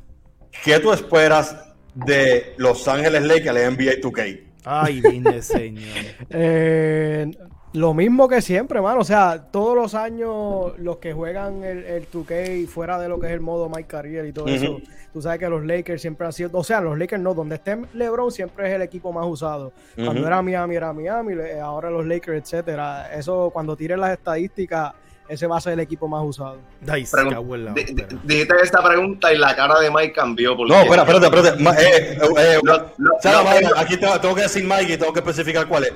¿Qué 0.64 0.78
tú 0.80 0.92
esperas 0.92 1.56
de 1.94 2.54
Los 2.56 2.86
Ángeles 2.88 3.22
Lakers 3.22 3.48
al 3.48 3.72
NBA 3.74 4.00
2K? 4.02 4.40
Ay, 4.64 5.00
bien 5.00 5.42
señor. 5.42 5.82
Eh, 6.30 7.30
Lo 7.72 7.94
mismo 7.94 8.26
que 8.28 8.40
siempre, 8.40 8.80
mano. 8.80 9.00
O 9.00 9.04
sea, 9.04 9.44
todos 9.50 9.76
los 9.76 9.94
años 9.94 10.72
los 10.78 10.96
que 10.96 11.12
juegan 11.12 11.62
el, 11.62 11.84
el 11.84 12.10
2K 12.10 12.66
fuera 12.66 12.98
de 12.98 13.08
lo 13.08 13.20
que 13.20 13.26
es 13.26 13.32
el 13.32 13.40
modo 13.40 13.68
My 13.68 13.84
Career 13.84 14.26
y 14.26 14.32
todo 14.32 14.48
eso, 14.48 14.80
tú 15.12 15.20
sabes 15.22 15.38
que 15.38 15.48
los 15.48 15.64
Lakers 15.64 16.00
siempre 16.00 16.26
han 16.26 16.32
sido, 16.32 16.50
o 16.54 16.64
sea, 16.64 16.80
los 16.80 16.98
Lakers 16.98 17.22
no, 17.22 17.34
donde 17.34 17.56
esté 17.56 17.76
LeBron 17.92 18.32
siempre 18.32 18.68
es 18.68 18.74
el 18.74 18.82
equipo 18.82 19.12
más 19.12 19.26
usado. 19.26 19.72
Cuando 19.94 20.26
era 20.26 20.40
Miami 20.42 20.74
era 20.74 20.92
Miami, 20.92 21.34
ahora 21.62 21.90
los 21.90 22.06
Lakers, 22.06 22.42
etcétera. 22.42 23.14
Eso 23.14 23.50
cuando 23.52 23.76
tires 23.76 23.98
las 23.98 24.12
estadísticas, 24.12 24.92
ese 25.28 25.46
va 25.46 25.56
a 25.58 25.60
ser 25.60 25.72
el 25.74 25.80
equipo 25.80 26.06
más 26.08 26.22
usado. 26.24 26.58
Dice. 27.74 28.06
Dijiste 28.24 28.54
esta 28.62 28.82
pregunta 28.82 29.32
y 29.32 29.38
la 29.38 29.54
cara 29.56 29.78
de 29.80 29.90
Mike 29.90 30.12
cambió. 30.12 30.56
Porque 30.56 30.72
No, 30.72 30.80
espera, 30.82 31.02
espérate, 31.02 31.26
espérate. 31.26 31.62
Ma- 31.62 31.74
eh, 31.74 32.18
eh, 32.38 32.60
eh, 32.64 33.30
Mike, 33.44 33.70
aquí 33.76 33.96
tengo, 33.96 34.20
tengo 34.20 34.34
que 34.34 34.42
decir 34.42 34.64
Mike 34.64 34.92
y 34.92 34.96
tengo 34.96 35.12
que 35.12 35.20
especificar 35.20 35.66
cuál 35.66 35.84
es. 35.84 35.92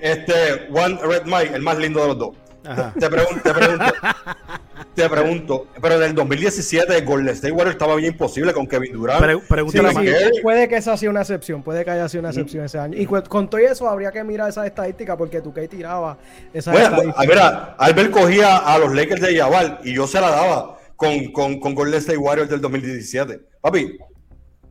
Este, 0.00 0.68
One 0.72 0.98
Red 1.02 1.22
Mike, 1.24 1.54
el 1.54 1.62
más 1.62 1.78
lindo 1.78 2.00
de 2.02 2.06
los 2.08 2.18
dos. 2.18 2.30
Ajá. 2.66 2.92
Te, 2.98 3.10
pregun- 3.10 3.42
te 3.42 3.52
pregunto, 3.54 3.84
te 4.94 5.08
pregunto, 5.08 5.66
pero 5.80 5.96
en 5.96 6.02
el 6.02 6.14
2017 6.14 6.96
el 6.98 7.04
Golden 7.04 7.34
State 7.34 7.52
Warriors 7.52 7.74
estaba 7.74 7.94
bien 7.96 8.12
imposible 8.12 8.52
con 8.52 8.66
Kevin 8.66 8.92
Durant. 8.92 9.20
Pre- 9.22 9.34
Sí, 9.34 9.40
pregúntale 9.48 9.90
sí, 10.34 10.40
puede 10.42 10.68
que 10.68 10.76
esa 10.76 10.96
sea 10.96 11.10
una 11.10 11.20
excepción, 11.22 11.62
puede 11.62 11.84
que 11.84 11.90
haya 11.90 12.08
sido 12.08 12.20
una 12.20 12.30
excepción 12.30 12.64
ese 12.64 12.78
año. 12.78 12.96
Y 12.98 13.06
con 13.06 13.48
todo 13.50 13.58
eso 13.58 13.88
habría 13.88 14.10
que 14.12 14.22
mirar 14.24 14.48
esa 14.48 14.66
estadística 14.66 15.16
porque 15.16 15.40
tú 15.40 15.52
que 15.52 15.66
tiraba 15.68 16.16
esa 16.52 16.70
Bueno, 16.72 16.86
estadística. 16.88 17.20
a- 17.22 17.26
mira, 17.26 17.74
Albert 17.78 18.10
cogía 18.10 18.56
a 18.58 18.78
los 18.78 18.94
Lakers 18.94 19.20
de 19.20 19.34
Yaval 19.34 19.80
y 19.84 19.94
yo 19.94 20.06
se 20.06 20.20
la 20.20 20.30
daba 20.30 20.78
con, 20.96 21.32
con, 21.32 21.58
con 21.60 21.74
Golden 21.74 21.98
State 21.98 22.18
Warriors 22.18 22.48
del 22.50 22.60
2017. 22.60 23.40
Papi, 23.60 23.98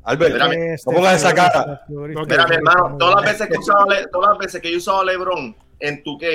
Albert, 0.05 0.36
Este, 0.53 0.89
no 0.91 0.95
pongas 0.97 1.15
esa 1.17 1.34
cara. 1.34 1.82
este, 1.88 2.53
hermano, 2.55 2.97
todas 2.97 3.15
las 3.24 3.32
veces 3.34 3.47
que 3.47 3.55
he 3.55 3.59
usado, 3.59 3.86
Le- 3.89 4.07
todas 4.07 4.30
las 4.32 4.38
veces 4.39 4.61
que 4.61 4.69
yo 4.69 4.76
he 4.76 4.78
usado 4.78 5.01
a 5.01 5.05
LeBron 5.05 5.55
en 5.80 6.03
tu 6.03 6.17
k 6.17 6.26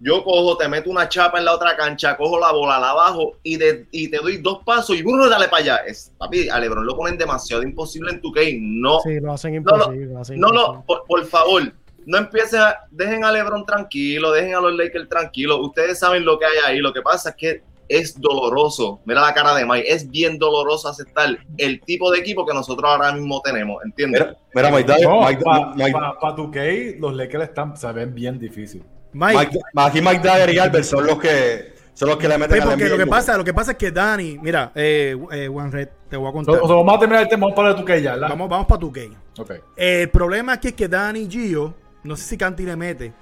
yo 0.00 0.22
cojo, 0.22 0.56
te 0.56 0.68
meto 0.68 0.90
una 0.90 1.08
chapa 1.08 1.38
en 1.38 1.44
la 1.44 1.54
otra 1.54 1.76
cancha, 1.76 2.16
cojo 2.16 2.38
la 2.38 2.52
bola, 2.52 2.78
la 2.78 2.92
bajo 2.94 3.32
y, 3.42 3.56
de- 3.56 3.86
y 3.90 4.08
te 4.08 4.18
doy 4.18 4.36
dos 4.38 4.60
pasos 4.64 4.96
y 4.96 5.02
burro, 5.02 5.28
dale 5.28 5.48
para 5.48 5.62
allá. 5.62 5.76
Es, 5.86 6.12
papi, 6.18 6.48
a 6.48 6.58
LeBron 6.60 6.86
lo 6.86 6.96
ponen 6.96 7.18
demasiado 7.18 7.62
imposible 7.62 8.12
en 8.12 8.20
tu 8.20 8.30
k 8.32 8.40
No, 8.60 9.00
Sí, 9.00 9.18
lo 9.20 9.32
hacen 9.32 9.54
No, 9.62 9.70
no, 9.76 9.76
imposible. 9.84 10.06
lo 10.12 10.20
hacen 10.20 10.38
no, 10.40 10.48
imposible. 10.48 10.74
no, 10.76 10.84
por, 10.86 11.04
por 11.06 11.24
favor, 11.26 11.62
no 12.06 12.16
empiecen 12.18 12.60
a, 12.60 12.76
dejen 12.90 13.24
a 13.24 13.32
LeBron 13.32 13.66
tranquilo, 13.66 14.30
dejen 14.32 14.54
a 14.54 14.60
los 14.60 14.72
Lakers 14.74 15.08
tranquilos. 15.08 15.58
Ustedes 15.60 15.98
saben 15.98 16.24
lo 16.24 16.38
que 16.38 16.46
hay 16.46 16.56
ahí. 16.66 16.78
Lo 16.78 16.92
que 16.92 17.02
pasa 17.02 17.30
es 17.30 17.36
que 17.36 17.62
es 17.88 18.18
doloroso. 18.20 19.00
Mira 19.04 19.20
la 19.22 19.34
cara 19.34 19.54
de 19.54 19.66
Mike. 19.66 19.92
Es 19.92 20.08
bien 20.10 20.38
doloroso 20.38 20.88
aceptar 20.88 21.38
el 21.58 21.80
tipo 21.82 22.10
de 22.10 22.18
equipo 22.20 22.46
que 22.46 22.54
nosotros 22.54 22.90
ahora 22.90 23.12
mismo 23.12 23.40
tenemos. 23.42 23.82
¿Entiendes? 23.84 24.22
mira, 24.54 24.70
mira, 24.70 24.70
Mike, 24.70 24.92
Dyer, 24.92 25.08
No, 25.08 25.74
Mike, 25.74 25.92
para 26.20 26.34
tu 26.36 26.50
K, 26.50 26.60
los 26.98 27.14
Lakers 27.14 27.44
están, 27.44 27.76
se 27.76 27.90
ven 27.92 28.14
bien 28.14 28.38
difícil. 28.38 28.82
Mike, 29.12 29.36
Mike- 29.36 29.58
aquí 29.76 30.00
Mike 30.02 30.20
Dyer 30.20 30.50
y 30.54 30.58
Albert 30.58 30.84
son 30.84 31.06
los 31.06 31.18
que 31.18 31.74
son 31.94 32.08
los 32.10 32.18
que 32.18 32.28
le 32.28 32.38
meten 32.38 32.58
pues, 32.58 32.68
porque 32.70 32.84
NBA. 32.84 32.90
lo 32.90 32.98
que 32.98 33.06
pasa, 33.06 33.36
lo 33.36 33.44
que 33.44 33.54
pasa 33.54 33.72
es 33.72 33.76
que 33.78 33.90
Dani, 33.90 34.38
mira, 34.40 34.70
eh, 34.74 35.16
eh, 35.32 35.48
One 35.48 35.70
Red, 35.70 35.88
te 36.08 36.16
voy 36.16 36.26
a 36.26 36.30
O 36.30 36.32
contar. 36.32 36.54
sea, 36.54 36.62
vamos 36.62 36.94
a 36.94 36.98
terminar 37.00 37.22
el 37.24 37.28
tema, 37.28 37.46
vamos 37.48 37.56
para 37.56 37.74
tu 37.74 37.84
ya, 37.86 38.12
¿verdad? 38.12 38.28
Vamos, 38.28 38.48
vamos 38.48 38.66
para 38.66 38.78
tu 38.78 38.92
game. 38.92 39.16
Ok. 39.38 39.52
El 39.76 40.08
problema 40.10 40.52
aquí 40.52 40.68
es 40.68 40.74
que 40.74 40.86
Dani 40.88 41.20
y 41.20 41.28
Gio, 41.30 41.74
no 42.04 42.16
sé 42.16 42.24
si 42.24 42.36
Canti 42.38 42.64
le 42.64 42.76
mete. 42.76 43.12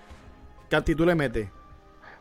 Canti, 0.68 0.94
tú 0.94 1.06
le 1.06 1.14
metes. 1.14 1.48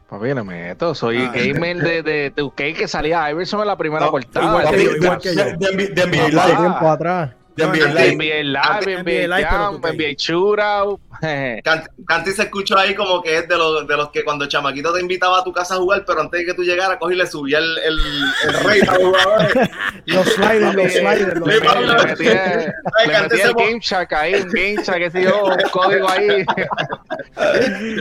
Papi, 0.07 0.33
le 0.33 0.43
meto. 0.43 0.93
Soy 0.93 1.17
Ah. 1.17 1.31
gamer 1.33 1.77
de, 1.79 2.03
de, 2.03 2.29
de 2.29 2.43
UK 2.43 2.55
que 2.77 2.87
salía 2.87 3.29
Iverson 3.31 3.61
en 3.61 3.67
la 3.67 3.75
primera 3.75 4.05
No, 4.05 4.11
portada. 4.11 4.45
igual 4.45 4.63
que 4.63 4.71
Papi, 4.71 4.83
yo, 4.85 4.91
de- 4.91 4.97
igual 4.97 5.17
que 5.19 5.35
yo. 5.35 5.43
de- 5.43 5.53
de 5.55 5.87
de 5.87 6.05
NBA 6.05 6.29
Papá. 6.29 6.47
Live. 6.47 6.57
tiempo 6.59 6.89
atrás. 6.89 7.31
No, 7.57 7.67
NBA 7.67 7.93
Live. 7.93 8.15
NBA 8.15 8.43
Live, 8.43 9.03
NBA 9.03 9.27
NBA 9.27 9.41
Jam, 9.49 9.81
Shootout. 10.17 10.99
Canti, 12.05 12.31
se 12.31 12.43
escuchó 12.43 12.77
ahí 12.77 12.93
como 12.93 13.21
que 13.21 13.37
es 13.37 13.47
de 13.47 13.57
los, 13.57 13.87
de 13.87 13.95
los 13.95 14.09
que 14.11 14.23
cuando 14.23 14.45
Chamaquito 14.47 14.93
te 14.93 14.99
invitaba 14.99 15.39
a 15.39 15.43
tu 15.43 15.53
casa 15.53 15.75
a 15.75 15.77
jugar, 15.77 16.03
pero 16.05 16.21
antes 16.21 16.41
de 16.41 16.45
que 16.45 16.53
tú 16.53 16.63
llegaras, 16.63 16.97
cogí 16.97 17.13
y 17.13 17.17
le 17.17 17.27
subía 17.27 17.59
el, 17.59 17.77
el, 17.79 17.99
el 18.47 18.53
rey 18.65 18.81
a 18.81 18.93
los 18.93 19.03
jugadores. 19.03 19.53
Los 20.05 20.27
sliders, 20.27 20.75
los 20.75 20.91
sliders. 20.91 21.39
los 21.39 21.49
sliders. 21.49 22.09
metí, 22.09 22.23
le 22.25 23.11
Canti 23.11 23.35
metí 23.35 23.37
se 23.37 23.47
el 23.47 23.53
Game 23.53 23.79
Shark 23.81 24.13
ahí, 24.13 24.35
un 24.35 24.49
Game 24.49 24.83
Shark, 24.83 24.99
qué 24.99 25.09
sé 25.09 25.23
yo, 25.23 25.45
un 25.45 25.69
código 25.71 26.07
ahí. 26.07 26.45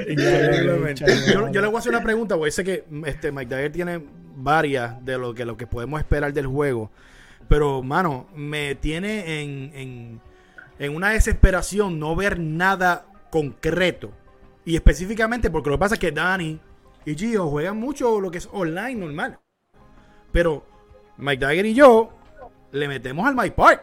Increíblemente. 0.09 1.05
Yo, 1.33 1.51
yo 1.51 1.61
le 1.63 1.67
voy 1.67 1.77
a 1.77 1.79
hacer 1.79 1.93
una 1.93 2.03
pregunta, 2.03 2.37
porque 2.37 2.51
sé 2.51 2.63
que 2.63 2.85
este, 3.07 3.33
Mike 3.33 3.55
Dyer 3.55 3.73
tiene 3.73 4.03
varias 4.37 5.03
de 5.03 5.17
lo 5.17 5.35
que, 5.35 5.47
lo 5.47 5.57
que 5.57 5.67
podemos 5.67 5.99
esperar 5.99 6.33
del 6.33 6.47
juego. 6.47 6.91
Pero, 7.49 7.83
mano, 7.83 8.27
me 8.35 8.75
tiene 8.75 9.43
en, 9.43 9.71
en, 9.75 10.21
en 10.79 10.97
una 10.97 11.11
desesperación 11.11 11.99
no 11.99 12.17
ver 12.17 12.39
nada 12.41 13.07
concreto. 13.31 14.11
Y 14.65 14.75
específicamente 14.77 15.51
porque 15.51 15.69
lo 15.71 15.77
que 15.77 15.81
pasa 15.81 15.95
es 15.95 16.01
que 16.01 16.11
Dani 16.13 16.59
y 17.05 17.15
Gio 17.15 17.49
juegan 17.49 17.79
mucho 17.79 18.21
lo 18.21 18.31
que 18.31 18.39
es 18.39 18.49
online 18.53 18.95
normal. 18.95 19.39
Pero 20.33 20.65
Mike 21.19 21.47
Dyer 21.47 21.67
y 21.67 21.75
yo 21.75 22.11
le 22.73 22.89
metemos 22.89 23.27
al 23.27 23.35
Mike 23.35 23.53
Park. 23.57 23.83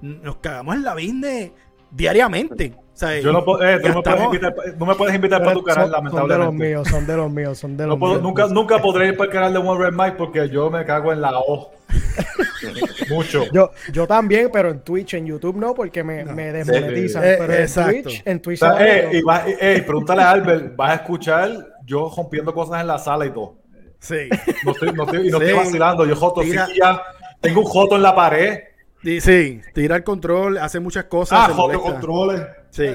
Nos 0.00 0.36
cagamos 0.36 0.76
en 0.76 0.84
la 0.84 0.94
business 0.94 1.50
diariamente. 1.90 2.74
O 2.78 2.96
sea, 2.98 3.18
Yo 3.20 3.32
no, 3.32 3.44
puedo- 3.44 3.62
eh, 3.62 3.78
no, 3.82 3.94
me 3.96 4.02
puedes 4.02 4.24
invitar, 4.24 4.54
no 4.78 4.86
me 4.86 4.94
puedes 4.94 5.14
invitar 5.14 5.40
para 5.42 5.54
tu 5.54 5.62
canal, 5.64 5.90
Son, 5.90 5.92
son 5.92 6.02
de 6.02 6.10
los 6.10 6.14
lamentablemente. 6.28 6.66
míos, 6.68 6.88
son 6.88 7.06
de 7.06 7.16
los 7.16 7.30
míos, 7.30 7.58
son 7.58 7.76
de 7.76 7.86
los 7.86 7.94
No 7.96 7.98
puedo- 7.98 8.12
míos. 8.14 8.22
nunca, 8.22 8.46
nunca 8.48 8.78
podré 8.80 9.08
ir 9.08 9.16
para 9.16 9.26
el 9.28 9.32
canal 9.34 9.52
de 9.52 9.58
One 9.58 9.84
Red 9.84 9.92
Mike 9.96 10.14
porque 10.16 10.48
yo 10.48 10.70
me 10.70 10.84
cago 10.84 11.12
en 11.12 11.20
la 11.20 11.32
O. 11.38 11.72
Mucho. 13.10 13.44
Yo, 13.52 13.70
yo 13.92 14.06
también, 14.06 14.50
pero 14.52 14.70
en 14.70 14.80
Twitch, 14.80 15.14
en 15.14 15.26
YouTube 15.26 15.56
no, 15.56 15.74
porque 15.74 16.02
me, 16.04 16.24
me 16.24 16.52
desmonetizan. 16.52 17.22
sí. 17.22 17.28
pero 17.38 17.52
Eh, 17.52 17.56
en 17.56 17.62
exacto. 17.62 18.02
Twitch, 18.02 18.22
en 18.24 18.40
Twitch. 18.42 18.62
O 18.62 18.66
sea, 18.76 18.86
eh, 18.86 19.10
y 19.14 19.22
vas- 19.22 19.44
eh, 19.46 19.82
pregúntale 19.86 20.22
a 20.22 20.30
Albert, 20.30 20.76
vas 20.76 20.90
a 20.90 20.94
escuchar 20.96 21.50
yo 21.84 22.12
rompiendo 22.14 22.52
cosas 22.52 22.80
en 22.80 22.86
la 22.86 22.98
sala 22.98 23.26
y 23.26 23.30
todo. 23.30 23.56
Sí. 24.00 24.28
No 24.64 24.72
estoy, 24.72 24.92
no 24.92 25.04
estoy, 25.04 25.28
y 25.28 25.30
no 25.30 25.38
Sí. 25.38 25.44
estoy 25.46 25.58
vacilando, 25.64 26.06
yo 26.06 26.14
joto 26.16 26.42
silla, 26.42 27.02
tengo 27.40 27.60
un 27.60 27.66
joto 27.66 27.96
en 27.96 28.02
la 28.02 28.14
pared. 28.14 28.58
Y 29.02 29.20
sí, 29.20 29.60
tira 29.74 29.96
el 29.96 30.04
control, 30.04 30.58
hace 30.58 30.80
muchas 30.80 31.04
cosas. 31.04 31.38
Ah, 31.48 31.52
joto 31.54 31.80
controles. 31.80 32.42
Sí. 32.70 32.86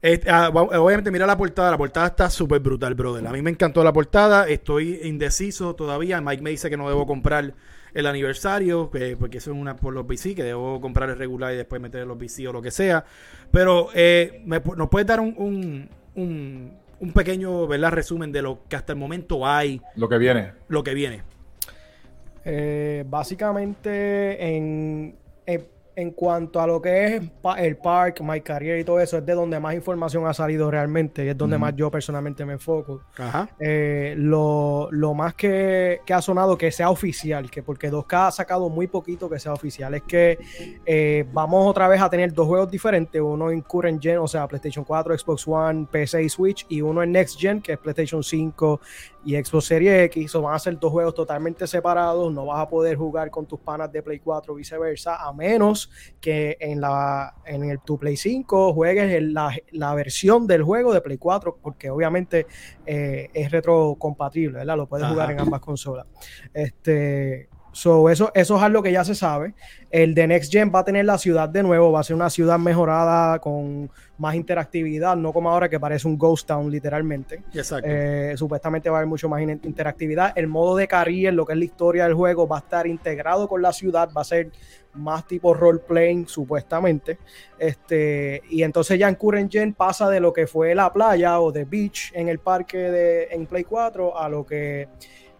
Este, 0.00 0.28
ah, 0.30 0.50
va- 0.50 0.62
obviamente, 0.62 1.12
mira 1.12 1.26
la 1.26 1.36
portada. 1.36 1.70
La 1.70 1.78
portada 1.78 2.08
está 2.08 2.28
súper 2.28 2.58
brutal, 2.60 2.94
brother. 2.94 3.24
A 3.26 3.30
mí 3.30 3.40
me 3.40 3.50
encantó 3.50 3.84
la 3.84 3.92
portada. 3.92 4.48
Estoy 4.48 4.98
indeciso 5.04 5.76
todavía. 5.76 6.20
Mike 6.20 6.42
me 6.42 6.50
dice 6.50 6.68
que 6.68 6.76
no 6.76 6.88
debo 6.88 7.06
comprar 7.06 7.54
el 7.94 8.06
aniversario, 8.06 8.90
que- 8.90 9.16
porque 9.16 9.38
eso 9.38 9.52
es 9.52 9.56
una 9.58 9.76
por 9.76 9.92
los 9.92 10.06
BC, 10.06 10.34
que 10.34 10.42
debo 10.44 10.80
comprar 10.80 11.10
el 11.10 11.16
regular 11.18 11.52
y 11.52 11.56
después 11.56 11.80
meter 11.80 12.06
los 12.06 12.18
BC 12.18 12.48
o 12.48 12.52
lo 12.52 12.62
que 12.62 12.70
sea. 12.70 13.04
Pero 13.50 13.88
eh, 13.94 14.42
me 14.46 14.60
nos 14.76 14.88
puedes 14.88 15.06
dar 15.06 15.20
un, 15.20 15.34
un, 15.36 15.88
un- 16.14 16.72
un 17.00 17.12
pequeño 17.12 17.66
¿verdad? 17.66 17.90
resumen 17.90 18.30
de 18.32 18.42
lo 18.42 18.60
que 18.68 18.76
hasta 18.76 18.92
el 18.92 18.98
momento 18.98 19.46
hay, 19.46 19.80
Lo 19.96 20.08
que 20.08 20.18
viene. 20.18 20.52
lo 20.68 20.82
que 20.84 20.94
viene. 20.94 21.22
Eh, 22.44 23.04
básicamente, 23.08 24.56
en, 24.56 25.14
en, 25.96 26.10
cuanto 26.12 26.60
a 26.60 26.66
lo 26.66 26.80
que 26.80 27.16
es 27.16 27.22
el 27.58 27.76
park, 27.76 28.20
My 28.22 28.40
Career 28.40 28.80
y 28.80 28.84
todo 28.84 29.00
eso, 29.00 29.18
es 29.18 29.26
de 29.26 29.34
donde 29.34 29.58
más 29.60 29.74
información 29.74 30.26
ha 30.26 30.34
salido 30.34 30.70
realmente 30.70 31.24
y 31.24 31.28
es 31.28 31.36
donde 31.36 31.58
más 31.58 31.74
yo 31.76 31.90
personalmente 31.90 32.44
me 32.44 32.54
enfoco. 32.54 33.02
Ajá. 33.16 33.48
Eh, 33.58 34.14
lo, 34.16 34.88
lo 34.90 35.14
más 35.14 35.34
que, 35.34 36.00
que 36.04 36.14
ha 36.14 36.22
sonado 36.22 36.56
que 36.56 36.70
sea 36.70 36.90
oficial, 36.90 37.50
que 37.50 37.62
porque 37.62 37.90
2K 37.90 38.28
ha 38.28 38.30
sacado 38.30 38.68
muy 38.68 38.86
poquito 38.86 39.28
que 39.28 39.38
sea 39.38 39.52
oficial, 39.52 39.94
es 39.94 40.02
que 40.02 40.38
eh, 40.86 41.24
vamos 41.32 41.66
otra 41.66 41.88
vez 41.88 42.00
a 42.00 42.08
tener 42.08 42.32
dos 42.32 42.46
juegos 42.46 42.70
diferentes, 42.70 43.20
uno 43.20 43.50
en 43.50 43.60
current 43.62 44.02
gen, 44.02 44.18
o 44.18 44.28
sea, 44.28 44.46
PlayStation 44.46 44.84
4, 44.84 45.18
Xbox 45.18 45.46
One, 45.46 45.86
PC 45.90 46.22
y 46.22 46.28
Switch, 46.28 46.66
y 46.68 46.80
uno 46.80 47.02
en 47.02 47.12
next 47.12 47.38
gen, 47.38 47.60
que 47.60 47.72
es 47.72 47.78
PlayStation 47.78 48.22
5 48.22 48.80
y 49.24 49.42
Xbox 49.42 49.66
Series 49.66 50.04
X, 50.06 50.34
o 50.34 50.42
van 50.42 50.54
a 50.54 50.58
ser 50.58 50.78
dos 50.78 50.90
juegos 50.90 51.14
totalmente 51.14 51.66
separados, 51.66 52.32
no 52.32 52.46
vas 52.46 52.60
a 52.60 52.68
poder 52.68 52.96
jugar 52.96 53.30
con 53.30 53.46
tus 53.46 53.60
panas 53.60 53.90
de 53.92 54.02
Play 54.02 54.18
4 54.18 54.54
viceversa, 54.54 55.16
a 55.16 55.32
menos 55.32 55.81
que 56.20 56.56
en 56.60 56.80
la 56.80 57.34
en 57.44 57.64
el 57.64 57.80
tu 57.80 57.98
Play 57.98 58.16
5 58.16 58.72
juegues 58.74 59.22
la, 59.22 59.54
la 59.72 59.94
versión 59.94 60.46
del 60.46 60.62
juego 60.62 60.92
de 60.92 61.00
Play 61.00 61.18
4, 61.18 61.58
porque 61.62 61.90
obviamente 61.90 62.46
eh, 62.86 63.28
es 63.32 63.50
retrocompatible, 63.50 64.58
¿verdad? 64.58 64.76
Lo 64.76 64.86
puedes 64.88 65.06
jugar 65.08 65.30
en 65.30 65.40
ambas 65.40 65.60
consolas. 65.60 66.06
Este, 66.54 67.48
so, 67.72 68.08
eso, 68.10 68.30
eso 68.34 68.56
es 68.56 68.62
algo 68.62 68.82
que 68.82 68.92
ya 68.92 69.04
se 69.04 69.14
sabe. 69.14 69.54
El 69.90 70.14
de 70.14 70.26
Next 70.26 70.52
Gen 70.52 70.70
va 70.74 70.80
a 70.80 70.84
tener 70.84 71.04
la 71.04 71.18
ciudad 71.18 71.48
de 71.48 71.62
nuevo, 71.62 71.90
va 71.92 72.00
a 72.00 72.04
ser 72.04 72.14
una 72.16 72.30
ciudad 72.30 72.58
mejorada 72.58 73.38
con 73.40 73.90
más 74.18 74.34
interactividad, 74.34 75.16
no 75.16 75.32
como 75.32 75.50
ahora 75.50 75.68
que 75.68 75.80
parece 75.80 76.06
un 76.06 76.16
Ghost 76.16 76.46
Town 76.46 76.70
literalmente. 76.70 77.42
Exacto. 77.52 77.88
Eh, 77.90 78.34
supuestamente 78.36 78.88
va 78.88 78.96
a 78.96 78.98
haber 79.00 79.08
mucho 79.08 79.28
más 79.28 79.42
in- 79.42 79.60
interactividad. 79.64 80.32
El 80.36 80.46
modo 80.46 80.76
de 80.76 80.86
career, 80.86 81.34
lo 81.34 81.44
que 81.44 81.54
es 81.54 81.58
la 81.58 81.64
historia 81.64 82.04
del 82.04 82.14
juego, 82.14 82.46
va 82.46 82.56
a 82.58 82.60
estar 82.60 82.86
integrado 82.86 83.48
con 83.48 83.60
la 83.62 83.72
ciudad, 83.72 84.10
va 84.16 84.20
a 84.20 84.24
ser 84.24 84.50
más 84.94 85.26
tipo 85.26 85.54
role 85.54 85.78
playing, 85.80 86.26
supuestamente. 86.26 87.18
Este, 87.58 88.42
y 88.50 88.62
entonces 88.62 88.98
ya 88.98 89.08
en 89.08 89.14
Current 89.14 89.50
Gen 89.50 89.74
pasa 89.74 90.08
de 90.08 90.20
lo 90.20 90.32
que 90.32 90.46
fue 90.46 90.74
la 90.74 90.92
playa 90.92 91.40
o 91.40 91.52
de 91.52 91.64
beach 91.64 92.12
en 92.14 92.28
el 92.28 92.38
parque 92.38 92.78
de 92.78 93.24
en 93.30 93.46
Play 93.46 93.64
4 93.64 94.18
a 94.18 94.28
lo 94.28 94.44
que 94.44 94.88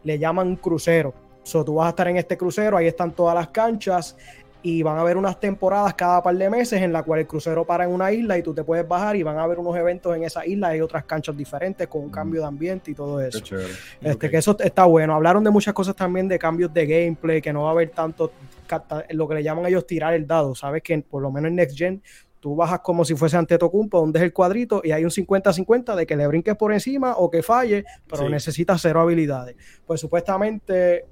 le 0.04 0.18
llaman 0.18 0.56
crucero. 0.56 1.14
So, 1.44 1.64
tú 1.64 1.74
vas 1.74 1.86
a 1.86 1.90
estar 1.90 2.06
en 2.06 2.18
este 2.18 2.36
crucero, 2.36 2.76
ahí 2.76 2.86
están 2.86 3.12
todas 3.12 3.34
las 3.34 3.48
canchas. 3.48 4.16
Y 4.62 4.82
van 4.82 4.96
a 4.96 5.00
haber 5.00 5.16
unas 5.16 5.38
temporadas 5.40 5.94
cada 5.94 6.22
par 6.22 6.36
de 6.36 6.48
meses 6.48 6.80
en 6.80 6.92
la 6.92 7.02
cual 7.02 7.20
el 7.20 7.26
crucero 7.26 7.64
para 7.64 7.84
en 7.84 7.90
una 7.90 8.12
isla 8.12 8.38
y 8.38 8.42
tú 8.42 8.54
te 8.54 8.62
puedes 8.62 8.86
bajar 8.86 9.16
y 9.16 9.22
van 9.22 9.36
a 9.38 9.42
haber 9.42 9.58
unos 9.58 9.76
eventos 9.76 10.14
en 10.16 10.22
esa 10.22 10.46
isla 10.46 10.76
y 10.76 10.80
otras 10.80 11.04
canchas 11.04 11.36
diferentes 11.36 11.88
con 11.88 12.02
un 12.02 12.10
cambio 12.10 12.40
de 12.40 12.46
ambiente 12.46 12.90
y 12.90 12.94
todo 12.94 13.20
eso. 13.20 13.42
Este, 14.00 14.30
Que 14.30 14.36
eso 14.36 14.56
está 14.60 14.84
bueno. 14.84 15.14
Hablaron 15.14 15.42
de 15.42 15.50
muchas 15.50 15.74
cosas 15.74 15.96
también 15.96 16.28
de 16.28 16.38
cambios 16.38 16.72
de 16.72 16.86
gameplay, 16.86 17.42
que 17.42 17.52
no 17.52 17.62
va 17.62 17.70
a 17.70 17.72
haber 17.72 17.90
tanto 17.90 18.32
lo 19.10 19.28
que 19.28 19.34
le 19.34 19.42
llaman 19.42 19.66
ellos 19.66 19.86
tirar 19.86 20.14
el 20.14 20.26
dado. 20.26 20.54
Sabes 20.54 20.82
que 20.82 20.98
por 20.98 21.22
lo 21.22 21.30
menos 21.30 21.48
en 21.48 21.56
Next 21.56 21.76
Gen 21.76 22.02
tú 22.42 22.56
bajas 22.56 22.80
como 22.80 23.04
si 23.04 23.14
fuese 23.14 23.36
ante 23.36 23.56
Tocumpo, 23.56 24.00
donde 24.00 24.18
es 24.18 24.24
el 24.24 24.32
cuadrito, 24.32 24.80
y 24.82 24.90
hay 24.90 25.04
un 25.04 25.10
50-50 25.10 25.94
de 25.94 26.06
que 26.06 26.16
le 26.16 26.26
brinques 26.26 26.56
por 26.56 26.72
encima 26.72 27.14
o 27.16 27.30
que 27.30 27.40
falle, 27.40 27.84
pero 28.08 28.28
necesitas 28.28 28.82
cero 28.82 29.00
habilidades. 29.00 29.54
Pues 29.86 30.00
supuestamente 30.00 31.04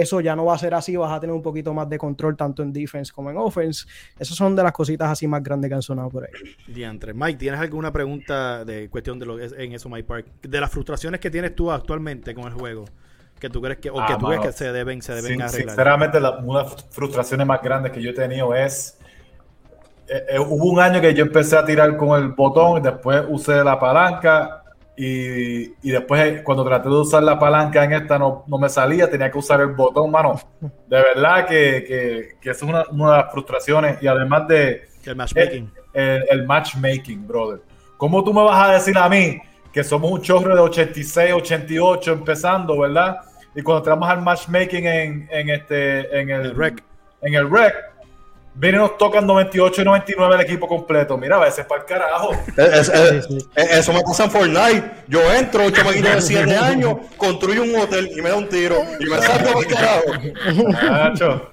eso 0.00 0.20
ya 0.20 0.34
no 0.34 0.46
va 0.46 0.54
a 0.54 0.58
ser 0.58 0.72
así, 0.74 0.96
vas 0.96 1.12
a 1.12 1.20
tener 1.20 1.34
un 1.34 1.42
poquito 1.42 1.74
más 1.74 1.88
de 1.88 1.98
control 1.98 2.34
tanto 2.34 2.62
en 2.62 2.72
defense 2.72 3.12
como 3.12 3.30
en 3.30 3.36
offense. 3.36 3.86
Esas 4.18 4.36
son 4.36 4.56
de 4.56 4.62
las 4.62 4.72
cositas 4.72 5.10
así 5.10 5.26
más 5.26 5.42
grandes 5.42 5.68
que 5.68 5.74
han 5.74 5.82
sonado 5.82 6.08
por 6.08 6.24
ahí. 6.24 6.30
Diantre. 6.66 7.12
Mike, 7.12 7.38
¿tienes 7.38 7.60
alguna 7.60 7.92
pregunta 7.92 8.64
de 8.64 8.88
cuestión 8.88 9.18
de 9.18 9.26
lo 9.26 9.36
que 9.36 9.44
es 9.44 9.52
en 9.52 9.72
eso, 9.72 9.88
Mike 9.90 10.04
Park? 10.04 10.26
De 10.42 10.60
las 10.60 10.70
frustraciones 10.70 11.20
que 11.20 11.30
tienes 11.30 11.54
tú 11.54 11.70
actualmente 11.70 12.34
con 12.34 12.44
el 12.44 12.52
juego 12.54 12.86
que 13.38 13.50
tú 13.50 13.60
crees 13.60 13.78
que 13.78 13.90
o 13.90 13.94
que 13.94 14.12
ah, 14.12 14.18
tú 14.18 14.26
crees 14.26 14.40
que 14.40 14.52
se 14.52 14.72
deben 14.72 15.02
se 15.02 15.14
deben 15.14 15.42
arreglar. 15.42 15.50
Sinceramente, 15.50 16.18
una 16.18 16.62
de 16.62 16.64
las 16.70 16.86
frustraciones 16.90 17.44
más 17.44 17.60
grandes 17.60 17.90
que 17.90 18.00
yo 18.00 18.10
he 18.10 18.14
tenido 18.14 18.54
es 18.54 18.96
eh, 20.08 20.26
eh, 20.28 20.38
hubo 20.38 20.70
un 20.70 20.78
año 20.78 21.00
que 21.00 21.12
yo 21.14 21.24
empecé 21.24 21.56
a 21.56 21.64
tirar 21.64 21.96
con 21.96 22.20
el 22.20 22.28
botón, 22.28 22.78
y 22.78 22.80
después 22.82 23.24
usé 23.28 23.64
la 23.64 23.80
palanca 23.80 24.61
y, 24.96 25.72
y, 25.82 25.90
después 25.90 26.42
cuando 26.42 26.64
traté 26.64 26.88
de 26.88 26.96
usar 26.96 27.22
la 27.22 27.38
palanca 27.38 27.82
en 27.82 27.94
esta 27.94 28.18
no, 28.18 28.44
no, 28.46 28.58
me 28.58 28.68
salía, 28.68 29.08
tenía 29.08 29.30
que 29.30 29.38
usar 29.38 29.60
el 29.60 29.68
botón, 29.68 30.10
mano. 30.10 30.38
De 30.60 30.96
verdad 30.96 31.46
que, 31.46 31.84
que, 31.86 32.28
que 32.40 32.50
eso 32.50 32.66
es 32.66 32.70
una, 32.70 32.84
una, 32.90 33.12
de 33.12 33.22
las 33.22 33.32
frustraciones 33.32 34.02
y 34.02 34.06
además 34.06 34.46
de... 34.48 34.88
El 35.04 35.16
matchmaking. 35.16 35.72
El, 35.94 36.24
el, 36.30 36.46
matchmaking, 36.46 37.26
brother. 37.26 37.62
¿Cómo 37.96 38.22
tú 38.22 38.34
me 38.34 38.42
vas 38.42 38.68
a 38.68 38.72
decir 38.74 38.96
a 38.98 39.08
mí 39.08 39.40
que 39.72 39.82
somos 39.82 40.10
un 40.10 40.20
chorro 40.20 40.54
de 40.54 40.60
86, 40.60 41.32
88 41.32 42.12
empezando, 42.12 42.78
verdad? 42.78 43.16
Y 43.54 43.62
cuando 43.62 43.78
entramos 43.78 44.08
al 44.10 44.20
matchmaking 44.22 44.86
en, 44.86 45.28
en, 45.30 45.50
este, 45.50 46.20
en 46.20 46.28
el, 46.28 46.42
el 46.42 46.54
rec. 46.54 46.84
En 47.22 47.34
el 47.34 47.50
rec, 47.50 47.74
Vienen 48.54 48.82
nos 48.82 48.98
tocan 48.98 49.26
98 49.26 49.80
y 49.80 49.84
99 49.84 50.34
el 50.34 50.40
equipo 50.42 50.68
completo. 50.68 51.16
Mira, 51.16 51.36
a 51.36 51.40
veces 51.40 51.64
para 51.64 51.80
el 51.80 51.86
carajo. 51.86 52.32
Eso 53.56 53.92
me 53.92 54.02
pasa 54.02 54.24
en 54.24 54.30
Fortnite. 54.30 54.90
Yo 55.08 55.20
entro, 55.32 55.64
un 55.64 55.72
chamaquito 55.72 56.08
de 56.08 56.20
7 56.20 56.56
años, 56.58 56.96
construyo 57.16 57.62
un 57.62 57.74
hotel 57.76 58.10
y 58.14 58.20
me 58.20 58.28
da 58.28 58.36
un 58.36 58.48
tiro 58.48 58.76
y 59.00 59.04
me 59.06 59.18
salgo 59.20 59.52
para 59.52 59.60
el 59.60 59.66
carajo. 59.66 61.51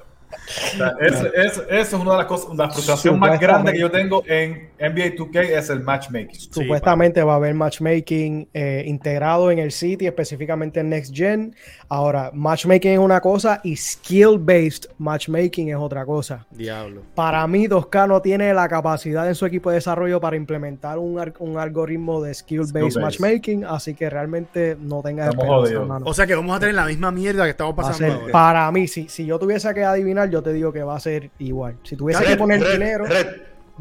Eso 0.99 1.63
es 1.69 1.93
una 1.93 2.11
de 2.11 2.17
las 2.17 2.25
cosas, 2.25 2.55
la 2.55 2.69
frustración 2.69 3.19
más 3.19 3.39
grande 3.39 3.73
que 3.73 3.79
yo 3.79 3.91
tengo 3.91 4.23
en 4.27 4.69
NBA 4.79 5.15
2K 5.15 5.57
es 5.57 5.69
el 5.69 5.81
matchmaking. 5.81 6.39
Supuestamente 6.39 7.21
va 7.23 7.33
a 7.33 7.35
haber 7.35 7.53
matchmaking 7.53 8.47
eh, 8.53 8.83
integrado 8.87 9.51
en 9.51 9.59
el 9.59 9.71
City, 9.71 10.07
específicamente 10.07 10.79
en 10.79 10.89
Next 10.89 11.13
Gen. 11.13 11.55
Ahora, 11.89 12.31
matchmaking 12.33 12.91
es 12.91 12.99
una 12.99 13.19
cosa 13.19 13.61
y 13.63 13.75
skill-based 13.75 14.91
matchmaking 14.97 15.69
es 15.69 15.75
otra 15.75 16.05
cosa. 16.05 16.45
Diablo. 16.51 17.01
Para 17.15 17.45
mí, 17.47 17.67
2K 17.67 18.07
no 18.07 18.21
tiene 18.21 18.53
la 18.53 18.67
capacidad 18.67 19.27
en 19.27 19.35
su 19.35 19.45
equipo 19.45 19.69
de 19.69 19.75
desarrollo 19.75 20.19
para 20.19 20.35
implementar 20.35 20.97
un, 20.97 21.19
un 21.39 21.57
algoritmo 21.57 22.21
de 22.21 22.33
skill-based 22.33 23.01
matchmaking, 23.01 23.65
así 23.65 23.93
que 23.95 24.09
realmente 24.09 24.77
no 24.79 25.01
tenga 25.01 25.29
esperanza, 25.29 25.99
O 26.03 26.13
sea 26.13 26.25
que 26.25 26.35
vamos 26.35 26.55
a 26.55 26.59
tener 26.59 26.75
la 26.75 26.85
misma 26.85 27.11
mierda 27.11 27.43
que 27.43 27.51
estamos 27.51 27.75
pasando 27.75 28.13
ahora. 28.13 28.31
Para 28.31 28.71
mí, 28.71 28.87
si, 28.87 29.09
si 29.09 29.25
yo 29.25 29.37
tuviese 29.37 29.73
que 29.73 29.83
adivinar, 29.83 30.29
yo 30.29 30.38
te 30.41 30.53
digo 30.53 30.71
que 30.71 30.83
va 30.83 30.95
a 30.95 30.99
ser 30.99 31.29
igual. 31.39 31.77
Si 31.83 31.95
tuviese 31.95 32.23
que 32.23 32.35
poner 32.35 32.63
dinero, 32.71 33.05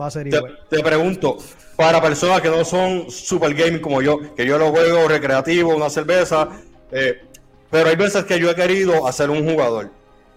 va 0.00 0.06
a 0.06 0.10
ser 0.10 0.26
igual. 0.26 0.58
Te, 0.68 0.82
pregunto, 0.82 1.38
para 1.76 2.00
personas 2.00 2.40
que 2.40 2.48
no 2.48 2.64
son 2.64 3.10
super 3.10 3.54
gaming 3.54 3.80
como 3.80 4.02
yo, 4.02 4.34
que 4.34 4.46
yo 4.46 4.58
lo 4.58 4.70
juego 4.70 5.08
recreativo, 5.08 5.74
una 5.74 5.90
cerveza, 5.90 6.48
eh, 6.90 7.20
pero 7.70 7.88
hay 7.88 7.96
veces 7.96 8.24
que 8.24 8.38
yo 8.38 8.50
he 8.50 8.54
querido 8.54 9.06
hacer 9.06 9.30
un 9.30 9.48
jugador. 9.48 9.90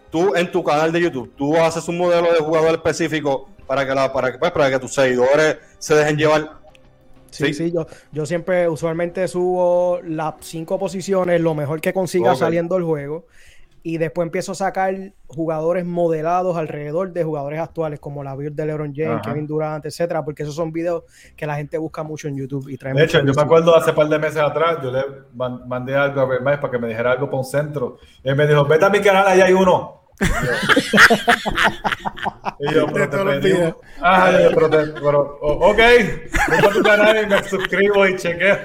Tú 0.09 0.35
en 0.35 0.51
tu 0.51 0.63
canal 0.63 0.91
de 0.91 1.01
YouTube, 1.01 1.33
tú 1.37 1.55
haces 1.57 1.87
un 1.87 1.97
modelo 1.97 2.33
de 2.33 2.39
jugador 2.39 2.71
específico 2.71 3.49
para 3.65 3.87
que, 3.87 3.95
la, 3.95 4.11
para, 4.11 4.37
pues, 4.37 4.51
para 4.51 4.69
que 4.69 4.79
tus 4.79 4.93
seguidores 4.93 5.57
se 5.79 5.95
dejen 5.95 6.17
llevar 6.17 6.61
Sí, 7.31 7.53
sí, 7.53 7.71
yo, 7.71 7.87
yo 8.11 8.25
siempre 8.25 8.67
usualmente 8.67 9.27
subo 9.27 10.01
las 10.03 10.35
cinco 10.41 10.77
posiciones, 10.77 11.39
lo 11.39 11.55
mejor 11.55 11.79
que 11.79 11.93
consiga 11.93 12.35
saliendo 12.35 12.75
el 12.75 12.83
juego 12.83 13.25
y 13.83 13.97
después 13.97 14.25
empiezo 14.25 14.51
a 14.51 14.55
sacar 14.55 15.13
jugadores 15.27 15.85
modelados 15.85 16.57
alrededor 16.57 17.13
de 17.13 17.23
jugadores 17.23 17.59
actuales 17.59 17.99
como 17.99 18.23
la 18.23 18.35
build 18.35 18.55
de 18.55 18.65
LeBron 18.65 18.93
James, 18.95 19.21
Kevin 19.23 19.47
Durant, 19.47 19.85
etcétera, 19.85 20.23
porque 20.23 20.43
esos 20.43 20.55
son 20.55 20.71
videos 20.71 21.03
que 21.35 21.45
la 21.45 21.55
gente 21.55 21.77
busca 21.77 22.03
mucho 22.03 22.27
en 22.27 22.37
YouTube 22.37 22.69
y 22.69 22.77
De 22.77 23.03
hecho, 23.03 23.23
yo 23.23 23.33
me 23.33 23.41
acuerdo 23.41 23.75
hace 23.75 23.93
par 23.93 24.07
de 24.07 24.19
meses 24.19 24.41
atrás, 24.41 24.77
yo 24.83 24.91
le 24.91 25.03
mandé 25.33 25.95
algo 25.95 26.21
a 26.21 26.25
Vermais 26.25 26.59
para 26.59 26.71
que 26.71 26.79
me 26.79 26.87
dijera 26.87 27.11
algo 27.11 27.27
para 27.27 27.39
un 27.39 27.45
centro. 27.45 27.97
Y 28.23 28.29
él 28.29 28.35
me 28.35 28.45
dijo, 28.45 28.65
vete 28.65 28.85
a 28.85 28.89
mi 28.89 28.99
canal, 28.99 29.27
allá 29.27 29.45
hay 29.45 29.53
uno. 29.53 30.00
Y 32.59 32.73
yo, 32.73 32.87
pero 32.87 33.09
te 33.09 33.17
pedí 33.17 33.73
Ah, 34.01 34.31
pero, 34.53 34.69
te, 34.69 34.77
pero 34.87 35.39
ok, 35.41 35.77
voy 36.47 36.57
a 36.57 36.69
tu 36.69 36.81
canal 36.83 37.23
y 37.23 37.27
me 37.27 37.43
suscribo 37.47 38.07
y 38.07 38.15
chequeo. 38.15 38.57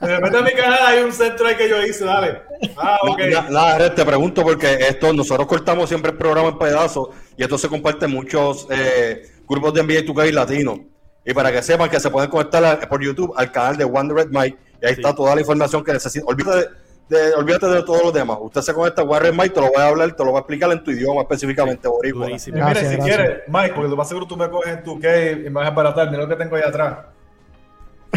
Vete 0.00 0.36
a 0.36 0.42
mi 0.42 0.52
canal, 0.52 0.78
hay 0.86 1.02
un 1.02 1.12
centro 1.12 1.46
ahí 1.46 1.56
que 1.56 1.68
yo 1.68 1.82
hice, 1.82 2.04
dale. 2.04 2.42
Ah, 2.76 2.98
ok. 3.02 3.20
Nada, 3.50 3.94
te 3.94 4.04
pregunto 4.04 4.42
porque 4.42 4.74
esto, 4.88 5.12
nosotros 5.12 5.46
cortamos 5.46 5.88
siempre 5.88 6.12
el 6.12 6.18
programa 6.18 6.48
en 6.48 6.58
pedazos 6.58 7.10
y 7.36 7.42
esto 7.42 7.58
se 7.58 7.68
comparte 7.68 8.06
en 8.06 8.12
muchos 8.12 8.66
eh, 8.70 9.30
grupos 9.48 9.74
de 9.74 9.82
NBA 9.82 10.06
2K 10.06 10.32
latinos. 10.32 10.80
Y 11.24 11.34
para 11.34 11.52
que 11.52 11.62
sepan 11.62 11.90
que 11.90 12.00
se 12.00 12.10
pueden 12.10 12.30
conectar 12.30 12.88
por 12.88 13.02
YouTube 13.02 13.34
al 13.36 13.52
canal 13.52 13.76
de 13.76 13.84
One 13.84 14.14
Red 14.14 14.28
Mike 14.30 14.56
y 14.80 14.86
ahí 14.86 14.92
está 14.92 15.14
toda 15.14 15.34
la 15.34 15.40
información 15.40 15.84
que 15.84 15.92
necesitan. 15.92 16.28
Olvídate 16.28 16.87
de, 17.08 17.34
olvídate 17.34 17.66
de 17.66 17.82
todos 17.82 18.02
los 18.02 18.12
demás. 18.12 18.38
Usted 18.40 18.60
se 18.60 18.74
conecta 18.74 19.02
a 19.02 19.04
Warren 19.04 19.36
Mike, 19.36 19.50
te 19.50 19.60
lo 19.60 19.68
voy 19.68 19.82
a 19.82 19.88
hablar, 19.88 20.12
te 20.12 20.24
lo 20.24 20.30
voy 20.30 20.38
a 20.38 20.40
explicar 20.40 20.70
en 20.72 20.84
tu 20.84 20.90
idioma 20.90 21.22
específicamente, 21.22 21.88
Boricua. 21.88 22.26
Y 22.26 22.52
mire, 22.52 22.84
si 22.84 22.98
quieres, 22.98 23.42
Mike, 23.48 23.72
porque 23.74 23.88
lo 23.88 23.96
más 23.96 24.08
seguro 24.08 24.26
tú 24.26 24.36
me 24.36 24.48
coges 24.48 24.74
en 24.74 24.82
tu 24.82 24.98
que 24.98 25.32
y 25.32 25.44
me 25.44 25.50
vas 25.50 25.66
a 25.66 25.68
aparatar. 25.68 26.10
Mira 26.10 26.22
lo 26.22 26.28
que 26.28 26.36
tengo 26.36 26.56
ahí 26.56 26.62
atrás. 26.62 26.98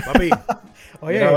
Papi. 0.06 0.30
Oye, 1.02 1.28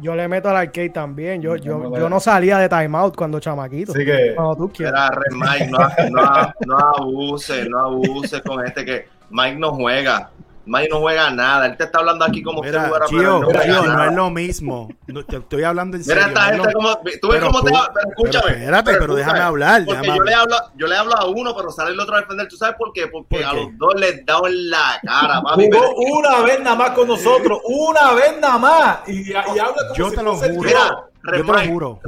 yo 0.00 0.14
le 0.14 0.28
meto 0.28 0.50
al 0.50 0.56
arcade 0.56 0.90
también. 0.90 1.40
Yo, 1.40 1.56
yo, 1.56 1.96
yo 1.96 2.08
no 2.10 2.20
salía 2.20 2.58
de 2.58 2.68
timeout 2.68 3.16
cuando 3.16 3.40
chamaquito. 3.40 3.92
Así 3.92 4.04
que. 4.04 4.34
Cuando 4.34 4.56
tú 4.56 4.72
quieras. 4.72 5.10
Mike, 5.30 5.68
no, 5.70 5.78
no, 6.10 6.52
no 6.66 6.78
abuse, 6.78 7.66
no 7.68 7.78
abuse 7.78 8.42
con 8.42 8.64
este 8.66 8.84
que 8.84 9.08
Mike 9.30 9.56
no 9.56 9.72
juega. 9.72 10.30
Mike 10.66 10.88
no 10.90 11.00
juega 11.00 11.30
nada. 11.30 11.66
Él 11.66 11.76
te 11.76 11.84
está 11.84 11.98
hablando 11.98 12.24
aquí 12.24 12.42
como 12.42 12.62
Mira, 12.62 12.84
si 12.84 12.88
fuera. 12.88 13.06
no, 13.10 13.40
no, 13.86 14.04
es 14.04 14.12
lo 14.12 14.30
mismo. 14.30 14.88
te 15.28 15.36
estoy 15.36 15.64
hablando 15.64 15.96
en 15.96 16.04
serio. 16.04 16.22
Mira, 16.26 16.40
esta 16.40 16.54
gente 16.56 16.72
como. 16.72 16.98
Tú 17.20 17.28
ves 17.28 17.40
cómo 17.42 17.62
te 17.62 17.70
Pero 17.70 18.08
escúchame. 18.08 18.44
Pero 18.44 18.58
espérate, 18.58 18.92
pero, 18.98 19.14
déjame 19.14 19.38
hablar. 19.40 19.84
Porque 19.84 20.06
yo, 20.06 20.22
Le 20.22 20.34
hablo, 20.34 20.56
yo 20.76 20.86
le 20.86 20.96
hablo 20.96 21.16
a 21.16 21.26
uno, 21.26 21.54
pero 21.56 21.70
sale 21.70 21.92
el 21.92 22.00
otro 22.00 22.16
a 22.16 22.20
defender. 22.20 22.48
¿Tú 22.48 22.56
sabes 22.56 22.76
por 22.76 22.92
qué? 22.92 23.06
Porque 23.08 23.44
a 23.44 23.52
los 23.52 23.76
dos 23.76 23.94
les 23.96 24.24
da 24.24 24.38
en 24.46 24.70
la 24.70 25.00
cara. 25.02 25.42
Papi, 25.42 25.68
Jugó 25.70 26.18
una 26.18 26.40
vez 26.42 26.60
nada 26.60 26.76
más 26.76 26.90
con 26.90 27.08
nosotros. 27.08 27.60
Una 27.64 28.12
vez 28.12 28.38
nada 28.40 28.58
más. 28.58 28.98
Y, 29.08 29.30
y 29.30 29.34
habla 29.34 29.74
como 29.88 29.94
Yo 29.94 30.10
te 30.10 30.22
lo 30.22 30.36
juro 30.36 31.13
yo 31.32 31.44
te 31.44 31.52
lo 31.52 31.72
juro. 31.72 32.00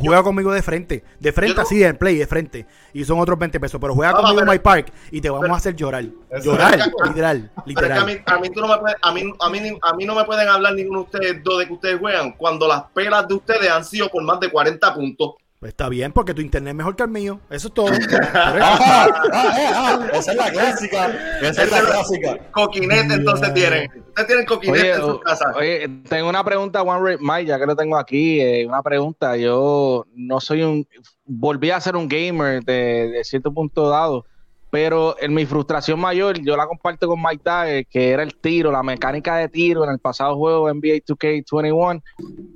Juega, 0.00 0.22
conmigo, 0.22 0.52
de 0.52 0.62
frente. 0.62 1.04
De 1.20 1.32
frente 1.32 1.60
así, 1.60 1.82
en 1.82 1.96
play, 1.96 2.16
de 2.16 2.26
frente. 2.26 2.66
Y 2.92 3.04
son 3.04 3.18
otros 3.20 3.38
20 3.38 3.60
pesos. 3.60 3.80
Pero 3.80 3.94
juega 3.94 4.12
conmigo 4.14 4.40
en 4.40 4.48
My 4.48 4.58
Park 4.58 4.92
y 5.10 5.20
te 5.20 5.30
vamos 5.30 5.50
a 5.50 5.54
hacer 5.54 5.76
llorar. 5.76 6.04
Llorar, 6.42 6.78
literal. 7.04 7.50
literal. 7.66 7.98
a, 7.98 8.04
mí, 8.04 8.12
a, 8.24 8.38
mí 8.38 8.48
no 8.54 8.68
me 8.68 8.78
puede, 8.78 8.94
a, 9.00 9.12
mí, 9.12 9.32
a, 9.38 9.50
mí, 9.50 9.78
a 9.82 9.94
mí 9.94 10.04
no 10.04 10.14
me 10.14 10.24
pueden 10.24 10.48
hablar 10.48 10.74
ninguno 10.74 11.00
de 11.00 11.04
ustedes 11.04 11.42
dos 11.42 11.58
de 11.58 11.66
que 11.66 11.72
ustedes 11.72 11.98
juegan 11.98 12.32
cuando 12.32 12.66
las 12.66 12.84
pelas 12.94 13.28
de 13.28 13.34
ustedes 13.34 13.70
han 13.70 13.84
sido 13.84 14.08
por 14.08 14.22
más 14.22 14.40
de 14.40 14.50
40 14.50 14.94
puntos. 14.94 15.34
Pues 15.58 15.70
está 15.70 15.88
bien, 15.88 16.12
porque 16.12 16.34
tu 16.34 16.42
internet 16.42 16.72
es 16.72 16.76
mejor 16.76 16.96
que 16.96 17.02
el 17.04 17.08
mío. 17.08 17.40
Eso 17.48 17.68
es 17.68 17.74
todo. 17.74 17.86
Ah, 18.34 19.18
ah, 19.32 19.48
ah, 19.72 20.08
esa 20.12 20.32
es 20.32 20.36
la 20.36 20.50
clásica. 20.50 21.38
Esa 21.40 21.62
es 21.62 21.70
la 21.70 21.80
clásica. 21.80 22.38
Coquinete, 22.52 23.14
entonces 23.14 23.54
tienen. 23.54 23.90
Ustedes 24.08 24.26
tienen 24.26 24.46
coquinete 24.46 24.90
en 24.92 25.00
su 25.00 25.20
casa. 25.20 25.52
Oye, 25.56 25.88
tengo 26.08 26.28
una 26.28 26.44
pregunta, 26.44 26.82
One 26.82 27.18
Mike, 27.20 27.46
ya 27.46 27.58
que 27.58 27.66
lo 27.66 27.74
tengo 27.74 27.96
aquí. 27.96 28.40
Eh, 28.40 28.66
una 28.66 28.82
pregunta. 28.82 29.36
Yo 29.36 30.04
no 30.14 30.40
soy 30.40 30.62
un. 30.62 30.86
Volví 31.24 31.70
a 31.70 31.80
ser 31.80 31.96
un 31.96 32.08
gamer 32.08 32.62
de, 32.62 33.08
de 33.08 33.24
cierto 33.24 33.52
punto 33.52 33.88
dado 33.88 34.24
pero 34.70 35.16
en 35.20 35.32
mi 35.32 35.46
frustración 35.46 36.00
mayor, 36.00 36.38
yo 36.40 36.56
la 36.56 36.66
comparto 36.66 37.06
con 37.06 37.22
Mike 37.22 37.42
Dagger, 37.44 37.86
que 37.86 38.10
era 38.10 38.22
el 38.22 38.34
tiro, 38.36 38.72
la 38.72 38.82
mecánica 38.82 39.36
de 39.36 39.48
tiro 39.48 39.84
en 39.84 39.90
el 39.90 39.98
pasado 39.98 40.36
juego 40.36 40.72
NBA 40.72 41.04
2K21, 41.06 42.02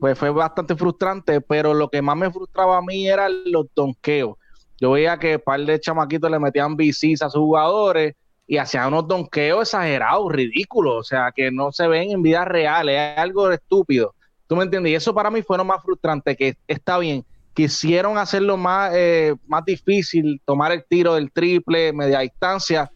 pues 0.01 0.19
fue 0.19 0.31
bastante 0.31 0.75
frustrante, 0.75 1.41
pero 1.41 1.73
lo 1.73 1.89
que 1.89 2.03
más 2.03 2.17
me 2.17 2.31
frustraba 2.31 2.79
a 2.79 2.83
mí 2.83 3.07
eran 3.09 3.33
los 3.47 3.67
donkeos. 3.75 4.37
Yo 4.81 4.93
veía 4.93 5.19
que 5.19 5.37
un 5.37 5.43
par 5.43 5.61
de 5.61 5.79
chamaquitos 5.79 6.31
le 6.31 6.39
metían 6.39 6.75
VCs 6.75 7.23
a 7.23 7.31
sus 7.31 7.41
jugadores 7.41 8.15
y 8.47 8.57
hacían 8.57 8.89
unos 8.89 9.07
donkeos 9.07 9.63
exagerados, 9.63 10.33
ridículos, 10.33 10.95
o 10.97 11.05
sea, 11.05 11.31
que 11.35 11.53
no 11.53 11.71
se 11.71 11.87
ven 11.87 12.11
en 12.11 12.23
vida 12.23 12.45
real, 12.45 12.89
es 12.89 13.17
algo 13.17 13.51
estúpido. 13.51 14.15
¿Tú 14.49 14.57
me 14.57 14.65
entiendes? 14.65 14.91
Y 14.91 14.95
eso 14.97 15.15
para 15.15 15.31
mí 15.31 15.43
fue 15.43 15.57
lo 15.57 15.65
más 15.65 15.81
frustrante, 15.83 16.35
que 16.35 16.57
está 16.67 16.99
bien, 16.99 17.25
quisieron 17.55 18.19
hacerlo 18.19 18.57
más, 18.57 18.93
eh, 18.95 19.35
más 19.47 19.65
difícil, 19.65 20.41
tomar 20.45 20.73
el 20.73 20.85
tiro 20.89 21.15
del 21.15 21.31
triple, 21.33 21.93
media 21.93 22.21
distancia, 22.21 22.91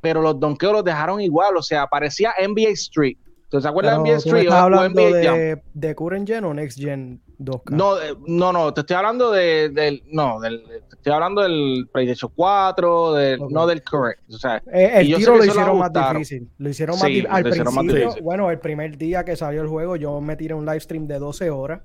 pero 0.00 0.20
los 0.22 0.38
donkeos 0.38 0.72
los 0.72 0.84
dejaron 0.84 1.20
igual, 1.20 1.56
o 1.56 1.62
sea, 1.62 1.86
parecía 1.86 2.32
NBA 2.40 2.70
Street. 2.70 3.16
¿Te 3.50 3.56
acuerdas 3.66 3.94
de 3.96 3.98
NBA 4.10 4.12
tú 4.18 4.18
Street? 4.28 4.42
estás 4.44 4.60
o 4.60 4.64
hablando 4.64 5.00
NBA 5.00 5.22
Jam? 5.24 5.34
de, 5.36 5.62
de 5.74 5.94
Current 5.96 6.28
Gen 6.28 6.44
o 6.44 6.54
Next 6.54 6.78
Gen 6.78 7.20
2K? 7.40 7.70
No, 7.70 8.00
eh, 8.00 8.14
no, 8.28 8.52
no, 8.52 8.72
te 8.72 8.82
estoy 8.82 8.94
hablando 8.94 9.32
de, 9.32 9.70
del, 9.70 10.04
no, 10.12 10.38
del, 10.38 10.62
te 10.88 10.94
estoy 10.94 11.12
hablando 11.12 11.42
del 11.42 11.88
PlayStation 11.92 12.30
4, 12.36 13.12
del, 13.14 13.40
no 13.48 13.66
del 13.66 13.82
current. 13.82 14.18
O 14.32 14.38
sea, 14.38 14.62
Eh, 14.72 14.92
el 15.00 15.16
tiro 15.16 15.36
lo 15.36 15.44
hicieron 15.44 15.78
más 15.78 15.92
difícil. 15.92 16.48
Lo 16.58 16.68
hicieron 16.68 16.94
Sí, 16.96 17.00
más 17.00 17.08
difícil. 17.08 17.28
lo 17.28 17.34
Al 17.34 17.48
hicieron 17.48 17.74
más 17.74 17.82
principio, 17.82 18.02
difícil. 18.06 18.22
bueno, 18.22 18.50
el 18.52 18.58
primer 18.60 18.96
día 18.96 19.24
que 19.24 19.34
salió 19.34 19.62
el 19.62 19.68
juego, 19.68 19.96
yo 19.96 20.20
me 20.20 20.36
tiré 20.36 20.54
un 20.54 20.64
live 20.64 20.78
stream 20.80 21.08
de 21.08 21.18
12 21.18 21.50
horas. 21.50 21.80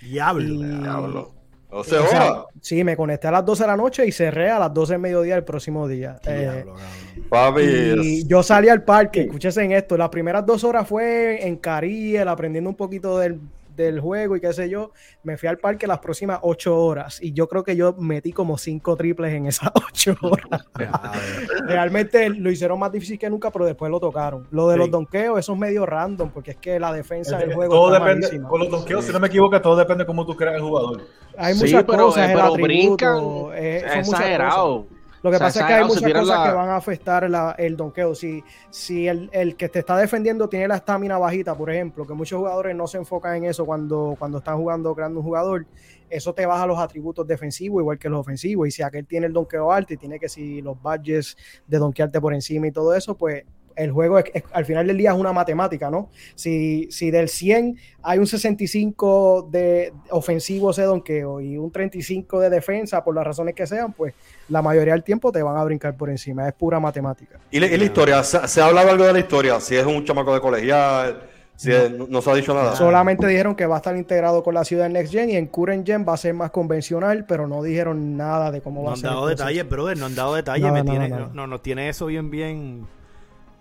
Diablo. 0.00 0.42
Y, 0.42 0.64
Diablo. 0.80 1.32
12 1.74 1.98
o 1.98 2.06
sea, 2.06 2.32
horas. 2.32 2.44
sí, 2.60 2.82
me 2.84 2.96
conecté 2.96 3.26
a 3.28 3.32
las 3.32 3.44
12 3.44 3.62
de 3.62 3.66
la 3.66 3.76
noche 3.76 4.06
y 4.06 4.12
cerré 4.12 4.50
a 4.50 4.58
las 4.58 4.72
12 4.72 4.92
del 4.94 5.00
mediodía 5.02 5.36
el 5.36 5.44
próximo 5.44 5.86
día. 5.88 6.18
Eh, 6.26 6.38
Diablo, 6.40 6.74
cabrón. 6.74 7.28
Papi. 7.28 7.62
y 7.62 8.18
es- 8.20 8.28
yo 8.28 8.42
salí 8.42 8.68
al 8.68 8.82
parque, 8.84 9.22
escúchese 9.22 9.62
en 9.62 9.72
esto, 9.72 9.96
las 9.96 10.08
primeras 10.08 10.44
dos 10.46 10.62
horas 10.64 10.86
fue 10.88 11.46
en 11.46 11.56
Cariel, 11.56 12.28
aprendiendo 12.28 12.70
un 12.70 12.76
poquito 12.76 13.18
del, 13.18 13.40
del 13.76 14.00
juego 14.00 14.36
y 14.36 14.40
qué 14.40 14.52
sé 14.52 14.68
yo. 14.68 14.92
Me 15.22 15.36
fui 15.36 15.48
al 15.48 15.58
parque 15.58 15.86
las 15.86 15.98
próximas 15.98 16.38
ocho 16.42 16.76
horas 16.78 17.20
y 17.22 17.32
yo 17.32 17.48
creo 17.48 17.64
que 17.64 17.76
yo 17.76 17.92
metí 17.98 18.32
como 18.32 18.56
cinco 18.58 18.96
triples 18.96 19.32
en 19.34 19.46
esas 19.46 19.70
ocho 19.88 20.16
horas. 20.22 20.66
Realmente 21.66 22.28
lo 22.30 22.50
hicieron 22.50 22.78
más 22.78 22.92
difícil 22.92 23.18
que 23.18 23.28
nunca, 23.30 23.50
pero 23.50 23.64
después 23.64 23.90
lo 23.90 24.00
tocaron. 24.00 24.46
Lo 24.50 24.68
de 24.68 24.74
Sí. 24.74 24.78
los 24.80 24.90
donkeos, 24.90 25.38
eso 25.38 25.52
es 25.52 25.58
medio 25.58 25.86
random, 25.86 26.30
porque 26.30 26.52
es 26.52 26.56
que 26.56 26.78
la 26.80 26.92
defensa 26.92 27.38
del 27.38 27.54
juego 27.54 27.72
todo 27.74 27.92
está 27.94 28.04
depende, 28.04 28.26
malísima. 28.26 28.48
con 28.48 28.60
los 28.60 28.70
donkeos, 28.70 29.04
si 29.04 29.12
no 29.12 29.20
me 29.20 29.28
equivoco, 29.28 29.60
todo 29.60 29.76
depende 29.76 30.02
de 30.04 30.06
cómo 30.06 30.26
tú 30.26 30.34
creas 30.36 30.56
el 30.56 30.62
jugador. 30.62 31.02
Hay 31.36 31.54
Sí, 31.54 31.64
muchas 31.64 31.84
pero, 31.84 32.06
cosas, 32.06 32.28
eh, 32.28 32.32
el 32.32 32.36
pero 32.36 32.46
atributo, 32.48 32.64
brincan, 32.66 33.18
eh, 33.56 33.82
muchas 33.84 33.98
exagerado. 34.08 34.82
cosas. 34.84 34.93
Lo 35.24 35.30
que 35.30 35.36
O 35.36 35.38
sea, 35.38 35.46
pasa 35.48 35.60
es 35.60 35.66
que 35.66 35.72
hay 35.72 35.84
muchas 35.84 36.12
cosas 36.12 36.38
la- 36.38 36.44
que 36.50 36.54
van 36.54 36.68
a 36.68 36.76
afectar 36.76 37.30
la- 37.30 37.54
el 37.58 37.78
donqueo. 37.78 38.14
Si, 38.14 38.44
si 38.68 39.08
el, 39.08 39.30
el 39.32 39.56
que 39.56 39.70
te 39.70 39.78
está 39.78 39.96
defendiendo 39.96 40.50
tiene 40.50 40.68
la 40.68 40.76
estamina 40.76 41.16
bajita, 41.16 41.56
por 41.56 41.70
ejemplo, 41.70 42.06
que 42.06 42.12
muchos 42.12 42.38
jugadores 42.38 42.76
no 42.76 42.86
se 42.86 42.98
enfocan 42.98 43.36
en 43.36 43.44
eso 43.46 43.64
cuando, 43.64 44.16
cuando 44.18 44.36
están 44.38 44.58
jugando 44.58 44.94
creando 44.94 45.20
un 45.20 45.24
jugador, 45.24 45.64
eso 46.10 46.34
te 46.34 46.44
baja 46.44 46.66
los 46.66 46.78
atributos 46.78 47.26
defensivos 47.26 47.80
igual 47.80 47.98
que 47.98 48.10
los 48.10 48.20
ofensivos. 48.20 48.68
Y 48.68 48.70
si 48.70 48.82
aquel 48.82 49.06
tiene 49.06 49.26
el 49.26 49.32
donqueo 49.32 49.72
alto 49.72 49.94
y 49.94 49.96
tiene 49.96 50.20
que 50.20 50.28
si 50.28 50.60
los 50.60 50.80
badges 50.82 51.38
de 51.66 51.78
donkearte 51.78 52.20
por 52.20 52.34
encima 52.34 52.66
y 52.66 52.70
todo 52.72 52.94
eso, 52.94 53.16
pues 53.16 53.44
el 53.76 53.90
juego 53.92 54.18
es- 54.18 54.26
es- 54.34 54.44
al 54.52 54.64
final 54.64 54.86
del 54.86 54.96
día 54.98 55.10
es 55.12 55.16
una 55.16 55.32
matemática, 55.32 55.90
¿no? 55.90 56.08
Si, 56.34 56.88
si 56.90 57.10
del 57.10 57.28
100 57.28 57.76
hay 58.02 58.18
un 58.18 58.26
65 58.26 59.48
de 59.50 59.92
ofensivo 60.10 60.70
ese 60.70 60.82
donqueo 60.82 61.40
y 61.40 61.56
un 61.56 61.70
35 61.70 62.40
de 62.40 62.50
defensa, 62.50 63.02
por 63.04 63.14
las 63.14 63.24
razones 63.24 63.54
que 63.54 63.66
sean, 63.66 63.92
pues 63.92 64.14
la 64.48 64.62
mayoría 64.62 64.92
del 64.94 65.02
tiempo 65.04 65.32
te 65.32 65.42
van 65.42 65.56
a 65.56 65.64
brincar 65.64 65.96
por 65.96 66.10
encima. 66.10 66.46
Es 66.48 66.54
pura 66.54 66.78
matemática. 66.80 67.38
¿Y, 67.50 67.60
la- 67.60 67.66
y 67.66 67.76
la 67.76 67.84
historia? 67.84 68.22
¿Se, 68.22 68.46
se 68.48 68.60
ha 68.60 68.66
hablado 68.66 68.90
algo 68.90 69.04
de 69.04 69.12
la 69.12 69.18
historia? 69.18 69.60
Si 69.60 69.74
es 69.76 69.84
un 69.86 70.04
chamaco 70.04 70.32
de 70.34 70.40
colegial, 70.40 71.22
si 71.56 71.70
es- 71.72 71.90
no, 71.90 72.06
no 72.08 72.20
se 72.20 72.30
ha 72.30 72.34
dicho 72.34 72.52
nada. 72.52 72.74
Solamente 72.76 73.26
dijeron 73.26 73.54
que 73.54 73.64
va 73.66 73.76
a 73.76 73.78
estar 73.78 73.96
integrado 73.96 74.42
con 74.42 74.54
la 74.54 74.64
ciudad 74.64 74.88
Next 74.88 75.12
Gen 75.12 75.30
y 75.30 75.36
en 75.36 75.46
Current 75.46 75.86
Gen 75.86 76.04
va 76.06 76.14
a 76.14 76.16
ser 76.16 76.34
más 76.34 76.50
convencional, 76.50 77.24
pero 77.26 77.46
no 77.46 77.62
dijeron 77.62 78.16
nada 78.16 78.50
de 78.50 78.60
cómo 78.60 78.80
No 78.80 78.86
va 78.86 78.90
a 78.90 78.94
han 78.94 78.98
ser. 79.00 79.08
el 79.08 79.14
dado 79.14 79.26
proceso. 79.26 79.44
detalles, 79.46 79.68
brother, 79.68 79.98
no 79.98 80.06
han 80.06 80.14
dado 80.14 80.34
detalles. 80.34 80.72
Me 80.72 80.82
tiene. 80.82 81.08
No, 81.08 81.30
no, 81.32 81.46
nos 81.46 81.62
tiene 81.62 81.88
eso 81.88 82.06
bien, 82.06 82.30
bien, 82.30 82.86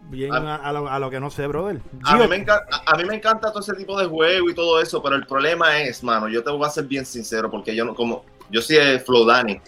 bien 0.10 0.32
A- 0.34 0.56
a, 0.56 0.70
a 0.70 0.74
lo, 0.74 0.88
a 0.89 0.99
lo 0.99 1.10
que 1.10 1.20
no 1.20 1.30
sé, 1.30 1.47
brother. 1.47 1.80
A 2.04 2.18
mí, 2.18 2.28
me 2.28 2.36
encanta, 2.38 2.82
a 2.86 2.97
mí 2.97 3.06
me 3.06 3.16
encanta 3.16 3.49
todo 3.51 3.60
ese 3.62 3.74
tipo 3.74 3.97
de 3.99 4.06
juego 4.06 4.49
y 4.49 4.54
todo 4.56 4.80
eso, 4.82 5.01
pero 5.01 5.16
el 5.16 5.26
problema 5.26 5.80
es, 5.82 6.04
mano, 6.04 6.28
yo 6.30 6.43
te 6.43 6.51
voy 6.51 6.66
a 6.66 6.70
ser 6.70 6.86
bien 6.86 7.06
sincero, 7.06 7.49
porque 7.49 7.76
yo 7.76 7.84
no, 7.86 7.93
como, 7.95 8.24
yo 8.49 8.62
soy 8.62 8.78
de 8.78 8.99
Flowdani. 8.99 9.60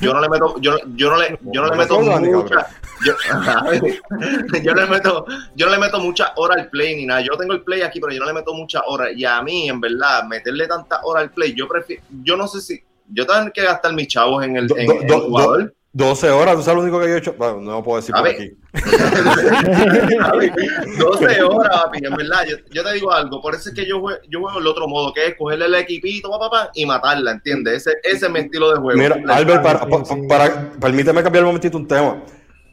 Yo 0.00 0.14
no 0.14 0.20
le 0.22 0.30
meto, 0.30 0.56
yo, 0.60 0.78
yo 0.94 1.10
no 1.10 1.18
le, 1.18 1.38
yo 1.42 1.60
no 1.60 1.68
le 1.68 1.76
meto 1.76 2.00
mucha, 2.00 2.66
yo, 3.04 3.12
yo 4.62 4.74
le 4.74 4.86
meto, 4.86 5.26
yo 5.54 5.66
no 5.66 5.72
le 5.72 5.78
meto 5.78 6.00
muchas 6.00 6.30
horas 6.36 6.56
al 6.58 6.70
play 6.70 6.96
ni 6.96 7.04
nada. 7.06 7.20
Yo 7.20 7.36
tengo 7.36 7.52
el 7.52 7.62
play 7.62 7.82
aquí, 7.82 8.00
pero 8.00 8.12
yo 8.12 8.20
no 8.20 8.26
le 8.26 8.32
meto 8.32 8.54
muchas 8.54 8.82
horas. 8.86 9.10
Y 9.14 9.24
a 9.26 9.42
mí, 9.42 9.68
en 9.68 9.80
verdad, 9.80 10.24
meterle 10.24 10.66
tantas 10.66 11.00
horas 11.02 11.24
al 11.24 11.30
play, 11.32 11.54
yo 11.54 11.68
prefiero, 11.68 12.02
yo 12.22 12.36
no 12.36 12.48
sé 12.48 12.60
si, 12.62 12.82
yo 13.08 13.26
tengo 13.26 13.50
que 13.52 13.62
gastar 13.62 13.92
mis 13.92 14.08
chavos 14.08 14.42
en 14.44 14.56
el, 14.56 14.68
Do- 14.68 14.76
en, 14.78 14.86
do- 14.86 14.92
en 14.94 15.02
el 15.02 15.06
do- 15.08 15.20
jugador. 15.26 15.74
12 15.96 16.28
horas, 16.30 16.56
¿tú 16.56 16.62
sabes 16.62 16.76
lo 16.76 16.82
único 16.82 17.00
que 17.00 17.06
yo 17.08 17.14
he 17.14 17.18
hecho? 17.18 17.34
Bueno, 17.38 17.60
no 17.60 17.70
lo 17.72 17.82
puedo 17.84 18.00
decir 18.00 18.14
por 18.14 18.26
aquí. 18.28 18.50
12 20.98 21.42
horas, 21.42 21.82
papi, 21.84 21.98
en 22.04 22.16
verdad. 22.16 22.44
Yo, 22.48 22.56
yo 22.72 22.82
te 22.84 22.92
digo 22.94 23.12
algo, 23.12 23.40
por 23.40 23.54
eso 23.54 23.68
es 23.68 23.74
que 23.74 23.86
yo 23.86 24.00
juego, 24.00 24.18
yo 24.28 24.40
juego 24.40 24.58
el 24.58 24.66
otro 24.66 24.88
modo, 24.88 25.12
que 25.12 25.26
es 25.28 25.34
cogerle 25.36 25.66
el 25.66 25.74
equipito 25.76 26.30
pa, 26.30 26.38
pa, 26.38 26.50
pa, 26.50 26.70
y 26.74 26.84
matarla, 26.84 27.32
¿entiendes? 27.32 27.86
Ese, 27.86 27.96
ese 28.02 28.26
es 28.26 28.32
mi 28.32 28.40
estilo 28.40 28.72
de 28.72 28.80
juego. 28.80 28.98
Mira, 29.00 29.34
Albert, 29.34 29.62
para, 29.62 29.86
para- 30.28 30.70
permíteme 30.80 31.22
cambiar 31.22 31.44
un 31.44 31.48
momentito 31.50 31.78
un 31.78 31.86
tema. 31.86 32.22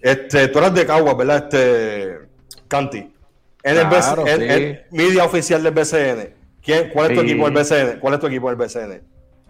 Este, 0.02 0.48
tú 0.48 0.60
eres 0.60 0.74
de 0.74 0.86
Caguas, 0.86 1.16
¿verdad? 1.16 1.44
Este, 1.44 2.18
Canti. 2.68 3.14
En 3.64 3.78
el 3.78 3.88
Claro, 3.88 4.24
BC 4.24 4.32
en, 4.32 4.40
sí. 4.40 4.46
en 4.50 4.82
media 4.90 5.24
oficial 5.26 5.62
del 5.62 5.74
BCN. 5.74 6.34
¿Quién, 6.64 6.90
¿Cuál 6.90 7.12
es 7.12 7.18
tu 7.18 7.22
Sí. 7.24 7.30
equipo 7.32 7.46
del 7.50 7.54
BCN? 7.54 8.00
¿Cuál 8.00 8.14
es 8.16 8.20
tu 8.20 8.28
equipo 8.28 8.50
del 8.50 8.56
BCN? 8.58 9.02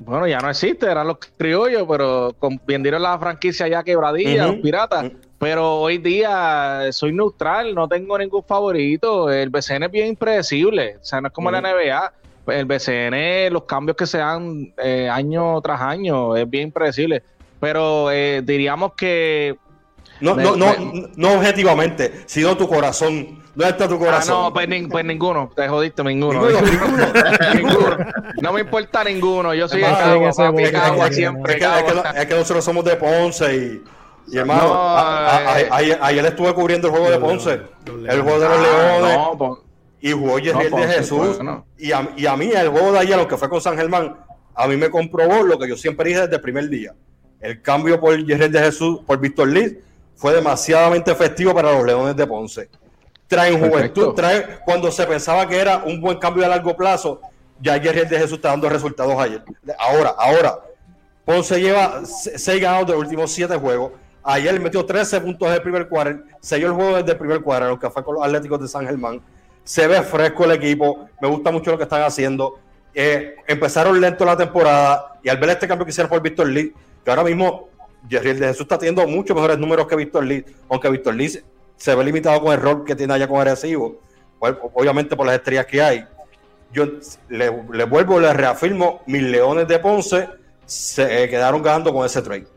Bueno, 0.04 0.28
ya 0.28 0.39
no 0.39 0.49
existe, 0.49 0.88
eran 0.88 1.08
los 1.08 1.18
criollos, 1.38 1.86
pero 1.88 2.36
con, 2.39 2.60
vendieron 2.66 3.04
la 3.04 3.20
franquicia 3.20 3.68
ya 3.68 3.84
quebradilla, 3.84 4.47
los 4.47 4.56
piratas. 4.56 5.12
Pero 5.38 5.76
hoy 5.76 5.99
día 5.99 6.88
soy 6.91 7.14
neutral, 7.14 7.76
no 7.76 7.88
tengo 7.88 8.18
ningún 8.18 8.43
favorito. 8.43 9.32
El 9.32 9.49
BCN 9.49 9.84
es 9.84 9.91
bien 9.91 10.08
impredecible, 10.08 10.97
o 10.97 11.04
sea, 11.04 11.22
no 11.22 11.28
es 11.28 11.34
como 11.34 11.52
la 11.52 11.60
Ujú. 11.60 11.68
NBA. 11.68 12.14
El 12.47 12.66
BCN, 12.66 13.54
los 13.54 13.66
cambios 13.66 13.95
que 13.95 14.08
se 14.08 14.18
dan 14.18 14.74
eh, 14.84 15.08
año 15.08 15.62
tras 15.62 15.80
año, 15.82 16.36
es 16.36 16.49
bien 16.49 16.70
impredecible. 16.70 17.24
Pero 17.60 18.10
eh, 18.12 18.41
diríamos 18.43 18.93
que 18.97 19.56
No, 20.22 20.36
Me- 20.36 20.43
no, 20.43 20.55
no, 20.55 20.65
me- 20.67 21.09
no 21.15 21.34
objetivamente, 21.34 22.24
sino 22.26 22.55
tu 22.55 22.67
corazón. 22.67 23.41
¿Dónde 23.53 23.72
está 23.72 23.88
tu 23.88 23.95
Ah, 23.95 23.99
corazón? 23.99 24.43
no, 24.43 24.53
pues, 24.53 24.67
nin- 24.69 24.89
pues 24.89 25.03
ninguno, 25.03 25.51
te 25.53 25.67
jodiste, 25.67 26.03
ninguno. 26.03 26.41
Ninguno, 26.47 26.61
Ninguno. 27.55 27.97
No 28.41 28.53
me 28.53 28.61
importa 28.61 29.03
ninguno, 29.03 29.53
yo 29.53 29.67
soy 29.67 29.82
de 29.82 29.88
Ah, 29.88 29.97
Cagua, 29.99 30.32
papi, 30.32 30.72
Cagua 30.72 31.11
siempre, 31.11 31.53
Es 31.53 31.59
que, 31.59 31.65
es, 31.65 31.84
que, 31.84 31.93
Cagua. 31.93 32.11
es 32.11 32.26
que 32.28 32.36
nosotros 32.36 32.63
somos 32.63 32.86
de 32.86 32.95
Ponce 32.95 33.55
y, 33.55 33.84
y 34.34 34.38
hermano, 34.38 34.67
No, 34.67 34.74
a- 34.74 35.38
a- 35.38 35.59
eh. 35.61 35.67
a- 35.69 35.76
ayer, 35.76 35.99
ayer 36.01 36.26
estuve 36.28 36.53
cubriendo 36.53 36.88
el 36.88 36.93
juego 36.93 37.11
de 37.11 37.19
Ponce, 37.19 37.51
el 38.07 38.22
juego 38.22 38.39
de 38.39 38.47
los 38.47 38.57
Ah, 38.57 38.61
Leones, 38.99 39.17
no, 39.17 39.38
pues, 39.38 39.51
y 39.99 40.11
jugó 40.13 40.39
Yerriel 40.39 40.72
No, 40.72 40.78
de 40.78 40.88
Jesús. 40.88 41.36
bueno. 41.36 41.65
Y, 41.78 41.91
a, 41.91 42.09
y 42.15 42.26
a 42.28 42.38
mí, 42.38 42.51
el 42.55 42.69
juego 42.69 42.93
de 42.93 42.99
ayer, 42.99 43.17
lo 43.17 43.28
que 43.28 43.36
fue 43.38 43.49
con 43.49 43.59
San 43.59 43.76
Germán, 43.76 44.15
a 44.55 44.67
mí 44.67 44.78
me 44.78 44.89
comprobó 44.89 45.43
lo 45.43 45.59
que 45.59 45.67
yo 45.67 45.76
siempre 45.76 46.07
dije 46.07 46.22
desde 46.22 46.36
el 46.36 46.41
primer 46.41 46.69
día. 46.69 46.93
El 47.41 47.61
cambio 47.61 47.99
por 47.99 48.15
Yerriel 48.24 48.51
de 48.51 48.59
Jesús, 48.59 48.99
por 49.05 49.19
Víctor 49.19 49.49
Liz, 49.49 49.76
fue 50.22 50.36
demasiadamente 50.36 51.09
efectivo 51.09 51.51
para 51.51 51.72
los 51.72 51.84
Leones 51.84 52.15
de 52.15 52.28
Ponce. 52.28 52.69
Traen 53.26 53.57
juventud, 53.59 54.13
traen, 54.13 54.59
cuando 54.63 54.91
se 54.91 55.03
pensaba 55.07 55.47
que 55.47 55.57
era 55.57 55.78
un 55.84 55.99
buen 55.99 56.19
cambio 56.19 56.45
a 56.45 56.47
largo 56.47 56.78
plazo, 56.78 57.19
ya 57.59 57.76
Yerriel 57.78 58.07
de 58.07 58.19
Jesús 58.19 58.34
está 58.34 58.49
dando 58.49 58.69
resultados 58.69 59.19
ayer. 59.19 59.43
Ahora, 59.80 60.13
ahora, 60.15 60.59
Ponce 61.26 61.59
lleva 61.59 62.01
6 62.05 62.61
ganados 62.61 62.86
de 62.86 62.93
los 62.93 63.01
últimos 63.01 63.32
7 63.32 63.55
juegos. 63.55 63.93
Ayer 64.22 64.59
metió 64.59 64.86
13 64.86 65.22
puntos 65.22 65.49
del 65.49 65.63
primer 65.63 65.89
cuadro. 65.89 66.19
Selló 66.39 66.67
el 66.67 66.74
juego 66.74 66.97
desde 66.97 67.13
el 67.13 67.17
primer 67.17 67.41
cuadro, 67.41 67.69
lo 67.69 67.80
que 67.80 67.89
fue 67.89 68.03
con 68.03 68.13
los 68.13 68.24
Atléticos 68.24 68.61
de 68.61 68.67
San 68.67 68.86
Germán. 68.86 69.19
Se 69.63 69.88
ve 69.88 70.03
fresco 70.03 70.43
el 70.43 70.51
equipo. 70.51 71.09
Me 71.19 71.28
gusta 71.28 71.49
mucho 71.49 71.72
lo 71.72 71.78
que 71.80 71.86
están 71.86 72.03
haciendo. 72.03 72.59
Eh, 72.93 73.38
empezaron 73.47 73.99
lento 73.99 74.24
la 74.24 74.38
temporada 74.38 75.19
y 75.24 75.30
al 75.30 75.38
ver 75.38 75.49
este 75.49 75.67
cambio 75.67 75.84
que 75.84 75.89
hicieron 75.89 76.11
por 76.11 76.22
Víctor 76.22 76.47
Lee, 76.47 76.76
que 77.03 77.09
ahora 77.09 77.24
mismo 77.24 77.70
Jerry 78.10 78.34
de 78.34 78.47
Jesús 78.47 78.62
está 78.62 78.78
teniendo 78.78 79.06
mucho 79.08 79.34
mejores 79.36 79.58
números 79.58 79.88
que 79.88 79.95
Víctor 79.95 80.26
Lee, 80.26 80.45
aunque 80.70 80.89
Víctor 80.89 81.16
Lee 81.16 81.30
se- 81.30 81.44
se 81.78 81.95
ve 81.95 82.03
limitado 82.03 82.41
con 82.41 82.53
el 82.53 82.60
rol 82.61 82.84
que 82.86 82.95
tiene 82.95 83.14
allá 83.14 83.28
con 83.28 83.38
agresivo, 83.40 83.99
pues, 84.40 84.56
obviamente 84.73 85.15
por 85.15 85.26
las 85.26 85.36
estrellas 85.36 85.65
que 85.65 85.82
hay. 85.82 86.06
Yo 86.73 86.86
le, 87.30 87.52
le 87.73 87.84
vuelvo, 87.86 88.19
le 88.19 88.32
reafirmo, 88.34 89.02
mis 89.07 89.22
Leones 89.23 89.68
de 89.68 89.80
Ponce 89.80 90.30
se 90.65 91.23
eh, 91.23 91.30
quedaron 91.30 91.61
ganando 91.61 91.94
con 91.94 92.06
ese 92.06 92.22
trade. 92.22 92.48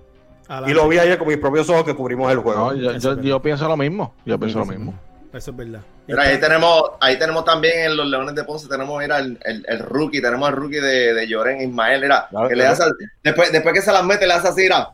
Y 0.66 0.72
lo 0.72 0.86
vi 0.88 0.98
ayer 0.98 1.18
con 1.18 1.26
mis 1.28 1.38
propios 1.38 1.68
ojos 1.70 1.84
que 1.84 1.94
cubrimos 1.94 2.30
el 2.30 2.38
juego. 2.38 2.72
no, 2.72 2.74
yo, 2.76 2.92
yo- 2.98 3.20
yo 3.20 3.40
pienso 3.42 3.66
lo 3.66 3.76
mismo. 3.76 4.14
Yo 4.26 4.38
pienso 4.38 4.58
lo 4.60 4.66
mismo. 4.66 4.94
Eso 5.32 5.50
es 5.50 5.56
verdad. 5.56 5.80
Mira, 6.06 6.22
ahí 6.22 6.38
tenemos, 6.38 6.82
ahí 7.00 7.18
tenemos 7.18 7.44
también 7.44 7.86
en 7.90 7.96
los 7.96 8.06
Leones 8.06 8.34
de 8.36 8.44
Ponce, 8.44 8.68
tenemos 8.68 8.96
mira, 9.00 9.18
el, 9.18 9.36
el, 9.42 9.64
el 9.66 9.78
rookie, 9.80 10.20
tenemos 10.20 10.48
el 10.50 10.54
rookie 10.54 10.76
de, 10.80 11.12
de 11.14 11.26
Lloren 11.26 11.60
Ismael, 11.62 12.02
mira, 12.02 12.28
Claro, 12.30 12.48
que 12.48 12.54
le 12.54 12.64
claro. 12.64 12.74
hace, 12.84 12.92
después, 13.22 13.50
después 13.50 13.74
que 13.74 13.82
se 13.82 13.90
las 13.90 14.04
mete, 14.04 14.26
le 14.28 14.34
hace 14.34 14.48
así, 14.48 14.60
mira. 14.62 14.90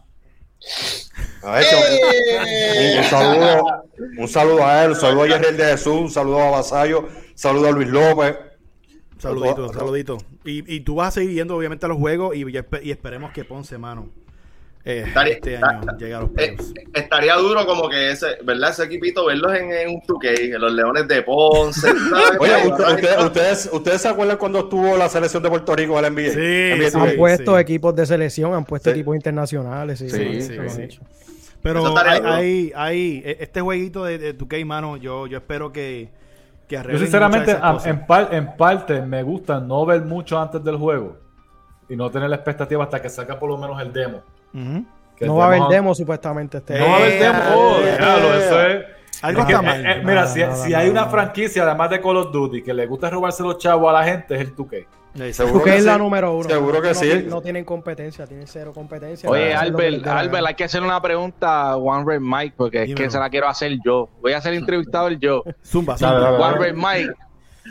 Ver, 1.43 1.65
un, 2.99 3.05
saludo, 3.05 3.85
un 4.19 4.29
saludo 4.29 4.67
a 4.67 4.85
él, 4.85 4.91
un 4.91 4.97
saludo 4.97 5.23
a 5.23 5.29
Jerry 5.29 5.57
de 5.57 5.65
Jesús, 5.65 5.95
un 5.95 6.11
saludo 6.11 6.41
a 6.41 6.51
Vasallo, 6.51 7.01
un 7.01 7.09
saludo 7.35 7.69
a 7.69 7.71
Luis 7.73 7.89
López. 7.89 8.37
Saludito, 9.19 9.73
saludito. 9.73 10.19
Y, 10.45 10.75
y 10.75 10.81
tú 10.81 10.97
vas 10.97 11.09
a 11.09 11.11
seguir 11.13 11.33
yendo, 11.33 11.55
obviamente, 11.55 11.85
a 11.85 11.89
los 11.89 11.99
juegos 11.99 12.35
y, 12.35 12.45
y 12.83 12.91
esperemos 12.91 13.33
que 13.33 13.45
Ponce, 13.45 13.77
mano, 13.77 14.09
eh, 14.85 15.05
Estaría- 15.07 15.35
este 15.35 15.55
está- 15.55 15.69
año 15.69 15.97
llega 15.99 16.17
a 16.19 16.21
los 16.23 16.31
Eh, 16.39 16.57
estaría 16.95 17.35
duro 17.37 17.67
como 17.67 17.89
que 17.89 18.11
ese, 18.13 18.27
¿verdad? 18.45 18.71
Ese 18.71 18.85
equipito, 18.85 19.27
verlos 19.27 19.55
en, 19.55 19.71
en 19.73 19.89
un 19.91 20.01
2K, 20.01 20.55
en 20.55 20.61
los 20.61 20.73
Leones 20.73 21.07
de 21.07 21.23
Ponce. 21.23 21.89
Oye, 22.41 22.53
usted- 22.67 22.95
usted- 22.95 23.19
ustedes, 23.25 23.71
¿ustedes 23.73 24.01
se 24.03 24.09
acuerdan 24.09 24.39
cuando 24.39 24.61
estuvo 24.61 24.97
la 24.97 25.09
selección 25.09 25.43
de 25.43 25.51
Puerto 25.51 25.77
Rico 25.77 25.99
al 25.99 26.07
NBA? 26.15 26.31
Sí, 26.31 26.39
NBA 26.39 26.91
sí. 26.91 26.97
Han 26.97 27.03
2K. 27.09 27.17
puesto 27.19 27.55
sí. 27.57 27.61
equipos 27.61 27.95
de 27.97 28.07
selección, 28.07 28.55
han 28.55 28.65
puesto 28.65 28.91
Sí. 28.91 28.97
equipos 28.97 29.17
internacionales. 29.17 29.99
Sí, 29.99 30.09
Sí, 30.09 30.83
hecho. 30.83 31.03
Pero 31.63 31.97
hay, 31.99 32.21
hay, 32.25 32.73
hay- 32.75 33.23
e- 33.25 33.37
este 33.41 33.61
jueguito 33.61 34.05
de, 34.05 34.17
de 34.17 34.33
2K, 34.39 34.65
mano, 34.65 34.97
yo, 34.97 35.27
yo 35.27 35.37
espero 35.39 35.71
que, 35.71 36.09
que 36.67 36.77
Yo 36.91 36.99
sinceramente, 36.99 37.55
par- 38.07 38.29
en 38.33 38.57
parte, 38.57 39.03
me 39.03 39.23
gusta 39.23 39.61
no 39.61 39.85
ver 39.85 40.01
mucho 40.03 40.39
antes 40.41 40.65
del 40.65 40.77
juego 40.77 41.19
y 41.89 41.97
no 41.97 42.11
tener 42.11 42.31
la 42.31 42.37
expectativa 42.37 42.83
hasta 42.85 43.03
que 43.03 43.11
salga 43.11 43.39
por 43.39 43.51
lo 43.51 43.59
menos 43.59 43.79
el 43.83 43.93
demo. 43.93 44.23
No 44.53 44.85
el 45.21 45.31
va 45.39 45.45
a 45.45 45.47
haber 45.49 45.61
demo- 45.71 45.95
supuestamente 45.95 46.59
este 46.59 46.79
No 46.79 46.87
va 46.87 46.93
a 46.93 46.97
haber 46.97 47.13
Eh, 47.13 47.19
demo. 47.19 47.39
Oh, 47.55 47.77
eh, 47.81 48.39
eso 48.47 48.63
es. 48.67 48.85
Algo 49.23 49.41
es 49.43 49.47
que, 49.47 49.53
está 49.53 49.63
mal. 49.63 49.85
eh, 49.87 49.93
eh, 49.93 50.03
mira, 50.03 50.23
No, 50.23 50.29
si, 50.29 50.41
no, 50.41 50.57
si 50.57 50.71
no, 50.71 50.79
hay 50.79 50.89
una 50.89 51.07
franquicia, 51.07 51.63
además 51.65 51.91
de 51.91 52.01
Call 52.01 52.17
of 52.17 52.33
Duty, 52.33 52.63
que 52.63 52.73
le 52.73 52.87
gusta 52.87 53.11
robarse 53.11 53.43
los 53.43 53.59
chavos 53.59 53.91
a 53.91 53.93
la 53.93 54.05
gente, 54.05 54.35
es 54.35 54.41
el 54.41 54.57
2K. 54.57 54.87
Exacto. 55.13 55.33
Seguro 55.33 55.53
Porque 55.55 55.71
que 55.73 55.77
es 55.79 55.85
la 55.85 55.99
número 55.99 56.33
uno. 56.35 56.49
Seguro 56.49 56.81
que 56.81 56.89
no, 56.89 56.95
sí. 56.95 57.27
No 57.29 57.43
tienen 57.43 57.65
competencia, 57.65 58.27
tienen 58.27 58.47
cero 58.47 58.71
competencia. 58.73 59.29
Oye, 59.29 59.53
Albert, 59.53 60.07
Albert, 60.07 60.47
hay 60.47 60.55
que 60.55 60.65
hacer 60.65 60.83
una 60.83 61.03
pregunta 61.03 61.71
a 61.73 61.77
One 61.77 62.05
Red 62.07 62.21
Mike, 62.21 62.55
porque 62.57 62.85
es 62.85 62.95
que 62.95 63.11
se 63.11 63.19
la 63.19 63.29
quiero 63.29 63.49
hacer 63.49 63.73
yo. 63.85 64.09
Voy 64.23 64.33
a 64.33 64.41
ser 64.41 64.55
entrevistador 64.55 65.19
yo. 65.19 65.43
Zumba. 65.67 65.97
One 65.97 66.59
Red 66.59 66.75
Mike, 66.77 67.13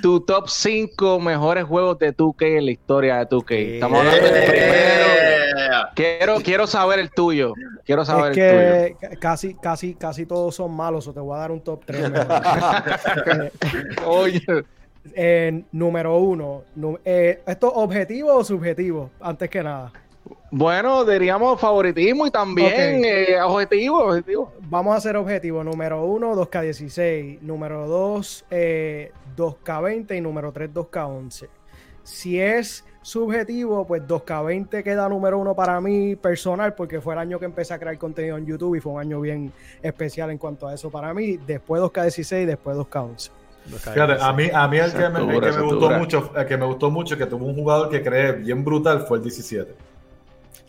tu 0.02 0.20
top 0.22 0.48
5 0.50 1.20
mejores 1.20 1.64
juegos 1.66 1.98
de 2.00 2.16
2K 2.16 2.58
en 2.58 2.66
la 2.66 2.72
historia 2.72 3.18
de 3.18 3.28
2K. 3.28 3.56
Estamos 3.76 4.00
hablando 4.00 4.24
del 4.26 4.44
primero. 4.46 5.06
Yeah. 5.56 5.90
Quiero, 5.96 6.36
quiero 6.42 6.68
saber 6.68 7.00
el 7.00 7.10
tuyo. 7.12 7.54
Quiero 7.86 8.06
saber 8.06 8.32
Es 8.32 8.38
el 8.38 8.96
tuyo. 8.96 9.10
que 9.10 9.18
casi, 9.18 9.54
casi, 9.56 9.94
casi 9.96 10.26
todos 10.26 10.56
son 10.56 10.72
malos, 10.76 11.08
o 11.08 11.14
te 11.14 11.20
voy 11.20 11.36
a 11.36 11.40
dar 11.40 11.52
un 11.52 11.62
top 11.62 11.84
3. 11.86 12.12
Oye, 14.06 14.42
Eh, 15.16 15.64
número 15.72 16.18
uno, 16.18 16.64
eh, 17.06 17.42
¿esto 17.48 17.68
es 17.68 17.74
objetivo 17.76 18.36
o 18.36 18.44
subjetivo? 18.44 19.10
Antes 19.22 19.50
que 19.50 19.64
nada. 19.64 19.92
Bueno, 20.52 21.06
diríamos 21.06 21.60
favoritismo 21.60 22.26
y 22.26 22.32
también 22.32 23.00
Ok. 23.00 23.06
eh, 23.06 23.42
objetivo, 23.42 24.04
objetivo. 24.04 24.54
Vamos 24.62 24.94
a 24.94 24.98
hacer 24.98 25.16
objetivo. 25.16 25.64
Número 25.64 26.04
uno, 26.04 26.36
2K16. 26.36 27.40
Número 27.42 27.88
dos, 27.88 28.46
eh, 28.50 29.12
2K20. 29.36 30.18
Y 30.18 30.22
número 30.22 30.52
tres, 30.52 30.72
2K11. 30.74 31.48
Si 32.04 32.40
es 32.40 32.84
subjetivo, 33.04 33.86
pues 33.86 34.02
2K20 34.08 34.84
queda 34.84 35.08
número 35.08 35.38
uno 35.38 35.56
para 35.56 35.80
mí 35.80 36.16
personal, 36.16 36.74
porque 36.74 37.00
fue 37.00 37.14
el 37.14 37.20
año 37.20 37.40
que 37.40 37.46
empecé 37.46 37.74
a 37.76 37.80
crear 37.80 37.98
contenido 38.00 38.38
en 38.38 38.46
YouTube 38.48 38.76
y 38.76 38.80
fue 38.80 38.94
un 38.94 39.00
año 39.02 39.22
bien 39.22 39.52
especial 39.84 40.32
en 40.32 40.38
cuanto 40.40 40.68
a 40.68 40.74
eso 40.74 40.90
para 40.90 41.14
mí. 41.14 41.38
Después 41.38 41.82
2K16, 41.82 42.46
después 42.46 42.76
2K11. 42.76 43.30
Fíjate, 43.94 44.18
a 44.20 44.34
mí, 44.34 44.50
a 44.52 44.68
mí 44.68 44.78
el 44.80 44.92
que 44.92 45.10
me, 45.10 45.20
el 45.36 45.42
que 45.42 45.52
me 45.52 45.62
gustó 45.62 45.92
mucho, 45.92 46.32
el 46.36 46.46
que 46.48 46.58
me 46.58 46.66
gustó 46.66 46.90
mucho, 46.90 47.18
que 47.18 47.28
tuvo 47.28 47.46
un 47.46 47.54
jugador 47.54 47.90
que 47.90 48.02
creé 48.02 48.32
bien 48.32 48.64
brutal, 48.66 49.02
fue 49.02 49.18
el 49.18 49.24
17. 49.24 49.76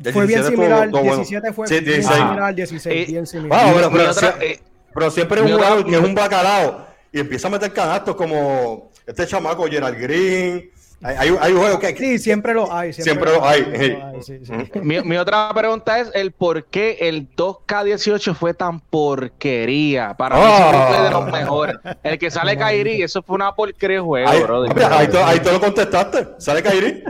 Fue 0.03 0.27
bien 0.27 0.41
17 0.41 0.51
similar, 0.57 0.85
estuvo 0.87 1.01
bueno. 1.03 1.17
17 1.17 1.53
fue 1.53 1.67
Sí, 1.69 1.75
bien 1.75 1.85
16. 1.85 2.17
similar 2.17 2.43
al 2.43 2.55
16, 2.57 2.97
Eh, 2.97 3.07
bien 3.13 3.27
similar. 3.27 3.65
Wow, 3.75 3.91
pero, 3.93 4.11
otra- 4.11 4.35
eh, 4.41 4.61
pero 4.95 5.11
siempre 5.11 5.41
es 5.41 5.47
un 5.47 5.53
jugador 5.53 5.85
que 5.85 5.95
es 5.95 6.01
un 6.01 6.15
bacalao 6.15 6.87
y 7.13 7.21
empieza 7.21 7.49
a 7.49 7.51
meter 7.51 7.73
canastos 7.73 8.17
como 8.17 8.91
este 9.07 9.27
chamaco 9.27 9.67
Gerald 9.67 9.99
Green. 10.01 10.71
Hay, 11.03 11.17
hay, 11.19 11.37
hay 11.41 11.53
juegos 11.55 11.79
que, 11.79 11.97
Sí, 11.97 12.19
siempre 12.19 12.53
lo 12.53 12.71
hay. 12.73 12.93
Siempre 12.93 13.33
lo 13.33 13.43
hay, 13.45 13.61
siempre 13.65 13.87
sí. 13.87 13.93
lo 13.93 14.07
hay, 14.07 14.23
sí, 14.23 14.39
sí. 14.45 14.81
Mi, 14.83 15.01
mi 15.01 15.17
otra 15.17 15.51
pregunta 15.55 15.99
es 15.99 16.11
el 16.15 16.33
por 16.33 16.65
qué 16.67 16.99
el 17.01 17.27
2K18 17.37 18.35
fue 18.35 18.53
tan 18.53 18.81
porquería. 18.81 20.15
Para 20.17 20.37
mí 20.37 20.43
Ah. 20.45 20.71
eso 20.71 20.95
fue 20.95 21.05
de 21.05 21.11
los 21.11 21.33
mejores. 21.33 21.77
El 22.03 22.19
que 22.19 22.31
sale 22.31 22.57
Kairi, 22.57 23.03
eso 23.03 23.23
fue 23.23 23.37
una 23.37 23.55
porquería 23.55 23.97
de 23.97 24.03
juego, 24.03 24.29
Ahí, 24.29 24.43
brother. 24.43 24.75
mira, 24.75 24.99
ahí, 24.99 25.09
te- 25.09 25.23
ahí 25.23 25.41
te 25.41 25.53
lo 25.53 25.61
contestaste. 25.61 26.29
¿Sale 26.39 26.63
Kairi? 26.63 27.03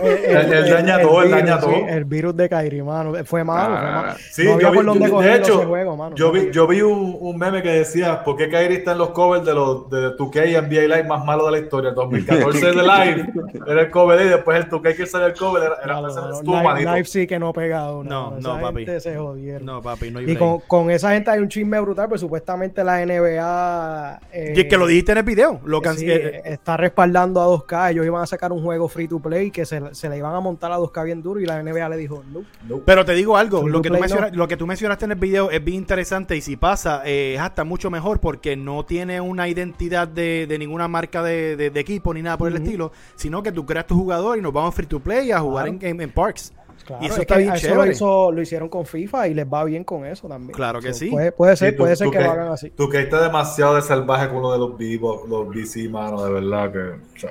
El, 0.00 0.52
Él 0.52 0.70
daña 0.70 1.00
todo, 1.00 1.22
él 1.22 1.30
daña 1.30 1.58
todo. 1.58 1.72
el 1.88 2.04
virus 2.04 2.36
de 2.36 2.48
Kairi, 2.48 2.82
mano. 2.82 3.14
Fue 3.24 3.42
malo, 3.44 3.76
fue 3.76 3.86
Ah, 3.88 4.02
malo. 4.02 4.18
Sí, 4.30 4.44
no 4.44 4.60
yo 4.60 4.70
vi- 4.70 4.76
por 4.76 4.84
dónde 4.84 5.08
yo- 5.08 5.20
de 5.20 5.34
hecho, 5.36 5.54
ese 5.56 5.64
juego, 5.66 5.96
mano. 5.96 6.14
yo 6.16 6.30
vi, 6.30 6.50
yo 6.52 6.66
vi 6.66 6.82
un, 6.82 7.16
un 7.18 7.36
meme 7.38 7.62
que 7.62 7.70
decía, 7.70 8.22
¿por 8.22 8.36
qué 8.36 8.48
Kyrie 8.48 8.78
está 8.78 8.92
en 8.92 8.98
los 8.98 9.10
covers 9.10 9.44
de 9.44 9.54
los 9.54 9.88
de 9.90 10.16
2K 10.16 10.46
y 10.46 10.54
NBA 10.56 10.82
Live 10.82 11.04
más 11.04 11.24
malo 11.24 11.46
de 11.46 11.52
la 11.52 11.58
historia? 11.58 11.88
El 11.94 11.94
2014 11.96 12.66
de 12.66 12.72
Live 12.74 13.23
era 13.66 13.80
el 13.82 13.90
cover 13.90 14.20
y 14.24 14.28
después 14.28 14.58
el 14.64 14.70
2K 14.70 14.96
que 14.96 15.06
sale 15.06 15.26
el 15.26 15.34
cover 15.34 15.62
era, 15.64 15.76
era 15.82 15.94
No, 16.00 16.08
no, 16.42 16.80
no, 16.82 17.04
sí 17.04 17.26
que 17.26 17.38
no 17.38 17.52
pega 17.52 17.90
uno. 17.92 18.10
No, 18.32 18.38
esa 18.38 18.48
no, 18.56 18.60
papi. 18.60 18.84
gente 18.84 19.00
se 19.00 19.16
jodieron. 19.16 19.64
No, 19.64 19.82
papi, 19.82 20.10
no 20.10 20.18
hay 20.20 20.30
y 20.30 20.36
con, 20.36 20.60
con 20.60 20.90
esa 20.90 21.12
gente 21.12 21.30
hay 21.30 21.40
un 21.40 21.48
chisme 21.48 21.78
brutal, 21.80 22.08
pues 22.08 22.20
supuestamente 22.20 22.82
la 22.84 23.04
NBA. 23.04 24.20
eh, 24.32 24.52
Y 24.56 24.60
es 24.60 24.66
que 24.66 24.76
lo 24.76 24.86
dijiste 24.86 25.12
en 25.12 25.18
el 25.18 25.24
video. 25.24 25.60
Lo 25.64 25.80
can- 25.80 25.96
sí, 25.96 26.10
eh, 26.10 26.42
está 26.44 26.76
respaldando 26.76 27.40
a 27.40 27.46
2K. 27.46 27.90
Ellos 27.92 28.06
iban 28.06 28.22
a 28.22 28.26
sacar 28.26 28.52
un 28.52 28.62
juego 28.62 28.88
free 28.88 29.08
to 29.08 29.20
play 29.20 29.50
que 29.50 29.64
se, 29.64 29.94
se 29.94 30.08
le 30.08 30.18
iban 30.18 30.34
a 30.34 30.40
montar 30.40 30.72
a 30.72 30.78
2K 30.78 31.04
bien 31.04 31.22
duro 31.22 31.40
y 31.40 31.46
la 31.46 31.62
NBA 31.62 31.88
le 31.88 31.96
dijo 31.96 32.22
no. 32.32 32.80
Pero 32.84 33.04
te 33.04 33.12
digo 33.14 33.36
algo, 33.36 33.66
lo 33.68 33.80
que, 33.82 33.90
tú 33.90 33.96
lo 34.32 34.48
que 34.48 34.56
tú 34.56 34.66
mencionaste 34.66 35.04
en 35.04 35.12
el 35.12 35.18
video 35.18 35.50
es 35.50 35.62
bien 35.64 35.78
interesante 35.78 36.36
y 36.36 36.40
si 36.40 36.56
pasa 36.56 37.02
eh, 37.04 37.34
es 37.34 37.40
hasta 37.40 37.64
mucho 37.64 37.90
mejor 37.90 38.20
porque 38.20 38.56
no 38.56 38.84
tiene 38.84 39.20
una 39.20 39.48
identidad 39.48 40.08
de, 40.08 40.46
de 40.48 40.58
ninguna 40.58 40.88
marca 40.88 41.22
de, 41.22 41.56
de- 41.56 41.70
de 41.70 41.80
equipo 41.80 42.12
ni 42.14 42.22
nada 42.22 42.36
por 42.38 42.48
el 42.48 42.56
estilo, 42.56 42.92
sino 43.16 43.42
que 43.42 43.52
tú 43.52 43.64
creas 43.66 43.86
tu 43.86 43.94
jugador 43.96 44.38
y 44.38 44.40
nos 44.42 44.52
vamos 44.52 44.74
free 44.74 44.86
to 44.86 45.00
play 45.00 45.30
a 45.32 45.40
jugar 45.40 45.64
Claro. 45.66 45.78
en, 45.82 45.86
en- 45.96 46.00
en 46.00 46.10
parks. 46.12 46.52
Claro, 46.84 47.02
y 47.02 47.06
eso 47.06 47.14
es 47.14 47.20
está 47.22 47.36
que 47.36 47.42
bien 47.42 47.54
eso 47.54 47.66
chévere. 47.66 47.86
Lo, 47.86 47.92
hizo- 47.92 48.32
lo 48.32 48.42
hicieron 48.42 48.68
con 48.68 48.84
FIFA 48.84 49.28
y 49.28 49.34
les 49.34 49.46
va 49.46 49.64
bien 49.64 49.84
con 49.84 50.04
eso 50.04 50.28
también. 50.28 50.52
Claro 50.54 50.80
que 50.82 50.92
sí. 50.92 51.08
Puede, 51.08 51.32
puede 51.32 51.56
ser, 51.56 51.70
Sí, 51.70 51.76
tú- 51.76 51.82
puede 51.82 51.96
ser 51.96 52.10
que 52.10 52.20
lo 52.20 52.30
hagan 52.30 52.48
así. 52.48 52.70
Tú 52.70 52.90
que 52.90 53.00
está 53.00 53.22
demasiado 53.22 53.76
de 53.76 53.80
salvaje 53.82 54.28
con 54.28 54.38
uno 54.38 54.52
de 54.52 54.58
los 54.58 54.76
vivos, 54.76 55.26
los 55.26 55.48
BC, 55.48 55.88
mano, 55.88 56.22
de 56.22 56.32
verdad 56.32 56.70
que. 56.72 56.78
o 56.78 57.18
sea, 57.18 57.30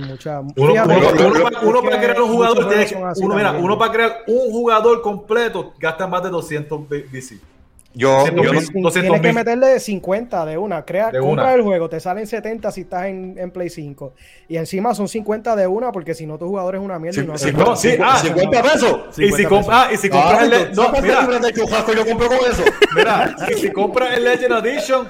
mucha. 0.00 0.40
Uno, 0.40 0.52
Fíjate, 0.54 0.96
uno- 0.96 1.06
es 1.06 1.12
uno 1.20 1.32
que- 1.34 1.42
para, 1.42 1.60
uno 1.66 1.82
crear 1.98 2.22
un 2.22 2.28
jugador, 2.32 2.68
tiene 2.68 2.86
uno, 2.96 3.34
mira, 3.34 3.46
también. 3.48 3.64
uno 3.66 3.78
para 3.78 3.92
crear 3.92 4.16
un 4.28 4.50
jugador 4.52 5.02
completo 5.02 5.74
gasta 5.78 6.06
más 6.06 6.22
de 6.22 6.30
200 6.30 6.88
B- 6.88 7.06
BC. 7.12 7.40
Yo, 7.94 8.26
yo 8.26 8.32
no- 8.32 8.42
sí. 8.60 8.68
Tienes 8.72 8.72
200 8.72 9.20
que 9.20 9.32
meterle 9.32 9.78
50 9.80 10.46
de 10.46 10.56
una. 10.58 10.84
Crea, 10.84 11.10
De 11.10 11.18
compra 11.20 11.44
una. 11.44 11.54
el 11.54 11.62
juego, 11.62 11.88
te 11.88 12.00
salen 12.00 12.26
70 12.26 12.70
si 12.70 12.82
estás 12.82 13.06
en, 13.06 13.36
en 13.38 13.50
Play 13.50 13.68
5. 13.68 14.14
Y 14.48 14.56
encima 14.56 14.94
son 14.94 15.08
50 15.08 15.54
de 15.56 15.66
una 15.66 15.92
porque 15.92 16.14
si 16.14 16.26
no 16.26 16.38
tu 16.38 16.46
jugador 16.48 16.76
es 16.76 16.80
una 16.80 16.98
mierda. 16.98 17.22
y 17.22 17.26
no 17.26 17.36
Sí, 17.38 17.52
no, 17.52 17.76
sí, 17.76 17.90
ah, 18.02 18.18
50 18.18 18.62
pesos. 18.62 19.00
Y 19.18 19.30
si, 19.30 19.32
50 19.42 19.48
compras, 19.48 19.86
ah, 19.88 19.92
y 19.92 19.96
si 19.96 20.08
compras 20.08 20.38
Ay, 20.38 20.44
el, 20.44 20.50
le- 20.50 20.64
¿tú 20.66 20.82
no, 20.82 21.92
yo 21.94 22.06
compro 22.06 22.28
con 22.28 22.38
eso? 22.50 22.62
mira, 22.96 23.36
y 23.50 23.54
si 23.54 23.70
compras 23.72 24.16
el 24.16 24.24
Legend 24.24 24.66
Edition, 24.66 25.08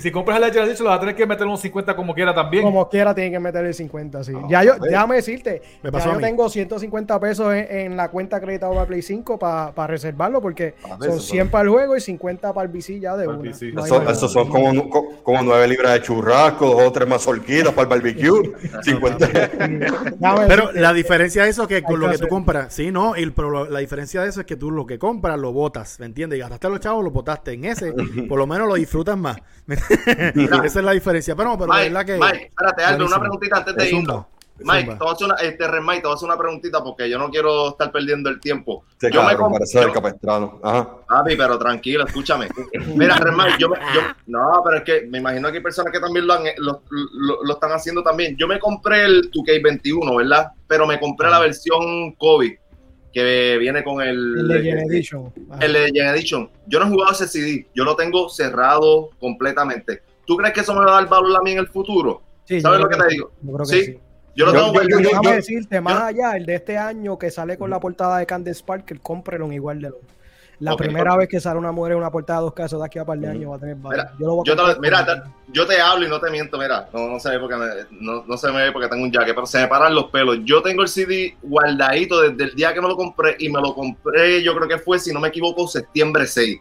si 0.00 0.10
compras 0.10 0.36
el 0.36 0.42
Legend 0.44 0.66
Edition, 0.68 0.84
lo 0.84 0.90
vas 0.90 0.96
a 0.98 1.00
tener 1.00 1.14
que 1.16 1.26
meter 1.26 1.46
unos 1.46 1.60
50 1.60 1.96
como 1.96 2.14
quiera 2.14 2.34
también. 2.34 2.62
Como 2.64 2.88
quiera 2.88 3.14
tienen 3.14 3.32
que 3.32 3.40
meterle 3.40 3.72
50, 3.72 4.24
sí. 4.24 4.32
ya 4.48 4.62
yo, 4.64 4.74
déjame 4.78 5.16
decirte, 5.16 5.62
Me 5.82 5.90
ya 5.90 6.04
yo 6.04 6.18
tengo 6.18 6.48
150 6.48 7.20
pesos 7.20 7.54
en, 7.54 7.66
en 7.70 7.96
la 7.96 8.10
cuenta 8.10 8.36
acreditada 8.36 8.72
para 8.72 8.86
Play 8.86 9.02
5 9.02 9.38
para 9.38 9.86
reservarlo 9.86 10.40
porque 10.42 10.74
A 10.84 10.96
ver, 10.96 11.10
son 11.10 11.18
eso, 11.18 11.20
100 11.20 11.50
para 11.50 11.62
el 11.64 11.70
juego 11.70 11.96
y 11.96 12.00
50 12.00 12.17
para 12.18 12.62
el 12.62 12.68
VC 12.68 13.00
ya 13.00 13.16
de 13.16 13.26
Para 13.26 13.38
una. 13.38 13.50
No 13.72 13.82
hay 13.82 14.12
Eso, 14.12 14.28
son 14.28 14.48
como, 14.48 14.88
como 15.22 15.42
9 15.42 15.68
libras 15.68 15.94
de 15.94 16.02
churrasco, 16.02 16.66
dos 16.70 16.82
o 16.82 16.92
tres 16.92 17.08
mazorquitas 17.08 17.72
para 17.72 17.82
el 17.82 17.88
barbecue. 17.88 18.52
50. 18.82 19.26
Déjame 19.26 20.46
Pero 20.48 20.72
la 20.72 20.92
diferencia 20.92 21.44
de 21.44 21.50
eso 21.50 21.62
es 21.62 21.68
que 21.68 21.82
con 21.82 21.98
lo 22.00 22.10
que 22.10 22.18
tú 22.18 22.28
compras, 22.28 22.72
sí, 22.74 22.90
no, 22.90 23.16
y 23.16 23.22
el- 23.22 23.32
pero 23.32 23.50
lo- 23.50 23.68
la 23.70 23.78
diferencia 23.80 24.22
de 24.22 24.28
eso 24.28 24.40
es 24.40 24.46
que 24.46 24.56
tú 24.56 24.70
lo 24.70 24.86
que 24.86 24.98
compras 24.98 25.38
lo 25.38 25.52
botas, 25.52 25.98
¿me 26.00 26.06
entiendes? 26.06 26.36
Y 26.38 26.40
gastaste 26.40 26.68
los 26.68 26.80
chavos, 26.80 27.04
lo 27.04 27.10
botaste 27.10 27.52
en 27.52 27.64
ese, 27.64 27.92
por 28.28 28.38
lo 28.38 28.46
menos 28.46 28.68
lo 28.68 28.74
disfrutas 28.74 29.16
más. 29.16 29.36
Esa 29.68 30.64
es 30.64 30.74
la 30.76 30.92
diferencia. 30.92 31.34
Pero, 31.36 31.50
no, 31.50 31.58
pero 31.58 31.72
la 31.72 31.78
Mike, 31.80 31.88
verdad 31.92 32.06
que. 32.06 32.18
Mike, 32.18 32.46
espérate, 32.48 32.84
Aldo, 32.84 33.06
una 33.06 33.20
preguntita 33.20 33.56
antes 33.58 33.76
de 33.76 33.90
irnos. 33.90 34.24
Mike, 34.64 34.90
te 34.92 34.96
voy 34.98 35.08
a 35.08 35.12
hacer 35.12 35.24
una, 35.26 35.34
este, 35.36 35.68
Ren 35.68 35.84
Mike, 35.84 36.00
te 36.00 36.06
voy 36.06 36.12
a 36.12 36.14
hacer 36.16 36.28
una 36.28 36.38
preguntita 36.38 36.82
porque 36.82 37.08
yo 37.08 37.18
no 37.18 37.30
quiero 37.30 37.68
estar 37.70 37.90
perdiendo 37.92 38.28
el 38.30 38.40
tiempo. 38.40 38.84
Este 38.92 39.10
Yo 39.10 39.22
me 39.22 39.30
cabrón 39.30 39.52
parece 39.52 39.80
el 39.80 39.92
capestrano. 39.92 40.60
Ajá. 40.62 40.88
Papi, 41.08 41.36
pero 41.36 41.58
tranquilo, 41.58 42.04
escúchame. 42.06 42.48
Mira, 42.94 43.16
Ren 43.16 43.36
Mike, 43.36 43.56
yo, 43.58 43.68
me- 43.68 43.76
yo, 43.94 44.00
no, 44.26 44.60
pero 44.64 44.78
es 44.78 44.82
que 44.84 45.06
me 45.08 45.18
imagino 45.18 45.50
que 45.50 45.58
hay 45.58 45.62
personas 45.62 45.92
que 45.92 46.00
también 46.00 46.26
lo, 46.26 46.34
han- 46.34 46.44
lo, 46.58 46.82
lo- 46.90 47.44
lo 47.44 47.52
están 47.54 47.72
haciendo 47.72 48.02
también. 48.02 48.36
Yo 48.36 48.46
me 48.48 48.58
compré 48.58 49.04
el 49.04 49.30
2K21, 49.30 50.16
¿verdad? 50.16 50.52
Pero 50.66 50.86
me 50.86 50.98
compré 51.00 51.30
la 51.30 51.38
versión 51.38 52.12
COVID, 52.12 52.52
que 53.12 53.56
viene 53.58 53.82
con 53.82 54.00
el, 54.02 54.08
el 54.10 54.48
Legend 54.48 54.90
Edition. 54.92 55.32
Ajá. 55.50 55.64
el 55.64 55.72
Legend 55.72 56.14
Edition. 56.16 56.50
Yo 56.66 56.78
no 56.78 56.86
he 56.86 56.90
jugado 56.90 57.12
ese 57.12 57.26
CD, 57.26 57.66
yo 57.74 57.84
lo 57.84 57.96
tengo 57.96 58.28
cerrado 58.28 59.10
completamente. 59.18 60.02
¿Tú 60.26 60.36
crees 60.36 60.52
que 60.52 60.60
eso 60.60 60.74
me 60.74 60.84
va 60.84 60.90
a 60.98 61.00
dar 61.00 61.08
valor 61.08 61.36
a 61.38 61.40
mí 61.42 61.52
en 61.52 61.58
el 61.58 61.68
futuro? 61.68 62.20
Sí, 62.44 62.60
¿Sabes 62.60 62.80
lo 62.80 62.88
que 62.88 62.96
que 62.96 63.02
te 63.02 63.08
sí, 63.08 63.14
digo? 63.16 63.30
Yo 63.42 63.52
creo 63.54 63.66
que 63.66 63.72
Sí. 63.72 63.84
sí. 63.84 63.98
Yo 64.34 64.46
lo 64.46 64.52
Yo- 64.54 64.72
tengo 64.72 64.74
yo- 64.74 64.88
yo- 64.88 64.98
yo- 65.00 65.08
Déjame 65.08 65.32
decirte, 65.36 65.80
más 65.80 65.98
yo- 65.98 66.04
allá, 66.06 66.36
el 66.36 66.46
de 66.46 66.54
este 66.54 66.78
año 66.78 67.18
que 67.18 67.30
sale 67.30 67.56
con 67.58 67.70
la 67.70 67.80
portada 67.80 68.18
de 68.18 68.26
Candy 68.26 68.52
Sparkle, 68.54 69.00
cómprelo 69.02 69.50
igual 69.52 69.80
de 69.80 69.90
lo. 69.90 69.98
La 70.60 70.76
primera 70.76 71.16
vez 71.16 71.28
que 71.28 71.38
sale 71.38 71.56
una 71.56 71.70
mujer 71.70 71.92
en 71.92 71.98
una 71.98 72.10
portada 72.10 72.40
de 72.40 72.46
dos 72.46 72.52
casos 72.54 72.80
de 72.80 72.86
aquí 72.86 72.98
a 72.98 73.04
par 73.04 73.16
de 73.16 73.28
años 73.28 73.48
va 73.52 73.56
a 73.56 73.58
tener 73.60 73.76
Mira. 73.76 74.12
Yo 74.18 74.26
lo 74.26 74.34
voy 74.34 74.42
a 74.44 74.44
yo 74.50 74.56
te, 74.56 74.62
comprar. 74.74 74.80
mira, 74.80 75.06
te- 75.06 75.30
yo 75.52 75.66
te 75.68 75.80
hablo 75.80 76.04
y 76.04 76.08
no 76.10 76.18
te 76.18 76.30
miento, 76.32 76.58
mira, 76.58 76.88
no, 76.92 77.08
no 77.10 77.20
se 77.20 77.30
ve 77.30 77.38
porque 77.38 77.54
me, 77.54 77.66
no, 77.92 78.24
no 78.26 78.36
se 78.36 78.50
me 78.50 78.64
ve 78.64 78.72
porque 78.72 78.88
tengo 78.88 79.04
un 79.04 79.12
jacket, 79.12 79.36
pero 79.36 79.46
se 79.46 79.60
me 79.60 79.68
paran 79.68 79.94
los 79.94 80.06
pelos. 80.06 80.38
Yo 80.42 80.60
tengo 80.60 80.82
el 80.82 80.88
CD 80.88 81.36
guardadito 81.42 82.20
desde 82.22 82.42
el 82.50 82.56
día 82.56 82.74
que 82.74 82.80
me 82.80 82.88
lo 82.88 82.96
compré 82.96 83.36
y 83.38 83.48
me 83.48 83.60
lo 83.60 83.72
compré, 83.72 84.42
yo 84.42 84.52
creo 84.56 84.66
que 84.66 84.78
fue, 84.78 84.98
si 84.98 85.12
no 85.12 85.20
me 85.20 85.28
equivoco, 85.28 85.68
septiembre 85.68 86.26
6. 86.26 86.58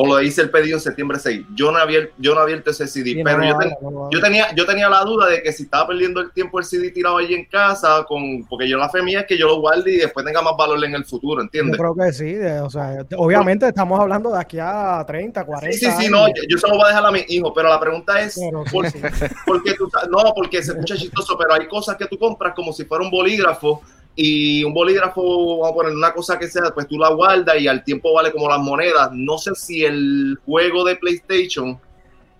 O 0.00 0.06
lo 0.06 0.22
hice 0.22 0.42
el 0.42 0.50
pedido 0.50 0.76
en 0.76 0.80
septiembre 0.80 1.18
6. 1.18 1.44
Yo 1.56 1.72
no 1.72 1.78
había, 1.78 2.08
yo 2.18 2.32
no 2.32 2.40
abierto 2.40 2.70
ese 2.70 2.86
CD, 2.86 3.14
Sí, 3.14 3.20
pero 3.24 3.42
yo, 3.42 3.58
ten- 3.58 3.72
no 3.82 4.08
yo 4.12 4.20
tenía, 4.20 4.54
yo 4.54 4.64
tenía 4.64 4.88
la 4.88 5.00
duda 5.02 5.26
de 5.26 5.42
que 5.42 5.52
si 5.52 5.64
estaba 5.64 5.88
perdiendo 5.88 6.20
el 6.20 6.30
tiempo 6.30 6.60
el 6.60 6.64
CD 6.66 6.92
tirado 6.92 7.16
allí 7.18 7.34
en 7.34 7.46
casa, 7.46 8.04
con, 8.06 8.44
porque 8.48 8.68
yo 8.68 8.78
la 8.78 8.88
fe 8.88 9.02
mía 9.02 9.20
es 9.20 9.26
que 9.26 9.36
yo 9.36 9.48
lo 9.48 9.60
guarde 9.60 9.90
y 9.92 9.96
después 9.96 10.24
tenga 10.24 10.40
más 10.40 10.52
valor 10.56 10.84
en 10.84 10.94
el 10.94 11.04
futuro, 11.04 11.40
Yo 11.40 11.44
¿entiendes? 11.46 11.76
creo 11.78 11.96
que 11.96 12.12
sí, 12.12 12.32
de- 12.32 12.60
o 12.60 12.70
sea, 12.70 13.04
obviamente 13.16 13.66
estamos 13.66 13.98
hablando 13.98 14.30
de 14.30 14.38
aquí 14.38 14.58
a 14.60 15.02
30, 15.04 15.44
40 15.44 15.76
Sí, 15.76 15.84
sí, 15.84 15.90
sí, 15.90 16.06
años. 16.06 16.10
no, 16.12 16.28
yo, 16.28 16.42
yo 16.48 16.58
se 16.58 16.68
lo 16.68 16.74
voy 16.74 16.84
a 16.84 16.88
dejar 16.88 17.06
a 17.06 17.10
mi 17.10 17.24
hijo, 17.26 17.52
pero 17.52 17.68
la 17.68 17.80
pregunta 17.80 18.20
es, 18.20 18.38
Pero 18.38 18.62
¿por, 18.70 18.88
sí. 18.88 19.00
porque 19.46 19.74
tú, 19.74 19.90
no, 20.10 20.32
porque 20.32 20.62
se 20.62 20.72
escucha 20.72 20.94
chistoso, 20.96 21.36
pero 21.36 21.54
hay 21.54 21.66
cosas 21.66 21.96
que 21.96 22.06
tú 22.06 22.16
compras 22.18 22.52
como 22.54 22.72
si 22.72 22.84
fuera 22.84 23.02
un 23.02 23.10
bolígrafo 23.10 23.82
y 24.20 24.64
un 24.64 24.74
bolígrafo, 24.74 25.58
vamos 25.60 25.70
a 25.70 25.74
poner 25.74 25.92
una 25.92 26.12
cosa 26.12 26.36
que 26.36 26.48
sea, 26.48 26.64
pues 26.74 26.88
tú 26.88 26.98
la 26.98 27.10
guardas 27.10 27.54
y 27.60 27.68
al 27.68 27.84
tiempo 27.84 28.12
vale 28.12 28.32
como 28.32 28.48
las 28.48 28.58
monedas. 28.58 29.10
No 29.12 29.38
sé 29.38 29.54
si 29.54 29.84
el 29.84 30.36
juego 30.44 30.82
de 30.84 30.96
PlayStation 30.96 31.78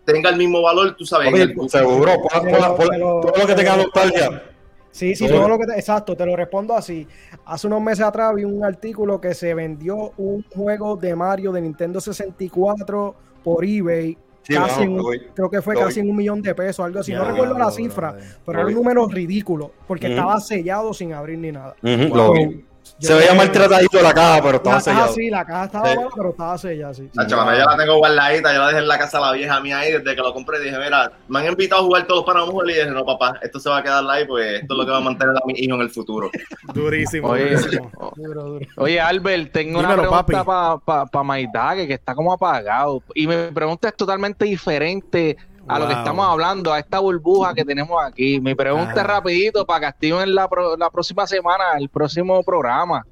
tenga 0.04 0.30
el 0.30 0.36
mismo 0.36 0.60
valor, 0.60 0.96
tú 0.96 1.06
sabes. 1.06 1.32
Oye, 1.32 1.42
el- 1.44 1.70
seguro, 1.70 2.12
pon- 2.20 2.42
Pero- 2.42 2.76
pon- 2.76 2.86
pero- 2.90 3.20
todo 3.20 3.32
lo 3.40 3.46
que 3.46 3.54
tenga 3.54 3.76
nostalgia. 3.76 4.42
Sí, 4.90 5.14
sí, 5.14 5.28
Todo. 5.28 5.36
todo 5.38 5.48
lo 5.50 5.58
que 5.60 5.66
te- 5.66 5.78
exacto, 5.78 6.16
te 6.16 6.26
lo 6.26 6.34
respondo 6.34 6.74
así. 6.74 7.06
Hace 7.44 7.68
unos 7.68 7.80
meses 7.80 8.04
atrás 8.04 8.34
vi 8.34 8.42
un 8.42 8.64
artículo 8.64 9.20
que 9.20 9.32
se 9.34 9.54
vendió 9.54 10.12
un 10.16 10.44
juego 10.52 10.96
de 10.96 11.14
Mario 11.14 11.52
de 11.52 11.60
Nintendo 11.60 12.00
64 12.00 13.14
por 13.44 13.64
eBay, 13.64 14.18
Sí, 14.48 14.54
casi 14.54 14.82
en 14.84 14.96
creo 15.34 15.50
que 15.50 15.60
fue 15.60 15.74
casi 15.74 16.00
en 16.00 16.08
un 16.08 16.16
millón 16.16 16.40
de 16.40 16.54
pesos, 16.54 16.82
algo 16.82 17.00
así. 17.00 17.12
no 17.12 17.22
Ya, 17.22 17.32
recuerdo 17.32 17.58
la 17.58 17.70
cifra, 17.70 18.16
pero 18.46 18.60
era 18.60 18.68
un 18.68 18.74
número 18.74 19.06
ridículo, 19.06 19.72
porque 19.86 20.06
estaba 20.06 20.40
sellado 20.40 20.94
sin 20.94 21.12
abrir 21.12 21.38
ni 21.38 21.52
nada. 21.52 21.76
Ujú, 21.82 22.16
lo 22.16 22.32
vi. 22.32 22.64
Yo 22.98 23.08
Se 23.08 23.14
veía 23.14 23.26
creo 23.28 23.32
que- 23.32 23.38
maltratadito 23.46 24.02
la 24.02 24.12
caja, 24.14 24.36
pero 24.42 24.50
La 24.50 24.56
estaba 24.56 24.74
caja 24.76 24.80
sellado. 24.90 25.12
sí, 25.14 25.30
la 25.30 25.44
caja 25.44 25.64
estaba 25.64 25.88
Sí. 25.90 25.96
mala, 25.96 26.08
pero 26.16 26.30
estaba 26.30 26.58
sellada, 26.58 26.94
sí. 26.94 27.10
Nacho, 27.14 27.36
mano, 27.36 27.58
yo 27.58 27.64
la 27.64 27.76
tengo 27.76 27.96
guardadita, 27.98 28.52
yo 28.54 28.58
la 28.60 28.66
dejé 28.68 28.78
en 28.80 28.88
la 28.88 28.98
casa 28.98 29.18
de 29.18 29.24
la 29.24 29.32
vieja 29.32 29.60
mía 29.60 29.78
ahí 29.78 29.92
desde 29.92 30.16
que 30.16 30.22
lo 30.22 30.32
compré. 30.34 30.60
Dije, 30.60 30.76
mira, 30.78 31.12
me 31.28 31.38
han 31.40 31.46
invitado 31.46 31.82
a 31.82 31.84
jugar 31.84 32.06
todos 32.06 32.26
los 32.26 32.34
panas 32.34 32.48
y 32.64 32.68
dije, 32.72 32.86
no, 32.90 33.04
papá, 33.04 33.38
esto 33.42 33.60
se 33.60 33.68
va 33.70 33.78
a 33.78 33.82
quedar 33.82 34.04
ahí, 34.08 34.24
pues 34.26 34.62
esto 34.62 34.74
es 34.74 34.78
lo 34.78 34.84
que 34.84 34.90
va 34.90 34.98
a 34.98 35.00
mantener 35.00 35.36
a 35.36 35.40
mi 35.46 35.54
hijo 35.56 35.74
en 35.74 35.80
el 35.82 35.90
futuro. 35.90 36.30
Durísimo, 36.74 37.28
Oye, 37.28 37.50
durísimo. 37.56 37.90
Duro, 38.16 38.42
duro. 38.44 38.66
Oye, 38.76 39.00
Albert, 39.00 39.52
tengo 39.52 39.78
una 39.78 39.94
pregunta 39.96 40.44
para 40.44 40.76
pa, 40.78 41.06
pa 41.06 41.22
Maidague, 41.22 41.86
que 41.86 41.94
está 41.94 42.14
como 42.14 42.32
apagado. 42.32 43.02
Y 43.14 43.26
mi 43.26 43.34
pregunta 43.54 43.88
es 43.88 43.96
totalmente 43.96 44.44
diferente 44.44 45.36
a 45.68 45.78
lo 45.78 45.86
que 45.86 45.92
estamos 45.94 46.26
hablando, 46.26 46.72
a 46.72 46.78
esta 46.78 46.98
burbuja 46.98 47.54
que 47.54 47.64
tenemos 47.64 48.02
aquí. 48.04 48.40
Mi 48.40 48.54
pregunta 48.54 48.92
Ah. 48.96 49.00
es 49.00 49.06
rapidito 49.06 49.66
para 49.66 49.80
que 49.80 49.86
activen 49.86 50.34
la, 50.34 50.48
pro- 50.48 50.76
la 50.76 50.90
próxima 50.90 51.26
semana, 51.26 51.64
el 51.78 51.88
próximo 51.88 52.42
programa. 52.42 53.04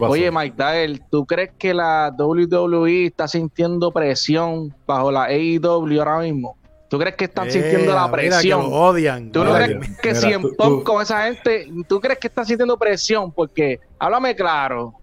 Oye, 0.00 0.30
Mike 0.30 0.54
Dagger, 0.56 1.00
¿tú 1.10 1.26
crees 1.26 1.50
que 1.58 1.74
la 1.74 2.14
WWE 2.16 3.06
está 3.06 3.26
sintiendo 3.26 3.90
presión 3.90 4.72
bajo 4.86 5.10
la 5.10 5.24
AEW 5.24 5.98
ahora 5.98 6.18
mismo? 6.20 6.56
¿Tú 6.88 6.98
crees 6.98 7.14
que 7.16 7.24
están 7.24 7.50
sintiendo 7.50 7.92
Eh, 7.92 7.94
la 7.94 8.06
mira, 8.08 8.22
que 8.22 8.28
presión? 8.28 8.60
lo 8.62 8.68
odian. 8.68 9.30
¿Tú 9.32 9.44
no 9.44 9.52
Mira, 9.52 9.64
crees 9.66 9.98
que 10.00 10.08
mira, 10.08 10.20
si 10.20 10.32
en 10.32 10.42
tú- 10.42 10.54
Pop 10.56 10.66
tú- 10.68 10.84
con 10.84 11.02
esa 11.02 11.22
gente, 11.24 11.68
tú 11.88 12.00
crees 12.00 12.18
que 12.18 12.26
están 12.28 12.44
sintiendo 12.46 12.76
presión? 12.76 13.30
Porque, 13.32 13.78
háblame 13.98 14.34
claro, 14.34 14.94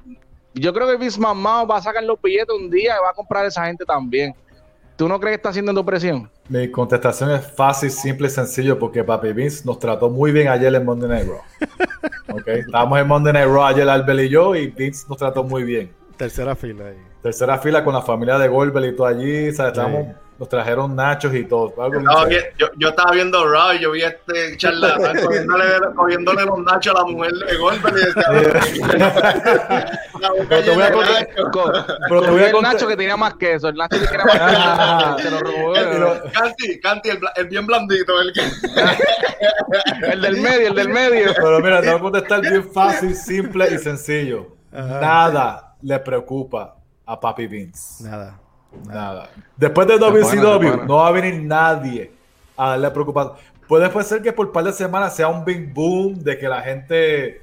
yo 0.53 0.73
creo 0.73 0.87
que 0.87 0.97
Vince 0.97 1.19
McMahon 1.19 1.67
va 1.69 1.77
a 1.77 1.81
sacar 1.81 2.03
los 2.03 2.21
billetes 2.21 2.53
un 2.57 2.69
día 2.69 2.95
y 2.97 3.03
va 3.03 3.09
a 3.11 3.13
comprar 3.13 3.45
a 3.45 3.47
esa 3.49 3.65
gente 3.65 3.85
también. 3.85 4.33
¿Tú 4.97 5.07
no 5.07 5.19
crees 5.19 5.33
que 5.37 5.41
está 5.41 5.53
sintiendo 5.53 5.85
presión? 5.85 6.29
Mi 6.49 6.71
contestación 6.71 7.31
es 7.31 7.45
fácil, 7.45 7.91
simple 7.91 8.27
y 8.27 8.29
sencillo 8.29 8.79
porque 8.79 9.03
Papi 9.03 9.33
Vince 9.33 9.63
nos 9.65 9.79
trató 9.79 10.09
muy 10.09 10.31
bien 10.31 10.47
ayer 10.47 10.73
en 10.73 10.85
Monday 10.85 11.09
Night 11.09 11.27
Raw. 11.27 11.41
Ok, 12.29 12.47
Estábamos 12.47 12.99
en 12.99 13.07
Monday 13.07 13.33
Night 13.33 13.47
Raw 13.47 13.63
ayer 13.63 13.87
Albel 13.89 14.19
y 14.21 14.29
yo 14.29 14.53
y 14.55 14.67
Vince 14.67 15.05
nos 15.09 15.17
trató 15.17 15.43
muy 15.43 15.63
bien. 15.63 15.91
Tercera 16.17 16.55
fila 16.55 16.87
ahí. 16.87 16.97
Tercera 17.21 17.57
fila 17.57 17.83
con 17.83 17.93
la 17.93 18.01
familia 18.01 18.37
de 18.37 18.47
Goldberg 18.47 18.85
y 18.93 18.95
todo 18.95 19.07
allí, 19.07 19.51
¿sabes? 19.53 19.71
Estábamos- 19.73 20.07
nos 20.39 20.49
trajeron 20.49 20.95
nachos 20.95 21.33
y 21.33 21.43
todo. 21.45 21.73
Yo, 22.57 22.67
yo 22.77 22.89
estaba 22.89 23.11
viendo 23.11 23.47
Raw 23.49 23.73
y 23.73 23.79
yo 23.79 23.91
vi 23.91 24.03
a 24.03 24.09
este 24.09 24.55
charlatán 24.57 25.17
cogiéndole, 25.25 25.63
cogiéndole 25.95 26.45
los 26.45 26.59
nachos 26.59 26.95
a 26.95 26.99
la 26.99 27.05
mujer 27.05 27.31
de 27.33 27.57
Goldberg 27.57 27.95
y 27.97 28.05
decía, 28.05 28.23
Pero 30.49 30.63
te 30.63 30.69
voy 30.71 30.83
a 30.83 30.91
contar- 30.91 31.27
Pero 32.09 32.21
te 32.21 32.29
voy 32.31 32.41
a 32.41 32.45
el 32.47 32.51
contar- 32.53 32.73
Nacho 32.73 32.87
que 32.87 32.95
tenía 32.97 33.17
más 33.17 33.33
queso, 33.35 33.67
el 33.69 33.75
Nacho 33.75 33.99
que 33.99 34.07
tenía 34.07 34.25
más 34.25 35.15
queso, 35.15 35.29
se 35.29 35.31
lo 35.31 35.39
robó. 35.39 35.75
El- 35.75 36.31
Canti, 36.31 36.79
Canti, 36.79 37.09
el, 37.09 37.19
el 37.35 37.47
bien 37.47 37.65
blandito, 37.65 38.13
el 38.21 38.33
que... 38.33 38.41
El 40.11 40.21
del 40.21 40.37
medio, 40.41 40.67
el 40.69 40.75
del 40.75 40.89
medio. 40.89 41.33
Pero 41.35 41.59
mira, 41.59 41.81
te 41.81 41.87
voy 41.89 41.97
a 41.97 41.99
contestar 42.01 42.41
bien 42.41 42.63
fácil, 42.71 43.15
simple 43.15 43.69
y 43.73 43.77
sencillo. 43.77 44.55
Ajá. 44.71 44.99
Nada 45.01 45.75
le 45.81 45.99
preocupa 45.99 46.75
a 47.05 47.19
Papi 47.19 47.47
Vince. 47.47 48.03
Nada. 48.03 48.39
Nada. 48.85 49.29
Después 49.55 49.87
de 49.87 49.97
WCW, 49.97 50.85
no 50.85 50.97
va 50.97 51.07
a 51.07 51.11
venir 51.11 51.41
nadie 51.41 52.11
a 52.55 52.71
darle 52.71 52.91
preocupación. 52.91 53.35
Puede 53.67 53.89
pues 53.89 54.07
ser 54.07 54.21
que 54.21 54.31
por 54.31 54.47
un 54.47 54.51
par 54.53 54.63
de 54.63 54.73
semanas 54.73 55.15
sea 55.15 55.27
un 55.27 55.43
big 55.43 55.73
boom 55.73 56.23
de 56.23 56.37
que 56.37 56.47
la 56.47 56.61
gente 56.61 57.41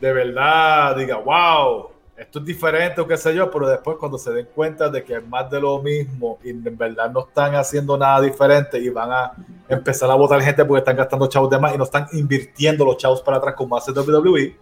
de 0.00 0.12
verdad 0.12 0.94
diga, 0.96 1.16
wow, 1.16 1.88
esto 2.16 2.38
es 2.38 2.44
diferente 2.44 3.00
o 3.00 3.06
qué 3.06 3.16
sé 3.16 3.34
yo, 3.34 3.50
pero 3.50 3.68
después 3.68 3.96
cuando 3.98 4.18
se 4.18 4.32
den 4.32 4.48
cuenta 4.54 4.88
de 4.88 5.02
que 5.02 5.16
es 5.16 5.26
más 5.26 5.50
de 5.50 5.60
lo 5.60 5.80
mismo 5.82 6.38
y 6.42 6.50
en 6.50 6.76
verdad 6.76 7.10
no 7.10 7.20
están 7.20 7.54
haciendo 7.54 7.96
nada 7.96 8.20
diferente 8.20 8.78
y 8.78 8.88
van 8.88 9.10
a 9.12 9.32
empezar 9.68 10.10
a 10.10 10.14
votar 10.14 10.40
gente 10.42 10.64
porque 10.64 10.78
están 10.80 10.96
gastando 10.96 11.26
chavos 11.26 11.50
de 11.50 11.58
más 11.58 11.74
y 11.74 11.78
no 11.78 11.84
están 11.84 12.06
invirtiendo 12.12 12.84
los 12.84 12.96
chavos 12.96 13.22
para 13.22 13.38
atrás 13.38 13.54
como 13.54 13.76
hace 13.76 13.92
WWE, 13.92 14.56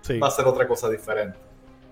Sí. 0.00 0.18
va 0.18 0.28
a 0.28 0.30
ser 0.30 0.46
otra 0.46 0.66
cosa 0.66 0.88
diferente. 0.88 1.38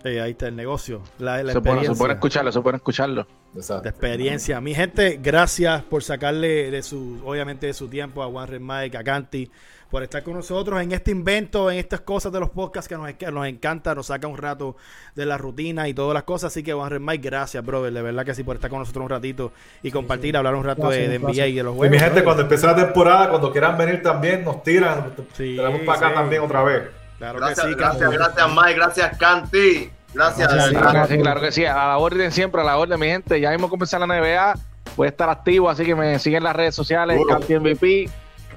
Sí, 0.03 0.19
ahí 0.19 0.33
está 0.33 0.49
el 0.49 0.57
negocio. 0.57 1.03
La, 1.19 1.43
la 1.43 1.53
Se 1.53 1.61
puede, 1.61 2.13
escucharlo, 2.13 2.53
se 2.53 2.61
puede 2.61 2.77
escucharlo. 2.77 3.27
Exacto. 3.55 3.85
de 3.85 3.89
experiencia. 3.89 4.61
Mi 4.61 4.75
gente, 4.75 5.19
gracias 5.23 5.83
por 5.85 6.03
sacarle 6.03 6.71
de 6.71 6.83
su, 6.83 7.23
obviamente 7.25 7.67
de 7.67 7.73
su 7.75 7.89
tiempo 7.89 8.23
a 8.23 8.27
Juan 8.27 8.47
Red 8.49 8.61
Mike, 8.61 8.99
a 8.99 9.03
Canti, 9.03 9.51
por 9.91 10.03
estar 10.03 10.23
con 10.23 10.35
nosotros 10.35 10.81
en 10.83 10.93
este 10.93 11.11
invento, 11.11 11.71
en 11.71 11.79
estas 11.79 12.03
cosas 12.03 12.31
de 12.33 12.39
los 12.41 12.51
podcasts 12.51 12.87
que 12.89 12.97
nos, 12.97 13.11
que 13.15 13.31
nos 13.33 13.47
encanta, 13.47 13.95
nos 13.95 14.09
saca 14.09 14.27
un 14.29 14.37
rato 14.37 14.77
de 15.15 15.25
la 15.25 15.39
rutina 15.39 15.89
y 15.89 15.95
todas 15.95 16.13
las 16.13 16.25
cosas. 16.25 16.53
Así 16.53 16.63
que 16.63 16.73
Juan 16.75 16.91
Red 16.91 17.01
Mike, 17.01 17.27
gracias, 17.29 17.65
brother, 17.65 17.93
de 17.93 18.03
verdad 18.03 18.27
que 18.27 18.35
sí, 18.35 18.45
por 18.45 18.57
estar 18.57 18.69
con 18.69 18.81
nosotros 18.81 19.05
un 19.05 19.11
ratito 19.11 19.53
y 19.83 19.91
compartir, 19.91 20.37
hablar 20.37 20.55
un 20.55 20.65
rato 20.65 20.83
Gracias, 20.83 21.07
de, 21.07 21.09
de 21.13 21.19
gracias. 21.19 21.37
NBA 21.39 21.47
y 21.49 21.55
de 21.55 21.63
los 21.63 21.75
Y 21.75 21.77
juegos. 21.79 21.93
mi 21.93 21.99
gente, 21.99 22.11
brother. 22.11 22.25
cuando 22.25 22.43
empiece 22.43 22.67
la 22.67 22.77
temporada, 22.77 23.31
cuando 23.31 23.51
quieran 23.51 23.79
venir 23.79 24.03
también, 24.03 24.45
nos 24.45 24.63
tiran. 24.63 25.15
Sí, 25.33 25.57
Tenemos 25.57 25.81
para 25.81 25.99
acá 25.99 26.09
sí. 26.11 26.15
también 26.15 26.43
otra 26.43 26.63
vez. 26.63 26.83
Claro 27.19 27.39
Gracias, 27.39 27.67
que 27.67 27.73
sí, 27.73 27.79
gracias, 27.79 28.11
gracias, 28.11 28.49
Mike, 28.51 28.75
gracias, 28.75 29.19
Canti. 29.19 29.91
Gracias, 30.15 30.53
Gracias, 30.53 30.81
claro, 30.81 31.07
sí, 31.09 31.19
claro 31.19 31.41
que 31.41 31.53
sí, 31.53 31.65
a 31.65 31.75
la 31.75 31.99
orden 31.99 32.33
siempre, 32.33 32.61
a 32.61 32.65
la 32.65 32.79
orden, 32.79 32.99
mi 32.99 33.07
gente. 33.07 33.41
Ya 33.41 33.51
mismo 33.51 33.69
comenzar 33.69 34.01
la 34.01 34.07
NBA, 34.07 34.55
voy 34.97 35.07
a 35.07 35.11
estar 35.11 35.29
activo, 35.29 35.69
así 35.69 35.85
que 35.85 35.95
me 35.95 36.19
siguen 36.19 36.39
en 36.39 36.45
las 36.45 36.57
redes 36.57 36.75
sociales. 36.75 37.21
Canti 37.29 37.59
MVP, 37.59 38.09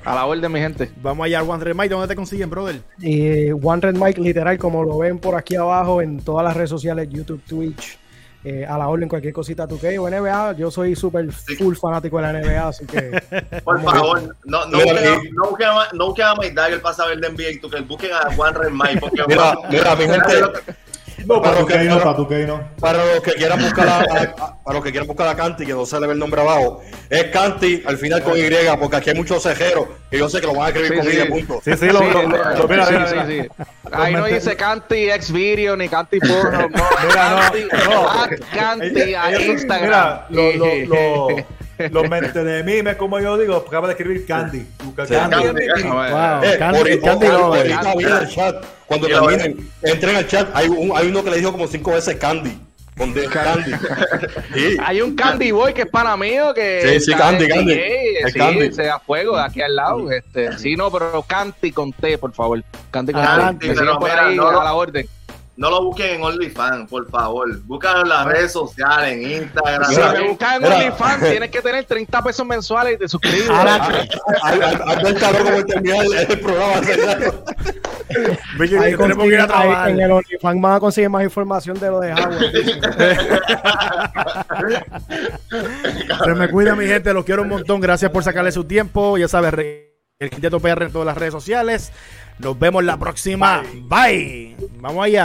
a 0.06 0.16
la 0.16 0.26
orden, 0.26 0.52
mi 0.52 0.60
gente. 0.60 0.90
Vamos 1.02 1.26
allá, 1.26 1.42
Juan 1.42 1.60
Red 1.62 1.76
Mike, 1.76 1.90
¿dónde 1.90 2.08
te 2.08 2.16
consiguen, 2.16 2.50
brother? 2.50 2.82
Y 3.00 3.52
One 3.52 3.82
Red 3.82 3.96
Mike, 3.96 4.22
literal, 4.22 4.58
como 4.58 4.84
lo 4.84 4.98
ven 5.00 5.20
por 5.20 5.36
aquí 5.36 5.56
abajo 5.56 6.02
en 6.02 6.20
todas 6.22 6.44
las 6.44 6.56
redes 6.56 6.70
sociales, 6.70 7.10
YouTube, 7.10 7.42
Twitch, 7.48 7.98
eh, 8.44 8.66
a 8.66 8.78
la 8.78 8.88
orden, 8.88 9.10
cualquier 9.10 9.34
cosita 9.34 9.68
tú 9.68 9.80
que 9.80 9.98
o 10.00 10.10
NBA. 10.10 10.54
Yo 10.54 10.72
soy 10.72 10.96
súper 10.96 11.32
full 11.32 11.76
fanático 11.76 12.18
de 12.18 12.24
la 12.24 12.34
NBA, 12.34 12.68
así 12.68 12.86
que 12.86 13.22
Por 13.64 13.82
favor, 13.84 14.36
no, 14.46 14.66
no, 14.68 14.78
Mira, 14.78 14.94
busquen, 14.94 15.22
y- 15.26 15.32
no, 15.32 15.50
busquen 15.50 15.68
a, 15.68 15.88
no 15.94 16.06
busquen 16.08 16.26
a 16.26 16.36
Mike 16.36 16.54
Dagger 16.54 16.82
para 16.82 16.96
saber 16.96 17.20
de 17.20 17.30
NBA 17.30 17.50
y 17.52 17.60
tú 17.60 17.70
que 17.70 17.82
busquen 17.82 18.12
a 18.14 18.34
Juan 18.36 18.54
Red 18.56 18.72
Mike. 18.72 19.00
Porque 19.02 19.24
Mira, 19.28 19.56
mira, 19.70 19.96
mi 19.96 20.04
gente, 20.06 20.44
No, 21.26 21.42
para 21.42 21.60
los 21.60 21.68
que, 21.68 21.74
para 21.76 22.16
tu 22.16 22.28
que 22.28 22.46
no. 22.46 22.62
para 22.80 23.06
los 23.06 23.22
que 23.22 23.32
quieran 23.34 23.60
buscar 23.60 23.88
a, 23.88 24.04
para 24.64 24.76
los 24.76 24.84
que 24.84 24.92
quieran 24.92 25.08
buscar 25.08 25.28
a 25.28 25.36
Canti, 25.36 25.66
que 25.66 25.74
no 25.74 25.86
se 25.86 26.00
le 26.00 26.08
ve 26.08 26.14
el 26.14 26.20
nombre 26.20 26.42
abajo, 26.42 26.82
es 27.10 27.26
Canti 27.26 27.84
al 27.86 27.98
final 27.98 28.24
con 28.24 28.38
Y, 28.38 28.50
porque 28.80 28.96
aquí 28.98 29.10
hay 29.10 29.16
muchos 29.16 29.44
cejeros 29.44 29.86
que 30.10 30.18
yo 30.18 30.30
sé 30.30 30.40
que 30.42 30.48
lo 30.48 30.54
van 30.54 30.68
a 30.68 30.68
escribir 30.70 30.92
Sí, 30.92 30.98
con 30.98 31.12
sí. 31.12 31.18
Y, 31.22 31.30
punto. 31.30 31.62
Sí, 31.64 31.72
sí, 31.78 31.86
lo, 31.88 32.02
lo- 32.02 32.22
lo- 32.24 32.68
mira, 32.68 32.86
sí, 32.86 32.94
mira, 32.94 33.08
sí, 33.08 33.16
mira. 33.16 33.28
sí. 33.28 33.50
Ahí 33.92 34.14
no 34.14 34.26
dice 34.26 34.56
Canti 34.56 35.10
X 35.10 35.32
Video 35.32 35.76
ni 35.76 35.90
Canti 35.90 36.20
Porno, 36.20 36.60
no, 36.62 36.68
Mira, 37.08 37.30
no, 37.30 37.40
Canti, 37.40 37.64
no. 37.90 38.46
Canti 38.56 39.14
a 39.14 39.42
Instagram. 39.42 40.20
Mira, 40.30 40.52
lo, 40.58 40.86
lo, 40.86 40.86
lo, 41.28 41.28
los 41.92 42.10
mente 42.10 42.44
de 42.44 42.64
mí, 42.64 42.84
me 42.84 42.98
como 42.98 43.20
yo 43.20 43.38
digo, 43.38 43.56
acaba 43.68 43.88
de 43.88 43.94
escribir 43.94 44.26
Candy. 44.26 44.66
Candy. 44.96 45.16
Candy. 45.68 45.88
Wow, 45.88 46.44
Eh, 46.44 46.58
el 48.22 48.28
chat, 48.30 48.66
cuando 48.86 49.08
terminen, 49.08 49.70
entren 49.84 50.16
al 50.16 50.28
chat, 50.28 50.50
hay, 50.54 50.68
un, 50.68 50.92
hay 50.96 51.08
uno 51.08 51.24
que 51.24 51.30
le 51.30 51.38
dijo 51.38 51.52
como 51.52 51.68
cinco 51.68 51.92
veces 51.92 52.16
Candy, 52.18 52.58
Candy. 53.32 53.72
Sí. 54.54 54.78
Hay 54.84 55.02
un 55.02 55.16
Candy 55.16 55.52
Boy 55.52 55.74
que 55.74 55.84
es 55.84 55.88
pana 55.88 56.18
mío 56.18 56.54
que 56.54 57.00
Sí, 57.00 57.12
sí, 57.12 57.18
Candy, 57.18 57.46
en 57.46 57.50
Candy. 57.52 57.74
El 57.74 58.32
sí, 58.32 58.40
Candy. 58.40 58.74
se 58.74 58.84
da 58.84 59.00
fuego 59.00 59.38
de 59.38 59.44
aquí 59.44 59.62
al 59.62 59.76
lado. 59.76 60.12
Este, 60.12 60.58
sí, 60.58 60.76
no, 60.76 60.92
pero 60.92 61.24
Canti 61.26 61.72
con 61.72 61.94
T, 61.94 62.18
por 62.18 62.34
favor. 62.34 62.62
Canti 62.92 63.14
con 63.14 63.22
Ah, 63.24 63.54
T. 63.58 63.70
Ahí 63.70 64.36
no, 64.36 64.52
no. 64.52 64.60
a 64.60 64.64
la 64.64 64.74
orden. 64.74 65.08
No 65.60 65.70
lo 65.70 65.84
busquen 65.84 66.16
en 66.16 66.24
OnlyFans, 66.24 66.90
por 66.90 67.10
favor. 67.10 67.60
Búscalo 67.64 68.04
en 68.04 68.10
las 68.10 68.26
redes 68.26 68.54
sociales, 68.54 69.12
en 69.12 69.44
Instagram. 69.44 69.84
Si 69.90 69.96
Mira, 69.98 70.14
me 70.14 70.30
buscas 70.30 70.56
en. 70.56 70.64
OnlyFans, 70.64 71.30
tienes 71.30 71.52
que 71.52 71.62
tener 71.62 71.84
30 71.84 72.22
pesos 72.24 72.46
mensuales 72.46 72.94
y 72.94 72.98
te 72.98 73.10
suscribes. 73.10 73.50
Albert 73.50 75.20
Caro 75.20 75.44
como 75.44 75.66
terminar 75.66 76.06
el, 76.06 76.14
el 76.14 76.40
programa. 76.40 76.76
Ahí 78.82 78.96
tenemos 78.96 79.18
que 79.18 79.34
ir 79.34 79.42
a 79.42 79.48
trabajar. 79.48 79.90
en 79.90 80.00
el 80.00 80.12
OnlyFans 80.12 80.62
van 80.62 80.76
a 80.76 80.80
conseguir 80.80 81.10
más 81.10 81.24
información 81.26 81.78
de 81.78 81.90
lo 81.90 82.00
de 82.00 82.14
Howard. 82.14 82.40
Se 86.24 86.34
me 86.36 86.50
cuida, 86.50 86.74
mi 86.78 86.86
gente. 86.86 87.14
Los 87.14 87.26
quiero 87.26 87.42
un 87.42 87.50
montón. 87.50 87.82
Gracias 87.82 88.10
por 88.12 88.24
sacarle 88.24 88.54
su 88.54 88.64
tiempo. 88.64 89.18
Ya 89.18 89.28
sabes, 89.28 89.54
el 90.20 90.30
Quinteto 90.30 90.62
PR 90.62 90.84
en 90.84 90.94
todas 90.94 91.06
las 91.06 91.18
redes 91.18 91.34
sociales. 91.34 91.92
Nos 92.40 92.58
vemos 92.58 92.84
la 92.86 92.98
próxima. 92.98 93.64
Bye. 93.84 94.56
Vamos 94.80 95.06
allá. 95.06 95.18